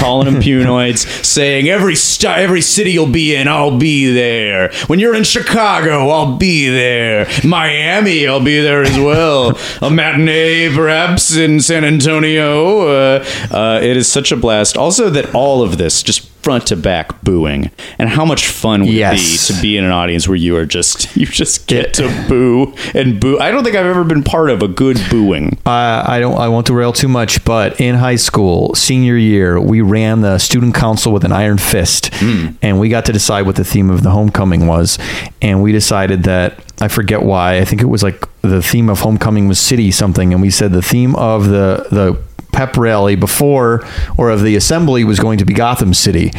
calling 0.00 0.28
him 0.28 0.40
punoids, 0.40 1.06
saying 1.24 1.68
every 1.68 1.94
st- 1.94 2.38
every 2.38 2.60
city 2.60 2.92
you'll 2.92 3.06
be 3.06 3.34
in, 3.34 3.48
I'll 3.48 3.78
be 3.78 4.12
there. 4.12 4.70
When 4.86 4.98
you're 4.98 5.14
in 5.14 5.24
Chicago, 5.24 6.08
I'll 6.10 6.36
be 6.36 6.68
there. 6.68 7.26
Miami, 7.44 8.26
I'll 8.26 8.44
be 8.44 8.60
there 8.60 8.82
as 8.82 8.98
well. 8.98 9.58
A 9.82 9.90
matinee, 9.90 10.74
perhaps 10.74 11.36
in 11.36 11.60
San 11.60 11.84
Antonio. 11.84 12.88
Uh, 12.88 13.24
uh, 13.50 13.80
it 13.82 13.96
is 13.96 14.10
such 14.10 14.32
a 14.32 14.36
blast. 14.36 14.67
Also, 14.76 15.10
that 15.10 15.34
all 15.34 15.62
of 15.62 15.78
this 15.78 16.02
just 16.02 16.28
front 16.42 16.66
to 16.68 16.76
back 16.76 17.20
booing, 17.22 17.70
and 17.98 18.08
how 18.08 18.24
much 18.24 18.46
fun 18.46 18.80
would 18.82 18.88
Yes. 18.90 19.18
it 19.20 19.48
be 19.52 19.54
to 19.56 19.62
be 19.62 19.76
in 19.76 19.84
an 19.84 19.90
audience 19.90 20.26
where 20.28 20.36
you 20.36 20.56
are 20.56 20.64
just 20.64 21.14
you 21.16 21.26
just 21.26 21.66
get 21.66 21.94
to 21.94 22.08
boo 22.28 22.74
and 22.94 23.20
boo. 23.20 23.38
I 23.38 23.50
don't 23.50 23.64
think 23.64 23.76
I've 23.76 23.84
ever 23.86 24.04
been 24.04 24.22
part 24.22 24.48
of 24.50 24.62
a 24.62 24.68
good 24.68 24.98
booing. 25.10 25.58
Uh, 25.66 26.04
I 26.06 26.20
don't. 26.20 26.38
I 26.38 26.48
won't 26.48 26.66
derail 26.66 26.92
too 26.92 27.08
much, 27.08 27.44
but 27.44 27.80
in 27.80 27.96
high 27.96 28.16
school, 28.16 28.74
senior 28.74 29.16
year, 29.16 29.60
we 29.60 29.80
ran 29.80 30.20
the 30.20 30.38
student 30.38 30.74
council 30.74 31.12
with 31.12 31.24
an 31.24 31.32
iron 31.32 31.58
fist, 31.58 32.10
and 32.22 32.78
we 32.80 32.88
got 32.88 33.04
to 33.06 33.12
decide 33.12 33.42
what 33.42 33.56
the 33.56 33.64
theme 33.64 33.90
of 33.90 34.02
the 34.02 34.10
homecoming 34.10 34.66
was, 34.66 34.98
and 35.42 35.62
we 35.62 35.72
decided 35.72 36.22
that 36.24 36.60
I 36.80 36.88
forget 36.88 37.22
why. 37.22 37.58
I 37.58 37.64
think 37.64 37.82
it 37.82 37.86
was 37.86 38.02
like 38.02 38.24
the 38.42 38.62
theme 38.62 38.88
of 38.88 39.00
homecoming 39.00 39.48
was 39.48 39.58
city 39.58 39.90
something, 39.90 40.32
and 40.32 40.40
we 40.40 40.50
said 40.50 40.72
the 40.72 40.82
theme 40.82 41.14
of 41.16 41.46
the 41.48 41.86
the 41.90 42.16
pep 42.52 42.76
rally 42.76 43.16
before 43.16 43.86
or 44.16 44.30
of 44.30 44.42
the 44.42 44.56
assembly 44.56 45.04
was 45.04 45.18
going 45.18 45.38
to 45.38 45.44
be 45.44 45.54
Gotham 45.54 45.94
City. 45.94 46.32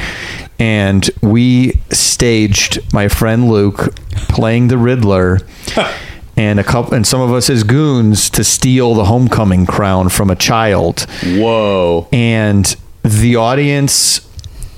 And 0.57 1.09
we 1.21 1.79
staged 1.89 2.93
my 2.93 3.07
friend 3.07 3.49
Luke 3.49 3.95
playing 4.27 4.67
the 4.67 4.77
Riddler 4.77 5.39
and 6.37 6.59
a 6.59 6.63
couple 6.63 6.93
and 6.93 7.07
some 7.07 7.21
of 7.21 7.31
us 7.31 7.49
as 7.49 7.63
goons 7.63 8.29
to 8.31 8.43
steal 8.43 8.93
the 8.93 9.05
homecoming 9.05 9.65
crown 9.65 10.09
from 10.09 10.29
a 10.29 10.35
child. 10.35 11.05
Whoa. 11.23 12.07
And 12.11 12.75
the 13.03 13.37
audience 13.37 14.28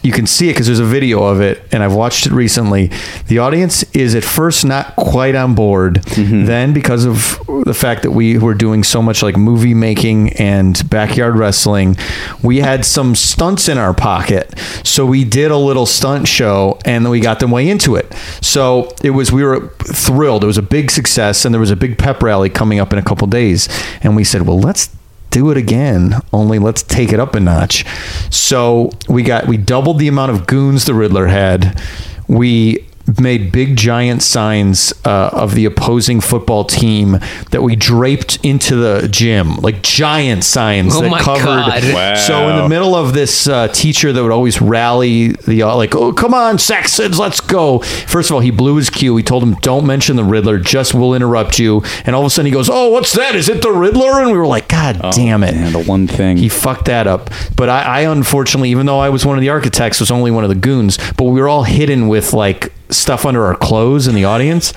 you 0.02 0.12
can 0.12 0.26
see 0.26 0.50
it 0.50 0.54
because 0.54 0.68
there's 0.68 0.80
a 0.80 0.86
video 0.86 1.24
of 1.24 1.42
it 1.42 1.62
and 1.72 1.84
I've 1.84 1.94
watched 1.94 2.26
it 2.26 2.32
recently. 2.32 2.92
The 3.28 3.40
audience 3.40 3.84
is 3.94 4.16
at 4.16 4.24
first 4.24 4.66
not 4.66 4.96
quite 4.96 5.36
on 5.36 5.54
board. 5.56 5.96
Mm-hmm. 6.04 6.46
Then 6.46 6.74
because 6.74 7.06
of 7.06 7.40
the 7.66 7.74
fact 7.74 8.02
that 8.04 8.12
we 8.12 8.38
were 8.38 8.54
doing 8.54 8.84
so 8.84 9.02
much 9.02 9.22
like 9.22 9.38
movie 9.38 9.74
making 9.74 10.34
and 10.34 10.90
backyard 10.90 11.36
wrestling, 11.36 11.98
we 12.42 12.58
had 12.58 12.86
some 12.86 13.14
stunts 13.16 13.70
in 13.70 13.78
our 13.78 13.94
pocket. 13.94 14.58
So 14.84 15.06
we 15.06 15.24
did 15.24 15.52
a 15.52 15.58
little 15.58 15.86
stunt 15.86 16.28
show 16.28 16.80
and 16.86 17.06
then 17.06 17.12
we 17.12 17.20
got 17.20 17.40
them 17.40 17.52
way 17.52 17.70
into 17.70 17.96
it. 17.96 18.12
So 18.42 18.94
it 19.04 19.12
was 19.12 19.32
we 19.32 19.44
were 19.44 19.70
thrilled. 19.80 20.44
It 20.44 20.48
was 20.48 20.58
a 20.58 20.64
big 20.64 20.90
success 20.90 21.46
and 21.46 21.54
there 21.54 21.60
was 21.60 21.72
a 21.72 21.76
big 21.76 21.98
pep 21.98 22.24
rally 22.24 22.50
coming 22.50 22.80
up 22.80 22.92
in 22.92 22.98
a 22.98 23.04
couple 23.04 23.28
days 23.28 23.70
and 24.02 24.16
we 24.16 24.24
said, 24.24 24.48
"Well, 24.48 24.60
let's 24.60 24.90
do 25.32 25.50
it 25.50 25.58
again 25.58 26.16
only 26.32 26.60
let's 26.60 26.84
take 26.84 27.12
it 27.12 27.20
up 27.20 27.34
a 27.36 27.40
notch. 27.40 27.86
So 28.30 28.92
we 29.10 29.24
got 29.24 29.48
we 29.48 29.58
doubled 29.58 30.00
the 30.00 30.08
amount 30.08 30.32
of 30.32 30.46
goons 30.46 30.86
the 30.86 30.94
riddler 30.94 31.28
had. 31.28 31.82
We 32.28 32.86
made 33.20 33.52
big 33.52 33.76
giant 33.76 34.22
signs 34.22 34.94
uh, 35.06 35.30
of 35.34 35.56
the 35.56 35.66
opposing 35.66 36.22
football 36.22 36.64
team 36.64 37.18
that 37.52 37.62
we 37.64 37.76
draped 37.76 38.38
into 38.44 38.76
the 38.76 39.08
gym 39.10 39.56
like 39.58 39.82
giant 39.82 40.44
signs 40.44 40.96
Oh 40.96 41.02
that 41.02 41.10
my 41.12 41.20
covered 41.22 41.44
God. 41.44 41.84
Wow. 41.94 42.16
so 42.16 42.50
in 42.50 42.56
the 42.58 42.70
middle 42.70 42.96
of 42.96 43.14
this 43.14 43.48
uh, 43.48 43.68
teacher 43.70 44.14
that 44.14 44.22
would 44.22 44.32
always 44.32 44.62
rally 44.62 45.30
the 45.30 45.64
uh, 45.64 45.76
like 45.76 45.96
oh 45.96 46.14
come 46.14 46.34
on 46.34 46.58
Saxons 46.60 47.18
let's 47.20 47.40
go 47.42 47.80
first 47.80 48.30
of 48.30 48.36
all 48.36 48.40
he 48.42 48.52
blew 48.52 48.76
his 48.78 48.90
cue 48.90 49.16
he 49.18 49.24
told 49.24 49.44
him 49.44 49.56
don't 49.56 49.86
mention 49.86 50.16
the 50.16 50.24
riddler 50.24 50.58
just 50.60 50.94
we'll 50.94 51.14
interrupt 51.14 51.60
you 51.60 51.82
and 52.06 52.16
all 52.16 52.22
of 52.22 52.28
a 52.28 52.30
sudden 52.30 52.46
he 52.46 52.52
goes 52.52 52.70
oh 52.72 52.90
what's 52.90 53.14
that 53.14 53.36
is 53.36 53.50
it 53.50 53.62
the 53.62 53.72
riddler 53.72 54.22
and 54.22 54.32
we 54.32 54.38
were 54.38 54.48
like 54.48 54.68
god 54.68 55.00
damn 55.14 55.44
it 55.44 55.56
Man, 55.56 55.74
the 55.74 55.84
one 55.84 56.08
thing. 56.08 56.38
he 56.38 56.48
fucked 56.50 56.86
that 56.86 57.08
up. 57.08 57.30
But 57.56 57.70
I, 57.70 57.82
I 57.82 58.02
unfortunately, 58.02 58.70
even 58.70 58.86
though 58.86 59.00
I 59.00 59.10
was 59.10 59.26
one 59.26 59.38
of 59.38 59.42
the 59.42 59.50
architects, 59.50 60.00
was 60.00 60.12
only 60.12 60.32
one 60.32 60.44
of 60.44 60.50
the 60.50 60.56
goons. 60.56 60.98
But 61.18 61.26
we 61.26 61.40
were 61.42 61.48
all 61.50 61.64
hidden 61.64 62.08
with 62.08 62.34
like 62.34 62.72
stuff 62.92 63.26
under 63.26 63.46
our 63.46 63.56
clothes 63.56 64.08
in 64.08 64.16
the 64.16 64.26
audience. 64.26 64.74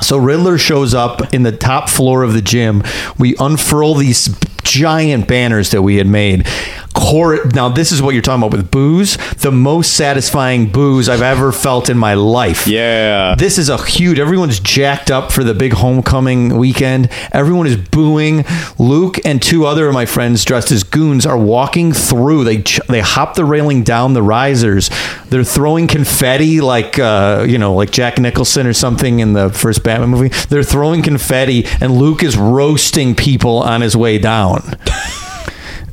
so 0.00 0.18
Riddler 0.18 0.58
shows 0.58 0.94
up 0.94 1.34
in 1.34 1.42
the 1.42 1.52
top 1.52 1.88
floor 1.88 2.22
of 2.22 2.32
the 2.32 2.42
gym. 2.42 2.82
We 3.18 3.36
unfurl 3.38 3.94
these 3.94 4.34
giant 4.68 5.26
banners 5.28 5.70
that 5.70 5.82
we 5.82 5.96
had 5.96 6.06
made. 6.06 6.46
core. 6.94 7.38
Now, 7.54 7.68
this 7.68 7.92
is 7.92 8.02
what 8.02 8.14
you're 8.14 8.22
talking 8.22 8.42
about 8.42 8.56
with 8.56 8.72
booze. 8.72 9.16
The 9.34 9.52
most 9.52 9.92
satisfying 9.94 10.70
booze 10.72 11.08
I've 11.08 11.22
ever 11.22 11.52
felt 11.52 11.88
in 11.88 11.96
my 11.96 12.14
life. 12.14 12.66
Yeah. 12.66 13.36
This 13.38 13.56
is 13.56 13.68
a 13.68 13.76
huge. 13.84 14.18
Everyone's 14.18 14.58
jacked 14.58 15.08
up 15.10 15.30
for 15.30 15.44
the 15.44 15.54
big 15.54 15.74
homecoming 15.74 16.56
weekend. 16.58 17.08
Everyone 17.30 17.68
is 17.68 17.76
booing. 17.76 18.44
Luke 18.78 19.18
and 19.24 19.40
two 19.40 19.64
other 19.64 19.86
of 19.86 19.94
my 19.94 20.06
friends 20.06 20.44
dressed 20.44 20.72
as 20.72 20.82
goons 20.82 21.24
are 21.24 21.38
walking 21.38 21.92
through. 21.92 22.42
They 22.42 22.62
ch- 22.62 22.80
they 22.88 23.00
hop 23.00 23.34
the 23.36 23.44
railing 23.44 23.84
down 23.84 24.14
the 24.14 24.22
risers. 24.22 24.90
They're 25.28 25.44
throwing 25.44 25.86
confetti 25.86 26.60
like 26.60 26.98
uh, 26.98 27.44
you 27.48 27.58
know 27.58 27.74
like 27.74 27.92
Jack 27.92 28.18
Nicholson 28.18 28.66
or 28.66 28.72
something 28.72 29.20
in 29.20 29.34
the 29.34 29.50
first 29.50 29.84
Batman 29.84 30.08
movie. 30.08 30.30
They're 30.48 30.64
throwing 30.64 31.02
confetti, 31.02 31.64
and 31.80 31.92
Luke 31.92 32.24
is 32.24 32.36
roasting 32.36 33.14
people 33.14 33.58
on 33.58 33.82
his 33.82 33.96
way 33.96 34.18
down. 34.18 34.57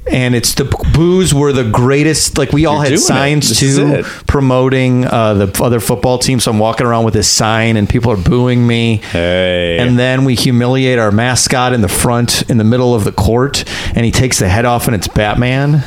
And 0.07 0.35
it's 0.35 0.53
the 0.53 0.65
booze 0.93 1.33
were 1.33 1.51
the 1.51 1.63
greatest. 1.63 2.37
Like 2.37 2.51
we 2.51 2.67
all 2.67 2.75
You're 2.75 2.91
had 2.91 2.99
signs 2.99 3.49
This 3.49 3.63
is 3.63 3.77
too 3.77 4.03
promoting 4.27 5.03
uh, 5.05 5.33
the 5.33 5.63
other 5.63 5.79
football 5.79 6.19
team. 6.19 6.39
So 6.39 6.51
I'm 6.51 6.59
walking 6.59 6.85
around 6.85 7.05
with 7.05 7.15
this 7.15 7.27
sign, 7.27 7.75
and 7.75 7.89
people 7.89 8.11
are 8.11 8.17
booing 8.17 8.65
me. 8.67 8.97
Hey. 8.97 9.79
And 9.79 9.97
then 9.97 10.23
we 10.23 10.35
humiliate 10.35 10.99
our 10.99 11.11
mascot 11.11 11.73
in 11.73 11.81
the 11.81 11.89
front, 11.89 12.47
in 12.51 12.57
the 12.57 12.63
middle 12.63 12.93
of 12.93 13.03
the 13.03 13.11
court, 13.11 13.65
and 13.95 14.05
he 14.05 14.11
takes 14.11 14.37
the 14.37 14.47
head 14.47 14.65
off, 14.65 14.85
and 14.87 14.95
it's 14.95 15.07
Batman. 15.07 15.83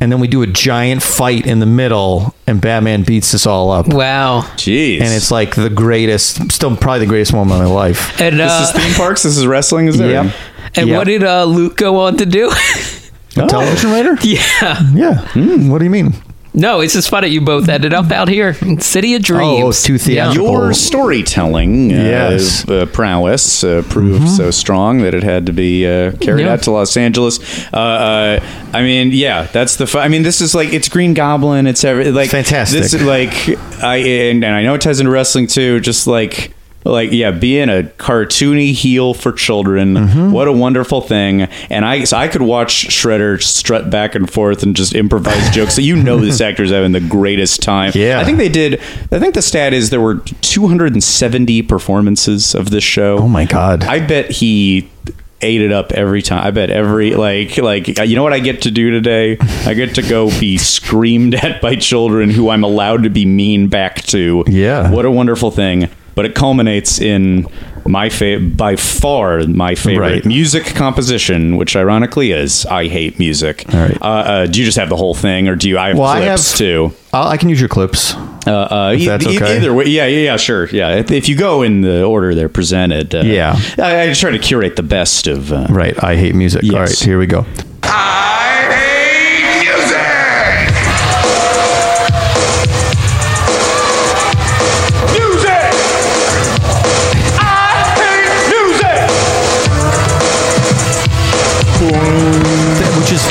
And 0.00 0.12
then 0.12 0.20
we 0.20 0.28
do 0.28 0.42
a 0.42 0.46
giant 0.46 1.02
fight 1.02 1.44
in 1.44 1.58
the 1.58 1.66
middle, 1.66 2.34
and 2.46 2.60
Batman 2.60 3.02
beats 3.02 3.34
us 3.34 3.46
all 3.46 3.70
up. 3.70 3.88
Wow. 3.88 4.42
Jeez. 4.54 5.00
And 5.00 5.12
it's 5.12 5.30
like 5.30 5.56
the 5.56 5.70
greatest, 5.70 6.52
still 6.52 6.76
probably 6.76 7.00
the 7.00 7.06
greatest 7.06 7.32
moment 7.32 7.60
of 7.60 7.68
my 7.68 7.74
life. 7.74 8.20
And 8.20 8.38
this 8.38 8.50
uh, 8.50 8.72
is 8.74 8.82
theme 8.82 8.94
parks. 8.94 9.24
This 9.24 9.36
is 9.36 9.44
wrestling. 9.46 9.88
Is 9.88 9.98
it? 9.98 10.08
Yep. 10.08 10.34
And 10.78 10.88
Yep. 10.88 10.96
what 10.98 11.06
did 11.06 11.24
uh, 11.24 11.44
Luke 11.44 11.76
go 11.76 12.00
on 12.00 12.16
to 12.18 12.26
do? 12.26 12.50
A 13.36 13.46
television 13.46 13.90
writer? 13.90 14.14
yeah. 14.22 14.80
Yeah. 14.94 15.18
Hmm, 15.28 15.68
what 15.68 15.78
do 15.78 15.84
you 15.84 15.90
mean? 15.90 16.12
No, 16.54 16.80
it's 16.80 16.94
just 16.94 17.08
funny 17.08 17.28
you 17.28 17.40
both 17.40 17.68
ended 17.68 17.94
up 17.94 18.10
out 18.10 18.26
here, 18.26 18.54
City 18.80 19.14
of 19.14 19.22
Dreams. 19.22 19.62
Oh, 19.84 19.86
too 19.86 19.96
theatrical. 19.98 20.50
Your 20.50 20.72
storytelling 20.74 21.92
uh, 21.92 21.96
Yes. 21.96 22.68
uh, 22.68 22.86
prowess 22.86 23.62
uh, 23.62 23.82
proved 23.88 24.28
so 24.28 24.50
strong 24.50 25.02
that 25.02 25.14
it 25.14 25.22
had 25.22 25.46
to 25.46 25.52
be 25.52 25.86
uh, 25.86 26.12
carried 26.16 26.46
Yeah. 26.46 26.54
out 26.54 26.62
to 26.62 26.72
Los 26.72 26.96
Angeles. 26.96 27.38
Uh, 27.72 27.76
uh, 27.76 28.40
I 28.74 28.82
mean, 28.82 29.10
yeah, 29.12 29.44
that's 29.44 29.76
the. 29.76 29.86
Fu- 29.86 29.98
I 29.98 30.08
mean, 30.08 30.22
this 30.24 30.40
is 30.40 30.52
like 30.54 30.72
it's 30.72 30.88
Green 30.88 31.14
Goblin. 31.14 31.68
It's 31.68 31.84
every 31.84 32.10
like 32.10 32.30
Fantastic. 32.30 32.80
This 32.82 32.94
is 32.94 33.02
like 33.04 33.30
I 33.82 33.96
and, 33.98 34.42
and 34.42 34.52
I 34.54 34.64
know 34.64 34.74
it 34.74 34.80
ties 34.80 34.98
into 34.98 35.12
wrestling 35.12 35.46
too. 35.46 35.78
Just 35.80 36.06
like. 36.08 36.54
Like 36.84 37.10
yeah, 37.12 37.32
being 37.32 37.68
a 37.68 37.82
cartoony 37.98 38.72
heel 38.72 39.12
for 39.12 39.32
children, 39.32 39.94
Mm-hmm. 39.94 40.30
what 40.30 40.48
a 40.48 40.52
wonderful 40.52 41.00
thing! 41.00 41.42
And 41.68 41.84
I, 41.84 42.04
so 42.04 42.16
I 42.16 42.28
could 42.28 42.40
watch 42.40 42.86
Shredder 42.88 43.42
strut 43.42 43.90
back 43.90 44.14
and 44.14 44.30
forth 44.30 44.62
and 44.62 44.74
just 44.76 44.94
improvise 44.94 45.50
jokes. 45.54 45.74
So 45.74 45.82
you 45.82 45.96
know 45.96 46.18
this 46.18 46.40
actor's 46.40 46.70
having 46.70 46.92
the 46.92 47.00
greatest 47.00 47.60
time. 47.62 47.92
Yeah. 47.94 48.20
I 48.20 48.24
think 48.24 48.38
they 48.38 48.48
did. 48.48 48.80
I 49.12 49.18
think 49.18 49.34
the 49.34 49.42
stat 49.42 49.74
is 49.74 49.90
there 49.90 50.00
were 50.00 50.20
270 50.42 51.62
performances 51.62 52.54
of 52.54 52.70
this 52.70 52.84
show. 52.84 53.18
Oh 53.18 53.28
my 53.28 53.44
God. 53.44 53.84
I 53.84 54.04
bet 54.06 54.30
he 54.30 54.90
ate 55.42 55.60
it 55.60 55.70
up 55.72 55.92
every 55.92 56.22
time. 56.22 56.44
I 56.46 56.50
bet 56.50 56.70
every 56.70 57.14
like 57.14 57.58
like 57.58 57.86
you 57.98 58.16
know 58.16 58.22
what 58.22 58.32
I 58.32 58.38
get 58.40 58.62
to 58.62 58.70
do 58.70 58.90
today? 58.90 59.36
I 59.66 59.74
get 59.74 59.94
to 59.96 60.02
go 60.02 60.28
be 60.40 60.56
screamed 60.58 61.34
at 61.34 61.60
by 61.60 61.76
children 61.76 62.30
who 62.30 62.48
I'm 62.50 62.64
allowed 62.64 63.02
to 63.02 63.10
be 63.10 63.24
mean 63.26 63.68
back 63.68 64.02
to. 64.06 64.44
Yeah. 64.46 64.90
What 64.90 65.04
a 65.04 65.10
wonderful 65.10 65.50
thing. 65.50 65.88
But 66.18 66.24
it 66.26 66.34
culminates 66.34 67.00
in 67.00 67.46
my 67.86 68.08
fa- 68.08 68.40
by 68.40 68.74
far 68.74 69.38
my 69.46 69.76
favorite 69.76 70.00
Right. 70.14 70.24
music 70.26 70.64
composition, 70.74 71.56
which 71.56 71.76
ironically 71.76 72.32
is 72.32 72.66
I 72.66 72.88
hate 72.88 73.20
music. 73.20 73.64
All 73.72 73.78
right. 73.80 73.96
Uh, 74.02 74.04
uh, 74.04 74.46
do 74.46 74.58
you 74.58 74.64
just 74.66 74.76
have 74.78 74.88
the 74.88 74.96
whole 74.96 75.14
thing, 75.14 75.46
or 75.46 75.54
do 75.54 75.68
you? 75.68 75.78
I 75.78 75.88
have 75.90 75.96
Well, 75.98 76.08
I 76.08 76.18
clips 76.24 76.50
have- 76.50 76.58
too. 76.58 76.92
I'll, 77.12 77.28
I 77.28 77.36
can 77.36 77.48
use 77.50 77.60
your 77.60 77.68
clips. 77.68 78.14
Uh, 78.48 78.50
uh, 78.50 78.92
If 78.96 79.00
e- 79.02 79.06
that's 79.06 79.26
e- 79.26 79.36
okay. 79.36 79.56
Either 79.58 79.72
way, 79.72 79.84
yeah, 79.86 80.06
yeah, 80.06 80.24
yeah, 80.32 80.36
sure, 80.36 80.68
yeah. 80.70 80.96
If, 80.96 81.12
if 81.12 81.28
you 81.28 81.36
go 81.36 81.62
in 81.62 81.82
the 81.82 82.02
order 82.02 82.34
they're 82.34 82.48
presented, 82.48 83.14
uh, 83.14 83.20
Yeah. 83.20 83.56
I, 83.78 84.10
I 84.10 84.12
try 84.12 84.32
to 84.32 84.38
curate 84.40 84.74
the 84.74 84.82
best 84.82 85.28
of. 85.28 85.52
Uh, 85.52 85.66
Right. 85.70 85.94
I 86.02 86.16
hate 86.16 86.34
music. 86.34 86.64
All 86.64 86.70
Yes. 86.72 86.88
right. 87.00 87.06
Here 87.06 87.18
we 87.20 87.26
go. 87.26 87.42
Which 87.42 87.52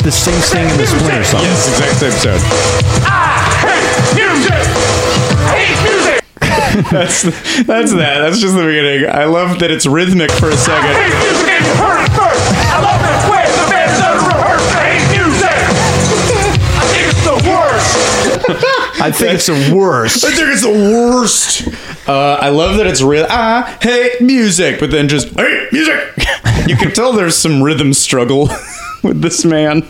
the 0.08 0.12
same 0.12 0.40
thing 0.40 0.70
in 0.70 0.78
the 0.78 0.86
Splinter 0.86 1.22
song. 1.22 1.42
Yes, 1.42 1.68
exact 1.68 2.00
same 2.00 2.12
sound. 2.12 2.40
that's 6.90 7.22
that's 7.66 7.92
that. 7.92 8.18
That's 8.20 8.40
just 8.40 8.54
the 8.54 8.62
beginning. 8.64 9.10
I 9.10 9.26
love 9.26 9.58
that 9.58 9.70
it's 9.70 9.86
rhythmic 9.86 10.30
for 10.30 10.48
a 10.48 10.56
second. 10.56 10.96
I 10.96 11.02
think 16.90 17.04
it's 17.04 17.24
the 17.24 17.36
worst. 17.50 19.02
I 19.02 19.10
think 19.10 19.34
it's 19.34 19.46
the 19.46 19.76
worst. 19.76 20.24
I 20.24 20.30
think 20.30 20.48
it's 20.52 20.62
the 20.62 20.70
worst. 20.70 22.08
Uh, 22.08 22.38
I 22.40 22.48
love 22.48 22.78
that 22.78 22.86
it's 22.86 23.02
real. 23.02 23.26
I 23.28 23.76
hate 23.82 24.22
music, 24.22 24.80
but 24.80 24.90
then 24.90 25.08
just 25.08 25.28
hate 25.38 25.70
music. 25.70 26.00
you 26.66 26.76
can 26.76 26.92
tell 26.92 27.12
there's 27.12 27.36
some 27.36 27.62
rhythm 27.62 27.92
struggle 27.92 28.48
with 29.02 29.20
this 29.20 29.44
man. 29.44 29.82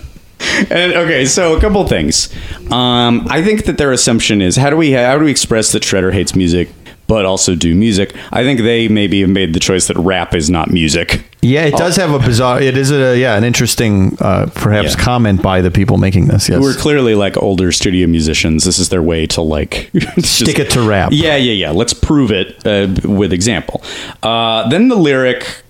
And 0.70 0.92
okay, 0.94 1.24
so 1.24 1.56
a 1.56 1.60
couple 1.60 1.86
things. 1.86 2.32
Um, 2.70 3.26
I 3.30 3.42
think 3.42 3.64
that 3.66 3.78
their 3.78 3.92
assumption 3.92 4.40
is 4.42 4.56
how 4.56 4.70
do 4.70 4.76
we 4.76 4.92
how 4.92 5.18
do 5.18 5.24
we 5.24 5.30
express 5.30 5.72
that 5.72 5.82
Shredder 5.82 6.12
hates 6.12 6.34
music, 6.34 6.68
but 7.06 7.24
also 7.24 7.54
do 7.54 7.74
music? 7.74 8.14
I 8.32 8.44
think 8.44 8.60
they 8.60 8.88
maybe 8.88 9.20
have 9.20 9.30
made 9.30 9.52
the 9.54 9.60
choice 9.60 9.86
that 9.88 9.96
rap 9.96 10.34
is 10.34 10.48
not 10.50 10.70
music. 10.70 11.24
Yeah, 11.42 11.64
it 11.66 11.76
does 11.76 11.96
have 11.96 12.12
a 12.12 12.18
bizarre. 12.18 12.60
It 12.60 12.76
is 12.76 12.90
a 12.90 13.16
yeah, 13.18 13.36
an 13.36 13.44
interesting, 13.44 14.16
uh, 14.20 14.46
perhaps 14.54 14.94
Yeah. 14.96 15.04
comment 15.04 15.42
by 15.42 15.60
the 15.60 15.70
people 15.70 15.96
making 15.96 16.26
this. 16.26 16.48
Yes, 16.48 16.58
Who 16.58 16.66
are 16.66 16.74
clearly 16.74 17.14
like 17.14 17.36
older 17.40 17.70
studio 17.72 18.06
musicians. 18.08 18.64
This 18.64 18.78
is 18.78 18.88
their 18.88 19.02
way 19.02 19.26
to 19.28 19.42
like 19.42 19.90
stick 20.18 20.58
it 20.58 20.70
to 20.72 20.80
rap. 20.82 21.10
Yeah, 21.12 21.36
yeah, 21.36 21.52
yeah. 21.52 21.70
Let's 21.70 21.94
prove 21.94 22.30
it 22.32 22.66
uh, 22.66 22.88
with 23.08 23.32
example. 23.32 23.82
Uh, 24.22 24.68
then 24.68 24.88
the 24.88 24.96
lyric, 24.96 25.62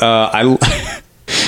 uh, 0.00 0.30
I. 0.32 1.00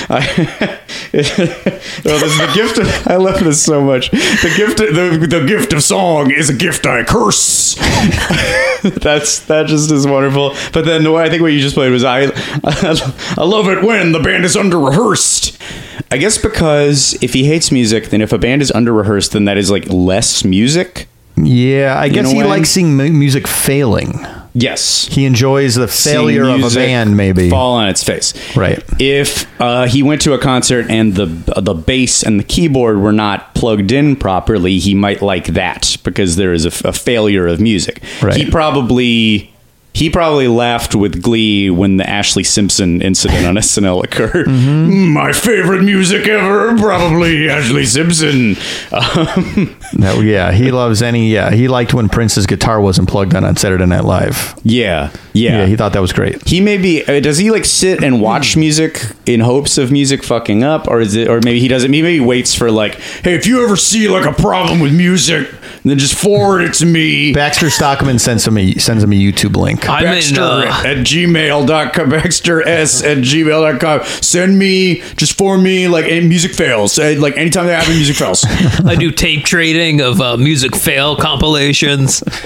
I, 0.09 0.19
well, 1.13 1.19
this 1.21 2.31
is 2.31 2.37
the 2.37 2.51
gift 2.53 2.77
of, 2.77 3.07
I 3.07 3.17
love 3.17 3.43
this 3.43 3.61
so 3.63 3.81
much. 3.81 4.09
The 4.11 4.53
gift, 4.55 4.79
of, 4.79 4.95
the, 4.95 5.27
the 5.27 5.45
gift 5.45 5.73
of 5.73 5.83
song 5.83 6.31
is 6.31 6.49
a 6.49 6.53
gift 6.53 6.85
I 6.85 7.03
curse. 7.03 7.75
That's 8.83 9.39
that 9.47 9.65
just 9.67 9.91
is 9.91 10.07
wonderful. 10.07 10.55
But 10.71 10.85
then 10.85 11.03
the 11.03 11.11
way 11.11 11.23
I 11.23 11.29
think 11.29 11.41
what 11.41 11.51
you 11.51 11.59
just 11.59 11.75
played 11.75 11.91
was 11.91 12.03
I, 12.03 12.23
I 12.63 13.43
love 13.43 13.67
it 13.67 13.83
when 13.83 14.11
the 14.11 14.19
band 14.19 14.45
is 14.45 14.55
under 14.55 14.79
rehearsed. 14.79 15.61
I 16.09 16.17
guess 16.17 16.37
because 16.37 17.17
if 17.21 17.33
he 17.33 17.45
hates 17.45 17.71
music, 17.71 18.09
then 18.09 18.21
if 18.21 18.31
a 18.31 18.37
band 18.37 18.61
is 18.61 18.71
under 18.71 18.93
rehearsed, 18.93 19.33
then 19.33 19.45
that 19.45 19.57
is 19.57 19.69
like 19.69 19.89
less 19.89 20.45
music. 20.45 21.07
Yeah, 21.35 21.99
I 21.99 22.09
guess 22.09 22.31
he 22.31 22.43
likes 22.43 22.69
seeing 22.69 22.95
mu- 22.95 23.11
music 23.11 23.47
failing. 23.47 24.25
Yes, 24.59 25.05
He 25.07 25.25
enjoys 25.25 25.75
the 25.75 25.87
failure 25.87 26.43
of 26.43 26.55
a 26.55 26.57
music 26.57 26.79
band, 26.79 27.15
maybe. 27.15 27.47
fall 27.49 27.75
on 27.75 27.89
its 27.89 28.03
face. 28.03 28.33
Right. 28.55 28.83
If 28.99 29.45
uh, 29.61 29.85
he 29.85 30.01
went 30.01 30.21
to 30.23 30.33
a 30.33 30.39
concert 30.39 30.87
and 30.89 31.13
the 31.13 31.25
the 31.61 31.75
bass 31.75 32.23
and 32.23 32.39
the 32.39 32.43
keyboard 32.43 32.97
were 32.97 33.11
not 33.11 33.53
plugged 33.53 33.91
in 33.91 34.15
properly, 34.15 34.79
he 34.79 34.95
might 34.95 35.21
like 35.21 35.45
that 35.47 35.97
because 36.03 36.37
there 36.37 36.53
is 36.53 36.65
a, 36.65 36.87
a 36.87 36.91
failure 36.93 37.45
of 37.47 37.59
music. 37.61 38.01
Right. 38.21 38.35
He 38.35 38.49
probably. 38.49 39.53
He 39.97 40.11
probably 40.11 40.47
laughed 40.47 40.93
with 40.93 41.23
glee 41.23 41.71
when 41.71 41.97
the 41.97 42.03
Ashlee 42.03 42.45
Simpson 42.45 43.01
incident 43.01 43.47
on 43.47 43.55
SNL 43.57 44.03
occurred. 44.03 44.45
Mm-hmm. 44.45 45.07
My 45.11 45.31
favorite 45.33 45.81
music 45.81 46.27
ever, 46.27 46.77
probably 46.77 47.47
Ashlee 47.47 47.87
Simpson. 47.87 48.55
Um, 48.91 49.75
No, 49.93 50.21
yeah, 50.21 50.51
he 50.51 50.71
loves 50.71 51.01
any. 51.01 51.31
Yeah, 51.31 51.51
he 51.51 51.67
liked 51.67 51.93
when 51.93 52.09
Prince's 52.09 52.45
guitar 52.45 52.79
wasn't 52.79 53.09
plugged 53.09 53.33
in 53.33 53.43
on 53.43 53.55
Saturday 53.55 53.85
Night 53.85 54.03
Live. 54.05 54.53
yeah, 54.63 55.11
yeah. 55.33 55.59
Yeah, 55.59 55.65
he 55.65 55.75
thought 55.75 55.93
that 55.93 55.99
was 56.01 56.13
great. 56.13 56.47
He 56.47 56.61
maybe 56.61 57.07
uh, 57.07 57.19
does 57.19 57.37
he 57.37 57.49
like 57.51 57.65
sit 57.65 58.03
and 58.03 58.21
watch 58.21 58.55
music 58.57 59.01
in 59.25 59.39
hopes 59.39 59.77
of 59.77 59.91
music 59.91 60.23
fucking 60.23 60.63
up, 60.63 60.87
or 60.87 60.99
is 61.01 61.15
it, 61.15 61.27
or 61.27 61.39
maybe 61.43 61.59
he 61.59 61.67
doesn't. 61.67 61.89
Maybe 61.91 62.13
he 62.15 62.19
waits 62.19 62.53
for 62.55 62.69
like, 62.71 62.95
hey, 63.23 63.33
if 63.35 63.45
you 63.47 63.63
ever 63.63 63.75
see 63.75 64.07
like 64.07 64.25
a 64.25 64.33
problem 64.33 64.79
with 64.79 64.93
music, 64.95 65.47
then 65.83 65.97
just 65.99 66.15
forward 66.17 66.61
it 66.61 66.73
to 66.75 66.85
me. 66.85 67.33
Baxter 67.33 67.69
Stockman 67.69 68.19
sends 68.19 68.45
him 68.47 68.57
a 68.57 68.73
sends 68.75 69.03
him 69.03 69.11
a 69.11 69.15
YouTube 69.15 69.55
link. 69.55 69.86
I'm 69.87 70.03
Baxter 70.03 70.41
in. 70.41 70.67
Uh, 70.67 70.83
at 70.85 70.97
gmail.com, 70.97 72.09
Baxter 72.09 72.67
S 72.67 73.03
at 73.03 73.19
gmail.com. 73.19 74.03
Send 74.21 74.57
me, 74.59 75.01
just 75.15 75.37
for 75.37 75.57
me, 75.57 75.87
like 75.87 76.05
music 76.23 76.53
fails. 76.53 76.97
Like 76.97 77.37
anytime 77.37 77.67
they 77.67 77.75
have 77.75 77.87
music 77.87 78.15
fails. 78.15 78.45
I 78.85 78.95
do 78.95 79.11
tape 79.11 79.45
trading 79.45 80.01
of 80.01 80.21
uh, 80.21 80.37
music 80.37 80.75
fail 80.75 81.15
compilations. 81.15 82.23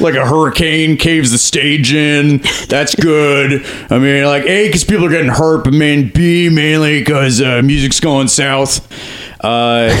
like 0.00 0.14
a 0.14 0.26
hurricane 0.26 0.96
caves 0.96 1.30
the 1.30 1.38
stage 1.38 1.92
in. 1.92 2.38
That's 2.68 2.94
good. 2.94 3.64
I 3.90 3.98
mean, 3.98 4.24
like 4.24 4.44
A, 4.44 4.68
because 4.68 4.84
people 4.84 5.06
are 5.06 5.10
getting 5.10 5.30
hurt, 5.30 5.64
but 5.64 5.72
man, 5.72 6.08
B, 6.08 6.48
mainly 6.48 7.00
because 7.00 7.40
uh, 7.40 7.62
music's 7.62 8.00
going 8.00 8.28
south. 8.28 8.86
Uh, 9.42 9.88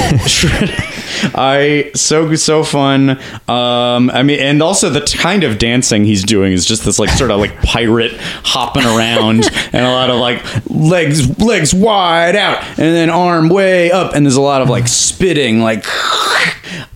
I 1.34 1.90
so 1.94 2.34
so 2.34 2.62
fun. 2.62 3.10
Um, 3.48 4.10
I 4.10 4.22
mean, 4.22 4.38
and 4.38 4.62
also 4.62 4.90
the 4.90 5.00
kind 5.18 5.44
of 5.44 5.58
dancing 5.58 6.04
he's 6.04 6.24
doing 6.24 6.52
is 6.52 6.66
just 6.66 6.84
this 6.84 6.98
like 6.98 7.10
sort 7.10 7.30
of 7.30 7.40
like 7.40 7.56
pirate 7.62 8.12
hopping 8.44 8.84
around, 8.84 9.50
and 9.72 9.86
a 9.86 9.90
lot 9.90 10.10
of 10.10 10.18
like 10.20 10.42
legs 10.68 11.38
legs 11.38 11.72
wide 11.72 12.36
out, 12.36 12.62
and 12.70 12.78
then 12.78 13.08
arm 13.08 13.48
way 13.48 13.90
up, 13.90 14.14
and 14.14 14.26
there's 14.26 14.36
a 14.36 14.42
lot 14.42 14.62
of 14.62 14.68
like 14.68 14.88
spitting, 14.88 15.60
like. 15.60 15.84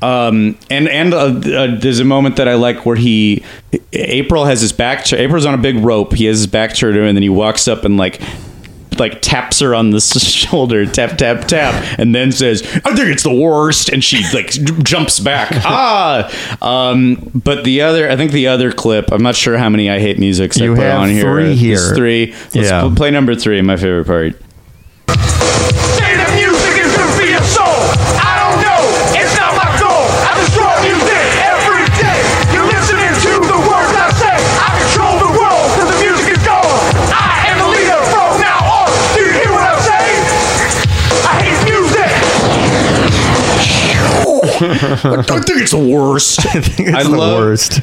Um, 0.03 0.59
and 0.71 0.87
and 0.89 1.15
uh, 1.15 1.17
uh, 1.17 1.79
there's 1.81 1.99
a 1.99 2.05
moment 2.05 2.37
that 2.37 2.47
I 2.47 2.55
like 2.55 2.85
where 2.85 2.97
he 2.97 3.43
April 3.93 4.45
has 4.45 4.61
his 4.61 4.73
back. 4.73 5.05
To, 5.07 5.21
April's 5.21 5.47
on 5.47 5.55
a 5.55 5.59
big 5.59 5.79
rope. 5.79 6.13
He 6.13 6.27
has 6.27 6.39
his 6.39 6.47
back 6.47 6.75
turned 6.75 6.95
to 6.95 7.05
and 7.05 7.17
then 7.17 7.23
he 7.23 7.31
walks 7.31 7.67
up 7.67 7.85
and 7.85 7.97
like 7.97 8.21
like 8.99 9.21
taps 9.21 9.61
her 9.61 9.75
on 9.75 9.91
the 9.91 10.01
shoulder, 10.01 10.87
tap 10.87 11.17
tap 11.19 11.47
tap, 11.47 11.99
and 11.99 12.15
then 12.15 12.33
says, 12.33 12.63
"I 12.85 12.95
think 12.95 13.09
it's 13.09 13.23
the 13.23 13.35
worst," 13.35 13.89
and 13.89 14.03
she 14.03 14.23
like 14.33 14.49
j- 14.51 14.65
jumps 14.83 15.21
back. 15.21 15.51
ah, 15.65 16.31
um, 16.63 17.31
but 17.35 17.65
the 17.65 17.81
other, 17.83 18.11
I 18.11 18.17
think 18.17 18.33
the 18.33 18.47
other 18.49 18.73
clip. 18.73 19.11
I'm 19.13 19.23
not 19.23 19.35
sure 19.37 19.57
how 19.59 19.69
many 19.69 19.91
I 19.91 19.99
hate 19.99 20.19
musics 20.19 20.61
I 20.61 20.69
put 20.69 20.79
have 20.79 21.01
on 21.01 21.09
here. 21.09 21.23
three 21.23 21.55
here. 21.57 21.95
three. 21.95 22.27
Let's 22.33 22.55
Yeah. 22.57 22.93
play 22.97 23.11
number 23.11 23.35
three. 23.35 23.61
My 23.63 23.77
favorite 23.77 24.07
part. 24.07 24.41
I 44.71 45.23
think 45.23 45.61
it's 45.63 45.71
the 45.73 45.79
worst. 45.79 46.41
I 46.55 46.61
think 46.61 46.89
it's 46.91 47.09
the 47.09 47.17
worst. 47.19 47.81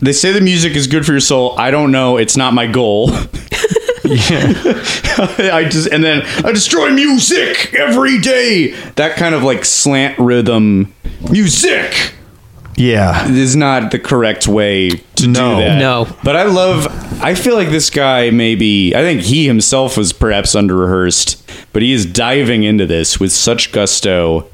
They 0.00 0.12
say 0.12 0.32
the 0.32 0.40
music 0.40 0.74
is 0.76 0.86
good 0.86 1.04
for 1.04 1.12
your 1.12 1.20
soul. 1.20 1.58
I 1.58 1.70
don't 1.70 1.90
know. 1.90 2.16
It's 2.18 2.36
not 2.36 2.54
my 2.54 2.66
goal. 2.66 3.10
I 4.10 5.66
just 5.70 5.88
and 5.88 6.02
then 6.02 6.22
I 6.44 6.52
destroy 6.52 6.90
music 6.90 7.74
every 7.74 8.18
day. 8.18 8.72
That 8.96 9.16
kind 9.16 9.34
of 9.34 9.42
like 9.42 9.64
slant 9.64 10.18
rhythm 10.18 10.94
music 11.30 12.12
Yeah. 12.76 13.28
is 13.28 13.56
not 13.56 13.90
the 13.90 13.98
correct 13.98 14.46
way 14.48 14.90
to 15.16 15.26
No. 15.28 15.56
do 15.56 15.62
that. 15.64 15.78
No. 15.78 16.06
But 16.22 16.36
I 16.36 16.44
love 16.44 16.86
I 17.22 17.34
feel 17.34 17.54
like 17.56 17.70
this 17.70 17.90
guy 17.90 18.30
maybe 18.30 18.94
I 18.94 19.00
think 19.00 19.22
he 19.22 19.46
himself 19.46 19.96
was 19.96 20.12
perhaps 20.12 20.54
under 20.54 20.76
rehearsed, 20.76 21.42
but 21.72 21.82
he 21.82 21.92
is 21.92 22.06
diving 22.06 22.62
into 22.62 22.86
this 22.86 23.18
with 23.20 23.32
such 23.32 23.72
gusto. 23.72 24.48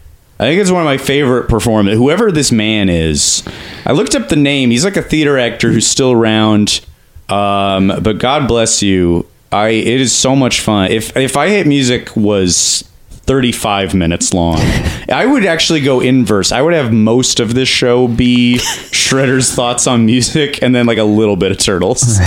I 0.45 0.49
think 0.49 0.61
it's 0.61 0.71
one 0.71 0.83
of 0.83 0.85
my 0.85 0.99
favorite 0.99 1.49
performances. 1.49 1.99
Whoever 1.99 2.31
this 2.31 2.53
man 2.53 2.91
is, 2.91 3.43
I 3.87 3.93
looked 3.93 4.15
up 4.15 4.29
the 4.29 4.37
name. 4.37 4.71
He's 4.71 4.85
like 4.85 4.99
a 4.99 5.03
theater 5.03 5.39
actor 5.39 5.73
who's 5.73 5.87
still 5.87 6.13
around. 6.13 6.85
Um, 7.31 7.91
but 8.03 8.19
God 8.19 8.47
bless 8.47 8.83
you. 8.83 9.27
I 9.51 9.69
it 9.69 10.03
is 10.03 10.15
so 10.15 10.37
much 10.37 10.61
fun. 10.61 10.91
If 10.91 11.17
if 11.17 11.39
I 11.39 11.49
hate 11.49 11.67
music 11.67 12.15
was 12.15 12.85
35 13.25 13.95
minutes 13.95 14.35
long. 14.35 14.59
I 15.11 15.25
would 15.25 15.47
actually 15.47 15.81
go 15.81 16.01
inverse. 16.01 16.53
I 16.53 16.61
would 16.61 16.75
have 16.75 16.93
most 16.93 17.41
of 17.41 17.55
this 17.55 17.71
show 17.71 18.07
be 18.07 18.59
Shredder's 18.59 19.51
thoughts 19.51 19.87
on 19.87 20.05
music 20.05 20.63
and 20.63 20.75
then 20.75 20.85
like 20.85 20.99
a 20.99 21.05
little 21.05 21.37
bit 21.37 21.53
of 21.53 21.57
Turtles. 21.57 22.03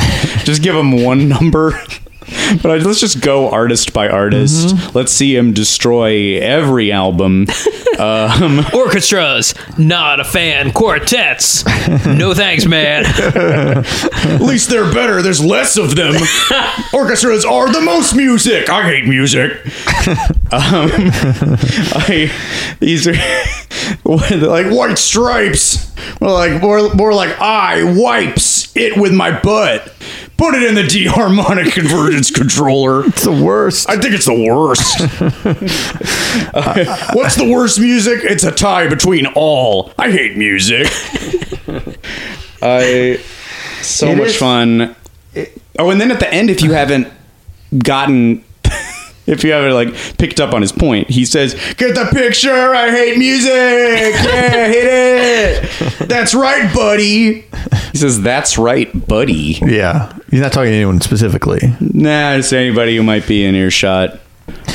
just 0.43 0.63
give 0.63 0.75
him 0.75 1.03
one 1.03 1.27
number. 1.29 1.79
But 2.61 2.81
let's 2.83 2.99
just 2.99 3.21
go 3.21 3.49
artist 3.49 3.93
by 3.93 4.07
artist. 4.07 4.95
Let's 4.95 5.11
see 5.11 5.35
him 5.35 5.51
destroy 5.53 6.37
every 6.39 6.91
album. 6.91 7.47
Um, 7.97 8.63
Orchestras, 8.75 9.55
not 9.79 10.19
a 10.19 10.23
fan. 10.23 10.71
Quartets, 10.71 11.65
no 12.05 12.35
thanks, 12.35 12.67
man. 12.67 13.05
At 13.07 14.39
least 14.39 14.69
they're 14.69 14.93
better. 14.93 15.23
There's 15.23 15.43
less 15.43 15.77
of 15.77 15.95
them. 15.95 16.13
Orchestras 16.93 17.43
are 17.43 17.73
the 17.73 17.81
most 17.81 18.13
music. 18.15 18.69
I 18.69 18.83
hate 18.83 19.07
music. 19.07 19.65
Um, 20.51 20.91
I 21.95 22.31
these 22.79 23.07
are 23.07 23.15
like 24.05 24.67
white 24.67 24.99
stripes. 24.99 25.91
Well, 26.21 26.35
like 26.35 26.61
more 26.61 26.93
more 26.93 27.15
like 27.15 27.35
I 27.41 27.81
wipes 27.99 28.75
it 28.77 28.95
with 28.95 29.11
my 29.11 29.39
butt. 29.39 29.91
Put 30.37 30.53
it 30.53 30.63
in 30.63 30.75
the 30.75 30.83
D 30.83 31.05
harmonic 31.05 31.73
convergence 31.73 32.29
controller. 32.29 33.05
It's 33.07 33.23
the 33.23 33.31
worst. 33.31 33.89
I 33.89 33.97
think 33.97 34.13
it's 34.13 34.25
the 34.25 34.45
worst. 34.47 35.01
Uh, 36.53 36.97
what's 37.13 37.35
the 37.35 37.49
worst 37.51 37.79
music? 37.79 38.19
It's 38.23 38.43
a 38.43 38.51
tie 38.51 38.87
between 38.87 39.25
all. 39.35 39.91
I 39.97 40.11
hate 40.11 40.37
music. 40.37 40.87
I 42.61 43.19
so 43.81 44.09
It 44.09 44.17
much 44.17 44.27
is- 44.27 44.37
fun. 44.37 44.95
oh, 45.79 45.89
and 45.89 45.99
then 45.99 46.11
at 46.11 46.19
the 46.19 46.31
end, 46.31 46.49
if 46.49 46.61
you 46.61 46.71
haven't 46.73 47.07
gotten, 47.79 48.43
if 49.27 49.43
you 49.43 49.51
haven't 49.51 49.73
like 49.73 49.93
picked 50.17 50.39
up 50.39 50.53
on 50.53 50.61
his 50.61 50.71
point, 50.71 51.09
he 51.09 51.25
says, 51.25 51.53
"Get 51.77 51.93
the 51.95 52.09
picture. 52.11 52.73
I 52.73 52.89
hate 52.91 53.17
music. 53.17 53.47
Yeah, 54.27 54.67
hit 54.67 54.87
it. 56.01 56.07
That's 56.09 56.33
right, 56.33 56.73
buddy." 56.73 57.41
He 57.91 57.97
says, 57.97 58.21
"That's 58.21 58.57
right, 58.57 59.07
buddy." 59.07 59.59
Yeah. 59.61 60.13
He's 60.31 60.41
not 60.41 60.51
talking 60.51 60.71
to 60.71 60.75
anyone 60.75 61.01
specifically. 61.01 61.59
Nah, 61.79 62.37
just 62.37 62.53
anybody 62.53 62.95
who 62.97 63.03
might 63.03 63.27
be 63.27 63.45
in 63.45 63.55
earshot. 63.55 64.19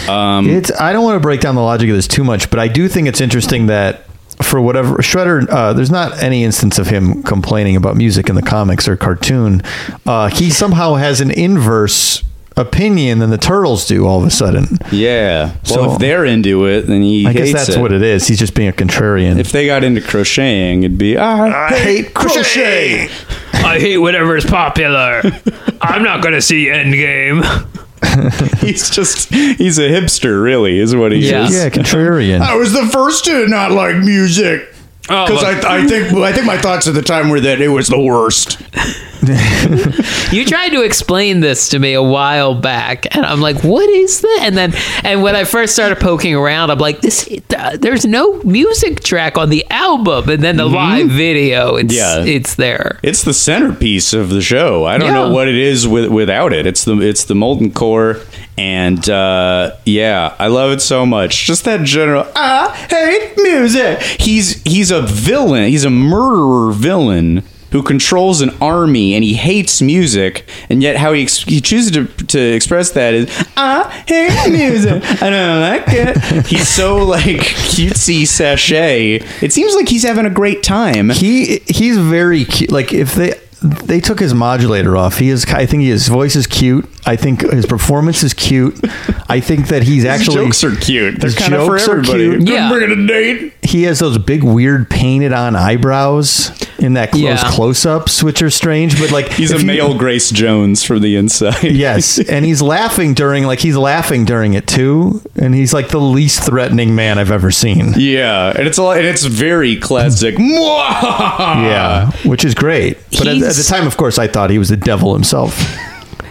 Um, 0.08 0.48
It's 0.48 0.70
I 0.80 0.92
don't 0.92 1.04
want 1.04 1.16
to 1.16 1.20
break 1.20 1.40
down 1.40 1.54
the 1.54 1.60
logic 1.62 1.88
of 1.90 1.96
this 1.96 2.08
too 2.08 2.24
much, 2.24 2.50
but 2.50 2.58
I 2.58 2.68
do 2.68 2.88
think 2.88 3.08
it's 3.08 3.20
interesting 3.20 3.66
that 3.66 4.04
for 4.42 4.60
whatever 4.60 4.96
Shredder, 4.96 5.46
uh, 5.48 5.72
there's 5.72 5.90
not 5.90 6.20
any 6.22 6.42
instance 6.44 6.78
of 6.78 6.88
him 6.88 7.22
complaining 7.22 7.76
about 7.76 7.96
music 7.96 8.28
in 8.28 8.34
the 8.34 8.42
comics 8.42 8.88
or 8.88 8.96
cartoon. 8.96 9.62
Uh, 10.06 10.28
he 10.28 10.50
somehow 10.50 10.94
has 10.94 11.20
an 11.20 11.30
inverse 11.30 12.22
opinion 12.56 13.18
than 13.18 13.30
the 13.30 13.38
turtles 13.38 13.86
do 13.86 14.06
all 14.06 14.20
of 14.20 14.26
a 14.26 14.30
sudden. 14.30 14.78
Yeah. 14.90 15.52
Well, 15.70 15.74
So- 15.84 15.92
if 15.94 15.98
they're 15.98 16.24
into 16.24 16.66
it, 16.66 16.82
then 16.86 17.02
he 17.02 17.26
I 17.26 17.32
guess 17.32 17.52
that's 17.52 17.68
it. 17.70 17.78
what 17.80 17.92
it 17.92 18.02
is. 18.02 18.26
He's 18.28 18.38
just 18.38 18.54
being 18.54 18.68
a 18.68 18.72
contrarian. 18.72 19.38
If 19.38 19.52
they 19.52 19.66
got 19.66 19.84
into 19.84 20.00
crocheting, 20.00 20.82
it'd 20.84 20.98
be 20.98 21.16
I, 21.18 21.68
hate 21.76 22.14
crochet. 22.14 23.08
I 23.54 23.78
hate 23.78 23.98
whatever 23.98 24.36
is 24.36 24.44
popular. 24.44 25.22
I'm 25.80 26.02
not 26.02 26.22
going 26.22 26.34
to 26.34 26.42
see 26.42 26.66
Endgame. 26.66 27.42
he's 28.60 28.90
just 28.90 29.32
he's 29.32 29.78
a 29.78 29.82
hipster, 29.88 30.42
really, 30.42 30.78
is 30.78 30.94
what 30.94 31.12
he 31.12 31.18
Yeah. 31.30 31.44
is. 31.46 31.54
yeah, 31.54 31.68
contrarian. 31.70 32.40
I 32.40 32.56
was 32.56 32.72
the 32.72 32.86
first 32.86 33.24
to 33.26 33.46
not 33.48 33.70
like 33.70 33.96
music 33.96 34.71
because 35.02 35.30
look. 35.30 35.64
I, 35.64 35.78
I 35.82 35.86
think 35.86 36.12
I 36.14 36.32
think 36.32 36.46
my 36.46 36.56
thoughts 36.58 36.86
at 36.86 36.94
the 36.94 37.02
time 37.02 37.28
were 37.28 37.40
that 37.40 37.60
it 37.60 37.68
was 37.68 37.88
the 37.88 38.00
worst. 38.00 38.60
You 40.32 40.44
tried 40.46 40.70
to 40.70 40.82
explain 40.82 41.40
this 41.40 41.68
to 41.68 41.78
me 41.78 41.92
a 41.92 42.02
while 42.02 42.54
back, 42.54 43.14
and 43.14 43.24
I'm 43.24 43.40
like, 43.40 43.62
"What 43.62 43.88
is 43.88 44.20
that?" 44.22 44.38
And 44.42 44.56
then, 44.56 44.72
and 45.04 45.22
when 45.22 45.36
I 45.36 45.44
first 45.44 45.74
started 45.74 46.00
poking 46.00 46.34
around, 46.34 46.70
I'm 46.70 46.78
like, 46.78 47.02
"This, 47.02 47.28
uh, 47.56 47.76
there's 47.76 48.04
no 48.06 48.42
music 48.42 49.00
track 49.04 49.36
on 49.38 49.50
the 49.50 49.64
album." 49.70 50.28
And 50.28 50.42
then 50.42 50.56
the 50.56 50.64
live 50.64 51.08
video, 51.08 51.76
it's 51.76 51.94
Yeah. 51.94 52.24
it's 52.24 52.54
there. 52.56 52.98
It's 53.02 53.22
the 53.22 53.34
centerpiece 53.34 54.12
of 54.12 54.30
the 54.30 54.40
show. 54.42 54.84
I 54.86 54.98
don't 54.98 55.08
Yeah. 55.08 55.14
know 55.28 55.30
what 55.32 55.46
it 55.48 55.56
is 55.56 55.86
with, 55.86 56.08
without 56.08 56.52
it. 56.52 56.66
It's 56.66 56.84
the 56.84 56.98
it's 57.00 57.24
the 57.24 57.34
molten 57.36 57.70
core, 57.72 58.18
and 58.58 59.08
uh, 59.08 59.76
yeah, 59.84 60.34
I 60.38 60.48
love 60.48 60.72
it 60.72 60.80
so 60.80 61.06
much. 61.06 61.46
Just 61.46 61.64
that 61.64 61.84
general. 61.84 62.26
I 62.36 62.68
hate 62.88 63.34
music. 63.42 64.00
He's 64.02 64.62
he's 64.62 64.90
a 64.90 65.02
villain. 65.02 65.68
He's 65.68 65.84
a 65.84 65.90
murderer 65.90 66.72
villain 66.72 67.44
who 67.70 67.82
controls 67.82 68.42
an 68.42 68.50
army, 68.60 69.14
and 69.14 69.24
he 69.24 69.32
hates 69.32 69.80
music. 69.80 70.46
And 70.68 70.82
yet, 70.82 70.96
how 70.96 71.14
he 71.14 71.22
ex- 71.22 71.42
he 71.44 71.60
chooses 71.60 71.90
to 71.92 72.04
to 72.26 72.38
express 72.38 72.90
that 72.90 73.14
is 73.14 73.46
I 73.56 73.90
hate 74.06 74.52
music. 74.52 75.02
I 75.22 75.30
don't 75.30 75.60
like 75.60 75.84
it. 75.88 76.46
He's 76.46 76.68
so 76.68 76.98
like 76.98 77.38
cutesy 77.72 78.26
sachet. 78.26 79.24
It 79.40 79.52
seems 79.52 79.74
like 79.74 79.88
he's 79.88 80.02
having 80.02 80.26
a 80.26 80.30
great 80.30 80.62
time. 80.62 81.08
he 81.08 81.60
he's 81.66 81.96
very 81.96 82.44
cute. 82.44 82.70
Like 82.70 82.92
if 82.92 83.14
they 83.14 83.34
they 83.62 84.00
took 84.00 84.20
his 84.20 84.34
modulator 84.34 84.96
off, 84.96 85.18
he 85.18 85.30
is. 85.30 85.46
I 85.46 85.64
think 85.66 85.84
his 85.84 86.08
voice 86.08 86.36
is 86.36 86.46
cute. 86.46 86.88
I 87.04 87.16
think 87.16 87.40
his 87.50 87.66
performance 87.66 88.22
is 88.22 88.32
cute. 88.32 88.78
I 89.28 89.40
think 89.40 89.68
that 89.68 89.82
he's 89.82 90.04
His 90.04 90.04
actually 90.04 90.36
jokes 90.44 90.62
are 90.62 90.76
cute. 90.76 91.18
They're 91.20 91.30
His 91.30 91.38
kind 91.38 91.52
of 91.54 91.66
for 91.66 91.76
jokes 91.76 91.88
are 91.88 91.98
everybody. 91.98 92.28
cute. 92.30 92.48
Yeah. 92.48 92.70
Bring 92.70 92.90
it 92.90 92.96
a 92.98 93.06
date. 93.06 93.52
he 93.62 93.82
has 93.84 93.98
those 93.98 94.18
big 94.18 94.44
weird 94.44 94.88
painted 94.88 95.32
on 95.32 95.56
eyebrows 95.56 96.50
in 96.78 96.94
that 96.94 97.10
close 97.10 97.22
Yeah. 97.22 97.50
close 97.50 97.84
ups, 97.86 98.22
which 98.22 98.40
are 98.42 98.50
strange. 98.50 99.00
But 99.00 99.10
like 99.10 99.32
He's 99.32 99.50
if 99.50 99.58
a 99.58 99.60
you- 99.60 99.66
male 99.66 99.94
Grace 99.98 100.30
Jones 100.30 100.84
from 100.84 101.00
the 101.00 101.16
inside. 101.16 101.62
Yes, 101.64 102.18
and 102.20 102.44
he's 102.44 102.62
laughing 102.62 103.14
during 103.14 103.44
like 103.44 103.58
he's 103.60 103.76
laughing 103.76 104.24
during 104.24 104.54
it 104.54 104.66
too, 104.68 105.22
and 105.36 105.54
he's 105.54 105.72
like 105.74 105.88
the 105.88 106.00
least 106.00 106.44
threatening 106.44 106.94
man 106.94 107.18
I've 107.18 107.32
ever 107.32 107.50
seen. 107.50 107.94
Yeah, 107.96 108.52
and 108.56 108.66
it's 108.68 108.78
a 108.78 108.82
lot, 108.82 108.98
and 108.98 109.06
it's 109.06 109.24
very 109.24 109.76
classic. 109.76 110.36
Yeah, 110.38 112.10
which 112.24 112.44
is 112.44 112.54
great. 112.54 112.98
But 113.10 113.26
at, 113.26 113.36
at 113.36 113.54
the 113.54 113.64
time, 113.68 113.86
of 113.86 113.96
course, 113.96 114.18
I 114.18 114.26
thought 114.28 114.50
he 114.50 114.58
was 114.58 114.68
the 114.68 114.76
devil 114.76 115.14
himself. 115.14 115.58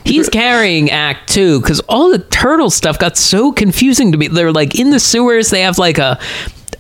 He's 0.03 0.29
carrying 0.29 0.89
Act 0.89 1.29
Two 1.29 1.61
because 1.61 1.79
all 1.81 2.09
the 2.11 2.19
turtle 2.19 2.69
stuff 2.69 2.97
got 2.99 3.17
so 3.17 3.51
confusing 3.51 4.11
to 4.11 4.17
me. 4.17 4.27
They're 4.27 4.51
like 4.51 4.79
in 4.79 4.89
the 4.91 4.99
sewers. 4.99 5.49
They 5.49 5.61
have 5.61 5.77
like 5.77 5.97
a 5.97 6.19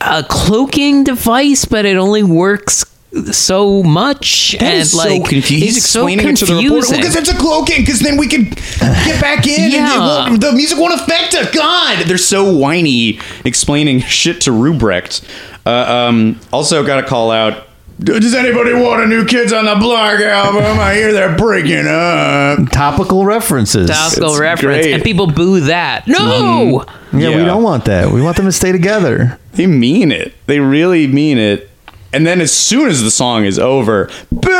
a 0.01 0.23
cloaking 0.23 1.03
device, 1.03 1.65
but 1.65 1.85
it 1.85 1.97
only 1.97 2.23
works 2.23 2.85
so 3.31 3.83
much. 3.83 4.53
That 4.53 4.63
and 4.63 4.81
is 4.81 4.95
like 4.95 5.09
so 5.23 5.29
confusing. 5.29 5.57
He's 5.57 5.77
it's 5.77 5.85
so 5.85 6.07
explaining 6.07 6.33
it 6.33 6.37
to 6.37 6.45
the 6.45 6.53
reporter 6.55 6.69
confusing. 6.87 6.97
because 6.97 7.15
it's 7.17 7.29
a 7.29 7.37
cloaking. 7.37 7.81
Because 7.81 7.99
then 7.99 8.17
we 8.17 8.27
can 8.27 8.45
get 8.45 9.21
back 9.21 9.45
in, 9.45 9.63
and 9.65 9.73
it 9.73 9.75
Yeah. 9.75 10.29
won't, 10.29 10.41
the 10.41 10.53
music 10.53 10.77
won't 10.79 10.93
affect 10.99 11.35
us. 11.35 11.53
God, 11.53 12.05
they're 12.07 12.17
so 12.17 12.51
whiny 12.55 13.19
explaining 13.45 13.99
shit 14.01 14.41
to 14.41 14.51
Ruprecht. 14.51 15.23
Uh, 15.65 15.69
um, 16.09 16.39
also, 16.51 16.83
got 16.85 17.01
to 17.01 17.07
call 17.07 17.31
out. 17.31 17.67
Does 18.03 18.33
anybody 18.33 18.73
want 18.73 19.03
a 19.03 19.05
new 19.07 19.25
Kids 19.25 19.53
on 19.53 19.65
the 19.65 19.75
Block 19.75 20.19
album? 20.21 20.79
I 20.79 20.95
hear 20.95 21.11
they're 21.13 21.35
breaking 21.37 21.85
up. 21.87 22.69
Topical 22.71 23.25
references. 23.25 23.89
Topical 23.89 24.31
It's 24.31 24.39
reference, 24.39 24.85
great. 24.85 24.93
and 24.95 25.03
people 25.03 25.27
boo 25.27 25.59
that. 25.61 26.07
No, 26.07 26.17
mm-hmm. 26.17 27.19
Yeah, 27.19 27.29
we 27.29 27.35
Yeah. 27.37 27.45
don't 27.45 27.61
want 27.63 27.85
that. 27.85 28.11
We 28.11 28.21
want 28.21 28.37
them 28.37 28.45
to 28.47 28.51
stay 28.51 28.71
together. 28.71 29.37
They 29.53 29.67
mean 29.67 30.11
it. 30.11 30.33
They 30.47 30.59
really 30.59 31.05
mean 31.07 31.37
it. 31.37 31.69
And 32.13 32.27
then 32.27 32.41
as 32.41 32.51
soon 32.51 32.89
as 32.89 33.01
the 33.01 33.11
song 33.11 33.45
is 33.45 33.57
over, 33.57 34.09
boo! 34.31 34.51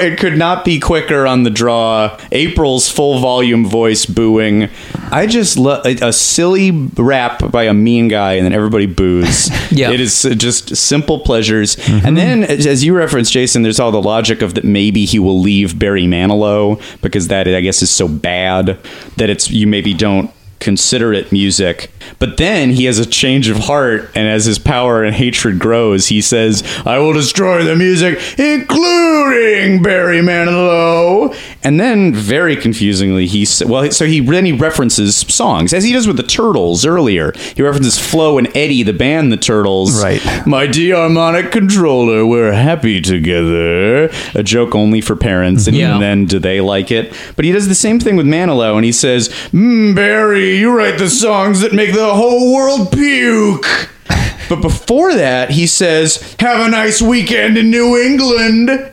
It 0.00 0.18
could 0.18 0.38
not 0.38 0.64
be 0.64 0.78
quicker 0.78 1.26
on 1.26 1.42
the 1.42 1.50
draw. 1.50 2.16
April's 2.30 2.88
full 2.88 3.18
volume 3.18 3.66
voice 3.66 4.06
booing. 4.06 4.68
I 5.10 5.26
just 5.26 5.58
love 5.58 5.84
a 5.84 6.12
silly 6.12 6.70
rap 6.70 7.50
by 7.50 7.64
a 7.64 7.74
mean 7.74 8.08
guy, 8.08 8.34
and 8.34 8.44
then 8.44 8.52
everybody 8.52 8.86
boos. 8.86 9.50
Yeah. 9.72 9.90
it 9.90 10.00
is 10.00 10.22
just 10.36 10.76
simple 10.76 11.20
pleasures. 11.20 11.76
Mm-hmm. 11.76 12.06
And 12.06 12.16
then, 12.16 12.44
as 12.44 12.66
as 12.66 12.84
you 12.84 12.94
referenced, 12.94 13.32
Jason, 13.32 13.62
there's 13.62 13.80
all 13.80 13.90
the 13.90 14.02
logic 14.02 14.42
of 14.42 14.52
that 14.54 14.64
maybe 14.64 15.06
he 15.06 15.18
will 15.18 15.40
leave 15.40 15.78
Barry 15.78 16.04
Manilow 16.04 16.80
because 17.00 17.28
that 17.28 17.48
I 17.48 17.60
guess 17.62 17.80
is 17.80 17.90
so 17.90 18.06
bad 18.06 18.78
that 19.16 19.30
it's 19.30 19.50
you 19.50 19.66
maybe 19.66 19.94
don't 19.94 20.30
consider 20.62 21.12
it 21.12 21.32
music. 21.32 21.90
But 22.18 22.36
then 22.36 22.70
he 22.70 22.84
has 22.84 22.98
a 22.98 23.04
change 23.06 23.48
of 23.48 23.56
heart, 23.58 24.10
and 24.14 24.28
as 24.28 24.44
his 24.44 24.58
power 24.58 25.02
and 25.04 25.14
hatred 25.14 25.58
grows, 25.58 26.06
he 26.06 26.20
says, 26.20 26.62
I 26.86 26.98
will 26.98 27.12
destroy 27.12 27.64
the 27.64 27.76
music, 27.76 28.18
including 28.38 29.82
Barry 29.82 30.20
Manilow. 30.20 31.36
And 31.64 31.78
then, 31.80 32.14
very 32.14 32.56
confusingly, 32.56 33.26
he 33.26 33.46
well, 33.66 33.90
so 33.90 34.06
he 34.06 34.20
then 34.20 34.44
he 34.44 34.52
references 34.52 35.16
songs, 35.16 35.72
as 35.72 35.84
he 35.84 35.92
does 35.92 36.06
with 36.06 36.16
the 36.16 36.22
Turtles 36.22 36.84
earlier. 36.86 37.32
He 37.56 37.62
references 37.62 37.98
Flo 37.98 38.38
and 38.38 38.48
Eddie, 38.56 38.82
the 38.82 38.92
band 38.92 39.32
The 39.32 39.36
Turtles. 39.36 40.02
Right. 40.02 40.22
My 40.46 40.66
D-harmonic 40.66 41.50
controller, 41.52 42.24
we're 42.26 42.52
happy 42.52 43.00
together. 43.00 44.10
A 44.34 44.42
joke 44.42 44.74
only 44.74 45.00
for 45.00 45.16
parents, 45.16 45.66
and 45.66 45.76
Yeah. 45.76 45.98
then, 45.98 46.26
do 46.26 46.38
they 46.38 46.60
like 46.60 46.90
it? 46.90 47.12
But 47.36 47.44
he 47.44 47.52
does 47.52 47.68
the 47.68 47.74
same 47.74 47.98
thing 48.00 48.16
with 48.16 48.26
Manilow, 48.26 48.76
and 48.76 48.84
he 48.84 48.92
says, 48.92 49.28
mm, 49.52 49.94
Barry, 49.94 50.51
you 50.56 50.76
write 50.76 50.98
the 50.98 51.08
songs 51.10 51.60
that 51.60 51.72
make 51.72 51.92
the 51.92 52.14
whole 52.14 52.54
world 52.54 52.90
puke. 52.92 53.66
But 54.48 54.60
before 54.60 55.14
that, 55.14 55.50
he 55.50 55.66
says, 55.66 56.34
Have 56.40 56.66
a 56.66 56.70
nice 56.70 57.00
weekend 57.00 57.56
in 57.56 57.70
New 57.70 57.96
England. 57.96 58.90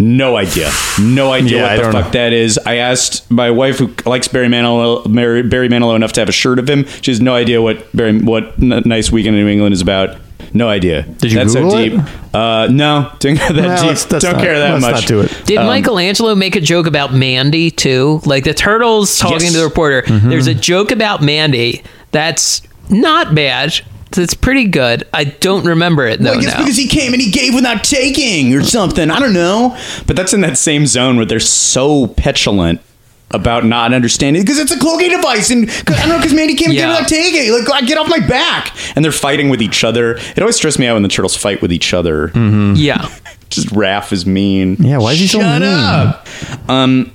No 0.00 0.36
idea. 0.36 0.70
No 1.00 1.32
idea 1.32 1.58
Yeah, 1.58 1.66
I 1.66 1.76
what 1.78 1.86
the 1.86 1.92
fuck 1.92 2.04
know. 2.06 2.10
that 2.12 2.32
is. 2.32 2.56
I 2.64 2.76
asked 2.76 3.28
my 3.30 3.50
wife, 3.50 3.78
who 3.78 3.92
likes 4.06 4.28
Barry 4.28 4.46
Manilow, 4.46 5.04
Mary- 5.08 5.42
Barry 5.42 5.68
Manilow 5.68 5.96
enough 5.96 6.12
to 6.12 6.20
have 6.20 6.28
a 6.28 6.32
shirt 6.32 6.60
of 6.60 6.70
him. 6.70 6.86
She 7.02 7.10
has 7.10 7.20
no 7.20 7.34
idea 7.34 7.60
what 7.60 7.84
Barry, 7.96 8.16
what 8.20 8.54
N- 8.62 8.82
Nice 8.86 9.10
Weekend 9.10 9.34
in 9.36 9.44
New 9.44 9.50
England 9.50 9.72
is 9.72 9.80
about. 9.80 10.16
No 10.54 10.68
idea. 10.68 11.02
Did 11.02 11.32
you 11.32 11.38
That's 11.38 11.54
Google 11.54 11.70
so 11.72 11.78
it? 11.78 11.90
deep. 11.90 12.00
Uh, 12.34 12.68
no, 12.70 13.10
didn't 13.18 13.38
go 13.40 13.52
that 13.52 13.56
Well, 13.66 13.76
deep. 13.76 13.86
let's- 13.88 14.10
let's 14.10 14.24
don't 14.24 14.34
not- 14.34 14.42
care 14.42 14.58
that 14.58 14.70
let's 14.72 14.82
much. 14.82 14.92
not 14.94 15.06
do 15.06 15.20
it. 15.20 15.42
Did 15.46 15.60
Michelangelo 15.64 16.34
make 16.34 16.56
a 16.56 16.60
joke 16.60 16.86
about 16.86 17.12
Mandy 17.14 17.70
too? 17.70 18.20
Like 18.24 18.44
the 18.44 18.54
turtles 18.54 19.18
talking 19.18 19.40
Yes. 19.40 19.52
to 19.52 19.58
the 19.58 19.64
reporter. 19.64 20.02
Mm-hmm. 20.02 20.28
There's 20.30 20.46
a 20.46 20.54
joke 20.54 20.90
about 20.90 21.22
Mandy 21.22 21.82
that's 22.12 22.62
not 22.88 23.34
bad. 23.34 23.78
It's 24.16 24.32
pretty 24.34 24.64
good. 24.64 25.04
I 25.12 25.24
don't 25.24 25.64
remember 25.66 26.06
it 26.06 26.20
though. 26.20 26.30
Well, 26.30 26.38
I 26.38 26.42
guess 26.42 26.54
now. 26.54 26.60
because 26.60 26.76
he 26.78 26.88
came 26.88 27.12
and 27.12 27.20
he 27.20 27.30
gave 27.30 27.54
without 27.54 27.84
taking 27.84 28.54
or 28.54 28.62
something. 28.62 29.10
I 29.10 29.20
don't 29.20 29.34
know. 29.34 29.76
But 30.06 30.16
that's 30.16 30.32
in 30.32 30.40
that 30.40 30.56
same 30.56 30.86
zone 30.86 31.16
where 31.18 31.26
they're 31.26 31.38
so 31.40 32.06
petulant 32.06 32.80
about 33.30 33.64
not 33.64 33.92
understanding 33.92 34.42
because 34.42 34.58
it's 34.58 34.72
a 34.72 34.78
cloaking 34.78 35.10
device 35.10 35.50
and 35.50 35.68
'cause- 35.68 35.96
I 35.96 36.00
don't 36.00 36.08
know 36.08 36.16
because 36.16 36.32
Mandy 36.32 36.54
came 36.54 36.70
and 36.70 36.78
Yeah. 36.78 36.86
gave 36.86 36.94
without 36.94 37.08
taking. 37.08 37.52
Like, 37.52 37.64
God, 37.66 37.86
get 37.86 37.98
off 37.98 38.08
my 38.08 38.20
back! 38.20 38.72
And 38.96 39.04
they're 39.04 39.12
fighting 39.12 39.48
with 39.50 39.60
each 39.60 39.84
other. 39.84 40.12
It 40.34 40.40
always 40.40 40.56
stressed 40.56 40.78
me 40.78 40.86
out 40.86 40.94
when 40.94 41.02
the 41.02 41.08
turtles 41.08 41.36
fight 41.36 41.60
with 41.60 41.72
each 41.72 41.92
other. 41.92 42.30
yeah. 42.74 43.08
Just 43.50 43.68
Raph 43.68 44.12
is 44.12 44.26
mean. 44.26 44.76
Mm-hmm. 44.76 44.84
Yeah, 44.84 44.98
why 44.98 45.12
is 45.12 45.20
he 45.20 45.26
so 45.26 45.40
Shut 45.40 45.60
mean? 45.62 45.70
up. 45.70 46.26
Um. 46.68 47.10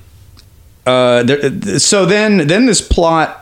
Uh. 0.86 1.24
There, 1.24 1.80
so 1.80 2.06
then, 2.06 2.48
then 2.48 2.66
this 2.66 2.82
plot 2.82 3.40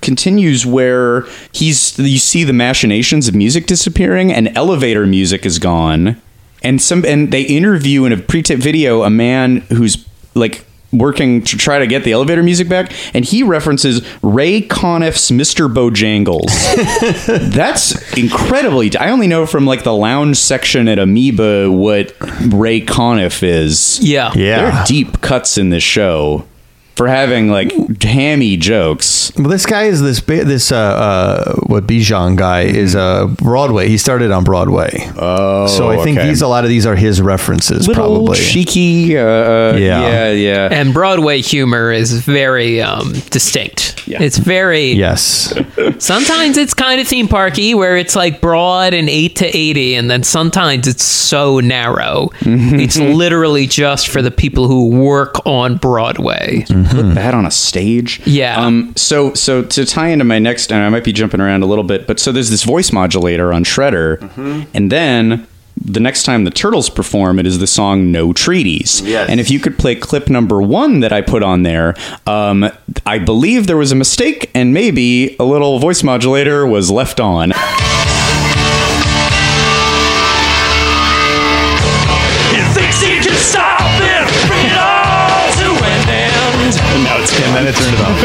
continues 0.00 0.64
where 0.64 1.26
he's 1.52 1.98
you 1.98 2.18
see 2.18 2.44
the 2.44 2.52
machinations 2.52 3.26
of 3.26 3.34
music 3.34 3.66
disappearing 3.66 4.32
and 4.32 4.56
elevator 4.56 5.04
music 5.04 5.44
is 5.44 5.58
gone 5.58 6.16
and 6.62 6.80
some 6.80 7.04
and 7.04 7.32
they 7.32 7.42
interview 7.42 8.04
in 8.04 8.12
a 8.12 8.16
pre-tape 8.16 8.60
video 8.60 9.02
a 9.02 9.10
man 9.10 9.56
who's 9.72 10.04
like 10.36 10.64
working 10.92 11.42
to 11.42 11.56
try 11.56 11.78
to 11.78 11.86
get 11.86 12.04
the 12.04 12.12
elevator 12.12 12.42
music 12.42 12.68
back 12.68 12.92
and 13.14 13.24
he 13.24 13.42
references 13.42 14.06
Ray 14.22 14.60
Conniff's 14.60 15.30
Mr. 15.30 15.72
Bojangles. 15.72 16.50
That's 17.54 18.16
incredibly 18.16 18.94
I 18.96 19.10
only 19.10 19.26
know 19.26 19.46
from 19.46 19.66
like 19.66 19.84
the 19.84 19.94
lounge 19.94 20.36
section 20.36 20.88
at 20.88 20.98
Amoeba 20.98 21.70
what 21.70 22.14
Ray 22.52 22.80
Conniff 22.80 23.42
is. 23.42 24.00
Yeah. 24.00 24.32
Yeah. 24.34 24.62
There 24.62 24.72
are 24.72 24.86
deep 24.86 25.20
cuts 25.20 25.58
in 25.58 25.70
this 25.70 25.82
show 25.82 26.44
for 26.96 27.08
having 27.08 27.48
like 27.48 27.69
hammy 28.02 28.56
jokes. 28.56 29.32
Well, 29.36 29.48
this 29.48 29.66
guy 29.66 29.84
is 29.84 30.00
this 30.00 30.20
this 30.20 30.72
uh, 30.72 30.76
uh 30.76 31.54
what 31.66 31.86
Bejan 31.86 32.36
guy 32.36 32.62
is 32.62 32.94
uh 32.94 33.26
Broadway. 33.26 33.88
He 33.88 33.98
started 33.98 34.30
on 34.30 34.44
Broadway. 34.44 34.90
Oh, 35.16 35.66
so 35.66 35.90
I 35.90 36.02
think 36.04 36.18
okay. 36.18 36.28
these 36.28 36.42
a 36.42 36.46
lot 36.48 36.64
of 36.64 36.70
these 36.70 36.86
are 36.86 36.96
his 36.96 37.20
references 37.20 37.88
Little 37.88 38.04
probably. 38.24 38.38
cheeky. 38.38 39.16
Uh, 39.18 39.22
uh, 39.24 39.76
Yeah. 39.78 40.00
yeah, 40.00 40.30
yeah. 40.30 40.68
And 40.70 40.92
Broadway 40.94 41.40
humor 41.40 41.90
is 41.90 42.12
very 42.12 42.80
um, 42.80 43.12
distinct. 43.30 43.89
Yeah. 44.10 44.22
It's 44.22 44.38
very 44.38 44.92
yes. 44.92 45.54
Sometimes 45.98 46.56
it's 46.56 46.74
kind 46.74 47.00
of 47.00 47.06
theme 47.06 47.28
parky 47.28 47.74
where 47.74 47.96
it's 47.96 48.16
like 48.16 48.40
broad 48.40 48.92
and 48.92 49.08
8 49.08 49.36
to 49.36 49.56
80 49.56 49.94
and 49.94 50.10
then 50.10 50.22
sometimes 50.22 50.88
it's 50.88 51.04
so 51.04 51.60
narrow. 51.60 52.30
Mm-hmm. 52.40 52.80
it's 52.80 52.96
literally 52.98 53.66
just 53.66 54.08
for 54.08 54.22
the 54.22 54.30
people 54.30 54.66
who 54.66 54.88
work 54.88 55.46
on 55.46 55.76
Broadway. 55.76 56.64
Mm-hmm. 56.66 56.96
Put 56.96 57.14
that 57.14 57.34
on 57.34 57.46
a 57.46 57.50
stage. 57.50 58.20
Yeah. 58.26 58.60
Um. 58.60 58.92
So 58.96 59.34
so 59.34 59.62
to 59.62 59.86
tie 59.86 60.08
into 60.08 60.24
my 60.24 60.38
next, 60.38 60.72
and 60.72 60.82
I 60.82 60.88
might 60.88 61.04
be 61.04 61.12
jumping 61.12 61.40
around 61.40 61.62
a 61.62 61.66
little 61.66 61.84
bit, 61.84 62.06
but 62.06 62.18
so 62.18 62.32
there's 62.32 62.50
this 62.50 62.64
voice 62.64 62.92
modulator 62.92 63.52
on 63.52 63.64
Shredder, 63.64 64.18
mm-hmm. 64.18 64.62
and 64.74 64.90
then. 64.90 65.46
The 65.82 66.00
next 66.00 66.24
time 66.24 66.44
the 66.44 66.50
Turtles 66.50 66.90
perform, 66.90 67.38
it 67.38 67.46
is 67.46 67.58
the 67.58 67.66
song 67.66 68.12
"No 68.12 68.32
Treaties." 68.32 69.00
Yes. 69.00 69.30
And 69.30 69.40
if 69.40 69.50
you 69.50 69.58
could 69.58 69.78
play 69.78 69.94
clip 69.94 70.28
number 70.28 70.60
one 70.60 71.00
that 71.00 71.12
I 71.12 71.22
put 71.22 71.42
on 71.42 71.62
there, 71.62 71.94
um, 72.26 72.70
I 73.06 73.18
believe 73.18 73.66
there 73.66 73.78
was 73.78 73.90
a 73.90 73.96
mistake, 73.96 74.50
and 74.54 74.74
maybe 74.74 75.36
a 75.38 75.44
little 75.44 75.78
voice 75.78 76.02
modulator 76.02 76.66
was 76.66 76.90
left 76.90 77.18
on. 77.18 77.52
He 82.50 82.60
thinks 82.74 83.00
he 83.00 83.20
can 83.20 83.34
stop 83.38 83.80
it, 83.80 84.26
bring 84.48 84.66
it 84.66 84.76
all 84.76 85.48
to 85.60 85.68
an 85.84 86.08
end. 86.08 86.76
and 87.56 87.68
it 87.68 87.74
turned 87.74 87.94
it 87.94 88.00
off. 88.00 88.24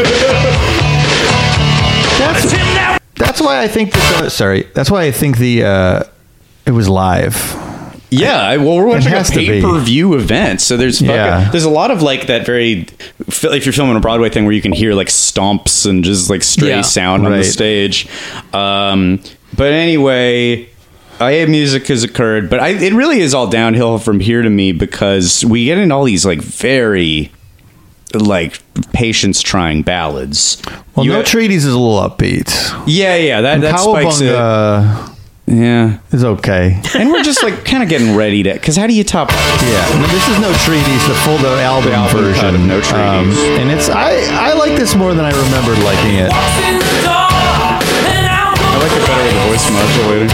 It's 2.36 2.52
him 2.52 2.66
now. 2.74 2.98
That's 3.14 3.40
why 3.40 3.62
I 3.62 3.68
think 3.68 3.92
the, 3.92 4.28
sorry. 4.28 4.64
That's 4.74 4.90
why 4.90 5.04
I 5.04 5.10
think 5.10 5.38
the 5.38 5.64
uh 5.64 6.02
it 6.66 6.72
was 6.72 6.88
live. 6.88 7.34
Yeah, 8.10 8.40
I- 8.40 8.56
well, 8.58 8.76
we're 8.76 8.86
watching 8.86 9.12
a 9.12 9.16
has 9.16 9.30
to 9.30 9.36
pay 9.36 9.60
per 9.60 9.78
view 9.80 10.14
event, 10.14 10.60
so 10.60 10.76
there's 10.76 11.00
fucking, 11.00 11.14
Yeah. 11.14 11.48
there's 11.50 11.64
a 11.64 11.70
lot 11.70 11.90
of 11.90 12.02
like 12.02 12.28
that 12.28 12.46
very 12.46 12.86
if 13.26 13.66
you're 13.66 13.72
filming 13.72 13.96
a 13.96 14.00
Broadway 14.00 14.28
thing 14.30 14.44
where 14.44 14.52
you 14.54 14.62
can 14.62 14.72
hear 14.72 14.94
like 14.94 15.08
stomps 15.08 15.86
and 15.88 16.04
just 16.04 16.30
like 16.30 16.42
stray 16.44 16.68
Yeah. 16.68 16.82
sound 16.82 17.26
on 17.26 17.32
the 17.32 17.42
stage. 17.44 18.06
Um, 18.52 19.20
but 19.56 19.72
anyway, 19.72 20.68
IA 21.20 21.46
music 21.48 21.88
has 21.88 22.04
occurred, 22.04 22.48
but 22.48 22.60
I, 22.60 22.68
it 22.68 22.92
really 22.92 23.20
is 23.20 23.34
all 23.34 23.48
downhill 23.48 23.98
from 23.98 24.20
here 24.20 24.42
to 24.42 24.50
me 24.50 24.70
because 24.72 25.44
we 25.44 25.64
get 25.64 25.78
into 25.78 25.94
all 25.94 26.04
these 26.04 26.24
like 26.24 26.40
very 26.42 27.32
like 28.14 28.60
patience 28.92 29.42
trying 29.42 29.82
ballads. 29.82 30.62
Well, 30.94 31.04
You 31.04 31.10
no 31.12 31.16
have- 31.18 31.26
treaties 31.26 31.64
is 31.64 31.74
a 31.74 31.78
little 31.78 32.08
upbeat. 32.08 32.48
yeah, 32.86 33.16
yeah, 33.16 33.40
that 33.40 33.60
that 33.62 33.80
spikes 33.80 34.20
it. 34.20 34.32
Yeah, 35.46 35.98
it's 36.10 36.24
okay. 36.24 36.82
And 36.98 37.12
we're 37.12 37.22
just 37.22 37.42
like 37.44 37.64
kind 37.64 37.80
of 37.82 37.88
getting 37.88 38.16
ready 38.16 38.42
to. 38.42 38.52
Because 38.54 38.74
how 38.76 38.86
do 38.88 38.92
you 38.94 39.04
top? 39.04 39.30
yeah, 39.30 39.86
I 39.86 39.94
mean, 40.00 40.10
this 40.10 40.26
is 40.28 40.38
no 40.40 40.52
treaties. 40.66 41.06
The 41.06 41.14
full 41.22 41.38
the 41.38 41.62
album, 41.62 41.90
The 41.90 41.96
album 41.96 42.18
of 42.18 42.24
version, 42.34 42.66
No 42.66 42.80
Treaties. 42.80 43.38
Um, 43.38 43.60
and 43.62 43.70
it's 43.70 43.88
I 43.88 44.16
I 44.34 44.54
like 44.54 44.74
this 44.76 44.96
more 44.96 45.14
than 45.14 45.24
I 45.24 45.30
remembered 45.30 45.78
liking 45.86 46.16
it. 46.18 46.32
I 46.34 46.42
like 48.82 48.90
it 48.90 49.06
better 49.06 49.22
with 49.22 49.34
the 49.38 49.46
voice 49.46 49.70
modulator. 49.70 50.26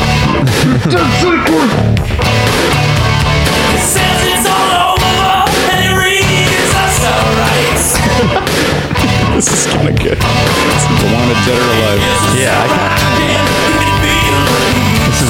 This 9.34 9.66
is 9.66 9.72
kind 9.72 9.89
of 9.89 9.97
good. 9.98 10.12
It's 10.12 10.18
the 10.86 11.09
one 11.10 11.26
that's 11.26 11.47
better 11.48 11.60
alive. 11.60 11.98
Yeah, 12.39 12.62
I, 12.62 13.71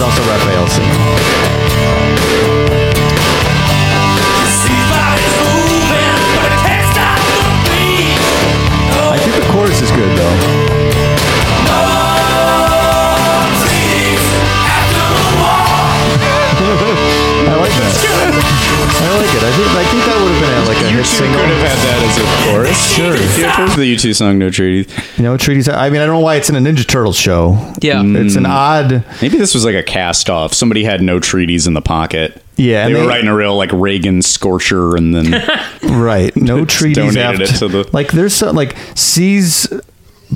also 0.02 0.22
Raphael 0.22 1.41
I 18.24 19.16
like 19.18 19.34
it. 19.34 19.42
I 19.42 19.52
think 19.52 19.68
I 19.68 19.84
think 19.90 20.04
that 20.06 20.16
would 20.22 20.32
have 20.32 20.40
been 20.40 20.54
at 20.54 20.66
like 20.68 20.78
a 20.78 20.90
hit 20.90 21.06
single. 21.06 21.40
Could 21.40 21.50
have 21.50 21.66
had 21.66 21.78
that 21.82 21.98
as 22.06 22.18
a 22.18 22.26
chorus. 22.52 22.82
Sure. 22.92 23.16
The 23.76 23.96
U2 23.96 24.14
song 24.14 24.38
"No 24.38 24.50
Treaties." 24.50 25.18
No 25.18 25.36
treaties. 25.36 25.68
I 25.68 25.88
mean, 25.88 26.00
I 26.00 26.06
don't 26.06 26.14
know 26.14 26.20
why 26.20 26.36
it's 26.36 26.50
in 26.50 26.56
a 26.56 26.58
Ninja 26.58 26.86
Turtles 26.86 27.16
show. 27.16 27.52
Yeah, 27.80 27.96
mm. 27.96 28.24
it's 28.24 28.36
an 28.36 28.44
mm. 28.44 28.50
odd. 28.50 29.04
Maybe 29.22 29.38
this 29.38 29.54
was 29.54 29.64
like 29.64 29.74
a 29.74 29.82
cast 29.82 30.28
off. 30.28 30.52
Somebody 30.52 30.84
had 30.84 31.02
no 31.02 31.18
treaties 31.18 31.66
in 31.66 31.74
the 31.74 31.80
pocket. 31.80 32.42
Yeah, 32.56 32.86
they 32.86 32.94
were 32.94 33.06
writing 33.06 33.28
a 33.28 33.34
real 33.34 33.56
like 33.56 33.72
Reagan 33.72 34.22
scorcher, 34.22 34.94
and 34.94 35.14
then 35.14 35.42
right, 35.82 36.34
no 36.36 36.64
treaties. 36.66 36.96
donated 36.96 37.42
after, 37.42 37.42
it 37.42 37.58
to 37.58 37.68
the 37.68 37.90
like. 37.92 38.12
There's 38.12 38.34
some, 38.34 38.54
like 38.54 38.76
sees 38.94 39.72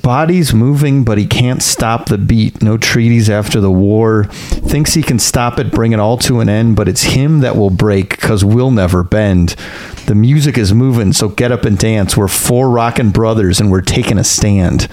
bodies 0.03 0.55
moving, 0.55 1.05
but 1.05 1.19
he 1.19 1.27
can't 1.27 1.63
stop 1.63 2.07
the 2.07 2.19
beat. 2.19 2.63
No 2.63 2.77
treaties 2.77 3.29
after 3.29 3.61
the 3.61 3.71
war. 3.71 4.25
Thinks 4.25 4.95
he 4.95 5.03
can 5.03 5.19
stop 5.19 5.59
it, 5.59 5.71
bring 5.71 5.93
it 5.93 6.01
all 6.01 6.17
to 6.19 6.41
an 6.41 6.49
end, 6.49 6.77
but 6.77 6.89
it's 6.89 7.03
him 7.03 7.41
that 7.41 7.57
will 7.57 7.71
break 7.71 8.11
because 8.11 8.45
we'll 8.45 8.71
never 8.71 9.03
bend. 9.03 9.51
The 10.07 10.15
music 10.15 10.57
is 10.57 10.73
moving, 10.73 11.13
so 11.13 11.29
get 11.29 11.51
up 11.53 11.65
and 11.65 11.77
dance. 11.77 12.17
We're 12.17 12.29
four 12.29 12.71
rockin' 12.71 13.11
brothers, 13.11 13.61
and 13.61 13.71
we're 13.71 13.81
taking 13.81 14.19
a 14.19 14.25
stand. 14.25 14.89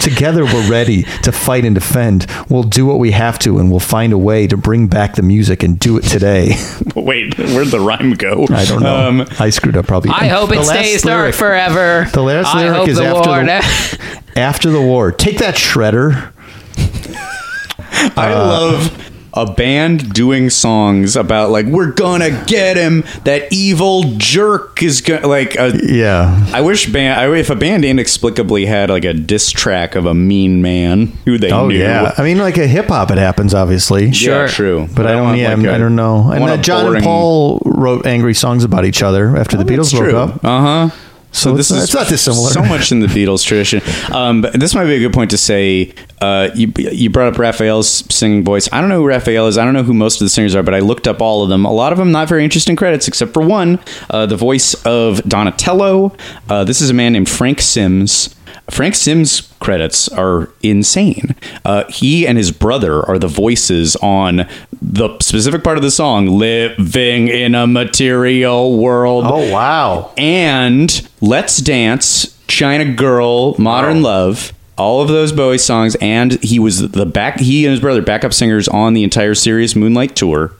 Together, 0.00 0.44
we're 0.44 0.70
ready 0.70 1.02
to 1.22 1.32
fight 1.32 1.64
and 1.64 1.74
defend. 1.74 2.26
We'll 2.48 2.62
do 2.62 2.86
what 2.86 2.98
we 2.98 3.10
have 3.12 3.38
to, 3.40 3.58
and 3.58 3.70
we'll 3.70 3.80
find 3.80 4.12
a 4.12 4.18
way 4.18 4.46
to 4.46 4.56
bring 4.56 4.86
back 4.88 5.14
the 5.16 5.22
music 5.22 5.62
and 5.62 5.78
do 5.78 5.96
it 5.98 6.02
today. 6.02 6.54
wait, 6.94 7.36
where'd 7.38 7.68
the 7.68 7.80
rhyme 7.80 8.12
go? 8.14 8.46
I 8.50 8.64
don't 8.64 8.82
know. 8.82 9.08
Um, 9.08 9.26
I 9.38 9.50
screwed 9.50 9.76
up 9.76 9.86
probably. 9.86 10.10
I 10.12 10.28
hope 10.28 10.50
it 10.50 10.54
The 10.54 10.60
last 10.60 10.68
stays 10.70 11.02
dark 11.02 11.34
forever. 11.34 12.06
The 12.12 12.22
last 12.22 12.54
I 12.54 12.60
lyric 12.64 12.76
hope 12.78 12.88
is 12.88 12.98
the 12.98 13.04
after 13.04 13.28
war 13.30 13.44
the, 13.44 14.20
after 14.40 14.70
the 14.70 14.80
war. 14.82 15.12
Take 15.12 15.38
that 15.38 15.54
shredder. 15.56 16.32
I 18.16 18.32
Uh, 18.32 18.46
love 18.46 19.07
a 19.34 19.50
band 19.52 20.12
doing 20.14 20.50
songs 20.50 21.14
about 21.16 21.50
like 21.50 21.66
we're 21.66 21.92
gonna 21.92 22.30
get 22.46 22.76
him. 22.76 23.04
That 23.24 23.52
evil 23.52 24.04
jerk 24.16 24.82
is 24.82 25.00
gonna 25.00 25.26
like. 25.28 25.54
A, 25.56 25.78
Yeah. 25.84 26.48
I 26.52 26.60
wish 26.60 26.90
band. 26.90 27.20
I, 27.20 27.34
if 27.36 27.50
a 27.50 27.54
band 27.54 27.84
inexplicably 27.84 28.66
had 28.66 28.90
like 28.90 29.04
a 29.04 29.12
diss 29.14 29.50
track 29.50 29.94
of 29.94 30.06
a 30.06 30.14
mean 30.14 30.62
man 30.62 31.08
who 31.24 31.38
they 31.38 31.50
Oh 31.52 31.68
knew. 31.68 31.76
yeah. 31.78 32.14
I 32.16 32.22
mean, 32.22 32.38
like 32.38 32.56
a 32.58 32.66
hip 32.66 32.86
hop, 32.86 33.10
it 33.10 33.18
happens 33.18 33.54
obviously. 33.54 34.06
Yeah, 34.06 34.12
Sure. 34.12 34.48
true. 34.48 34.88
But 34.94 35.06
I 35.06 35.12
don't. 35.12 35.24
want, 35.24 35.38
Yeah, 35.38 35.54
like, 35.54 35.66
I 35.66 35.76
a- 35.76 35.78
don't 35.78 35.96
know. 35.96 36.28
I 36.30 36.36
And 36.36 36.40
want 36.40 36.52
uh, 36.58 36.62
John 36.62 36.84
boring- 36.84 36.96
and 36.96 37.04
Paul 37.04 37.62
wrote 37.64 38.06
angry 38.06 38.34
songs 38.34 38.64
about 38.64 38.84
each 38.84 39.02
other 39.02 39.36
after 39.36 39.56
the 39.56 39.64
Beatles 39.64 39.96
broke 39.96 40.14
up. 40.14 40.44
Uh 40.44 40.88
huh. 41.28 41.34
So 41.34 41.56
it's, 41.56 41.70
it's 41.70 41.94
not 41.94 42.08
dissimilar. 42.08 42.50
So 42.50 42.62
much 42.62 42.92
in 42.92 43.00
the 43.00 43.06
Beatles 43.06 43.44
tradition. 43.44 43.80
Um, 44.12 44.42
but 44.42 44.58
this 44.58 44.74
might 44.74 44.86
be 44.86 44.96
a 44.96 44.98
good 44.98 45.12
point 45.12 45.30
to 45.30 45.38
say. 45.38 45.94
Uh, 46.20 46.50
you 46.54 46.72
you 46.76 47.10
brought 47.10 47.32
up 47.32 47.38
Raphael's 47.38 47.88
singing 48.12 48.42
voice. 48.42 48.68
I 48.72 48.80
don't 48.80 48.88
know 48.88 49.00
who 49.00 49.06
Raphael 49.06 49.46
is. 49.46 49.56
I 49.56 49.64
don't 49.64 49.74
know 49.74 49.84
who 49.84 49.94
most 49.94 50.20
of 50.20 50.24
the 50.24 50.30
singers 50.30 50.54
are, 50.56 50.62
but 50.64 50.74
I 50.74 50.80
looked 50.80 51.06
up 51.06 51.22
all 51.22 51.42
of 51.44 51.48
them. 51.48 51.64
A 51.64 51.72
lot 51.72 51.92
of 51.92 51.98
them 51.98 52.10
not 52.10 52.28
very 52.28 52.42
interesting 52.42 52.74
credits, 52.74 53.06
except 53.06 53.32
for 53.32 53.42
one, 53.42 53.78
uh, 54.10 54.26
the 54.26 54.36
voice 54.36 54.74
of 54.84 55.22
Donatello. 55.28 56.16
Uh, 56.48 56.64
this 56.64 56.80
is 56.80 56.90
a 56.90 56.94
man 56.94 57.12
named 57.12 57.28
Frank 57.28 57.60
Simms. 57.60 58.34
Frank 58.70 58.94
Simms 58.94 59.52
credits 59.60 60.08
are 60.08 60.50
insane. 60.62 61.34
Uh, 61.64 61.84
he 61.88 62.26
and 62.26 62.36
his 62.36 62.50
brother 62.52 63.04
are 63.08 63.18
the 63.18 63.26
voices 63.28 63.96
on 63.96 64.46
the 64.80 65.18
specific 65.20 65.64
part 65.64 65.76
of 65.76 65.82
the 65.82 65.90
song 65.90 66.26
"Living 66.26 67.28
in 67.28 67.54
a 67.54 67.66
Material 67.66 68.76
World." 68.76 69.24
Oh 69.26 69.52
wow! 69.52 70.12
and 70.16 71.08
Let's 71.20 71.58
Dance, 71.58 72.38
China 72.46 72.92
Girl, 72.92 73.54
Modern 73.58 74.02
Love, 74.02 74.52
all 74.76 75.02
of 75.02 75.08
those 75.08 75.32
Bowie 75.32 75.58
songs, 75.58 75.96
and 76.00 76.42
he 76.42 76.58
was 76.58 76.90
the 76.90 77.06
back. 77.06 77.40
He 77.40 77.64
and 77.64 77.72
his 77.72 77.80
brother 77.80 78.02
backup 78.02 78.32
singers 78.32 78.68
on 78.68 78.94
the 78.94 79.02
entire 79.02 79.34
Serious 79.34 79.74
Moonlight 79.74 80.14
tour. 80.14 80.52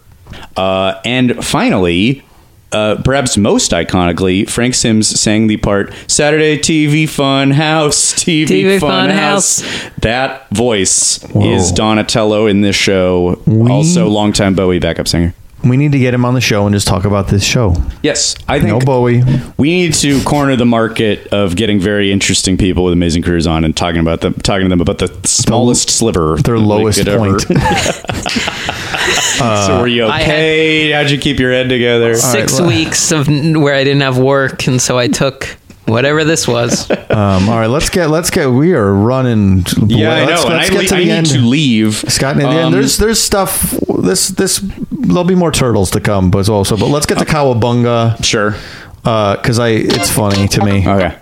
Uh, 0.56 1.00
and 1.04 1.44
finally, 1.44 2.24
uh, 2.72 3.00
perhaps 3.04 3.36
most 3.36 3.70
iconically, 3.72 4.48
Frank 4.48 4.74
Simms 4.74 5.08
sang 5.08 5.46
the 5.46 5.56
part 5.56 5.92
"Saturday 6.06 6.58
TV 6.58 7.08
Fun 7.08 7.52
House, 7.52 8.14
TV, 8.24 8.46
TV 8.46 8.80
Fun, 8.80 8.90
Fun 8.90 9.10
House." 9.10 9.60
House. 9.60 9.90
That 10.00 10.48
voice 10.50 11.24
is 11.36 11.72
Donatello 11.72 12.46
in 12.46 12.60
this 12.60 12.76
show. 12.76 13.40
Also, 13.46 14.08
longtime 14.08 14.54
Bowie 14.54 14.78
backup 14.78 15.08
singer. 15.08 15.34
We 15.64 15.76
need 15.76 15.92
to 15.92 15.98
get 15.98 16.14
him 16.14 16.24
on 16.24 16.34
the 16.34 16.40
show 16.40 16.66
and 16.66 16.74
just 16.74 16.86
talk 16.86 17.04
about 17.04 17.28
this 17.28 17.42
show. 17.42 17.74
Yes, 18.02 18.36
I 18.46 18.58
think 18.60 18.70
No 18.70 18.78
Bowie. 18.78 19.22
we 19.56 19.70
need 19.70 19.92
to 19.94 20.22
corner 20.22 20.54
the 20.56 20.64
market 20.64 21.26
of 21.32 21.56
getting 21.56 21.80
very 21.80 22.12
interesting 22.12 22.56
people 22.56 22.84
with 22.84 22.92
amazing 22.92 23.22
careers 23.22 23.46
on 23.46 23.64
and 23.64 23.76
talking 23.76 24.00
about 24.00 24.20
them, 24.20 24.34
talking 24.34 24.66
to 24.66 24.68
them 24.68 24.80
about 24.80 24.98
the 24.98 25.08
smallest 25.26 25.90
sliver, 25.90 26.36
Their 26.36 26.58
lowest 26.58 26.98
could 27.00 27.08
ever- 27.08 27.38
point. 27.38 27.42
so 29.38 29.78
were 29.80 29.88
you 29.88 30.06
I 30.06 30.20
had- 30.20 30.28
okay? 30.34 30.90
How'd 30.92 31.10
you 31.10 31.18
keep 31.18 31.38
your 31.40 31.52
head 31.52 31.68
together? 31.68 32.14
Six 32.14 32.58
well- 32.60 32.68
weeks 32.68 33.10
of 33.12 33.26
where 33.28 33.74
I 33.74 33.84
didn't 33.84 34.02
have 34.02 34.16
work, 34.18 34.66
and 34.68 34.80
so 34.80 34.96
I 34.98 35.08
took 35.08 35.56
whatever 35.88 36.24
this 36.24 36.46
was. 36.46 36.90
Um, 37.08 37.48
all 37.48 37.58
right, 37.58 37.66
let's 37.70 37.88
get 37.88 38.10
let's 38.10 38.28
get. 38.30 38.48
We 38.50 38.74
are 38.74 38.92
running. 38.92 39.62
Boy, 39.62 39.86
yeah, 39.88 40.14
I 40.14 40.24
let's, 40.26 40.44
know. 40.44 40.50
Let's 40.50 40.68
I, 40.68 40.72
get 40.72 40.78
le- 40.82 40.86
to 40.88 40.94
I 40.94 40.98
the 40.98 41.04
need 41.06 41.10
end. 41.10 41.26
to 41.28 41.38
leave. 41.38 41.94
Scott, 42.08 42.36
in 42.36 42.42
the 42.42 42.48
Um, 42.48 42.54
end, 42.66 42.74
there's 42.74 42.96
there's 42.98 43.18
stuff. 43.18 43.74
This 43.98 44.28
this 44.28 44.60
there'll 44.92 45.24
be 45.24 45.34
more 45.34 45.50
turtles 45.50 45.90
to 45.92 46.00
come, 46.00 46.30
but 46.30 46.48
also. 46.50 46.76
But 46.76 46.88
let's 46.90 47.06
get 47.06 47.18
to 47.18 47.24
Cowabunga 47.24 48.22
Sure. 48.22 48.54
because 49.02 49.58
I 49.58 49.68
it's 49.70 50.10
funny 50.12 50.46
to 50.48 50.64
me. 50.64 50.86
Okay. 50.86 51.16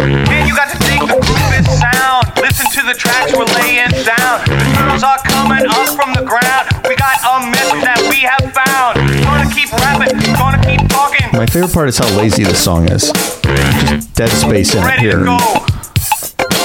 Man, 0.00 0.48
you 0.48 0.54
got 0.56 0.72
to 0.72 0.78
dig 0.80 1.00
the 1.04 1.20
groove 1.20 1.66
sound. 1.78 2.24
Listen 2.40 2.66
to 2.80 2.82
the 2.88 2.94
tracks 2.96 3.32
we're 3.36 3.44
laying 3.60 3.92
down. 4.02 4.40
The 4.48 4.64
turtles 4.74 5.04
are 5.04 5.18
coming 5.28 5.66
up 5.68 5.88
from 5.94 6.10
the 6.16 6.24
ground. 6.24 6.64
We 6.88 6.96
got 6.96 7.20
a 7.22 7.44
message 7.44 7.84
that 7.84 8.00
we 8.08 8.24
have 8.24 8.50
found. 8.56 8.98
Gonna 9.22 9.48
keep 9.52 9.68
rapping, 9.72 10.16
gonna 10.34 10.58
keep 10.63 10.63
talking. 10.94 11.26
My 11.34 11.46
favorite 11.46 11.72
part 11.74 11.88
is 11.88 11.98
how 11.98 12.08
lazy 12.16 12.44
this 12.44 12.62
song 12.62 12.88
is. 12.88 13.10
Just 13.10 14.14
dead 14.14 14.30
space 14.30 14.74
in 14.74 14.82
it 14.82 14.86
Ready 14.86 15.02
here. 15.02 15.18
to 15.18 15.24
go. 15.24 15.38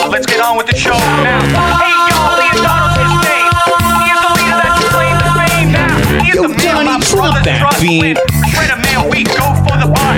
Let's 0.09 0.25
get 0.25 0.39
on 0.41 0.57
with 0.57 0.67
the 0.67 0.75
show 0.77 0.93
now. 0.93 1.41
Hey, 1.41 1.93
y'all, 2.09 2.37
Leonardo's 2.37 2.97
his 2.97 3.13
name. 3.25 3.51
He 3.99 4.09
is 4.09 4.19
the 4.21 4.31
leader 4.37 4.57
that 4.61 4.73
you 4.79 4.87
claim 4.93 5.15
to 5.19 5.31
fame 5.37 5.69
now. 5.73 5.93
He 6.23 6.29
is 6.29 6.35
Yo, 6.35 6.41
the 6.43 6.49
man 6.49 6.65
Donnie, 6.65 6.85
my 6.85 6.99
drop 7.09 7.43
that 7.45 7.59
trust 7.61 7.81
beat. 7.81 8.01
with. 8.01 8.17
Shredder 8.53 8.79
man, 8.81 9.09
we 9.09 9.23
go 9.27 9.45
for 9.67 9.75
the 9.77 9.89
bus. 9.91 10.17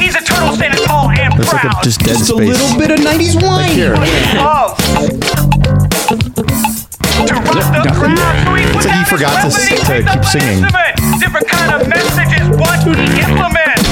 He's 0.00 0.14
a 0.16 0.22
turtle 0.24 0.52
standing 0.56 0.82
tall 0.84 1.08
and 1.10 1.32
There's 1.38 1.52
like 1.52 1.62
proud. 1.62 1.80
a 1.80 1.84
just 1.84 2.00
dead 2.00 2.18
Just 2.18 2.30
a 2.30 2.34
little 2.36 2.72
bit 2.78 2.90
of 2.90 2.98
'90s 3.00 3.36
wine. 3.40 3.70
here. 3.72 3.94
Oh. 4.42 4.74
To 6.02 7.34
rock 7.38 7.70
the 7.72 7.92
crowd, 7.94 8.18
so 8.44 8.54
he 8.56 8.64
put 8.72 8.84
he 8.90 9.04
forgot 9.04 9.32
to 9.40 9.48
weapon, 9.48 9.54
s- 9.54 9.68
he 9.68 9.76
to 9.76 9.84
keep 9.86 10.10
up 10.10 10.16
an 10.18 10.24
singing. 10.24 10.60
Instrument. 11.22 11.46
Different 11.46 11.48
kind 11.48 11.70
of 11.82 11.88
messages, 11.88 12.48
what 12.58 12.78
he 12.82 13.22
implements. 13.22 13.88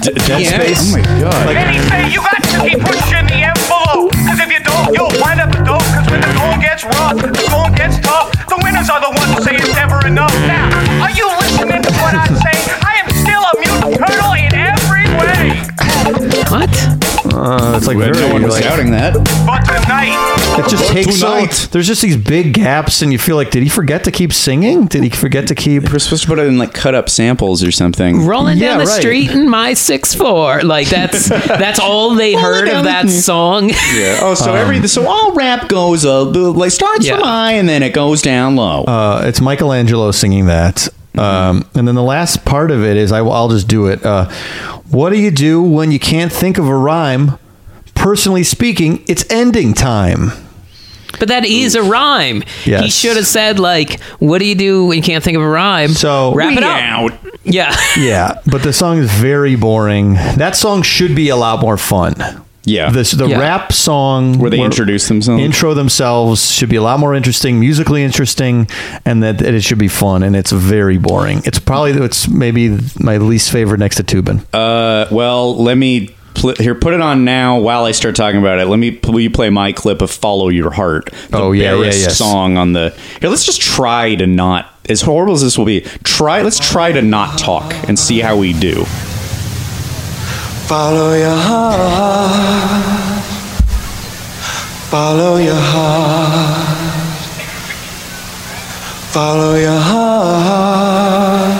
D- 0.00 0.12
dead 0.26 0.40
Yeah. 0.40 0.48
space. 0.60 0.80
Oh 0.80 0.96
my 0.96 1.02
god. 1.20 1.56
And 1.56 1.70
he 1.74 1.78
say 1.88 2.08
you 2.12 2.20
got 2.20 2.42
to 2.42 2.68
keep 2.68 2.80
pushing 2.80 3.26
the 3.26 3.40
envelope. 3.48 4.12
Cause 4.28 4.40
if 4.40 4.50
you 4.50 4.60
don't, 4.60 4.94
you'll 4.94 5.12
wind 5.20 5.40
up 5.40 5.52
dope. 5.64 5.82
Cause 5.92 6.06
when 6.10 6.20
the 6.20 6.32
going 6.36 6.60
gets 6.60 6.84
rough, 6.84 7.16
the 7.16 7.46
going 7.50 7.74
gets 7.74 7.98
tough, 8.00 8.30
the 8.48 8.58
winners 8.62 8.88
are 8.90 9.00
the 9.00 9.10
ones 9.10 9.32
who 9.34 9.42
say 9.42 9.56
it's 9.56 9.74
never 9.74 10.06
enough. 10.06 10.32
Now, 10.46 11.04
are 11.04 11.10
you 11.12 11.26
listening 11.40 11.82
to 11.82 11.92
what 12.00 12.14
I 12.14 12.26
say? 12.28 12.56
I 12.84 13.00
am 13.04 13.08
still 13.12 13.42
a 13.42 13.54
mutant 13.60 13.96
turtle 14.00 14.32
in 14.34 14.54
every 14.54 15.04
way. 15.20 15.64
what? 16.52 16.99
Uh, 17.40 17.74
it's 17.76 17.86
like 17.86 17.96
very 17.96 18.12
no 18.12 18.32
one 18.32 18.42
was 18.42 18.54
like, 18.54 18.64
shouting 18.64 18.90
that. 18.90 19.14
But 19.14 19.60
tonight, 19.64 20.58
it 20.58 20.70
just 20.70 20.88
takes 20.92 21.16
so. 21.18 21.28
tonight. 21.34 21.68
There's 21.72 21.86
just 21.86 22.02
these 22.02 22.16
big 22.16 22.52
gaps, 22.52 23.02
and 23.02 23.12
you 23.12 23.18
feel 23.18 23.36
like, 23.36 23.50
did 23.50 23.62
he 23.62 23.68
forget 23.68 24.04
to 24.04 24.10
keep 24.10 24.32
singing? 24.32 24.86
Did 24.86 25.02
he 25.04 25.10
forget 25.10 25.46
to 25.48 25.54
keep? 25.54 25.90
We're 25.92 25.98
supposed 25.98 26.22
to 26.22 26.28
put 26.28 26.38
it 26.38 26.46
in 26.46 26.58
like 26.58 26.74
cut 26.74 26.94
up 26.94 27.08
samples 27.08 27.64
or 27.64 27.70
something. 27.70 28.26
Rolling 28.26 28.58
Yeah, 28.58 28.70
down 28.70 28.78
the 28.80 28.84
right. 28.84 29.00
street 29.00 29.30
in 29.30 29.48
my 29.48 29.74
six 29.74 30.14
four. 30.14 30.62
Like 30.62 30.88
that's 30.88 31.28
that's 31.28 31.80
all 31.80 32.14
they 32.14 32.34
heard 32.34 32.68
of 32.68 32.84
that 32.84 33.08
song. 33.08 33.70
Yeah. 33.70 34.18
Oh, 34.22 34.34
so 34.34 34.54
every 34.54 34.86
so 34.86 35.06
all 35.08 35.32
rap 35.32 35.68
goes 35.68 36.04
up, 36.04 36.34
like 36.36 36.70
starts 36.70 37.06
Yeah. 37.06 37.16
from 37.16 37.24
high 37.24 37.52
and 37.52 37.68
then 37.68 37.82
it 37.82 37.94
goes 37.94 38.20
down 38.22 38.54
low. 38.56 38.84
Uh, 38.84 39.22
it's 39.24 39.40
Michelangelo 39.40 40.10
singing 40.10 40.46
that. 40.46 40.88
Um, 41.18 41.66
and 41.74 41.88
then 41.88 41.94
the 41.96 42.02
last 42.02 42.44
part 42.44 42.70
of 42.70 42.84
it 42.84 42.96
is 42.96 43.10
I, 43.12 43.20
will 43.22 43.48
just 43.48 43.66
do 43.68 43.86
it. 43.88 44.04
Uh, 44.04 44.28
what 44.90 45.10
do 45.10 45.18
you 45.18 45.30
do 45.30 45.62
when 45.62 45.90
you 45.92 45.98
can't 45.98 46.32
think 46.32 46.56
of 46.58 46.66
a 46.68 46.74
rhyme? 46.76 47.38
Personally 47.94 48.44
speaking, 48.44 49.04
it's 49.08 49.24
ending 49.30 49.74
time. 49.74 50.30
But 51.18 51.28
that 51.28 51.44
is 51.44 51.74
a 51.74 51.82
rhyme. 51.82 52.42
He 52.64 52.70
Yes. 52.70 52.94
should 52.94 53.16
have 53.16 53.26
said 53.26 53.58
like, 53.58 54.00
"What 54.20 54.38
do 54.38 54.46
you 54.46 54.54
do 54.54 54.86
when 54.86 54.96
you 54.96 55.02
can't 55.02 55.22
think 55.22 55.36
of 55.36 55.42
a 55.42 55.48
rhyme?" 55.48 55.90
So- 55.90 56.32
wrap 56.34 56.52
it 56.52 56.60
We 56.60 56.64
up. 56.64 56.80
out. 56.80 57.12
Yeah. 57.44 57.76
Yeah, 57.98 58.34
but 58.46 58.62
the 58.62 58.72
song 58.72 58.98
is 58.98 59.10
very 59.10 59.56
boring. 59.56 60.14
That 60.14 60.56
song 60.56 60.82
should 60.82 61.14
be 61.14 61.28
a 61.28 61.36
lot 61.36 61.60
more 61.60 61.76
fun. 61.76 62.14
Yeah. 62.70 62.90
This 62.90 63.10
the 63.12 63.26
Yeah. 63.26 63.38
rap 63.40 63.72
song 63.72 64.38
Where 64.38 64.50
they 64.50 64.60
introduce 64.60 65.08
themselves. 65.08 65.42
intro 65.42 65.74
themselves 65.74 66.50
should 66.52 66.68
be 66.68 66.76
a 66.76 66.82
lot 66.82 67.00
more 67.00 67.14
interesting, 67.14 67.58
musically 67.58 68.02
interesting, 68.04 68.68
and 69.04 69.22
that, 69.22 69.38
that 69.38 69.54
it 69.54 69.62
should 69.62 69.78
be 69.78 69.88
fun. 69.88 70.22
And 70.22 70.36
it's 70.36 70.52
very 70.52 70.96
boring. 70.98 71.42
It's 71.44 71.58
probably 71.58 71.92
it's 71.92 72.28
maybe 72.28 72.78
my 73.00 73.16
least 73.16 73.50
favorite 73.50 73.78
next 73.80 73.96
to 73.96 74.02
Tubin. 74.04 74.42
Uh, 74.54 75.06
well, 75.10 75.56
let 75.62 75.76
me 75.76 76.10
pl- 76.34 76.54
here 76.58 76.74
put 76.74 76.94
it 76.94 77.00
on 77.00 77.24
now 77.24 77.58
while 77.58 77.84
I 77.84 77.92
start 77.92 78.14
talking 78.14 78.38
about 78.40 78.58
it. 78.60 78.66
Let 78.68 78.78
me 78.78 78.98
will 79.08 79.20
you 79.20 79.30
play 79.30 79.50
my 79.50 79.72
clip 79.72 80.00
of 80.02 80.10
"Follow 80.10 80.48
Your 80.48 80.70
Heart"? 80.70 81.10
The 81.30 81.38
Oh, 81.38 81.52
yeah, 81.52 81.74
yeah, 81.74 81.80
barest 81.82 82.00
yes. 82.00 82.16
song 82.18 82.56
on 82.56 82.72
the 82.72 82.94
here. 83.20 83.30
Let's 83.30 83.44
just 83.44 83.60
try 83.60 84.14
to 84.14 84.26
not 84.26 84.66
as 84.88 85.02
horrible 85.02 85.34
as 85.34 85.42
this 85.42 85.56
will 85.58 85.66
be, 85.66 85.80
try. 86.04 86.42
Let's 86.42 86.58
try 86.58 86.92
to 86.92 87.02
not 87.02 87.38
talk 87.38 87.74
and 87.88 87.98
see 87.98 88.20
how 88.20 88.36
we 88.36 88.52
do. 88.52 88.84
Follow 90.70 91.14
your 91.14 91.34
heart. 91.34 93.24
Follow 94.88 95.36
your 95.38 95.56
heart. 95.56 97.16
Follow 99.10 99.56
your 99.56 99.80
heart. 99.80 101.59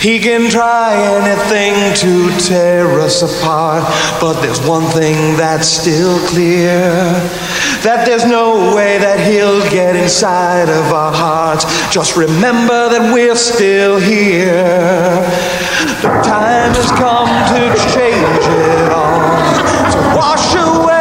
He 0.00 0.20
can 0.20 0.48
try 0.48 0.94
anything 0.94 1.74
to 1.96 2.30
tear 2.38 3.00
us 3.00 3.22
apart, 3.22 3.82
but 4.20 4.40
there's 4.40 4.60
one 4.60 4.86
thing 4.92 5.36
that's 5.36 5.66
still 5.66 6.18
clear. 6.28 6.78
That 7.82 8.04
there's 8.06 8.24
no 8.24 8.76
way 8.76 8.98
that 8.98 9.18
he'll 9.26 9.62
get 9.70 9.96
inside 9.96 10.68
of 10.68 10.92
our 10.92 11.12
hearts. 11.12 11.64
Just 11.92 12.16
remember 12.16 12.88
that 12.90 13.12
we're 13.12 13.34
still 13.34 13.98
here. 13.98 15.26
The 16.02 16.14
time 16.22 16.74
has 16.78 16.90
come 16.94 17.26
to 17.50 17.74
change 17.90 18.46
it 18.54 18.92
all. 18.92 19.18
To 19.94 20.00
wash 20.16 20.54
away 20.54 20.97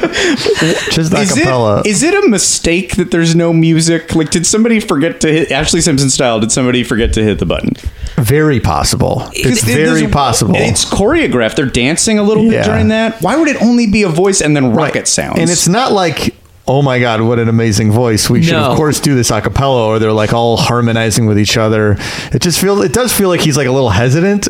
Just 0.00 0.98
Is 0.98 1.10
acapella. 1.10 1.80
it, 1.80 1.86
is 1.86 2.02
it 2.02 2.14
a 2.24 2.28
mistake 2.28 2.96
that 2.96 3.10
there's 3.10 3.34
no 3.34 3.52
music? 3.52 4.14
Like, 4.14 4.30
did 4.30 4.46
somebody 4.46 4.80
forget 4.80 5.20
to 5.22 5.28
hit 5.32 5.48
Ashlee 5.48 5.82
Simpson 5.82 6.10
style? 6.10 6.40
Did 6.40 6.52
somebody 6.52 6.84
forget 6.84 7.12
to 7.14 7.22
hit 7.22 7.38
the 7.38 7.46
button? 7.46 7.72
very 8.18 8.58
possible. 8.58 9.22
It's 9.32 9.62
It- 9.62 9.68
it- 9.68 9.74
very 9.76 10.00
there's- 10.00 10.12
possible. 10.12 10.54
It's 10.56 10.84
choreographed. 10.84 11.54
They're 11.54 11.66
dancing 11.66 12.18
a 12.18 12.22
little 12.24 12.48
bit 12.48 12.64
during 12.64 12.88
that. 12.88 13.22
Why 13.22 13.36
would 13.36 13.46
it 13.48 13.62
only 13.62 13.86
be 13.86 14.02
a 14.02 14.08
voice 14.08 14.40
and 14.40 14.56
then 14.56 14.72
rocket 14.72 15.06
sounds? 15.06 15.38
And 15.38 15.48
it's 15.48 15.68
not 15.68 15.92
like, 15.92 16.34
oh 16.66 16.82
my 16.82 16.98
God, 16.98 17.20
what 17.20 17.38
an 17.38 17.48
amazing 17.48 17.92
voice. 17.92 18.28
We 18.28 18.42
should, 18.42 18.54
No. 18.54 18.64
of 18.70 18.76
course, 18.76 18.98
do 18.98 19.14
this 19.14 19.30
a 19.30 19.40
cappella, 19.40 19.86
or 19.86 19.98
they're 20.00 20.12
like 20.12 20.32
all 20.32 20.56
harmonizing 20.56 21.26
with 21.26 21.38
each 21.38 21.56
other. 21.56 21.96
It 22.32 22.42
just 22.42 22.58
feels, 22.58 22.84
it 22.84 22.92
does 22.92 23.12
feel 23.12 23.28
like 23.28 23.40
he's 23.40 23.56
like 23.56 23.68
a 23.68 23.72
little 23.72 23.90
hesitant 23.90 24.48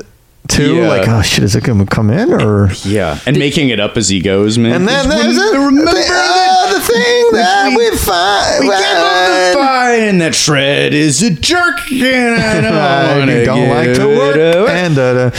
too. 0.48 0.76
Yeah. 0.76 0.88
Like, 0.88 1.08
oh 1.08 1.22
shit, 1.22 1.44
is 1.44 1.54
it 1.54 1.62
going 1.64 1.78
to 1.78 1.86
come 1.86 2.10
in? 2.10 2.32
Or. 2.32 2.70
yeah, 2.84 3.18
and 3.26 3.38
making 3.38 3.68
it 3.68 3.78
up 3.80 3.96
as 3.96 4.08
he 4.08 4.20
goes, 4.20 4.58
man. 4.58 4.72
And 4.72 4.88
then 4.88 5.08
there's 5.08 5.36
when- 5.36 5.56
a, 5.56 5.66
remember 5.66 5.92
the, 5.92 6.06
uh, 6.10 6.72
the 6.74 6.80
thing 6.80 7.28
that 7.32 7.74
we, 7.76 7.96
find. 7.96 8.60
We 8.64 8.68
came 8.74 8.96
up 8.96 9.52
to 9.52 9.58
find, 9.58 10.02
and 10.02 10.20
that 10.20 10.34
shred 10.34 10.94
is 10.94 11.22
a 11.22 11.30
jerk, 11.30 11.90
and 11.92 12.34
I 12.34 12.60
don't, 12.60 13.28
I 13.28 13.44
don't 13.44 13.68
like 13.68 13.88
to 13.88 13.94
give 13.94 14.18
work. 14.18 14.68
And 14.70 14.98
uh, 14.98 15.30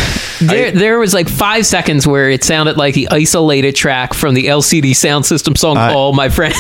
There, 0.42 0.72
there 0.72 1.00
was 1.00 1.14
like 1.14 1.28
five 1.28 1.66
seconds 1.66 2.08
where 2.08 2.30
it 2.30 2.44
sounded 2.44 2.78
like 2.78 2.94
the 2.94 3.10
isolated 3.10 3.76
track 3.76 4.14
from 4.14 4.34
the 4.36 4.46
LCD 4.46 4.92
Soundsystem 4.92 5.58
song 5.58 5.78
I- 5.78 5.94
"All 5.94 6.14
My 6.14 6.30
Friends." 6.30 6.58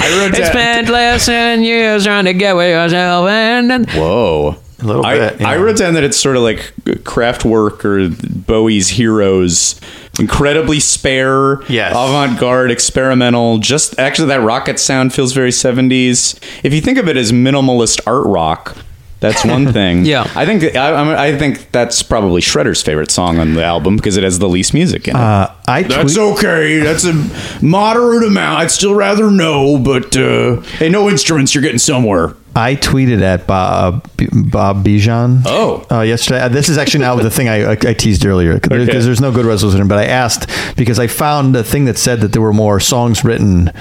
I 0.00 0.18
wrote 0.18 0.28
it's 0.30 0.38
that- 0.38 0.52
spent 0.52 0.88
less 0.88 1.26
than 1.26 1.62
years 1.62 2.04
trying 2.04 2.24
to 2.26 2.34
get 2.34 2.56
with 2.56 2.70
yourself, 2.70 3.28
and, 3.28 3.70
and 3.72 3.90
Whoa. 3.90 4.56
A 4.84 4.86
little 4.86 5.04
I, 5.06 5.18
bit, 5.18 5.40
yeah. 5.40 5.48
I 5.48 5.56
wrote 5.56 5.78
down 5.78 5.94
that 5.94 6.04
it's 6.04 6.16
sort 6.18 6.36
of 6.36 6.42
like 6.42 6.72
Kraftwerk 6.84 7.84
or 7.84 8.14
Bowie's 8.46 8.88
Heroes. 8.90 9.80
Incredibly 10.20 10.78
spare, 10.78 11.62
Yes. 11.68 11.90
avant 11.92 12.38
garde, 12.38 12.70
experimental. 12.70 13.58
Just 13.58 13.98
actually, 13.98 14.28
that 14.28 14.42
rocket 14.42 14.78
sound 14.78 15.12
feels 15.12 15.32
very 15.32 15.50
70s. 15.50 16.38
If 16.62 16.72
you 16.72 16.80
think 16.80 16.98
of 16.98 17.08
it 17.08 17.16
as 17.16 17.32
minimalist 17.32 18.00
art 18.06 18.24
rock, 18.26 18.76
that's 19.20 19.44
one 19.46 19.72
thing. 19.72 20.04
Yeah. 20.04 20.30
I 20.36 20.44
think 20.46 20.76
I, 20.76 20.90
I'm- 20.90 21.38
think 21.38 21.72
that's 21.72 22.02
probably 22.02 22.42
Shredder's 22.42 22.80
favorite 22.82 23.10
song 23.10 23.38
on 23.38 23.54
the 23.54 23.64
album 23.64 23.96
because 23.96 24.16
it 24.16 24.22
has 24.22 24.38
the 24.38 24.48
least 24.48 24.72
music 24.74 25.08
in 25.08 25.16
it. 25.16 25.20
uh, 25.20 25.50
I 25.66 25.82
That's 25.82 26.14
tweet- 26.14 26.38
okay. 26.38 26.78
That's 26.80 27.04
a 27.04 27.64
moderate 27.64 28.22
amount. 28.24 28.58
I'd 28.60 28.70
still 28.70 28.94
rather 28.94 29.30
no, 29.30 29.78
but 29.78 30.16
uh, 30.16 30.60
hey, 30.78 30.90
no 30.90 31.08
instruments. 31.08 31.54
You're 31.54 31.62
getting 31.62 31.78
somewhere. 31.78 32.34
I 32.56 32.76
tweeted 32.76 33.20
at 33.22 33.46
Bob, 33.46 34.08
Bob 34.32 34.84
Bejan. 34.84 35.42
Oh. 35.44 35.84
Uh, 35.90 36.02
yesterday. 36.02 36.40
Uh, 36.40 36.48
This 36.48 36.68
is 36.68 36.78
actually 36.78 37.00
now 37.00 37.16
the 37.16 37.30
thing 37.30 37.48
I, 37.48 37.72
I, 37.72 37.74
teased 37.94 38.24
earlier 38.24 38.54
because 38.54 38.88
Okay. 38.88 38.98
there's 39.00 39.20
no 39.20 39.32
good 39.32 39.44
resolution. 39.44 39.88
But 39.88 39.98
I 39.98 40.04
asked 40.06 40.48
because 40.76 40.98
I 40.98 41.06
found 41.08 41.56
a 41.56 41.64
thing 41.64 41.86
that 41.86 41.98
said 41.98 42.20
that 42.20 42.32
there 42.32 42.42
were 42.42 42.52
more 42.52 42.78
songs 42.80 43.24
written. 43.24 43.72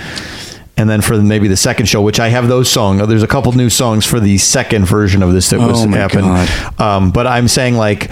And 0.76 0.90
then 0.90 1.02
for 1.02 1.22
maybe 1.22 1.48
the 1.48 1.56
second 1.56 1.86
show, 1.86 2.02
which 2.02 2.20
I 2.20 2.30
have 2.30 2.48
those 2.48 2.68
songs. 2.68 3.06
There's 3.08 3.22
a 3.22 3.28
couple 3.28 3.52
new 3.52 3.70
songs 3.70 4.08
for 4.08 4.20
the 4.20 4.40
second 4.40 4.86
version 4.86 5.22
of 5.22 5.32
this 5.32 5.52
that 5.52 5.60
was 5.60 5.84
Oh 5.84 5.88
my 5.88 5.98
happened. 5.98 6.82
Um, 6.82 7.12
but 7.12 7.28
I'm 7.28 7.48
saying 7.48 7.76
like 7.76 8.10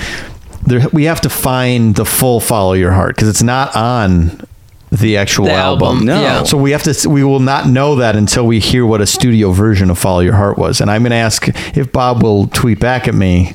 there, 0.68 0.88
we 0.94 1.06
have 1.06 1.22
to 1.22 1.30
find 1.30 1.96
the 1.96 2.06
full 2.06 2.40
"Follow 2.40 2.74
Your 2.74 2.92
Heart" 2.92 3.16
because 3.16 3.30
it's 3.30 3.42
not 3.42 3.76
on 3.76 4.46
the 4.92 5.16
actual 5.18 5.46
The 5.46 5.54
album, 5.54 6.06
No. 6.06 6.22
yeah. 6.22 6.44
so 6.44 6.58
we 6.58 6.72
have 6.72 6.84
to. 6.84 7.10
We 7.10 7.24
will 7.24 7.40
not 7.40 7.68
know 7.68 7.96
that 7.96 8.16
until 8.16 8.46
we 8.46 8.60
hear 8.60 8.86
what 8.86 9.00
a 9.02 9.08
studio 9.08 9.52
version 9.52 9.90
of 9.90 9.98
"Follow 9.98 10.20
Your 10.20 10.36
Heart" 10.36 10.58
was. 10.58 10.82
And 10.82 10.92
I'm 10.92 11.02
going 11.04 11.12
to 11.12 11.16
ask 11.18 11.48
if 11.78 11.92
Bob 11.92 12.22
will 12.24 12.48
tweet 12.48 12.80
back 12.80 13.08
at 13.08 13.16
me. 13.16 13.54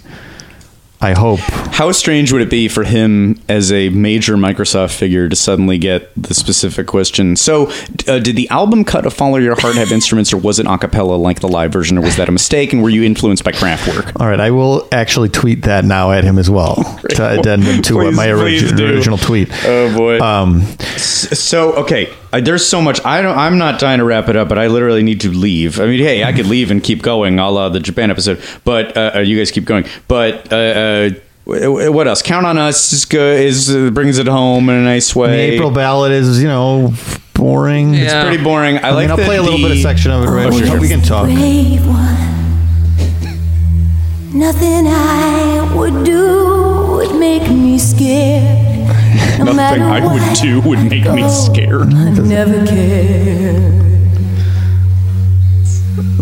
I 1.00 1.12
hope. 1.12 1.40
How 1.40 1.92
strange 1.92 2.32
would 2.32 2.40
it 2.40 2.48
be 2.48 2.68
for 2.68 2.82
him 2.82 3.38
as 3.50 3.70
a 3.70 3.90
major 3.90 4.34
Microsoft 4.36 4.96
figure 4.96 5.28
to 5.28 5.36
suddenly 5.36 5.76
get 5.76 6.10
the 6.20 6.32
specific 6.32 6.86
question? 6.86 7.36
So, 7.36 7.70
uh, 8.08 8.18
did 8.18 8.34
the 8.34 8.48
album 8.48 8.82
cut 8.84 9.04
of 9.04 9.12
"Follow 9.12 9.36
Your 9.36 9.60
Heart" 9.60 9.74
have 9.76 9.92
instruments, 9.92 10.32
or 10.32 10.38
was 10.38 10.58
it 10.58 10.66
a 10.66 10.78
cappella 10.78 11.16
like 11.16 11.40
the 11.40 11.48
live 11.48 11.70
version, 11.72 11.98
or 11.98 12.00
was 12.00 12.16
that 12.16 12.28
a 12.30 12.32
mistake? 12.32 12.72
And 12.72 12.82
were 12.82 12.88
you 12.88 13.02
influenced 13.02 13.44
by 13.44 13.52
Kraftwerk? 13.52 14.18
All 14.18 14.26
right, 14.26 14.40
I 14.40 14.50
will 14.50 14.88
actually 14.90 15.28
tweet 15.28 15.62
that 15.64 15.84
now 15.84 16.12
at 16.12 16.24
him 16.24 16.38
as 16.38 16.48
well 16.48 16.76
to 17.10 17.38
addendum 17.40 17.82
to 17.82 17.94
Please- 17.94 18.16
my 18.16 18.28
origi- 18.28 18.80
original 18.80 19.18
tweet. 19.18 19.50
Oh 19.66 19.94
boy. 19.96 20.18
Um, 20.20 20.62
So 20.96 21.72
okay, 21.74 22.10
uh, 22.36 22.40
there's 22.40 22.66
so 22.66 22.80
much. 22.80 23.04
I 23.04 23.22
don't. 23.22 23.36
I'm 23.36 23.58
not 23.58 23.80
dying 23.80 23.98
to 23.98 24.04
wrap 24.04 24.28
it 24.28 24.36
up, 24.36 24.48
but 24.48 24.58
I 24.58 24.66
literally 24.66 25.02
need 25.02 25.20
to 25.22 25.30
leave. 25.30 25.80
I 25.80 25.86
mean, 25.86 26.00
hey, 26.00 26.24
I 26.24 26.32
could 26.32 26.46
leave 26.46 26.70
and 26.70 26.82
keep 26.82 27.02
going, 27.02 27.38
a 27.38 27.50
la 27.50 27.68
the 27.68 27.80
Japan 27.80 28.10
episode. 28.10 28.42
But 28.64 28.96
uh, 28.96 29.12
uh, 29.16 29.18
you 29.20 29.36
guys 29.38 29.50
keep 29.50 29.64
going. 29.64 29.86
But 30.08 30.52
uh, 30.52 31.10
uh, 31.46 31.90
what 31.90 32.08
else? 32.08 32.22
Count 32.22 32.46
on 32.46 32.58
us 32.58 32.92
is 32.92 33.04
good. 33.04 33.40
Is 33.40 33.74
uh, 33.74 33.90
brings 33.90 34.18
it 34.18 34.26
home 34.26 34.68
in 34.68 34.76
a 34.76 34.84
nice 34.84 35.12
the 35.12 35.20
way. 35.20 35.50
April 35.52 35.70
ballad 35.70 36.12
is, 36.12 36.42
you 36.42 36.48
know, 36.48 36.92
boring. 37.34 37.94
Yeah. 37.94 38.00
It's 38.02 38.28
pretty 38.28 38.44
boring. 38.44 38.78
I, 38.78 38.88
I 38.88 38.90
like. 38.90 39.08
mean, 39.08 39.18
I'll 39.18 39.24
play 39.24 39.36
a 39.36 39.42
little 39.42 39.58
bit 39.58 39.70
of 39.70 39.78
section 39.78 40.10
of 40.10 40.24
it. 40.24 40.28
Right? 40.28 40.46
Oh, 40.46 40.50
we, 40.50 40.58
sure, 40.58 40.66
sure. 40.66 40.80
we 40.80 40.88
can 40.88 41.02
talk. 41.02 41.26
brave 41.26 41.86
one. 41.86 42.16
Nothing 44.32 44.86
I 44.86 45.72
would 45.74 46.04
do 46.04 46.96
would 46.96 47.18
make 47.18 47.48
me 47.48 47.78
scared. 47.78 48.65
No 49.38 49.52
Nothing 49.52 49.82
I 49.82 50.00
would 50.12 50.36
do 50.36 50.60
would 50.62 50.82
make 50.90 51.04
me 51.10 51.28
scared. 51.28 51.92
I 51.94 52.10
never 52.10 52.66
cared. 52.66 53.95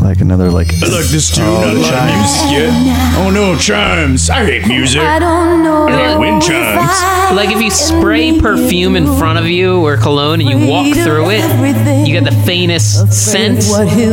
Like 0.04 0.20
another 0.20 0.50
like. 0.50 0.68
I 0.82 0.88
like 0.88 1.06
this 1.06 1.34
tune. 1.34 1.44
Oh, 1.46 1.62
I 1.62 1.72
like 1.72 1.90
chimes. 1.90 2.52
music. 2.52 2.86
Yeah. 2.86 3.14
Oh 3.24 3.30
no, 3.30 3.56
chimes! 3.56 4.28
I 4.28 4.44
hate 4.44 4.66
music. 4.68 5.00
I 5.00 5.18
don't 5.18 5.64
know. 5.64 5.88
I 5.88 6.08
hate 6.10 6.18
wind 6.18 6.42
chimes. 6.42 7.34
Like 7.34 7.48
if 7.56 7.62
you 7.62 7.70
spray 7.70 8.38
perfume 8.38 8.96
in 8.96 9.06
front 9.16 9.38
of 9.38 9.46
you 9.48 9.80
or 9.80 9.96
cologne 9.96 10.42
and 10.42 10.48
you 10.50 10.68
walk 10.68 10.94
through 10.94 11.30
it, 11.30 12.06
you 12.06 12.12
get 12.20 12.24
the 12.30 12.36
faintest 12.44 13.10
scent. 13.14 13.60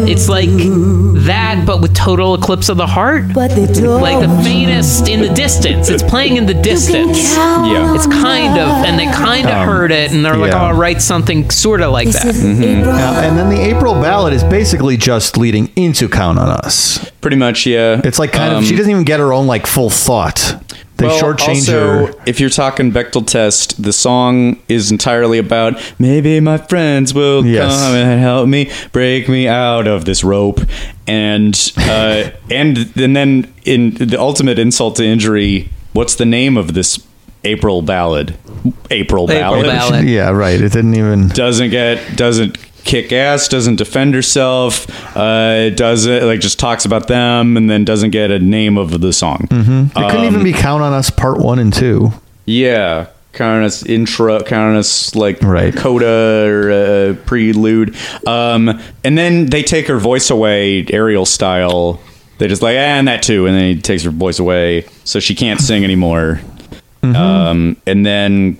It's 0.10 0.30
like 0.30 0.50
that, 1.26 1.64
but 1.66 1.82
with 1.82 1.94
total 1.94 2.36
eclipse 2.36 2.70
of 2.70 2.78
the 2.78 2.88
heart. 2.88 3.26
But 3.34 3.52
they 3.52 3.68
told 3.68 4.02
Like 4.02 4.22
the 4.26 4.34
faintest 4.44 5.10
in 5.10 5.22
the 5.22 5.30
distance. 5.34 5.90
It's 5.90 6.04
playing 6.04 6.38
in 6.38 6.46
the 6.46 6.54
distance. 6.54 7.34
Yeah. 7.36 7.94
It's 7.96 8.08
kind 8.08 8.58
of, 8.58 8.70
and 8.86 8.98
they 8.98 9.08
kind 9.08 9.46
of 9.48 9.52
Um, 9.58 9.68
heard 9.68 9.92
it, 9.92 10.12
and 10.14 10.24
they're 10.24 10.38
like, 10.38 10.54
yeah. 10.54 10.62
"Oh, 10.62 10.68
I'll 10.68 10.78
write 10.78 11.02
something 11.02 11.50
sort 11.50 11.82
of 11.82 11.92
like 11.92 12.08
that." 12.12 12.34
Yeah, 12.34 13.22
and 13.28 13.38
then 13.38 13.50
the 13.50 13.60
April 13.62 13.94
ballad 13.96 14.34
is 14.34 14.44
basically 14.46 14.96
just 14.96 15.36
leading 15.38 15.70
into 15.86 16.08
"Count 16.10 16.38
on 16.40 16.50
Us." 16.50 17.10
Pretty 17.22 17.38
much, 17.38 17.66
yeah. 17.66 18.02
It's 18.04 18.20
like 18.20 18.32
kind 18.32 18.54
Um, 18.54 18.60
of 18.64 18.66
she 18.70 18.76
doesn't 18.76 18.92
even 18.92 19.04
get 19.04 19.20
her 19.20 19.34
own 19.34 19.48
like 19.48 19.66
full 19.68 19.90
thought. 19.90 20.56
They 20.98 21.08
well, 21.08 21.20
shortchange 21.20 21.56
also, 21.68 22.06
her. 22.08 22.14
if 22.28 22.40
you're 22.40 22.52
talking 22.52 22.92
Bechdel 22.92 23.26
test, 23.26 23.82
the 23.82 23.92
song 23.92 24.62
is 24.70 24.92
entirely 24.92 25.40
about 25.40 25.82
maybe 25.98 26.40
my 26.40 26.58
friends 26.60 27.12
will 27.12 27.44
Yes. 27.44 27.72
come 27.82 27.96
and 27.96 28.22
help 28.22 28.48
me 28.48 28.70
break 28.92 29.28
me 29.28 29.48
out 29.48 29.88
of 29.88 30.06
this 30.06 30.24
rope, 30.24 30.60
and 31.08 31.56
uh, 31.78 32.30
and 32.52 32.92
and 32.96 33.16
then 33.16 33.52
in 33.66 33.96
the 33.96 34.18
ultimate 34.20 34.60
insult 34.60 34.98
to 34.98 35.04
injury, 35.06 35.70
what's 35.94 36.16
the 36.16 36.26
name 36.26 36.56
of 36.56 36.74
this 36.76 37.04
April 37.44 37.82
ballad? 37.82 38.36
April, 38.92 39.26
ballad. 39.26 39.66
April 39.66 39.74
ballad. 39.74 40.06
Yeah, 40.08 40.30
right. 40.30 40.62
It 40.62 40.72
didn't 40.72 40.94
even. 40.96 41.30
Doesn't 41.30 41.72
get 41.72 42.16
doesn't 42.16 42.58
kick 42.84 43.12
ass, 43.12 43.48
doesn't 43.48 43.76
defend 43.78 44.14
herself, 44.14 44.88
uh, 45.18 45.70
doesn't 45.70 46.26
like 46.26 46.40
just 46.40 46.60
talks 46.60 46.86
about 46.86 47.08
them, 47.08 47.58
and 47.58 47.70
then 47.70 47.86
doesn't 47.86 48.10
get 48.12 48.32
a 48.32 48.40
name 48.40 48.78
of 48.78 49.02
the 49.02 49.14
song. 49.14 49.48
It 49.52 49.94
couldn't 49.94 50.26
even 50.26 50.36
Um, 50.38 50.44
be 50.44 50.54
"Count 50.54 50.84
on 50.84 50.94
Us" 50.94 51.10
part 51.10 51.40
one 51.40 51.60
and 51.60 51.72
two. 51.74 52.14
Yeah, 52.46 53.06
kind 53.34 53.60
of 53.64 53.68
us 53.68 53.86
intro, 53.86 54.40
kind 54.42 54.74
of 54.74 54.80
us 54.80 55.16
like 55.16 55.42
Right. 55.42 55.76
coda 55.76 56.46
or 56.48 56.72
uh, 56.72 57.14
prelude. 57.26 57.96
Um, 58.28 58.80
and 59.04 59.18
then 59.18 59.46
they 59.48 59.64
take 59.64 59.88
her 59.88 59.98
voice 60.00 60.30
away, 60.30 60.86
Ariel 60.92 61.26
style. 61.26 62.00
They 62.40 62.48
just 62.48 62.62
like, 62.64 62.76
"Ah, 62.76 62.98
and 62.98 63.08
that 63.08 63.22
too, 63.22 63.46
and 63.46 63.56
then 63.56 63.76
he 63.76 63.82
takes 63.82 64.04
her 64.04 64.10
voice 64.10 64.40
away, 64.40 64.86
so 65.04 65.20
she 65.20 65.36
can't 65.36 65.62
sing 65.62 65.84
anymore. 65.84 66.42
Um, 67.04 67.78
and 67.88 68.06
then 68.06 68.58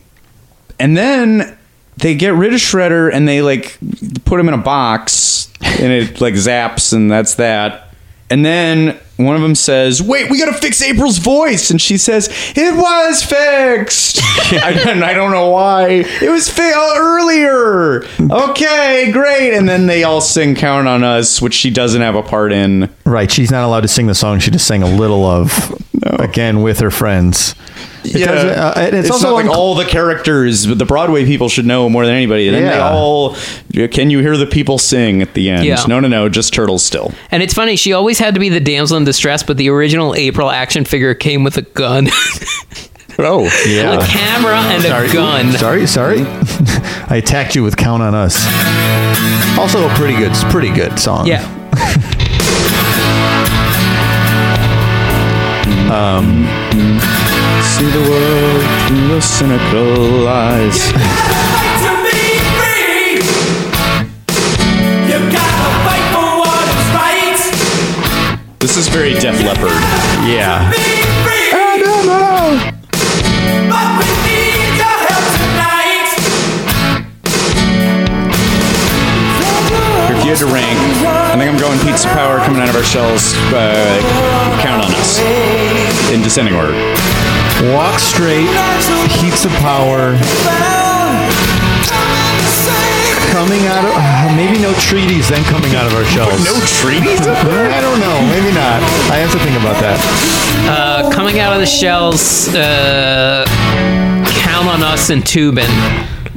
and 0.80 0.96
then 0.98 1.56
they 2.02 2.16
get 2.16 2.34
rid 2.34 2.54
of 2.54 2.60
Shredder 2.60 3.12
and 3.12 3.28
they 3.28 3.42
like 3.42 3.78
put 4.26 4.40
him 4.40 4.48
in 4.48 4.54
a 4.54 4.58
box 4.58 5.52
and 5.62 5.92
it 5.92 6.20
like 6.22 6.34
zaps 6.34 6.94
and 6.94 7.10
that's 7.10 7.36
that. 7.36 7.88
And 8.30 8.46
then 8.46 8.98
one 9.18 9.36
of 9.36 9.42
them 9.42 9.56
says, 9.56 10.02
"Wait, 10.02 10.30
we 10.30 10.40
gotta 10.40 10.54
fix 10.54 10.82
April's 10.82 11.18
voice," 11.18 11.70
and 11.70 11.82
she 11.82 11.98
says, 11.98 12.30
"It 12.56 12.76
was 12.78 13.22
fixed." 13.22 14.20
I, 14.54 14.84
and 14.90 15.04
I 15.04 15.14
don't 15.14 15.32
know 15.32 15.50
why 15.50 16.06
it 16.22 16.30
was 16.30 16.50
fixed 16.50 16.78
uh, 16.78 16.94
earlier. 16.98 18.06
Okay, 18.20 19.12
great. 19.12 19.54
And 19.54 19.68
then 19.68 19.86
they 19.88 20.06
all 20.06 20.22
sing 20.22 20.56
"Count 20.56 20.88
on 20.88 21.04
Us," 21.04 21.42
which 21.42 21.54
she 21.54 21.70
doesn't 21.70 22.02
have 22.02 22.16
a 22.16 22.24
part 22.24 22.54
in. 22.54 22.90
Right. 23.06 23.30
She's 23.30 23.52
not 23.52 23.66
allowed 23.66 23.82
to 23.82 23.90
sing 23.90 24.08
the 24.08 24.16
song. 24.16 24.40
She 24.40 24.50
just 24.50 24.66
sang 24.66 24.82
a 24.82 24.90
little 24.90 25.26
of 25.26 25.76
again 26.04 26.62
with 26.62 26.80
her 26.80 26.92
friends. 26.92 27.54
It 28.04 28.26
doesn't- 28.26 28.50
uh, 28.50 28.74
it's, 28.78 28.94
it's, 28.96 29.12
also 29.12 29.28
not 29.30 29.34
like 29.36 29.46
uncl- 29.46 29.56
all 29.56 29.76
the 29.76 29.86
characters, 29.86 30.66
but 30.66 30.78
the 30.80 30.86
Broadway 30.86 31.26
people 31.26 31.50
should 31.50 31.66
know 31.66 31.88
more 31.90 32.06
than 32.06 32.16
anybody. 32.16 32.50
Then 32.50 32.64
they 32.64 32.70
Yeah. 32.70 32.90
all, 32.92 33.36
can 33.92 34.10
you 34.10 34.20
hear 34.20 34.38
the 34.38 34.48
people 34.48 34.78
sing 34.80 35.22
at 35.22 35.34
the 35.36 35.50
end? 35.50 35.66
Yeah. 35.66 35.84
No, 35.88 36.00
no, 36.00 36.08
no, 36.08 36.28
just 36.30 36.54
turtles 36.54 36.84
still. 36.84 37.14
And 37.30 37.44
it's 37.44 37.54
funny, 37.54 37.76
she 37.76 37.94
always 37.94 38.18
had 38.20 38.34
to 38.34 38.40
be 38.40 38.50
the 38.50 38.60
damsel 38.60 38.98
in 38.98 39.04
distress, 39.04 39.44
but 39.44 39.58
the 39.58 39.70
original 39.70 40.16
April 40.16 40.50
action 40.50 40.84
figure 40.86 41.14
came 41.14 41.44
with 41.44 41.58
a 41.58 41.62
gun. 41.64 42.08
Oh, 43.24 43.44
yeah. 43.68 44.00
a 44.00 44.08
camera 44.08 44.56
and 44.58 44.82
Sorry. 44.82 45.08
a 45.10 45.14
gun. 45.14 45.52
Sorry, 45.52 45.86
sorry. 45.86 46.22
I 47.08 47.18
attacked 47.24 47.56
you 47.56 47.62
with 47.62 47.78
"Count 47.78 48.02
on 48.02 48.16
Us." 48.16 48.36
Also, 49.60 49.88
a 49.88 49.94
pretty 49.94 50.16
good, 50.18 50.32
pretty 50.50 50.72
good 50.74 50.98
song. 50.98 51.28
Yeah. 51.28 51.46
Um, 55.92 56.46
See 57.82 57.90
the 57.90 58.10
world 58.12 58.62
through 58.88 59.08
the 59.08 59.22
cynical 59.22 60.28
eyes. 60.28 60.78
This 68.60 68.78
is 68.78 68.88
very 68.88 69.14
Def 69.16 69.44
Leppard. 69.44 69.72
Yeah. 70.30 70.70
If 80.12 80.24
you 80.24 80.30
had 80.30 80.38
to 80.38 80.46
rank, 80.46 80.78
I 81.08 81.36
think 81.36 81.52
I'm 81.52 81.60
going 81.60 81.80
Pizza 81.80 82.10
Power 82.10 82.38
coming 82.46 82.62
out 82.62 82.70
of 82.70 82.76
our 82.76 82.84
shells. 82.84 83.34
Uh, 83.52 83.98
count 84.62 84.86
on 84.86 84.92
us 84.94 85.20
in 86.12 86.22
descending 86.22 86.54
order. 86.54 86.78
Walk 87.70 88.00
straight, 88.00 88.50
heats 89.22 89.46
of 89.46 89.52
power. 89.62 90.18
Coming 93.30 93.66
out 93.68 93.86
of 93.86 93.92
uh, 93.96 94.36
maybe 94.36 94.60
no 94.60 94.74
treaties, 94.74 95.30
then 95.30 95.44
coming 95.46 95.76
out 95.76 95.86
of 95.86 95.94
our 95.94 96.04
shells. 96.06 96.44
No 96.44 96.60
treaties? 96.82 97.22
I 97.28 97.80
don't 97.80 98.00
know. 98.00 98.18
Maybe 98.34 98.54
not. 98.54 98.82
I 99.12 99.18
have 99.18 99.32
to 99.32 99.40
think 99.40 99.58
about 99.60 99.80
that. 99.80 100.00
Uh, 100.68 101.12
coming 101.12 101.40
out 101.40 101.54
of 101.54 101.60
the 101.60 101.66
shells, 101.68 102.48
uh, 102.56 103.46
count 104.42 104.68
on 104.68 104.82
us 104.82 105.12
and 105.12 105.26
Tubin. 105.26 105.70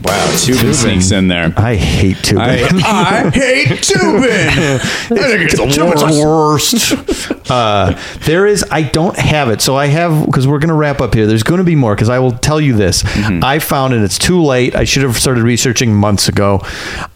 Wow, 0.02 0.36
Tubin 0.38 0.74
sneaks 0.74 1.10
in 1.12 1.28
there. 1.28 1.52
I 1.56 1.76
hate 1.76 2.16
Tubin. 2.18 2.40
I, 2.40 3.26
I 3.26 3.30
hate 3.30 3.82
Tubin. 3.82 4.24
I 4.28 4.78
think 5.08 5.42
it's 5.42 5.56
the 5.56 6.22
worst. 6.24 6.96
worst. 6.96 7.50
uh, 7.50 7.98
there 8.24 8.46
is. 8.46 8.64
I 8.70 8.82
don't 8.82 9.16
have 9.16 9.48
it, 9.48 9.60
so 9.60 9.76
I 9.76 9.86
have 9.86 10.26
because 10.26 10.46
we're 10.46 10.58
going 10.58 10.68
to 10.68 10.74
wrap 10.74 11.00
up 11.00 11.14
here. 11.14 11.26
There's 11.26 11.42
going 11.42 11.58
to 11.58 11.64
be 11.64 11.76
more 11.76 11.94
because 11.94 12.08
I 12.08 12.18
will 12.18 12.32
tell 12.32 12.60
you 12.60 12.74
this. 12.74 13.02
I 13.06 13.58
found 13.60 13.94
it. 13.94 14.02
It's 14.02 14.18
too 14.18 14.42
late. 14.42 14.74
I 14.74 14.84
should 14.84 15.02
have 15.04 15.16
started 15.16 15.42
researching 15.42 15.94
months 15.94 16.28
ago. 16.28 16.60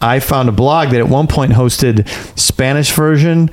I 0.01 0.19
found 0.19 0.49
a 0.49 0.53
blog 0.53 0.89
that 0.89 0.99
at 0.99 1.09
one 1.09 1.27
point 1.27 1.51
hosted 1.53 2.07
Spanish 2.39 2.91
version 2.91 3.51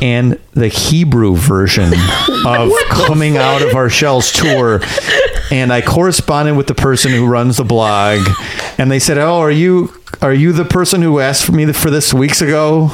and 0.00 0.38
the 0.52 0.68
Hebrew 0.68 1.34
version 1.34 1.92
of 2.46 2.72
coming 2.88 3.36
out 3.36 3.62
of 3.62 3.74
our 3.74 3.88
shells 3.88 4.32
tour. 4.32 4.80
And 5.50 5.72
I 5.72 5.80
corresponded 5.80 6.56
with 6.56 6.66
the 6.66 6.74
person 6.74 7.10
who 7.10 7.26
runs 7.26 7.56
the 7.56 7.64
blog, 7.64 8.20
and 8.76 8.90
they 8.90 8.98
said, 8.98 9.16
"Oh, 9.16 9.38
are 9.38 9.50
you 9.50 9.92
are 10.22 10.32
you 10.32 10.52
the 10.52 10.64
person 10.64 11.02
who 11.02 11.20
asked 11.20 11.44
for 11.44 11.52
me 11.52 11.72
for 11.72 11.90
this 11.90 12.12
weeks 12.14 12.40
ago 12.42 12.90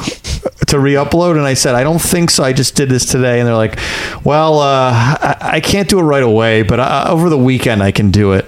to 0.67 0.79
re-upload?" 0.79 1.31
And 1.37 1.41
I 1.45 1.53
said, 1.53 1.75
"I 1.75 1.83
don't 1.83 2.01
think 2.01 2.29
so. 2.31 2.43
I 2.43 2.53
just 2.53 2.75
did 2.75 2.89
this 2.89 3.05
today." 3.05 3.39
And 3.39 3.47
they're 3.47 3.55
like, 3.55 3.79
"Well, 4.23 4.59
uh, 4.59 4.91
I, 4.93 5.37
I 5.41 5.59
can't 5.59 5.89
do 5.89 5.99
it 5.99 6.03
right 6.03 6.23
away, 6.23 6.61
but 6.63 6.79
uh, 6.79 7.05
over 7.09 7.29
the 7.29 7.37
weekend 7.37 7.81
I 7.83 7.91
can 7.91 8.11
do 8.11 8.33
it." 8.33 8.45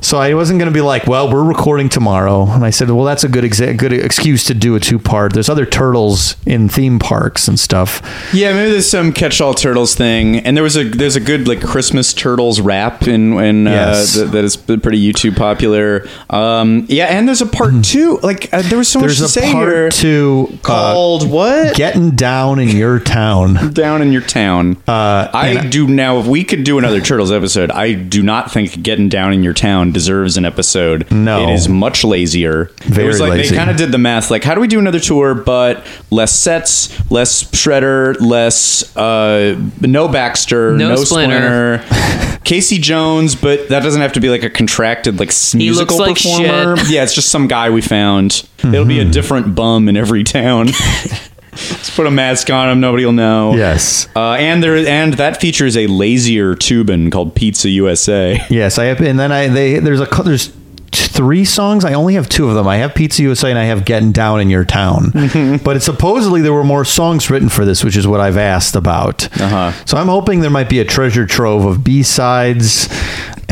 So 0.00 0.18
I 0.18 0.34
wasn't 0.34 0.58
going 0.58 0.70
to 0.70 0.74
be 0.74 0.80
like, 0.80 1.06
"Well, 1.06 1.32
we're 1.32 1.44
recording 1.44 1.88
tomorrow," 1.88 2.46
and 2.50 2.64
I 2.64 2.70
said, 2.70 2.90
"Well, 2.90 3.04
that's 3.04 3.24
a 3.24 3.28
good 3.28 3.44
exa- 3.44 3.76
good 3.76 3.92
excuse 3.92 4.44
to 4.44 4.54
do 4.54 4.74
a 4.74 4.80
two-part. 4.80 5.32
There's 5.32 5.48
other 5.48 5.64
turtles 5.66 6.36
in 6.46 6.68
theme 6.68 6.98
parks 6.98 7.48
and 7.48 7.58
stuff." 7.58 8.02
Yeah, 8.34 8.52
maybe 8.52 8.72
there's 8.72 8.88
some 8.88 9.12
catch-all 9.12 9.54
turtles 9.54 9.94
thing, 9.94 10.36
and 10.40 10.56
there 10.56 10.64
was 10.64 10.76
a 10.76 10.84
there's 10.84 11.16
a 11.16 11.20
good 11.20 11.46
like 11.48 11.60
Christmas 11.62 12.12
turtles 12.12 12.60
rap 12.60 13.06
in 13.06 13.32
in 13.38 13.66
Yes. 13.66 14.16
uh, 14.16 14.24
that, 14.24 14.32
that 14.32 14.44
is 14.44 14.56
pretty 14.56 15.12
YouTube 15.12 15.36
popular. 15.36 16.06
Um, 16.30 16.86
yeah, 16.88 17.06
and 17.06 17.26
there's 17.28 17.40
a 17.42 17.46
part 17.46 17.72
two. 17.84 18.11
Like 18.22 18.52
uh, 18.52 18.62
there 18.62 18.78
was 18.78 18.88
so 18.88 19.00
There's 19.00 19.20
much 19.20 19.32
to 19.32 19.38
a 19.40 19.42
say 19.42 19.52
part 19.52 19.68
here. 19.68 19.88
two 19.90 20.48
uh, 20.52 20.56
called 20.62 21.30
what? 21.30 21.76
Getting 21.76 22.10
down 22.12 22.58
in 22.58 22.68
your 22.76 22.98
town. 22.98 23.72
Down 23.72 24.02
in 24.02 24.12
your 24.12 24.22
town. 24.22 24.76
Uh, 24.88 25.28
I 25.32 25.66
do 25.68 25.86
now. 25.88 26.18
If 26.18 26.26
we 26.26 26.44
could 26.44 26.64
do 26.64 26.78
another 26.78 27.00
Turtles 27.02 27.32
episode, 27.32 27.70
I 27.70 27.92
do 27.94 28.22
not 28.22 28.50
think 28.50 28.82
"Getting 28.82 29.08
Down 29.08 29.32
in 29.32 29.42
Your 29.42 29.54
Town" 29.54 29.92
deserves 29.92 30.36
an 30.36 30.44
episode. 30.44 31.10
No. 31.10 31.48
it 31.48 31.52
is 31.54 31.68
much 31.68 32.04
lazier. 32.04 32.66
Very 32.82 33.04
it 33.04 33.08
was 33.08 33.20
like 33.20 33.30
lazy. 33.30 33.50
they 33.50 33.56
kind 33.56 33.70
of 33.70 33.76
did 33.76 33.92
the 33.92 33.98
math. 33.98 34.30
Like, 34.30 34.44
how 34.44 34.54
do 34.54 34.60
we 34.60 34.68
do 34.68 34.78
another 34.78 35.00
tour, 35.00 35.34
but 35.34 35.86
less 36.10 36.32
sets, 36.38 36.88
less 37.10 37.44
Shredder, 37.44 38.16
less 38.20 38.94
uh, 38.96 39.58
no 39.80 40.08
Baxter, 40.08 40.76
No 40.76 40.90
no, 40.90 40.96
Splinter. 40.96 41.82
Splinter. 41.86 42.38
Casey 42.44 42.78
Jones, 42.78 43.36
but 43.36 43.68
that 43.68 43.84
doesn't 43.84 44.00
have 44.00 44.12
to 44.14 44.20
be 44.20 44.28
like 44.28 44.42
a 44.42 44.50
contracted 44.50 45.20
like 45.20 45.28
s- 45.28 45.52
He 45.52 45.70
looks 45.70 45.92
musical 45.92 45.98
like 45.98 46.16
performer. 46.16 46.76
shit. 46.76 46.90
Yeah, 46.90 47.04
it's 47.04 47.14
just 47.14 47.28
some 47.28 47.46
guy 47.46 47.70
we 47.70 47.80
found. 48.02 48.48
It'll 48.58 48.84
be 48.84 48.98
a 48.98 49.04
different 49.04 49.54
bum 49.54 49.88
in 49.88 49.96
every 49.96 50.24
town. 50.24 50.66
Let's 51.52 51.94
put 51.94 52.06
a 52.06 52.10
mask 52.10 52.50
on 52.50 52.70
him. 52.70 52.80
Nobody 52.80 53.04
will 53.04 53.12
know. 53.12 53.54
Yes. 53.54 54.08
Uh, 54.16 54.32
and 54.32 54.62
there 54.62 54.76
and 54.76 55.14
that 55.14 55.40
features 55.40 55.76
a 55.76 55.86
lazier 55.86 56.54
Tubin 56.54 57.10
called 57.10 57.34
Pizza 57.34 57.68
USA. 57.68 58.44
Yes, 58.48 58.78
I 58.78 58.84
have, 58.86 59.00
and 59.00 59.20
then 59.20 59.30
I 59.30 59.48
they 59.48 59.78
there's 59.78 60.00
a 60.00 60.06
there's 60.24 60.50
three 60.92 61.44
songs. 61.44 61.84
I 61.84 61.92
only 61.92 62.14
have 62.14 62.28
two 62.28 62.48
of 62.48 62.54
them. 62.54 62.66
I 62.66 62.76
have 62.76 62.94
Pizza 62.94 63.22
USA 63.22 63.50
and 63.50 63.58
I 63.58 63.64
have 63.64 63.84
Getting 63.84 64.12
Down 64.12 64.40
in 64.40 64.50
Your 64.50 64.64
Town. 64.64 65.10
but 65.64 65.76
it's 65.76 65.84
supposedly 65.84 66.40
there 66.42 66.52
were 66.52 66.64
more 66.64 66.84
songs 66.84 67.30
written 67.30 67.48
for 67.48 67.64
this, 67.64 67.84
which 67.84 67.96
is 67.96 68.06
what 68.06 68.20
I've 68.20 68.36
asked 68.36 68.74
about. 68.76 69.24
Uh-huh. 69.40 69.72
So 69.84 69.96
I'm 69.96 70.08
hoping 70.08 70.40
there 70.40 70.50
might 70.50 70.68
be 70.68 70.80
a 70.80 70.84
treasure 70.84 71.26
trove 71.26 71.64
of 71.64 71.84
B 71.84 72.02
sides 72.02 72.88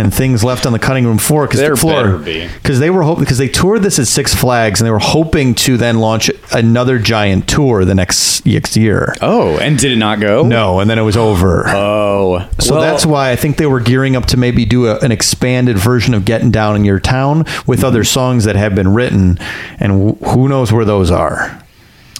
and 0.00 0.12
things 0.12 0.42
left 0.42 0.66
on 0.66 0.72
the 0.72 0.78
cutting 0.78 1.04
room 1.06 1.18
floor 1.18 1.46
because 1.46 1.60
the 1.60 1.76
floor 1.76 2.18
better 2.18 2.18
be. 2.18 2.48
they 2.78 2.90
were 2.90 3.02
hoping 3.02 3.22
because 3.24 3.38
they 3.38 3.48
toured 3.48 3.82
this 3.82 3.98
at 3.98 4.06
Six 4.06 4.34
Flags 4.34 4.80
and 4.80 4.86
they 4.86 4.90
were 4.90 4.98
hoping 4.98 5.54
to 5.56 5.76
then 5.76 5.98
launch 6.00 6.30
another 6.52 6.98
giant 6.98 7.48
tour 7.48 7.84
the 7.84 7.94
next 7.94 8.44
next 8.46 8.76
year. 8.76 9.14
Oh, 9.20 9.58
and 9.58 9.78
did 9.78 9.92
it 9.92 9.96
not 9.96 10.18
go? 10.20 10.42
No, 10.42 10.80
and 10.80 10.88
then 10.90 10.98
it 10.98 11.02
was 11.02 11.16
over. 11.16 11.64
Oh, 11.68 12.48
So 12.58 12.72
well, 12.74 12.80
that's 12.82 13.04
why 13.06 13.30
I 13.30 13.36
think 13.36 13.56
they 13.58 13.66
were 13.66 13.80
gearing 13.80 14.16
up 14.16 14.26
to 14.26 14.36
maybe 14.36 14.64
do 14.64 14.86
a, 14.86 14.98
an 15.00 15.12
expanded 15.12 15.76
version 15.78 16.14
of 16.14 16.24
Getting 16.24 16.50
Down 16.50 16.74
in 16.76 16.84
Your 16.84 16.98
Town 17.00 17.44
with 17.66 17.84
other 17.84 18.02
songs 18.02 18.44
that 18.44 18.56
have 18.56 18.74
been 18.74 18.94
written, 18.94 19.38
and 19.78 20.16
wh- 20.18 20.28
who 20.30 20.48
knows 20.48 20.72
where 20.72 20.84
those 20.84 21.10
are. 21.10 21.62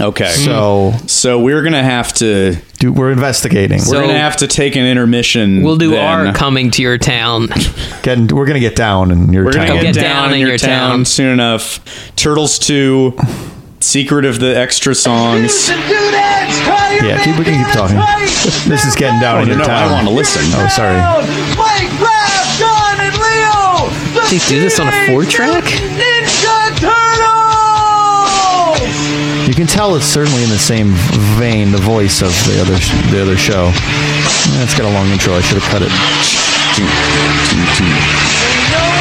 Okay. 0.00 0.30
So 0.30 0.92
so 1.06 1.38
we're 1.40 1.62
gonna 1.62 1.82
have 1.82 2.12
to 2.14 2.56
do, 2.78 2.92
we're 2.92 3.12
investigating. 3.12 3.78
So- 3.80 3.96
we're 3.98 4.06
gonna 4.06 4.18
have 4.18 4.36
to 4.38 4.46
take 4.46 4.76
an 4.76 4.84
intermission. 4.86 5.62
We'll 5.62 5.76
do 5.76 5.90
then. 5.90 6.28
our 6.28 6.32
coming 6.34 6.70
to 6.72 6.82
your 6.82 6.98
town. 6.98 7.48
Getting, 8.02 8.26
we're 8.28 8.46
gonna 8.46 8.60
get 8.60 8.76
down 8.76 9.10
in 9.10 9.32
your 9.32 9.44
We're 9.44 9.52
town. 9.52 9.66
gonna 9.68 9.82
get, 9.82 9.94
Get 9.94 10.00
down, 10.02 10.32
in 10.32 10.40
your 10.40 10.56
town, 10.58 11.04
soon 11.04 11.32
enough. 11.32 11.80
Turtles 12.16 12.58
two, 12.58 13.16
secret 13.80 14.24
of 14.24 14.40
the 14.40 14.56
extra 14.56 14.94
songs. 14.94 15.68
yeah, 15.68 17.22
keep, 17.24 17.38
we 17.38 17.44
can 17.44 17.64
keep 17.64 17.72
talking. 17.74 17.96
This 18.68 18.84
is 18.84 18.94
Getting 18.96 19.20
Down 19.20 19.38
Oh, 19.38 19.42
in 19.42 19.48
Your 19.48 19.58
no, 19.58 19.64
Town. 19.64 19.88
I 19.88 19.92
want 19.92 20.08
to 20.08 20.14
listen. 20.14 20.42
Oh, 20.54 20.68
sorry. 20.68 20.96
Mike, 21.56 21.90
Raph, 22.00 22.58
John, 22.58 23.00
and 23.00 23.14
Leo! 23.14 24.20
The 24.20 24.38
They 24.38 24.38
do 24.48 24.60
this 24.60 24.78
on 24.80 24.88
a 24.88 25.06
four 25.06 25.24
track? 25.24 25.64
You 29.50 29.56
can 29.56 29.66
tell 29.66 29.96
it's 29.96 30.06
certainly 30.06 30.44
in 30.44 30.48
the 30.48 30.62
same 30.62 30.92
vein, 31.34 31.72
the 31.72 31.82
voice 31.82 32.22
of 32.22 32.30
the 32.46 32.62
other 32.62 32.78
the 33.10 33.20
other 33.20 33.36
show. 33.36 33.72
It's 34.62 34.78
got 34.78 34.86
a 34.86 34.94
long 34.94 35.08
intro. 35.08 35.34
I 35.34 35.40
should 35.40 35.58
have 35.58 35.66
cut 35.66 35.82
it. 35.82 35.90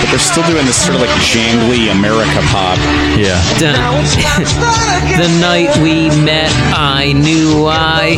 But 0.01 0.09
they're 0.09 0.17
still 0.17 0.41
doing 0.49 0.65
this 0.65 0.81
sort 0.83 0.95
of 0.95 1.01
like 1.01 1.13
jangly 1.21 1.91
America 1.91 2.41
pop. 2.49 2.79
Yeah. 3.13 3.37
Dun- 3.61 3.77
the 5.21 5.29
night 5.39 5.77
we 5.85 6.09
met, 6.25 6.49
I 6.73 7.13
knew 7.13 7.67
I 7.69 8.17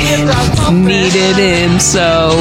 needed 0.72 1.36
him 1.36 1.82
so. 1.82 2.32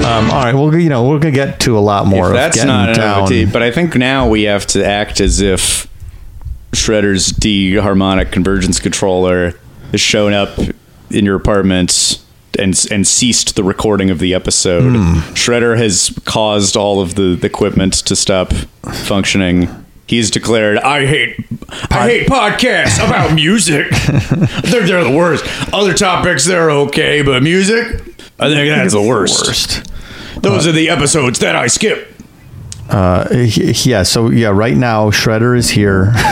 Um, 0.08 0.30
all 0.32 0.44
right, 0.44 0.54
well, 0.54 0.74
you 0.76 0.90
know, 0.90 1.08
we're 1.08 1.20
gonna 1.20 1.32
get 1.34 1.60
to 1.62 1.78
a 1.78 1.80
lot 1.80 2.06
more. 2.08 2.26
If 2.26 2.30
of 2.32 2.34
that's 2.34 2.56
getting 2.56 2.68
not 2.70 2.90
an 2.90 2.96
down. 2.96 3.24
OT, 3.24 3.46
but 3.46 3.62
I 3.64 3.72
think 3.72 3.96
now 3.96 4.28
we 4.30 4.44
have 4.44 4.66
to 4.68 4.86
act 4.86 5.20
as 5.22 5.42
if 5.42 5.87
Shredder's 6.74 7.28
D 7.28 7.76
harmonic 7.76 8.32
convergence 8.32 8.80
controller 8.80 9.54
has 9.92 10.02
shown 10.02 10.34
up 10.34 10.58
in 11.10 11.26
your 11.26 11.36
apartment 11.36 12.22
and 12.60 12.86
and 12.92 13.08
ceased 13.08 13.56
the 13.56 13.64
recording 13.64 14.10
of 14.10 14.20
the 14.20 14.34
episode. 14.34 14.94
Hmm. 14.96 15.20
Shredder 15.34 15.78
has 15.78 16.18
caused 16.26 16.76
all 16.76 17.02
of 17.02 17.16
the, 17.16 17.36
the 17.36 17.48
equipment 17.48 17.94
to 17.94 18.16
stop 18.16 18.54
functioning. 18.54 19.70
He's 20.08 20.32
declared, 20.32 20.78
"I 20.80 21.06
hate, 21.06 21.38
I 21.90 22.10
hate 22.10 22.28
podcasts 22.28 22.98
about 23.06 23.34
music. 23.34 23.90
they're 24.64 24.86
they're 24.86 25.04
the 25.04 25.16
worst. 25.16 25.46
Other 25.74 25.94
topics 25.94 26.46
they're 26.46 26.72
okay, 26.72 27.22
but 27.22 27.44
music, 27.44 28.02
I 28.40 28.50
think 28.50 28.70
that's 28.70 28.94
the 28.94 29.02
worst. 29.02 29.86
Those 30.42 30.68
are 30.68 30.72
the 30.72 30.90
episodes 30.90 31.40
that 31.40 31.56
I 31.56 31.68
skip." 31.68 32.14
Uh, 32.90 33.28
he- 33.36 33.72
yeah. 33.90 34.04
So 34.04 34.30
yeah, 34.30 34.50
right 34.50 34.76
now 34.78 35.10
Shredder 35.12 35.58
is 35.58 35.70
here. 35.70 36.14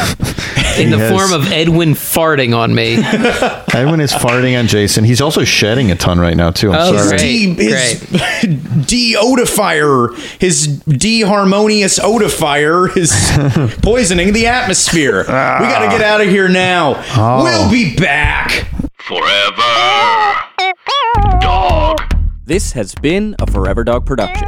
in 0.77 0.85
He 0.87 0.91
the 0.91 0.97
has- 0.97 1.11
form 1.11 1.31
of 1.33 1.51
Edwin 1.51 1.93
farting 1.93 2.55
on 2.57 2.73
me. 2.75 2.95
Edwin 3.73 3.99
is 4.01 4.11
farting 4.11 4.57
on 4.59 4.67
Jason. 4.67 5.03
He's 5.03 5.21
also 5.21 5.43
shedding 5.43 5.91
a 5.91 5.95
ton 5.95 6.19
right 6.19 6.35
now 6.35 6.51
too. 6.51 6.71
I'm 6.71 6.93
Oh, 6.93 6.97
sorry. 6.97 7.17
great. 7.17 7.55
De- 7.57 7.63
his 7.65 8.01
deotifier, 8.85 10.15
his 10.39 10.67
deharmonious 10.87 11.99
otifier 11.99 12.95
is 12.97 13.11
poisoning 13.81 14.33
the 14.33 14.47
atmosphere. 14.47 15.19
we 15.19 15.25
got 15.27 15.79
to 15.83 15.89
get 15.97 16.01
out 16.01 16.21
of 16.21 16.27
here 16.27 16.47
now. 16.49 16.95
Oh. 17.15 17.43
We'll 17.43 17.71
be 17.71 17.95
back. 17.95 18.67
Forever. 18.97 20.41
Dog. 21.39 22.01
This 22.45 22.73
has 22.73 22.93
been 22.95 23.35
a 23.39 23.49
Forever 23.49 23.83
Dog 23.83 24.05
production. 24.05 24.47